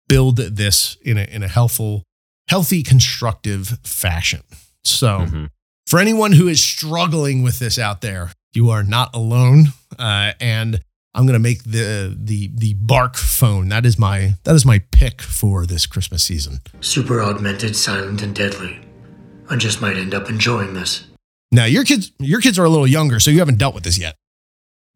build 0.07 0.38
this 0.38 0.97
in 1.01 1.17
a, 1.17 1.23
in 1.23 1.43
a 1.43 1.47
helpful, 1.47 2.03
healthy, 2.49 2.84
constructive 2.84 3.79
fashion. 3.84 4.41
So, 4.84 5.19
Mhm. 5.19 5.49
for 5.88 5.99
anyone 5.99 6.34
who 6.34 6.47
is 6.47 6.63
struggling 6.63 7.43
with 7.43 7.59
this 7.59 7.77
out 7.79 8.01
there, 8.01 8.31
you 8.53 8.69
are 8.69 8.84
not 8.84 9.13
alone. 9.15 9.73
Uh, 9.97 10.34
and 10.39 10.81
I'm 11.15 11.25
going 11.25 11.34
to 11.34 11.39
make 11.39 11.63
the 11.63 12.15
the 12.19 12.49
the 12.55 12.73
Bark 12.73 13.15
phone. 13.17 13.69
That 13.69 13.86
is 13.86 13.99
my 13.99 14.36
that 14.43 14.55
is 14.55 14.65
my 14.65 14.79
pick 14.91 15.21
for 15.21 15.65
this 15.65 15.86
Christmas 15.86 16.23
season. 16.23 16.59
Super 16.81 17.21
augmented, 17.21 17.75
silent, 17.75 18.21
and 18.21 18.34
deadly. 18.36 18.79
I 19.49 19.55
just 19.57 19.79
might 19.81 19.95
end 19.97 20.13
up 20.13 20.29
enjoying 20.29 20.73
this. 20.73 21.03
Now 21.54 21.66
your 21.66 21.86
kids 21.86 22.12
your 22.20 22.41
kids 22.41 22.58
are 22.60 22.66
a 22.66 22.70
little 22.70 22.88
younger, 22.88 23.20
so 23.22 23.32
you 23.32 23.39
haven't 23.39 23.60
dealt 23.60 23.76
with 23.76 23.84
this 23.86 23.97
yet. 23.97 24.16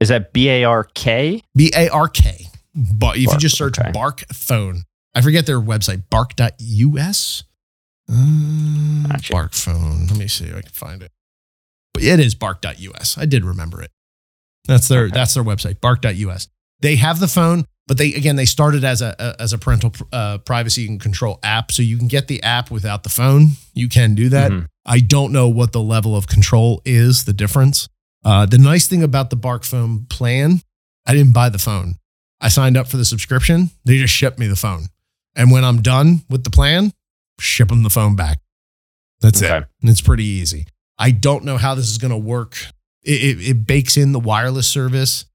Is 0.02 0.10
that 0.10 0.34
B 0.34 0.50
A 0.50 0.64
R 0.66 0.84
K? 0.94 1.42
B 1.56 1.72
A 1.76 1.88
R 1.90 2.08
K. 2.10 2.48
But 2.76 3.18
if 3.18 3.32
you 3.32 3.38
just 3.38 3.58
search 3.58 3.80
okay. 3.80 3.92
Bark 3.92 4.26
phone, 4.34 4.84
I 5.16 5.22
forget 5.22 5.46
their 5.46 5.60
website, 5.62 6.04
bark.us. 6.10 7.44
Uh, 8.10 9.08
Gotcha. 9.08 9.34
Bark 9.34 9.54
phone. 9.54 10.08
Let 10.08 10.18
me 10.18 10.28
see 10.28 10.46
if 10.46 10.56
I 10.56 10.62
can 10.62 10.72
find 10.72 11.02
it. 11.04 11.12
But 11.94 12.04
it 12.04 12.20
is 12.20 12.36
bark.us. 12.36 13.18
I 13.18 13.26
did 13.26 13.44
remember 13.44 13.82
it. 13.82 13.92
That's 14.66 14.88
their 14.88 15.04
Okay. 15.06 15.14
that's 15.14 15.34
their 15.34 15.44
website, 15.44 15.80
bark.us. 15.82 16.48
They 16.82 16.98
have 16.98 17.20
the 17.20 17.28
phone, 17.28 17.66
but 17.88 17.98
they 17.98 18.14
again 18.14 18.36
they 18.36 18.46
started 18.46 18.84
as 18.84 19.02
a, 19.02 19.16
a 19.18 19.42
as 19.42 19.54
a 19.54 19.58
parental 19.58 19.94
uh, 20.12 20.38
privacy 20.40 20.88
and 20.88 21.00
control 21.02 21.40
app, 21.44 21.72
so 21.72 21.82
you 21.82 21.98
can 21.98 22.08
get 22.08 22.28
the 22.28 22.42
app 22.44 22.70
without 22.70 23.04
the 23.04 23.10
phone. 23.10 23.52
You 23.74 23.90
can 23.90 24.14
do 24.16 24.30
that. 24.30 24.52
Mhm. 24.52 24.68
I 24.88 25.00
don't 25.00 25.34
know 25.34 25.50
what 25.50 25.74
the 25.74 25.82
level 25.82 26.16
of 26.16 26.28
control 26.28 26.82
is, 26.86 27.26
the 27.26 27.34
difference. 27.34 27.90
Uh, 28.24 28.46
the 28.46 28.58
nice 28.58 28.88
thing 28.88 29.04
about 29.04 29.30
the 29.30 29.36
Bark 29.36 29.64
phone 29.64 30.06
plan, 30.06 30.62
I 31.06 31.14
didn't 31.14 31.34
buy 31.34 31.50
the 31.50 31.60
phone. 31.60 31.96
I 32.40 32.50
signed 32.50 32.78
up 32.78 32.88
for 32.88 32.98
the 32.98 33.06
subscription. 33.06 33.72
They 33.84 33.98
just 33.98 34.14
shipped 34.14 34.40
me 34.40 34.48
the 34.48 34.56
phone. 34.56 34.88
And 35.36 35.52
when 35.52 35.64
I'm 35.64 35.82
done 35.82 36.24
with 36.30 36.44
the 36.44 36.50
plan, 36.50 36.94
ship 37.40 37.68
them 37.70 37.84
the 37.84 37.90
phone 37.90 38.16
back. 38.16 38.40
That's 39.22 39.42
it. 39.42 39.52
Okay. 39.52 39.66
It's 39.84 40.02
pretty 40.02 40.26
easy. 40.26 40.68
I 40.98 41.12
don't 41.12 41.44
know 41.44 41.58
how 41.58 41.76
this 41.76 41.90
is 41.90 41.98
going 41.98 42.12
to 42.12 42.18
work. 42.18 42.58
It, 43.04 43.38
it, 43.38 43.50
it 43.50 43.68
bakes 43.68 43.98
in 43.98 44.12
the 44.12 44.20
wireless 44.20 44.68
service. 44.68 45.26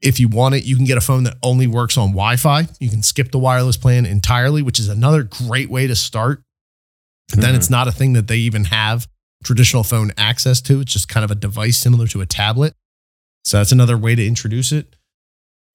If 0.00 0.18
you 0.18 0.28
want 0.28 0.54
it, 0.54 0.64
you 0.64 0.76
can 0.76 0.84
get 0.84 0.98
a 0.98 1.02
phone 1.02 1.24
that 1.24 1.36
only 1.42 1.66
works 1.66 1.96
on 1.96 2.08
Wi 2.08 2.36
Fi. 2.36 2.66
You 2.80 2.90
can 2.90 3.02
skip 3.02 3.30
the 3.30 3.38
wireless 3.38 3.76
plan 3.76 4.04
entirely, 4.04 4.62
which 4.62 4.80
is 4.80 4.88
another 4.88 5.22
great 5.22 5.70
way 5.70 5.86
to 5.86 5.94
start. 5.94 6.42
But 7.32 7.40
then 7.40 7.54
it's 7.54 7.70
not 7.70 7.88
a 7.88 7.92
thing 7.92 8.12
that 8.12 8.28
they 8.28 8.36
even 8.36 8.64
have 8.64 9.08
traditional 9.42 9.82
phone 9.82 10.12
access 10.16 10.60
to. 10.62 10.80
It's 10.80 10.92
just 10.92 11.08
kind 11.08 11.24
of 11.24 11.30
a 11.30 11.34
device 11.34 11.78
similar 11.78 12.06
to 12.08 12.20
a 12.20 12.26
tablet. 12.26 12.74
So 13.44 13.58
that's 13.58 13.72
another 13.72 13.98
way 13.98 14.14
to 14.14 14.26
introduce 14.26 14.72
it. 14.72 14.94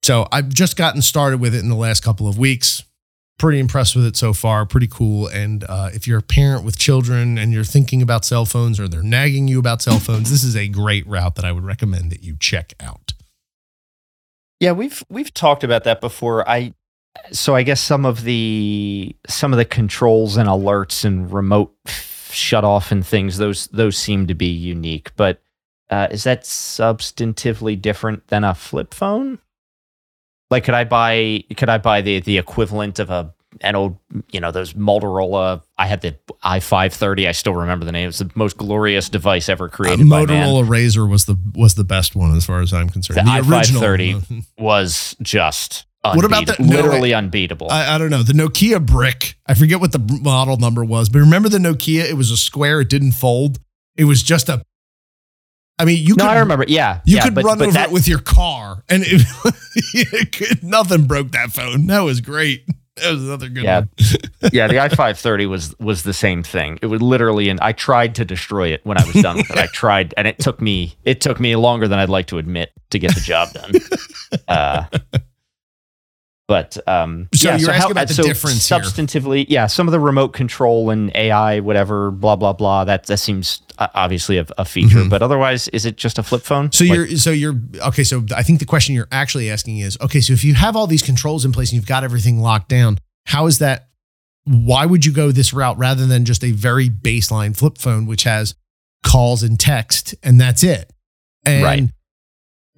So 0.02 0.26
I've 0.32 0.48
just 0.48 0.76
gotten 0.76 1.02
started 1.02 1.40
with 1.40 1.54
it 1.54 1.58
in 1.58 1.68
the 1.68 1.76
last 1.76 2.02
couple 2.02 2.28
of 2.28 2.38
weeks. 2.38 2.84
Pretty 3.38 3.58
impressed 3.58 3.94
with 3.94 4.06
it 4.06 4.16
so 4.16 4.32
far. 4.32 4.66
Pretty 4.66 4.88
cool. 4.88 5.28
And 5.28 5.64
uh, 5.68 5.90
if 5.92 6.06
you're 6.06 6.18
a 6.18 6.22
parent 6.22 6.64
with 6.64 6.78
children 6.78 7.38
and 7.38 7.52
you're 7.52 7.64
thinking 7.64 8.02
about 8.02 8.24
cell 8.24 8.44
phones 8.44 8.80
or 8.80 8.88
they're 8.88 9.02
nagging 9.02 9.48
you 9.48 9.58
about 9.58 9.82
cell 9.82 9.98
phones, 9.98 10.30
this 10.30 10.42
is 10.42 10.56
a 10.56 10.66
great 10.66 11.06
route 11.06 11.34
that 11.36 11.44
I 11.44 11.52
would 11.52 11.64
recommend 11.64 12.10
that 12.10 12.22
you 12.22 12.36
check 12.38 12.74
out. 12.80 13.12
Yeah, 14.60 14.72
we've 14.72 15.04
we've 15.08 15.32
talked 15.32 15.62
about 15.62 15.84
that 15.84 16.00
before. 16.00 16.48
I 16.48 16.74
so 17.32 17.54
I 17.54 17.62
guess 17.62 17.80
some 17.80 18.04
of 18.04 18.24
the 18.24 19.14
some 19.26 19.52
of 19.52 19.56
the 19.58 19.64
controls 19.64 20.36
and 20.36 20.48
alerts 20.48 21.04
and 21.04 21.30
remote 21.32 21.74
shut 22.30 22.64
off 22.64 22.92
and 22.92 23.06
things 23.06 23.38
those 23.38 23.66
those 23.68 23.96
seem 23.96 24.26
to 24.26 24.34
be 24.34 24.46
unique, 24.46 25.10
but 25.16 25.40
uh, 25.90 26.08
is 26.10 26.24
that 26.24 26.42
substantively 26.42 27.80
different 27.80 28.28
than 28.28 28.44
a 28.44 28.54
flip 28.54 28.92
phone? 28.92 29.38
Like, 30.50 30.64
could 30.64 30.74
I 30.74 30.84
buy 30.84 31.44
could 31.56 31.68
I 31.68 31.78
buy 31.78 32.02
the 32.02 32.20
the 32.20 32.38
equivalent 32.38 32.98
of 32.98 33.10
a 33.10 33.34
an 33.62 33.74
old 33.74 33.98
you 34.30 34.40
know 34.40 34.50
those 34.50 34.74
Motorola? 34.74 35.62
I 35.76 35.86
had 35.86 36.00
the 36.00 36.16
i 36.42 36.60
five 36.60 36.92
thirty. 36.94 37.28
I 37.28 37.32
still 37.32 37.54
remember 37.54 37.84
the 37.84 37.92
name. 37.92 38.08
It's 38.08 38.18
the 38.18 38.30
most 38.34 38.56
glorious 38.56 39.08
device 39.08 39.48
ever 39.48 39.68
created 39.68 40.08
by 40.08 40.24
man. 40.24 40.46
Motorola 40.46 40.66
RAZR 40.66 41.08
was 41.08 41.26
the 41.26 41.38
was 41.54 41.74
the 41.74 41.84
best 41.84 42.16
one 42.16 42.34
as 42.36 42.46
far 42.46 42.60
as 42.60 42.72
I'm 42.72 42.88
concerned. 42.88 43.18
The 43.18 43.22
i530. 43.30 44.44
Was 44.58 45.16
just 45.22 45.86
What 46.16 46.24
about 46.24 46.44
unbeat- 46.46 46.56
the- 46.58 46.62
no, 46.64 46.76
literally 46.76 47.14
unbeatable. 47.14 47.70
I, 47.70 47.94
I 47.94 47.98
don't 47.98 48.10
know. 48.10 48.22
The 48.22 48.32
Nokia 48.32 48.84
brick. 48.84 49.36
I 49.46 49.54
forget 49.54 49.80
what 49.80 49.92
the 49.92 49.98
model 50.22 50.56
number 50.56 50.84
was, 50.84 51.08
but 51.08 51.18
remember 51.20 51.48
the 51.48 51.58
Nokia? 51.58 52.04
It 52.08 52.14
was 52.14 52.30
a 52.30 52.36
square. 52.36 52.80
It 52.80 52.88
didn't 52.88 53.12
fold. 53.12 53.58
It 53.96 54.04
was 54.04 54.22
just 54.22 54.48
a. 54.48 54.62
I 55.80 55.84
mean, 55.84 55.98
you 56.04 56.16
no, 56.16 56.24
could 56.24 56.30
I 56.30 56.38
remember. 56.40 56.64
Yeah, 56.66 57.00
you 57.04 57.16
yeah, 57.16 57.24
could 57.24 57.34
but, 57.36 57.44
run 57.44 57.58
but 57.58 57.64
over 57.68 57.74
that, 57.74 57.88
it 57.88 57.92
with 57.92 58.08
your 58.08 58.18
car, 58.18 58.82
and 58.88 59.04
it, 59.06 59.22
it 59.94 60.32
could, 60.32 60.64
nothing 60.64 61.06
broke 61.06 61.30
that 61.32 61.50
phone. 61.52 61.86
That 61.86 62.00
was 62.00 62.20
great. 62.20 62.64
That 62.96 63.12
was 63.12 63.22
another 63.22 63.48
good 63.48 63.62
Yeah. 63.62 63.80
one. 63.80 63.88
yeah, 64.52 64.66
the 64.66 64.80
i 64.82 64.88
five 64.88 65.20
thirty 65.20 65.46
was 65.46 65.78
was 65.78 66.02
the 66.02 66.12
same 66.12 66.42
thing. 66.42 66.80
It 66.82 66.86
was 66.86 67.00
literally, 67.00 67.48
and 67.48 67.60
I 67.60 67.70
tried 67.70 68.16
to 68.16 68.24
destroy 68.24 68.72
it 68.72 68.84
when 68.84 68.98
I 68.98 69.04
was 69.06 69.14
done 69.22 69.36
with 69.36 69.50
it. 69.50 69.56
I 69.56 69.66
tried, 69.66 70.14
and 70.16 70.26
it 70.26 70.40
took 70.40 70.60
me 70.60 70.96
it 71.04 71.20
took 71.20 71.38
me 71.38 71.54
longer 71.54 71.86
than 71.86 72.00
I'd 72.00 72.08
like 72.08 72.26
to 72.28 72.38
admit 72.38 72.72
to 72.90 72.98
get 72.98 73.14
the 73.14 73.20
job 73.20 73.52
done. 73.52 73.72
uh, 74.48 74.84
but 76.48 76.76
um, 76.88 77.28
So 77.34 77.50
yeah, 77.50 77.56
you're 77.58 77.70
asking 77.70 77.92
about 77.92 78.08
the 78.08 78.14
so 78.14 78.22
difference 78.24 78.66
here. 78.68 78.78
substantively. 78.80 79.44
Yeah, 79.48 79.66
some 79.66 79.86
of 79.86 79.92
the 79.92 80.00
remote 80.00 80.28
control 80.32 80.90
and 80.90 81.12
AI, 81.14 81.60
whatever, 81.60 82.10
blah 82.10 82.34
blah 82.36 82.54
blah. 82.54 82.84
That 82.84 83.04
that 83.06 83.18
seems 83.18 83.60
uh, 83.78 83.88
obviously 83.94 84.38
a, 84.38 84.46
a 84.56 84.64
feature, 84.64 84.96
Mhm. 85.04 85.10
but 85.10 85.22
otherwise, 85.22 85.68
is 85.68 85.84
it 85.84 85.96
just 85.96 86.18
a 86.18 86.22
flip 86.22 86.42
phone? 86.42 86.72
So 86.72 86.84
Like- 86.84 86.94
you're 86.94 87.16
so 87.18 87.30
you're 87.30 87.54
okay. 87.86 88.02
So 88.02 88.24
I 88.34 88.42
think 88.42 88.58
the 88.58 88.64
question 88.64 88.94
you're 88.94 89.06
actually 89.12 89.50
asking 89.50 89.78
is 89.78 89.96
okay. 90.00 90.20
So 90.22 90.32
if 90.32 90.42
you 90.42 90.54
have 90.54 90.74
all 90.74 90.86
these 90.86 91.02
controls 91.02 91.44
in 91.44 91.52
place 91.52 91.70
and 91.70 91.76
you've 91.76 91.86
got 91.86 92.02
everything 92.02 92.40
locked 92.40 92.70
down, 92.70 92.98
how 93.26 93.46
is 93.46 93.58
that? 93.58 93.90
Why 94.44 94.86
would 94.86 95.04
you 95.04 95.12
go 95.12 95.30
this 95.30 95.52
route 95.52 95.76
rather 95.76 96.06
than 96.06 96.24
just 96.24 96.42
a 96.42 96.52
very 96.52 96.88
baseline 96.88 97.54
flip 97.54 97.76
phone 97.76 98.06
which 98.06 98.24
has 98.24 98.54
calls 99.04 99.42
and 99.42 99.60
text 99.60 100.14
and 100.22 100.40
that's 100.40 100.64
it? 100.64 100.90
And 101.44 101.62
Right. 101.62 101.88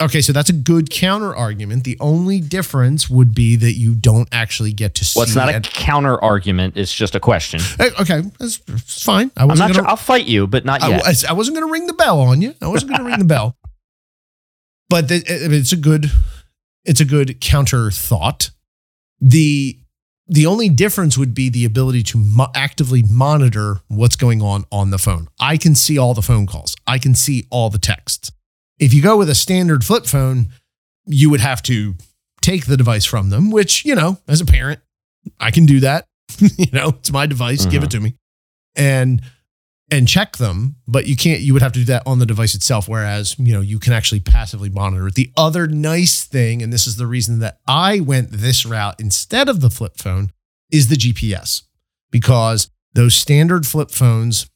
Okay, 0.00 0.20
so 0.20 0.32
that's 0.32 0.50
a 0.50 0.52
good 0.54 0.90
counter 0.90 1.34
argument. 1.34 1.84
The 1.84 1.96
only 2.00 2.40
difference 2.40 3.08
would 3.10 3.34
be 3.34 3.56
that 3.56 3.74
you 3.74 3.94
don't 3.94 4.28
actually 4.32 4.72
get 4.72 4.94
to 4.96 5.04
see. 5.04 5.18
well, 5.18 5.24
it's 5.24 5.34
not 5.36 5.48
a 5.54 5.60
counter 5.60 6.22
argument. 6.22 6.76
It's 6.76 6.92
just 6.92 7.14
a 7.14 7.20
question. 7.20 7.60
Hey, 7.78 7.90
okay, 8.00 8.22
that's, 8.38 8.56
fine. 9.02 9.30
I 9.36 9.42
I'm 9.42 9.48
wasn't 9.48 9.68
gonna, 9.72 9.74
sure. 9.82 9.88
I'll 9.88 9.96
fight 9.96 10.26
you, 10.26 10.46
but 10.46 10.64
not 10.64 10.80
yet. 10.82 11.02
was- 11.06 11.24
I 11.24 11.32
wasn't 11.32 11.56
going 11.56 11.66
to 11.68 11.72
ring 11.72 11.86
the 11.86 11.92
bell 11.94 12.20
on 12.20 12.40
you. 12.42 12.54
I 12.62 12.68
wasn't 12.68 12.90
going 12.90 13.00
to 13.00 13.06
ring 13.06 13.18
the 13.18 13.24
bell. 13.24 13.56
But 14.88 15.06
the, 15.08 15.16
it- 15.16 15.52
it's 15.52 15.72
a 15.72 15.76
good, 15.76 16.10
it's 16.84 17.00
a 17.00 17.04
good 17.04 17.40
counter 17.40 17.90
thought. 17.90 18.50
The 19.20 19.76
the 20.26 20.46
only 20.46 20.68
difference 20.68 21.18
would 21.18 21.34
be 21.34 21.48
the 21.48 21.64
ability 21.64 22.04
to 22.04 22.18
mo- 22.18 22.50
actively 22.54 23.02
monitor 23.02 23.80
what's 23.88 24.14
going 24.16 24.40
on 24.42 24.64
on 24.70 24.90
the 24.90 24.98
phone. 24.98 25.26
I 25.40 25.56
can 25.56 25.74
see 25.74 25.98
all 25.98 26.14
the 26.14 26.22
phone 26.22 26.46
calls. 26.46 26.76
I 26.86 26.98
can 26.98 27.14
see 27.16 27.46
all 27.50 27.68
the 27.68 27.78
texts. 27.78 28.30
If 28.80 28.92
you 28.92 29.02
go 29.02 29.16
with 29.16 29.30
a 29.30 29.34
standard 29.34 29.84
flip 29.84 30.06
phone, 30.06 30.48
you 31.06 31.30
would 31.30 31.40
have 31.40 31.62
to 31.64 31.94
take 32.40 32.66
the 32.66 32.76
device 32.76 33.04
from 33.04 33.30
them, 33.30 33.50
which 33.50 33.84
you 33.84 33.94
know, 33.94 34.18
as 34.26 34.40
a 34.40 34.46
parent, 34.46 34.80
I 35.38 35.52
can 35.52 35.66
do 35.66 35.80
that. 35.80 36.06
you 36.38 36.70
know, 36.72 36.88
it's 36.98 37.12
my 37.12 37.26
device. 37.26 37.66
Give 37.66 37.82
it 37.82 37.90
mm-hmm. 37.90 37.98
to 37.98 38.00
me, 38.00 38.16
and 38.74 39.22
and 39.90 40.06
check 40.06 40.36
them, 40.36 40.76
but 40.86 41.06
you 41.06 41.16
can't, 41.16 41.40
you 41.40 41.52
would 41.52 41.62
have 41.62 41.72
to 41.72 41.80
do 41.80 41.84
that 41.86 42.04
on 42.06 42.20
the 42.20 42.26
device 42.26 42.54
itself. 42.54 42.88
Whereas, 42.88 43.36
you 43.38 43.52
know, 43.52 43.60
you 43.60 43.78
can 43.78 43.92
actually 43.92 44.20
passively 44.20 44.70
monitor 44.70 45.08
it. 45.08 45.14
The 45.14 45.32
other 45.36 45.66
nice 45.66 46.24
thing, 46.24 46.62
and 46.62 46.72
this 46.72 46.86
is 46.86 46.96
the 46.96 47.06
reason 47.06 47.40
that 47.40 47.58
I 47.66 48.00
went 48.00 48.30
this 48.30 48.64
route 48.64 49.00
instead 49.00 49.48
of 49.48 49.60
the 49.60 49.70
flip 49.70 49.96
phone, 49.96 50.30
is 50.70 50.88
the 50.88 50.94
GPS 50.94 51.62
because 52.12 52.70
those 52.94 53.14
standard 53.14 53.66
flip 53.66 53.90
phones, 53.90 54.48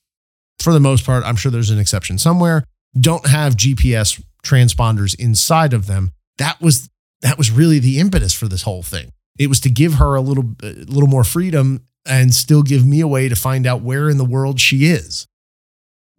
for 0.60 0.72
the 0.72 0.80
most 0.80 1.04
part, 1.04 1.24
I'm 1.24 1.36
sure 1.36 1.50
there's 1.50 1.70
an 1.70 1.80
exception 1.80 2.18
somewhere, 2.18 2.64
don't 2.98 3.26
have 3.26 3.56
GPS 3.56 4.22
transponders 4.44 5.18
inside 5.18 5.72
of 5.72 5.86
them. 5.86 6.12
That 6.38 6.60
was, 6.60 6.90
that 7.22 7.38
was 7.38 7.50
really 7.50 7.78
the 7.78 7.98
impetus 7.98 8.34
for 8.34 8.48
this 8.48 8.62
whole 8.62 8.82
thing. 8.82 9.12
It 9.38 9.48
was 9.48 9.60
to 9.60 9.70
give 9.70 9.94
her 9.94 10.14
a 10.14 10.20
little, 10.20 10.54
a 10.62 10.72
little 10.84 11.08
more 11.08 11.24
freedom 11.24 11.86
and 12.06 12.34
still 12.34 12.62
give 12.62 12.86
me 12.86 13.00
a 13.00 13.08
way 13.08 13.28
to 13.28 13.36
find 13.36 13.66
out 13.66 13.82
where 13.82 14.08
in 14.08 14.18
the 14.18 14.24
world 14.24 14.60
she 14.60 14.86
is 14.86 15.26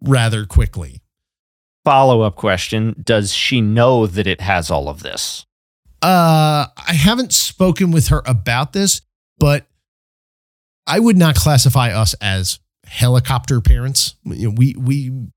rather 0.02 0.44
quickly. 0.44 1.00
Follow 1.84 2.22
up 2.22 2.34
question 2.34 2.96
Does 3.02 3.32
she 3.32 3.60
know 3.60 4.06
that 4.06 4.26
it 4.26 4.40
has 4.40 4.70
all 4.70 4.88
of 4.88 5.02
this? 5.02 5.46
Uh, 6.02 6.66
I 6.76 6.92
haven't 6.92 7.32
spoken 7.32 7.90
with 7.90 8.08
her 8.08 8.22
about 8.26 8.72
this, 8.72 9.00
but 9.38 9.66
I 10.86 10.98
would 10.98 11.16
not 11.16 11.36
classify 11.36 11.92
us 11.92 12.14
as 12.14 12.58
helicopter 12.84 13.60
parents. 13.60 14.14
You 14.24 14.48
know, 14.48 14.54
we 14.56 14.74
we 14.76 15.28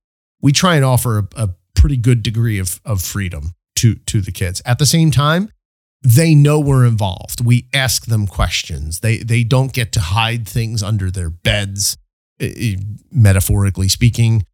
we 0.41 0.51
try 0.51 0.75
and 0.75 0.85
offer 0.85 1.19
a, 1.19 1.27
a 1.35 1.49
pretty 1.75 1.97
good 1.97 2.23
degree 2.23 2.59
of 2.59 2.79
of 2.85 3.01
freedom 3.01 3.53
to 3.75 3.95
to 3.95 4.21
the 4.21 4.31
kids. 4.31 4.61
At 4.65 4.79
the 4.79 4.85
same 4.85 5.11
time, 5.11 5.51
they 6.01 6.33
know 6.33 6.59
we're 6.59 6.85
involved. 6.85 7.43
We 7.43 7.67
ask 7.73 8.05
them 8.05 8.27
questions. 8.27 8.99
They 8.99 9.17
they 9.17 9.43
don't 9.43 9.73
get 9.73 9.91
to 9.93 9.99
hide 9.99 10.47
things 10.47 10.81
under 10.83 11.11
their 11.11 11.29
beds, 11.29 11.97
metaphorically 13.11 13.89
speaking. 13.89 14.45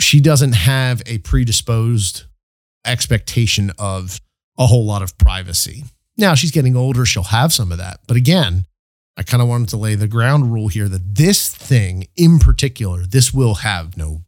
She 0.00 0.20
doesn't 0.20 0.54
have 0.54 1.02
a 1.06 1.18
predisposed 1.18 2.24
expectation 2.86 3.70
of 3.78 4.20
a 4.58 4.66
whole 4.66 4.86
lot 4.86 5.02
of 5.02 5.16
privacy. 5.18 5.84
Now 6.16 6.34
she's 6.34 6.50
getting 6.50 6.76
older, 6.76 7.04
she'll 7.04 7.24
have 7.24 7.52
some 7.52 7.70
of 7.70 7.78
that. 7.78 8.00
But 8.06 8.16
again, 8.16 8.64
I 9.16 9.22
kind 9.22 9.42
of 9.42 9.48
wanted 9.48 9.68
to 9.70 9.76
lay 9.76 9.94
the 9.94 10.08
ground 10.08 10.52
rule 10.52 10.68
here 10.68 10.88
that 10.88 11.14
this 11.14 11.48
thing 11.48 12.06
in 12.16 12.38
particular, 12.38 13.04
this 13.04 13.32
will 13.34 13.56
have 13.56 13.96
no 13.96 14.22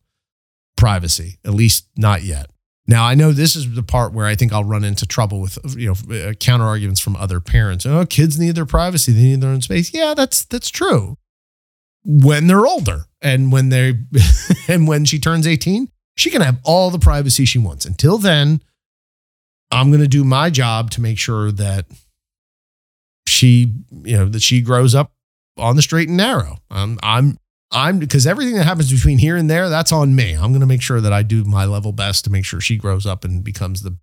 privacy, 0.76 1.38
at 1.44 1.54
least 1.54 1.88
not 1.96 2.22
yet. 2.22 2.50
Now 2.88 3.04
I 3.04 3.14
know 3.14 3.32
this 3.32 3.54
is 3.54 3.74
the 3.74 3.82
part 3.82 4.12
where 4.12 4.26
I 4.26 4.34
think 4.34 4.52
I'll 4.52 4.64
run 4.64 4.84
into 4.84 5.06
trouble 5.06 5.40
with 5.40 5.58
you 5.76 5.94
know 5.94 6.14
uh, 6.14 6.32
counter 6.34 6.64
arguments 6.64 7.00
from 7.00 7.16
other 7.16 7.40
parents. 7.40 7.86
Oh, 7.86 8.04
kids 8.04 8.38
need 8.38 8.56
their 8.56 8.66
privacy; 8.66 9.12
they 9.12 9.22
need 9.22 9.40
their 9.40 9.50
own 9.50 9.62
space. 9.62 9.94
Yeah, 9.94 10.14
that's 10.14 10.44
that's 10.44 10.68
true. 10.68 11.16
When 12.04 12.48
they're 12.48 12.66
older, 12.66 13.06
and 13.20 13.52
when 13.52 13.68
they 13.68 13.94
and 14.68 14.88
when 14.88 15.04
she 15.04 15.20
turns 15.20 15.46
eighteen, 15.46 15.90
she 16.16 16.30
can 16.30 16.42
have 16.42 16.58
all 16.64 16.90
the 16.90 16.98
privacy 16.98 17.44
she 17.44 17.58
wants. 17.58 17.84
Until 17.84 18.18
then, 18.18 18.60
I'm 19.70 19.88
going 19.88 20.02
to 20.02 20.08
do 20.08 20.24
my 20.24 20.50
job 20.50 20.90
to 20.92 21.00
make 21.00 21.18
sure 21.18 21.50
that 21.52 21.86
she, 23.26 23.72
you 24.04 24.16
know, 24.16 24.26
that 24.26 24.42
she 24.42 24.60
grows 24.60 24.94
up 24.94 25.12
on 25.56 25.76
the 25.76 25.82
straight 25.82 26.08
and 26.08 26.16
narrow. 26.16 26.58
Um, 26.70 26.98
I'm, 27.02 27.38
I'm 27.72 27.98
because 27.98 28.26
everything 28.26 28.54
that 28.56 28.64
happens 28.64 28.92
between 28.92 29.18
here 29.18 29.36
and 29.36 29.48
there, 29.48 29.68
that's 29.68 29.92
on 29.92 30.14
me. 30.14 30.34
I'm 30.34 30.50
going 30.50 30.60
to 30.60 30.66
make 30.66 30.82
sure 30.82 31.00
that 31.00 31.12
I 31.12 31.22
do 31.22 31.44
my 31.44 31.64
level 31.64 31.92
best 31.92 32.24
to 32.24 32.30
make 32.30 32.44
sure 32.44 32.60
she 32.60 32.76
grows 32.76 33.06
up 33.06 33.24
and 33.24 33.42
becomes 33.42 33.82
the 33.82 33.96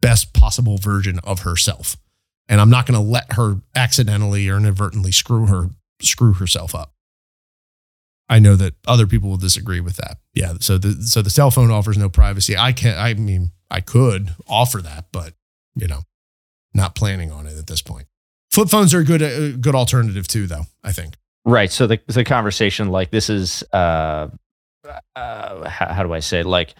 best 0.00 0.32
possible 0.32 0.78
version 0.78 1.18
of 1.24 1.40
herself. 1.40 1.96
And 2.48 2.60
I'm 2.60 2.70
not 2.70 2.86
going 2.86 2.98
to 3.00 3.04
let 3.04 3.32
her 3.32 3.56
accidentally 3.74 4.48
or 4.48 4.56
inadvertently 4.56 5.12
screw 5.12 5.46
her 5.46 5.70
screw 6.00 6.34
herself 6.34 6.74
up. 6.74 6.92
I 8.28 8.38
know 8.38 8.56
that 8.56 8.74
other 8.86 9.06
people 9.06 9.30
will 9.30 9.36
disagree 9.36 9.80
with 9.80 9.96
that. 9.96 10.18
Yeah. 10.34 10.54
So 10.60 10.78
the 10.78 11.02
so 11.02 11.22
the 11.22 11.30
cell 11.30 11.50
phone 11.50 11.70
offers 11.70 11.98
no 11.98 12.08
privacy. 12.08 12.56
I 12.56 12.72
can't. 12.72 12.98
I 12.98 13.14
mean, 13.14 13.50
I 13.70 13.80
could 13.80 14.34
offer 14.48 14.82
that, 14.82 15.06
but 15.12 15.34
you 15.74 15.86
know, 15.86 16.02
not 16.74 16.94
planning 16.94 17.30
on 17.30 17.46
it 17.46 17.58
at 17.58 17.66
this 17.66 17.82
point. 17.82 18.06
Flip 18.50 18.68
phones 18.68 18.94
are 18.94 19.00
a 19.00 19.04
good 19.04 19.22
a 19.22 19.52
good 19.52 19.74
alternative 19.74 20.26
too, 20.28 20.46
though. 20.46 20.64
I 20.82 20.92
think. 20.92 21.14
Right. 21.46 21.70
So 21.70 21.86
the 21.86 22.00
the 22.06 22.24
conversation 22.24 22.88
like 22.88 23.10
this 23.10 23.30
is 23.30 23.62
uh, 23.72 24.28
uh 25.14 25.68
how, 25.68 25.92
how 25.92 26.02
do 26.02 26.12
I 26.12 26.18
say 26.18 26.40
it? 26.40 26.46
like 26.46 26.74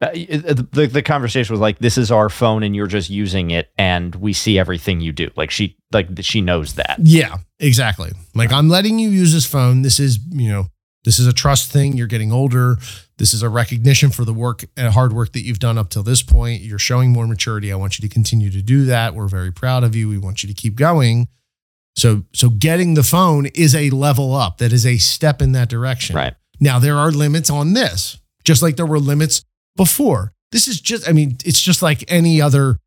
uh, 0.00 0.10
the 0.12 0.88
the 0.92 1.02
conversation 1.02 1.52
was 1.52 1.60
like 1.60 1.78
this 1.78 1.98
is 1.98 2.10
our 2.10 2.28
phone 2.28 2.62
and 2.62 2.74
you're 2.76 2.86
just 2.86 3.10
using 3.10 3.50
it 3.50 3.70
and 3.78 4.14
we 4.16 4.32
see 4.32 4.58
everything 4.58 5.00
you 5.00 5.12
do. 5.12 5.30
Like 5.36 5.50
she 5.50 5.76
like 5.92 6.08
she 6.20 6.40
knows 6.40 6.74
that. 6.74 6.98
Yeah, 7.02 7.38
exactly. 7.58 8.12
Like 8.34 8.52
I'm 8.52 8.68
letting 8.68 8.98
you 8.98 9.08
use 9.08 9.32
this 9.32 9.46
phone. 9.46 9.82
This 9.82 9.98
is, 9.98 10.18
you 10.30 10.50
know, 10.50 10.66
this 11.04 11.18
is 11.18 11.26
a 11.26 11.32
trust 11.32 11.70
thing. 11.70 11.96
You're 11.96 12.06
getting 12.06 12.32
older. 12.32 12.76
This 13.18 13.32
is 13.34 13.42
a 13.42 13.48
recognition 13.48 14.10
for 14.10 14.24
the 14.24 14.34
work 14.34 14.64
and 14.76 14.92
hard 14.92 15.12
work 15.12 15.32
that 15.32 15.42
you've 15.42 15.58
done 15.58 15.78
up 15.78 15.90
till 15.90 16.02
this 16.02 16.22
point. 16.22 16.62
You're 16.62 16.78
showing 16.78 17.12
more 17.12 17.26
maturity. 17.26 17.72
I 17.72 17.76
want 17.76 17.98
you 17.98 18.08
to 18.08 18.12
continue 18.12 18.50
to 18.50 18.62
do 18.62 18.84
that. 18.86 19.14
We're 19.14 19.28
very 19.28 19.52
proud 19.52 19.84
of 19.84 19.94
you. 19.94 20.08
We 20.08 20.18
want 20.18 20.42
you 20.42 20.48
to 20.48 20.54
keep 20.54 20.74
going. 20.74 21.28
So 21.96 22.24
so 22.34 22.50
getting 22.50 22.94
the 22.94 23.02
phone 23.02 23.46
is 23.54 23.74
a 23.74 23.90
level 23.90 24.34
up. 24.34 24.58
That 24.58 24.72
is 24.72 24.84
a 24.84 24.98
step 24.98 25.40
in 25.40 25.52
that 25.52 25.68
direction. 25.68 26.16
Right. 26.16 26.34
Now 26.60 26.78
there 26.78 26.96
are 26.96 27.10
limits 27.10 27.50
on 27.50 27.72
this. 27.72 28.18
Just 28.44 28.62
like 28.62 28.76
there 28.76 28.86
were 28.86 28.98
limits 28.98 29.44
before. 29.76 30.32
This 30.52 30.68
is 30.68 30.80
just 30.80 31.08
I 31.08 31.12
mean, 31.12 31.38
it's 31.44 31.62
just 31.62 31.82
like 31.82 32.04
any 32.08 32.40
other 32.40 32.78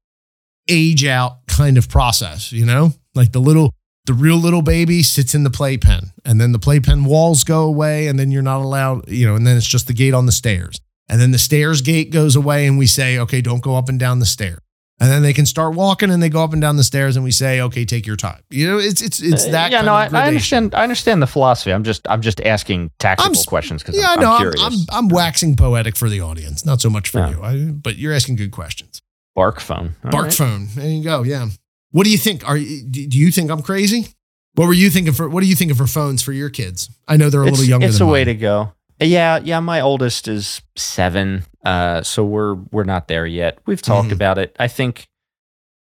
age 0.69 1.05
out 1.05 1.47
kind 1.47 1.77
of 1.77 1.89
process, 1.89 2.51
you 2.51 2.65
know? 2.65 2.91
Like 3.15 3.31
the 3.31 3.39
little 3.39 3.73
the 4.05 4.13
real 4.13 4.37
little 4.37 4.61
baby 4.61 5.03
sits 5.03 5.35
in 5.35 5.43
the 5.43 5.49
playpen 5.49 6.11
and 6.23 6.39
then 6.39 6.53
the 6.53 6.59
playpen 6.59 7.03
walls 7.05 7.43
go 7.43 7.63
away 7.63 8.07
and 8.07 8.17
then 8.17 8.31
you're 8.31 8.41
not 8.41 8.61
allowed, 8.61 9.09
you 9.09 9.27
know, 9.27 9.35
and 9.35 9.45
then 9.45 9.57
it's 9.57 9.67
just 9.67 9.87
the 9.87 9.93
gate 9.93 10.13
on 10.13 10.25
the 10.25 10.31
stairs. 10.31 10.79
And 11.09 11.19
then 11.19 11.31
the 11.31 11.37
stairs 11.37 11.81
gate 11.81 12.11
goes 12.11 12.35
away 12.35 12.67
and 12.67 12.77
we 12.77 12.87
say, 12.87 13.17
okay, 13.19 13.41
don't 13.41 13.61
go 13.61 13.75
up 13.75 13.89
and 13.89 13.99
down 13.99 14.19
the 14.19 14.25
stair. 14.25 14.59
And 14.99 15.11
then 15.11 15.21
they 15.21 15.33
can 15.33 15.45
start 15.45 15.75
walking 15.75 16.09
and 16.09 16.23
they 16.23 16.29
go 16.29 16.43
up 16.43 16.53
and 16.53 16.61
down 16.61 16.75
the 16.75 16.83
stairs 16.83 17.15
and 17.17 17.23
we 17.23 17.29
say, 17.29 17.61
okay, 17.61 17.85
take 17.85 18.07
your 18.07 18.15
time. 18.15 18.41
You 18.49 18.67
know, 18.67 18.77
it's 18.79 18.99
it's 19.01 19.21
it's 19.21 19.45
Uh, 19.45 19.51
that. 19.51 19.71
yeah, 19.71 19.77
kind 19.77 19.85
no, 19.85 19.95
of 19.95 20.13
I, 20.15 20.23
I 20.23 20.27
understand. 20.27 20.73
I 20.73 20.81
understand 20.81 21.21
the 21.21 21.27
philosophy. 21.27 21.71
I'm 21.71 21.83
just, 21.83 22.07
I'm 22.09 22.21
just 22.21 22.41
asking 22.41 22.89
tactical 22.97 23.35
questions 23.47 23.83
because 23.83 23.95
Yeah, 23.95 24.07
I'm, 24.13 24.19
no, 24.19 24.31
I'm 24.31 24.33
I'm, 24.47 24.51
curious. 24.53 24.87
I'm 24.89 24.97
I'm 25.05 25.07
waxing 25.09 25.55
poetic 25.55 25.95
for 25.95 26.09
the 26.09 26.21
audience, 26.21 26.65
not 26.65 26.81
so 26.81 26.89
much 26.89 27.09
for 27.09 27.19
Yeah. 27.19 27.29
you. 27.29 27.43
I, 27.43 27.71
but 27.71 27.97
you're 27.97 28.11
asking 28.13 28.37
good 28.37 28.49
questions. 28.51 29.01
Bark 29.35 29.59
phone. 29.59 29.95
All 30.03 30.09
Bark 30.09 30.23
right. 30.25 30.33
phone. 30.33 30.67
There 30.75 30.89
you 30.89 31.03
go. 31.03 31.21
Yeah. 31.21 31.47
What 31.91 32.05
do 32.05 32.09
you 32.09 32.17
think? 32.17 32.47
Are 32.49 32.57
you- 32.57 32.83
do 32.83 33.19
you 33.19 33.31
think 33.31 33.51
I'm 33.51 33.61
crazy? 33.61 34.07
What 34.55 34.65
were 34.65 34.73
you 34.73 34.89
thinking 34.89 35.13
for? 35.13 35.29
What 35.29 35.43
are 35.43 35.45
you 35.45 35.55
thinking 35.55 35.77
for 35.77 35.85
phones 35.85 36.23
for 36.23 36.33
your 36.33 36.49
kids? 36.49 36.89
I 37.07 37.17
know 37.17 37.29
they're 37.29 37.43
a 37.43 37.47
It's, 37.47 37.51
little 37.59 37.69
younger. 37.69 37.85
it's 37.85 37.99
a 37.99 38.07
way 38.07 38.23
to 38.23 38.33
go. 38.33 38.73
Yeah, 38.99 39.39
yeah. 39.43 39.59
My 39.59 39.81
oldest 39.81 40.27
is 40.27 40.61
seven, 40.75 41.43
uh, 41.63 42.01
so 42.03 42.23
we're 42.25 42.55
we're 42.71 42.83
not 42.83 43.07
there 43.07 43.25
yet. 43.25 43.59
We've 43.65 43.81
talked 43.81 44.09
Mhm. 44.09 44.13
about 44.13 44.37
it. 44.37 44.55
I 44.59 44.67
think, 44.67 45.07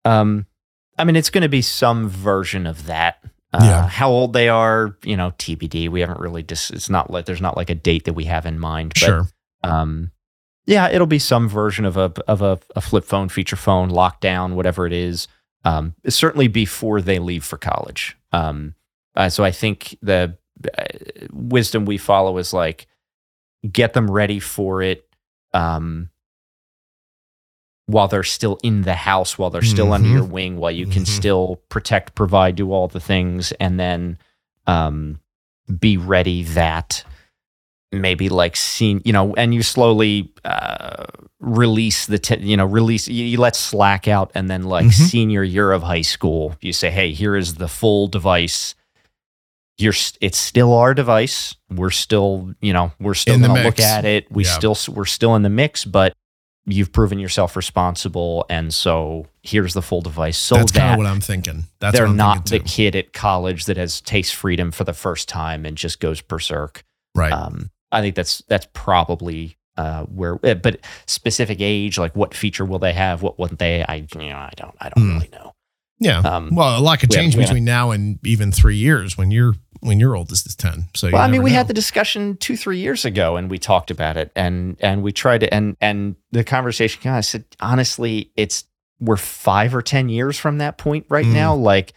um, 0.05 0.45
I 0.97 1.03
mean, 1.05 1.15
it's 1.15 1.29
going 1.29 1.43
to 1.43 1.49
be 1.49 1.61
some 1.61 2.09
version 2.09 2.67
of 2.67 2.85
that. 2.87 3.19
Uh, 3.53 3.59
Yeah. 3.63 3.87
How 3.87 4.09
old 4.09 4.33
they 4.33 4.49
are, 4.49 4.97
you 5.03 5.15
know, 5.17 5.31
TBD. 5.37 5.87
We 5.89 6.01
haven't 6.01 6.19
really. 6.19 6.43
Dis- 6.43 6.71
it's 6.71 6.89
not 6.89 7.09
like 7.09 7.25
there's 7.25 7.41
not 7.41 7.55
like 7.57 7.69
a 7.69 7.75
date 7.75 8.03
that 8.05 8.13
we 8.13 8.25
have 8.25 8.45
in 8.45 8.59
mind. 8.59 8.91
But, 8.95 8.99
Sure. 9.05 9.27
um 9.63 10.11
yeah 10.65 10.87
it'll 10.89 11.07
be 11.07 11.19
some 11.19 11.49
version 11.49 11.83
of 11.83 11.97
a 11.97 12.13
of 12.27 12.41
a, 12.43 12.59
a 12.75 12.79
flip 12.81 13.03
phone 13.03 13.27
feature 13.27 13.55
phone 13.55 13.89
lockdown 13.89 14.53
whatever 14.53 14.85
it 14.85 14.93
is 14.93 15.27
um 15.65 15.95
certainly 16.07 16.47
before 16.47 17.01
they 17.01 17.17
leave 17.19 17.43
for 17.43 17.57
college 17.57 18.15
um 18.31 18.75
uh, 19.15 19.27
so 19.27 19.43
i 19.43 19.49
think 19.51 19.97
the 20.01 20.37
uh, 20.77 20.83
wisdom 21.33 21.85
we 21.85 21.97
follow 21.97 22.37
is 22.37 22.53
like 22.53 22.85
get 23.71 23.93
them 23.93 24.09
ready 24.09 24.39
for 24.39 24.81
it 24.81 25.05
um 25.53 26.09
while 27.87 28.07
they're 28.07 28.23
still 28.23 28.57
in 28.63 28.83
the 28.83 28.93
house 28.93 29.37
while 29.37 29.49
they're 29.49 29.61
still 29.63 29.91
under 29.93 30.07
Mhm. 30.07 30.13
your 30.13 30.23
wing 30.23 30.57
while 30.57 30.71
you 30.71 30.85
can 30.85 31.03
Mhm. 31.03 31.07
still 31.07 31.59
protect 31.69 32.13
provide 32.15 32.55
do 32.55 32.71
all 32.71 32.87
the 32.87 32.99
things 32.99 33.51
and 33.53 33.79
then 33.79 34.17
um 34.67 35.19
be 35.79 35.97
ready 35.97 36.43
that 36.43 37.03
maybe 37.91 38.29
like 38.29 38.55
seen 38.55 39.01
you 39.03 39.11
know 39.11 39.33
and 39.35 39.53
you 39.55 39.63
slowly 39.63 40.31
uh 40.45 41.05
release 41.39 42.05
the 42.05 42.19
t- 42.19 42.37
you 42.39 42.55
know 42.55 42.65
release 42.65 43.07
you, 43.07 43.25
you 43.25 43.39
let 43.39 43.55
slack 43.55 44.07
out 44.07 44.29
and 44.35 44.49
then 44.49 44.63
like 44.63 44.85
Mhm. 44.85 45.09
senior 45.09 45.43
year 45.43 45.71
of 45.71 45.81
high 45.83 46.01
school 46.03 46.55
you 46.61 46.71
say 46.73 46.91
hey 46.91 47.11
here 47.13 47.35
is 47.35 47.55
the 47.55 47.67
full 47.67 48.07
device 48.07 48.75
you're 49.81 49.93
it's 50.21 50.37
still 50.37 50.73
our 50.73 50.93
device 50.93 51.55
we're 51.73 51.89
still 51.89 52.53
you 52.61 52.73
know 52.73 52.91
we're 52.99 53.13
still 53.13 53.35
In 53.35 53.41
the 53.41 53.47
gonna 53.47 53.63
look 53.63 53.77
mix. 53.77 53.83
at 53.89 54.05
it 54.05 54.31
we 54.31 54.43
Yeah. 54.45 54.51
still 54.51 54.77
we're 54.93 55.05
still 55.05 55.35
in 55.35 55.41
the 55.43 55.49
mix 55.49 55.85
but 55.85 56.13
you've 56.65 56.91
proven 56.91 57.17
yourself 57.19 57.55
responsible 57.55 58.45
and 58.49 58.73
so 58.73 59.25
here's 59.41 59.73
the 59.73 59.81
full 59.81 60.01
device 60.01 60.37
so 60.37 60.55
That's 60.55 60.71
kind 60.71 60.83
that 60.89 60.93
of 60.93 60.97
what 60.97 61.07
I'm 61.07 61.21
thinking. 61.21 61.63
That's 61.79 61.97
they're 61.97 62.07
not 62.07 62.45
the 62.47 62.59
kid 62.59 62.95
at 62.95 63.13
college 63.13 63.65
that 63.65 63.77
has 63.77 64.01
taste 64.01 64.35
freedom 64.35 64.71
for 64.71 64.83
the 64.83 64.93
first 64.93 65.27
time 65.29 65.65
and 65.65 65.75
just 65.77 65.99
goes 65.99 66.21
berserk 66.21 66.83
right. 67.15 67.31
um, 67.31 67.71
I 67.91 68.01
think 68.01 68.15
that's 68.15 68.43
that's 68.47 68.67
probably 68.73 69.57
uh, 69.77 70.03
where, 70.03 70.37
eh, 70.43 70.53
but 70.55 70.81
specific 71.07 71.59
age, 71.61 71.97
like 71.97 72.13
what 72.15 72.33
feature 72.35 72.65
will 72.65 72.79
they 72.79 72.91
have? 72.91 73.21
What 73.23 73.39
wouldn't 73.39 73.59
they? 73.59 73.81
I 73.83 74.05
you 74.13 74.29
know 74.29 74.35
I 74.35 74.51
don't 74.57 74.75
I 74.81 74.89
don't 74.89 75.03
Hmm. 75.05 75.13
really 75.13 75.29
know. 75.31 75.53
yeah. 76.01 76.19
Um, 76.19 76.49
well, 76.53 76.77
a 76.77 76.81
lot 76.81 76.99
could 76.99 77.09
change 77.09 77.35
between 77.37 77.63
now 77.63 77.91
and 77.91 78.19
even 78.25 78.51
three 78.51 78.75
years 78.75 79.17
when 79.17 79.31
you're 79.31 79.55
when 79.81 79.99
your 79.99 80.15
oldest 80.15 80.45
is 80.47 80.55
ten. 80.55 80.85
So 80.95 81.07
you 81.07 81.13
well, 81.13 81.21
I 81.21 81.27
mean, 81.27 81.43
we 81.43 81.49
know. 81.51 81.57
had 81.57 81.67
the 81.67 81.73
discussion 81.73 82.37
two 82.37 82.55
three 82.57 82.79
years 82.79 83.05
ago, 83.05 83.35
and 83.37 83.49
we 83.49 83.57
talked 83.57 83.91
about 83.91 84.17
it, 84.17 84.31
and 84.35 84.77
and 84.79 85.03
we 85.03 85.11
tried 85.11 85.39
to, 85.39 85.53
and 85.53 85.75
and 85.81 86.15
the 86.31 86.43
conversation 86.43 87.01
kind 87.01 87.17
of 87.17 87.25
said, 87.25 87.45
honestly, 87.59 88.31
it's 88.35 88.65
we're 88.99 89.15
five 89.17 89.73
or 89.73 89.81
ten 89.81 90.09
years 90.09 90.37
from 90.37 90.57
that 90.57 90.77
point 90.77 91.05
right 91.09 91.25
Mm. 91.25 91.33
now. 91.33 91.55
Like 91.55 91.93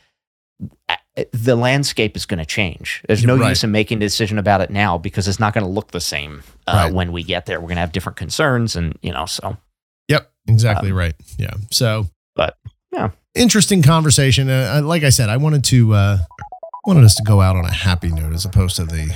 the 1.32 1.56
landscape 1.56 2.16
is 2.16 2.24
going 2.24 2.38
to 2.38 2.46
change. 2.46 3.02
There's 3.06 3.24
no 3.24 3.36
Right. 3.36 3.50
use 3.50 3.62
in 3.64 3.70
making 3.70 3.98
a 3.98 4.00
decision 4.00 4.38
about 4.38 4.60
it 4.62 4.70
now 4.70 4.96
because 4.96 5.28
it's 5.28 5.38
not 5.40 5.52
going 5.52 5.64
to 5.64 5.70
look 5.70 5.90
the 5.90 6.00
same 6.00 6.42
uh, 6.66 6.72
Right. 6.84 6.92
when 6.94 7.12
we 7.12 7.22
get 7.22 7.44
there. 7.46 7.60
We're 7.60 7.66
going 7.66 7.76
to 7.76 7.80
have 7.82 7.92
different 7.92 8.16
concerns, 8.16 8.76
and 8.76 8.96
you 9.02 9.12
know, 9.12 9.26
so 9.26 9.56
Yep, 10.08 10.30
exactly 10.48 10.90
Um, 10.90 10.96
right. 10.96 11.14
Yeah. 11.38 11.52
So, 11.70 12.06
but, 12.34 12.56
yeah. 12.92 13.10
interesting 13.34 13.82
conversation. 13.82 14.48
Uh, 14.48 14.76
uh, 14.78 14.86
like 14.86 15.02
I 15.04 15.10
said, 15.10 15.28
I 15.28 15.36
wanted 15.36 15.64
to 15.64 15.92
uh, 15.94 16.18
wanted 16.84 17.04
us 17.04 17.14
to 17.14 17.22
go 17.22 17.40
out 17.40 17.56
on 17.56 17.64
a 17.64 17.72
happy 17.72 18.10
note 18.10 18.32
as 18.32 18.44
opposed 18.44 18.76
to 18.76 18.84
the 18.84 19.14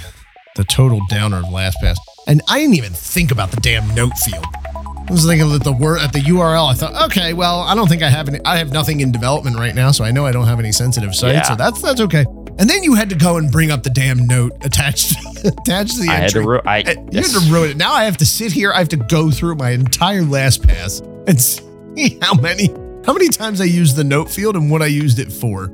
the 0.55 0.65
total 0.65 1.01
downer 1.09 1.39
of 1.39 1.45
LastPass. 1.47 1.97
And 2.27 2.41
I 2.49 2.59
didn't 2.59 2.77
even 2.77 2.93
think 2.93 3.31
about 3.31 3.51
the 3.51 3.61
damn 3.61 3.95
note 3.95 4.17
field. 4.19 4.45
I 4.55 5.13
was 5.13 5.27
thinking 5.27 5.51
that 5.51 5.63
the 5.63 5.73
word 5.73 6.01
at 6.01 6.13
the 6.15 6.21
URL. 6.21 6.71
I 6.71 6.75
thought, 6.75 7.11
okay, 7.11 7.35
well, 7.35 7.61
I 7.61 7.75
don't 7.75 7.89
think 7.89 8.03
I 8.03 8.09
have 8.09 8.29
any. 8.29 8.41
I 8.45 8.57
have 8.57 8.73
nothing 8.73 9.01
in 9.01 9.13
development 9.13 9.57
right 9.57 9.75
now, 9.75 9.91
so 9.91 10.03
I 10.05 10.11
know 10.11 10.25
I 10.27 10.33
don't 10.33 10.47
have 10.47 10.59
any 10.59 10.73
sensitive 10.73 11.15
sites. 11.15 11.35
Yeah. 11.35 11.43
So 11.43 11.55
that's 11.57 11.83
that's 11.83 12.01
okay. 12.01 12.25
And 12.59 12.71
then 12.71 12.83
you 12.83 12.95
had 12.95 13.11
to 13.11 13.17
go 13.17 13.37
and 13.37 13.53
bring 13.53 13.71
up 13.71 13.83
the 13.83 13.91
damn 13.91 14.27
note 14.27 14.53
attached 14.65 15.15
attached 15.45 15.97
to 15.97 16.03
the 16.03 16.09
I 16.09 16.15
had 16.15 16.31
to. 16.31 16.41
Ru- 16.41 16.61
I 16.65 16.79
You 16.79 17.21
had 17.21 17.27
to 17.27 17.53
ruin 17.53 17.71
it. 17.73 17.77
Now 17.77 17.93
I 17.93 18.05
have 18.05 18.17
to 18.19 18.27
sit 18.27 18.51
here. 18.51 18.73
I 18.73 18.79
have 18.79 18.89
to 18.91 18.97
go 18.97 19.31
through 19.31 19.57
my 19.57 19.71
entire 19.71 20.23
LastPass 20.23 21.03
and 21.29 21.41
see 21.99 22.19
how 22.23 22.35
many 22.35 22.69
how 23.05 23.13
many 23.13 23.29
times 23.29 23.61
I 23.61 23.65
used 23.65 23.95
the 23.97 24.05
note 24.05 24.31
field 24.31 24.57
and 24.57 24.71
what 24.71 24.83
I 24.83 24.87
used 24.87 25.19
it 25.19 25.31
for. 25.31 25.71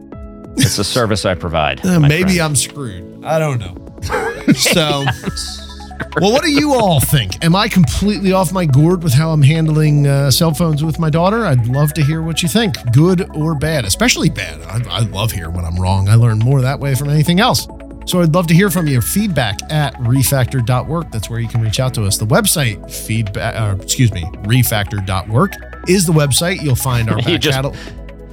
It's 0.56 0.78
a 0.78 0.84
service 0.84 1.24
I 1.24 1.34
provide. 1.34 1.84
Uh, 1.84 2.00
maybe 2.00 2.24
friend. 2.24 2.40
I'm 2.40 2.56
screwed. 2.56 3.24
I 3.24 3.38
don't 3.38 3.58
know. 3.60 3.76
so, 4.54 5.04
well, 6.20 6.32
what 6.32 6.42
do 6.42 6.50
you 6.50 6.74
all 6.74 6.98
think? 7.00 7.42
Am 7.44 7.54
I 7.54 7.68
completely 7.68 8.32
off 8.32 8.52
my 8.52 8.66
gourd 8.66 9.02
with 9.02 9.12
how 9.12 9.30
I'm 9.30 9.42
handling 9.42 10.06
uh, 10.06 10.30
cell 10.30 10.52
phones 10.52 10.82
with 10.84 10.98
my 10.98 11.08
daughter? 11.10 11.44
I'd 11.46 11.66
love 11.68 11.94
to 11.94 12.02
hear 12.02 12.20
what 12.22 12.42
you 12.42 12.48
think, 12.48 12.74
good 12.92 13.30
or 13.36 13.54
bad, 13.54 13.84
especially 13.84 14.28
bad. 14.28 14.60
I, 14.62 14.80
I 14.90 15.00
love 15.00 15.30
hearing 15.32 15.54
when 15.54 15.64
I'm 15.64 15.76
wrong. 15.76 16.08
I 16.08 16.16
learn 16.16 16.38
more 16.40 16.60
that 16.60 16.80
way 16.80 16.94
from 16.94 17.08
anything 17.08 17.38
else. 17.40 17.68
So 18.04 18.20
I'd 18.20 18.34
love 18.34 18.48
to 18.48 18.54
hear 18.54 18.68
from 18.68 18.88
you. 18.88 19.00
Feedback 19.00 19.60
at 19.70 19.94
refactor.work. 19.94 21.12
That's 21.12 21.30
where 21.30 21.38
you 21.38 21.46
can 21.46 21.62
reach 21.62 21.78
out 21.78 21.94
to 21.94 22.04
us. 22.04 22.18
The 22.18 22.26
website, 22.26 22.90
feedback, 22.90 23.54
uh, 23.54 23.76
excuse 23.80 24.12
me, 24.12 24.22
refactor.work 24.42 25.52
is 25.88 26.04
the 26.06 26.12
website. 26.12 26.60
You'll 26.62 26.74
find 26.74 27.08
our 27.08 27.18
You 27.20 27.24
back 27.24 27.40
just- 27.40 27.54
catalog. 27.54 27.76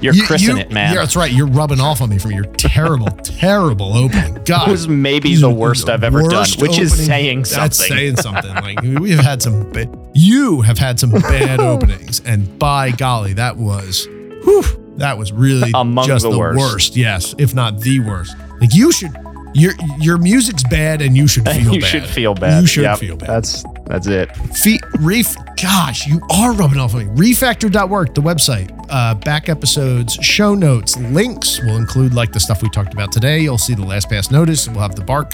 You're 0.01 0.13
You- 0.13 0.23
christening 0.23 0.57
you- 0.57 0.61
it, 0.63 0.71
man. 0.71 0.93
Yeah, 0.93 1.01
that's 1.01 1.15
right. 1.15 1.31
You're 1.31 1.47
rubbing 1.47 1.81
off 1.81 2.01
on 2.01 2.09
me 2.09 2.17
from 2.17 2.31
your 2.31 2.45
terrible, 2.45 3.07
terrible 3.23 3.97
opening. 3.97 4.37
God, 4.45 4.67
It 4.67 4.71
was 4.71 4.87
maybe 4.87 5.35
the 5.35 5.49
worst 5.49 5.89
I've 5.89 6.03
ever 6.03 6.21
done, 6.21 6.31
Worst 6.31 6.61
which 6.61 6.77
is 6.79 6.93
saying 7.05 7.45
something. 7.45 7.63
That's 7.63 7.87
saying 7.87 8.15
something. 8.21 8.53
Like 8.55 8.81
we 8.81 9.11
have 9.11 9.19
had 9.25 9.41
some. 9.41 9.69
ba- 9.71 9.89
You 10.13 10.61
have 10.61 10.77
had 10.77 10.99
some 10.99 11.11
bad 11.11 11.59
openings, 11.73 12.21
and 12.25 12.57
by 12.59 12.91
golly, 12.91 13.33
that 13.33 13.57
was, 13.57 14.07
whew, 14.43 14.63
that 14.97 15.17
was 15.17 15.31
really 15.31 15.71
Among 15.75 16.07
just 16.07 16.23
the 16.23 16.31
the, 16.31 16.37
worst. 16.37 16.57
worst. 16.59 16.95
Yes, 16.95 17.35
if 17.37 17.53
not 17.53 17.79
the 17.81 17.99
worst. 17.99 18.35
Like 18.61 18.73
you 18.73 18.91
should, 18.91 19.11
your 19.53 19.73
your 19.99 20.17
music's 20.17 20.63
bad, 20.69 21.01
and 21.01 21.15
you 21.17 21.27
should 21.27 21.45
feel 21.47 21.57
you 21.57 21.65
bad. 21.65 21.73
You 21.73 21.81
should 21.81 22.05
feel 22.05 22.33
bad. 22.35 22.61
You 22.61 22.67
should 22.67 22.83
Yep, 22.83 22.99
feel 22.99 23.15
bad. 23.17 23.29
That's 23.29 23.63
that's 23.89 24.07
it. 24.07 24.31
Fe- 24.55 24.79
ref- 24.99 25.35
gosh, 25.61 26.07
you 26.07 26.21
are 26.29 26.53
rubbing 26.53 26.79
off 26.79 26.93
on 26.93 27.13
me. 27.13 27.31
Refactor.work, 27.31 28.13
the 28.13 28.21
website, 28.21 28.69
uh, 28.89 29.15
back 29.15 29.49
episodes, 29.49 30.13
show 30.13 30.53
notes, 30.53 30.95
links 30.97 31.59
will 31.63 31.77
include 31.77 32.13
like 32.13 32.31
the 32.31 32.39
stuff 32.39 32.61
we 32.61 32.69
talked 32.69 32.93
about 32.93 33.11
today. 33.11 33.39
You'll 33.39 33.57
see 33.57 33.73
the 33.73 33.81
LastPass 33.81 34.31
notice. 34.31 34.69
We'll 34.69 34.81
have 34.81 34.95
the 34.95 35.03
bark 35.03 35.31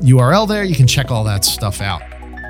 URL 0.00 0.48
there. 0.48 0.64
You 0.64 0.74
can 0.74 0.86
check 0.86 1.10
all 1.10 1.24
that 1.24 1.44
stuff 1.44 1.82
out. 1.82 2.00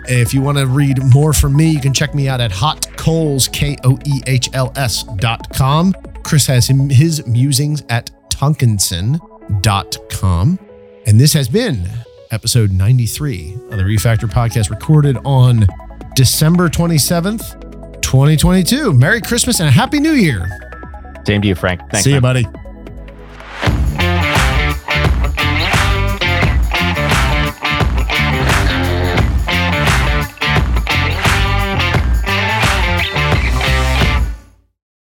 If 0.08 0.32
you 0.32 0.40
want 0.40 0.58
to 0.58 0.66
read 0.66 1.02
more 1.12 1.32
from 1.32 1.56
me, 1.56 1.70
you 1.70 1.80
can 1.80 1.92
check 1.92 2.14
me 2.14 2.28
out 2.28 2.40
at 2.40 2.52
hotkoehls, 2.52 3.52
K 3.52 3.76
O 3.84 3.98
E 4.06 4.20
H 4.26 4.48
L 4.54 4.72
S 4.76 5.02
dot 5.16 5.52
com. 5.52 5.92
Chris 6.22 6.46
has 6.46 6.68
him, 6.68 6.88
his 6.88 7.26
musings 7.26 7.82
at 7.88 8.10
tonkinson.com. 8.30 10.58
And 11.06 11.20
this 11.20 11.32
has 11.32 11.48
been 11.48 11.88
episode 12.30 12.72
93 12.72 13.54
of 13.54 13.76
the 13.76 13.82
Refactor 13.82 14.28
podcast, 14.30 14.70
recorded 14.70 15.16
on 15.24 15.66
December 16.14 16.68
27th, 16.68 18.00
2022. 18.00 18.92
Merry 18.92 19.20
Christmas 19.20 19.60
and 19.60 19.68
a 19.68 19.72
Happy 19.72 20.00
New 20.00 20.12
Year. 20.12 20.48
Same 21.26 21.42
to 21.42 21.48
you, 21.48 21.54
Frank. 21.54 21.80
Thanks. 21.90 22.04
See 22.04 22.12
you, 22.12 22.20
buddy. 22.20 22.46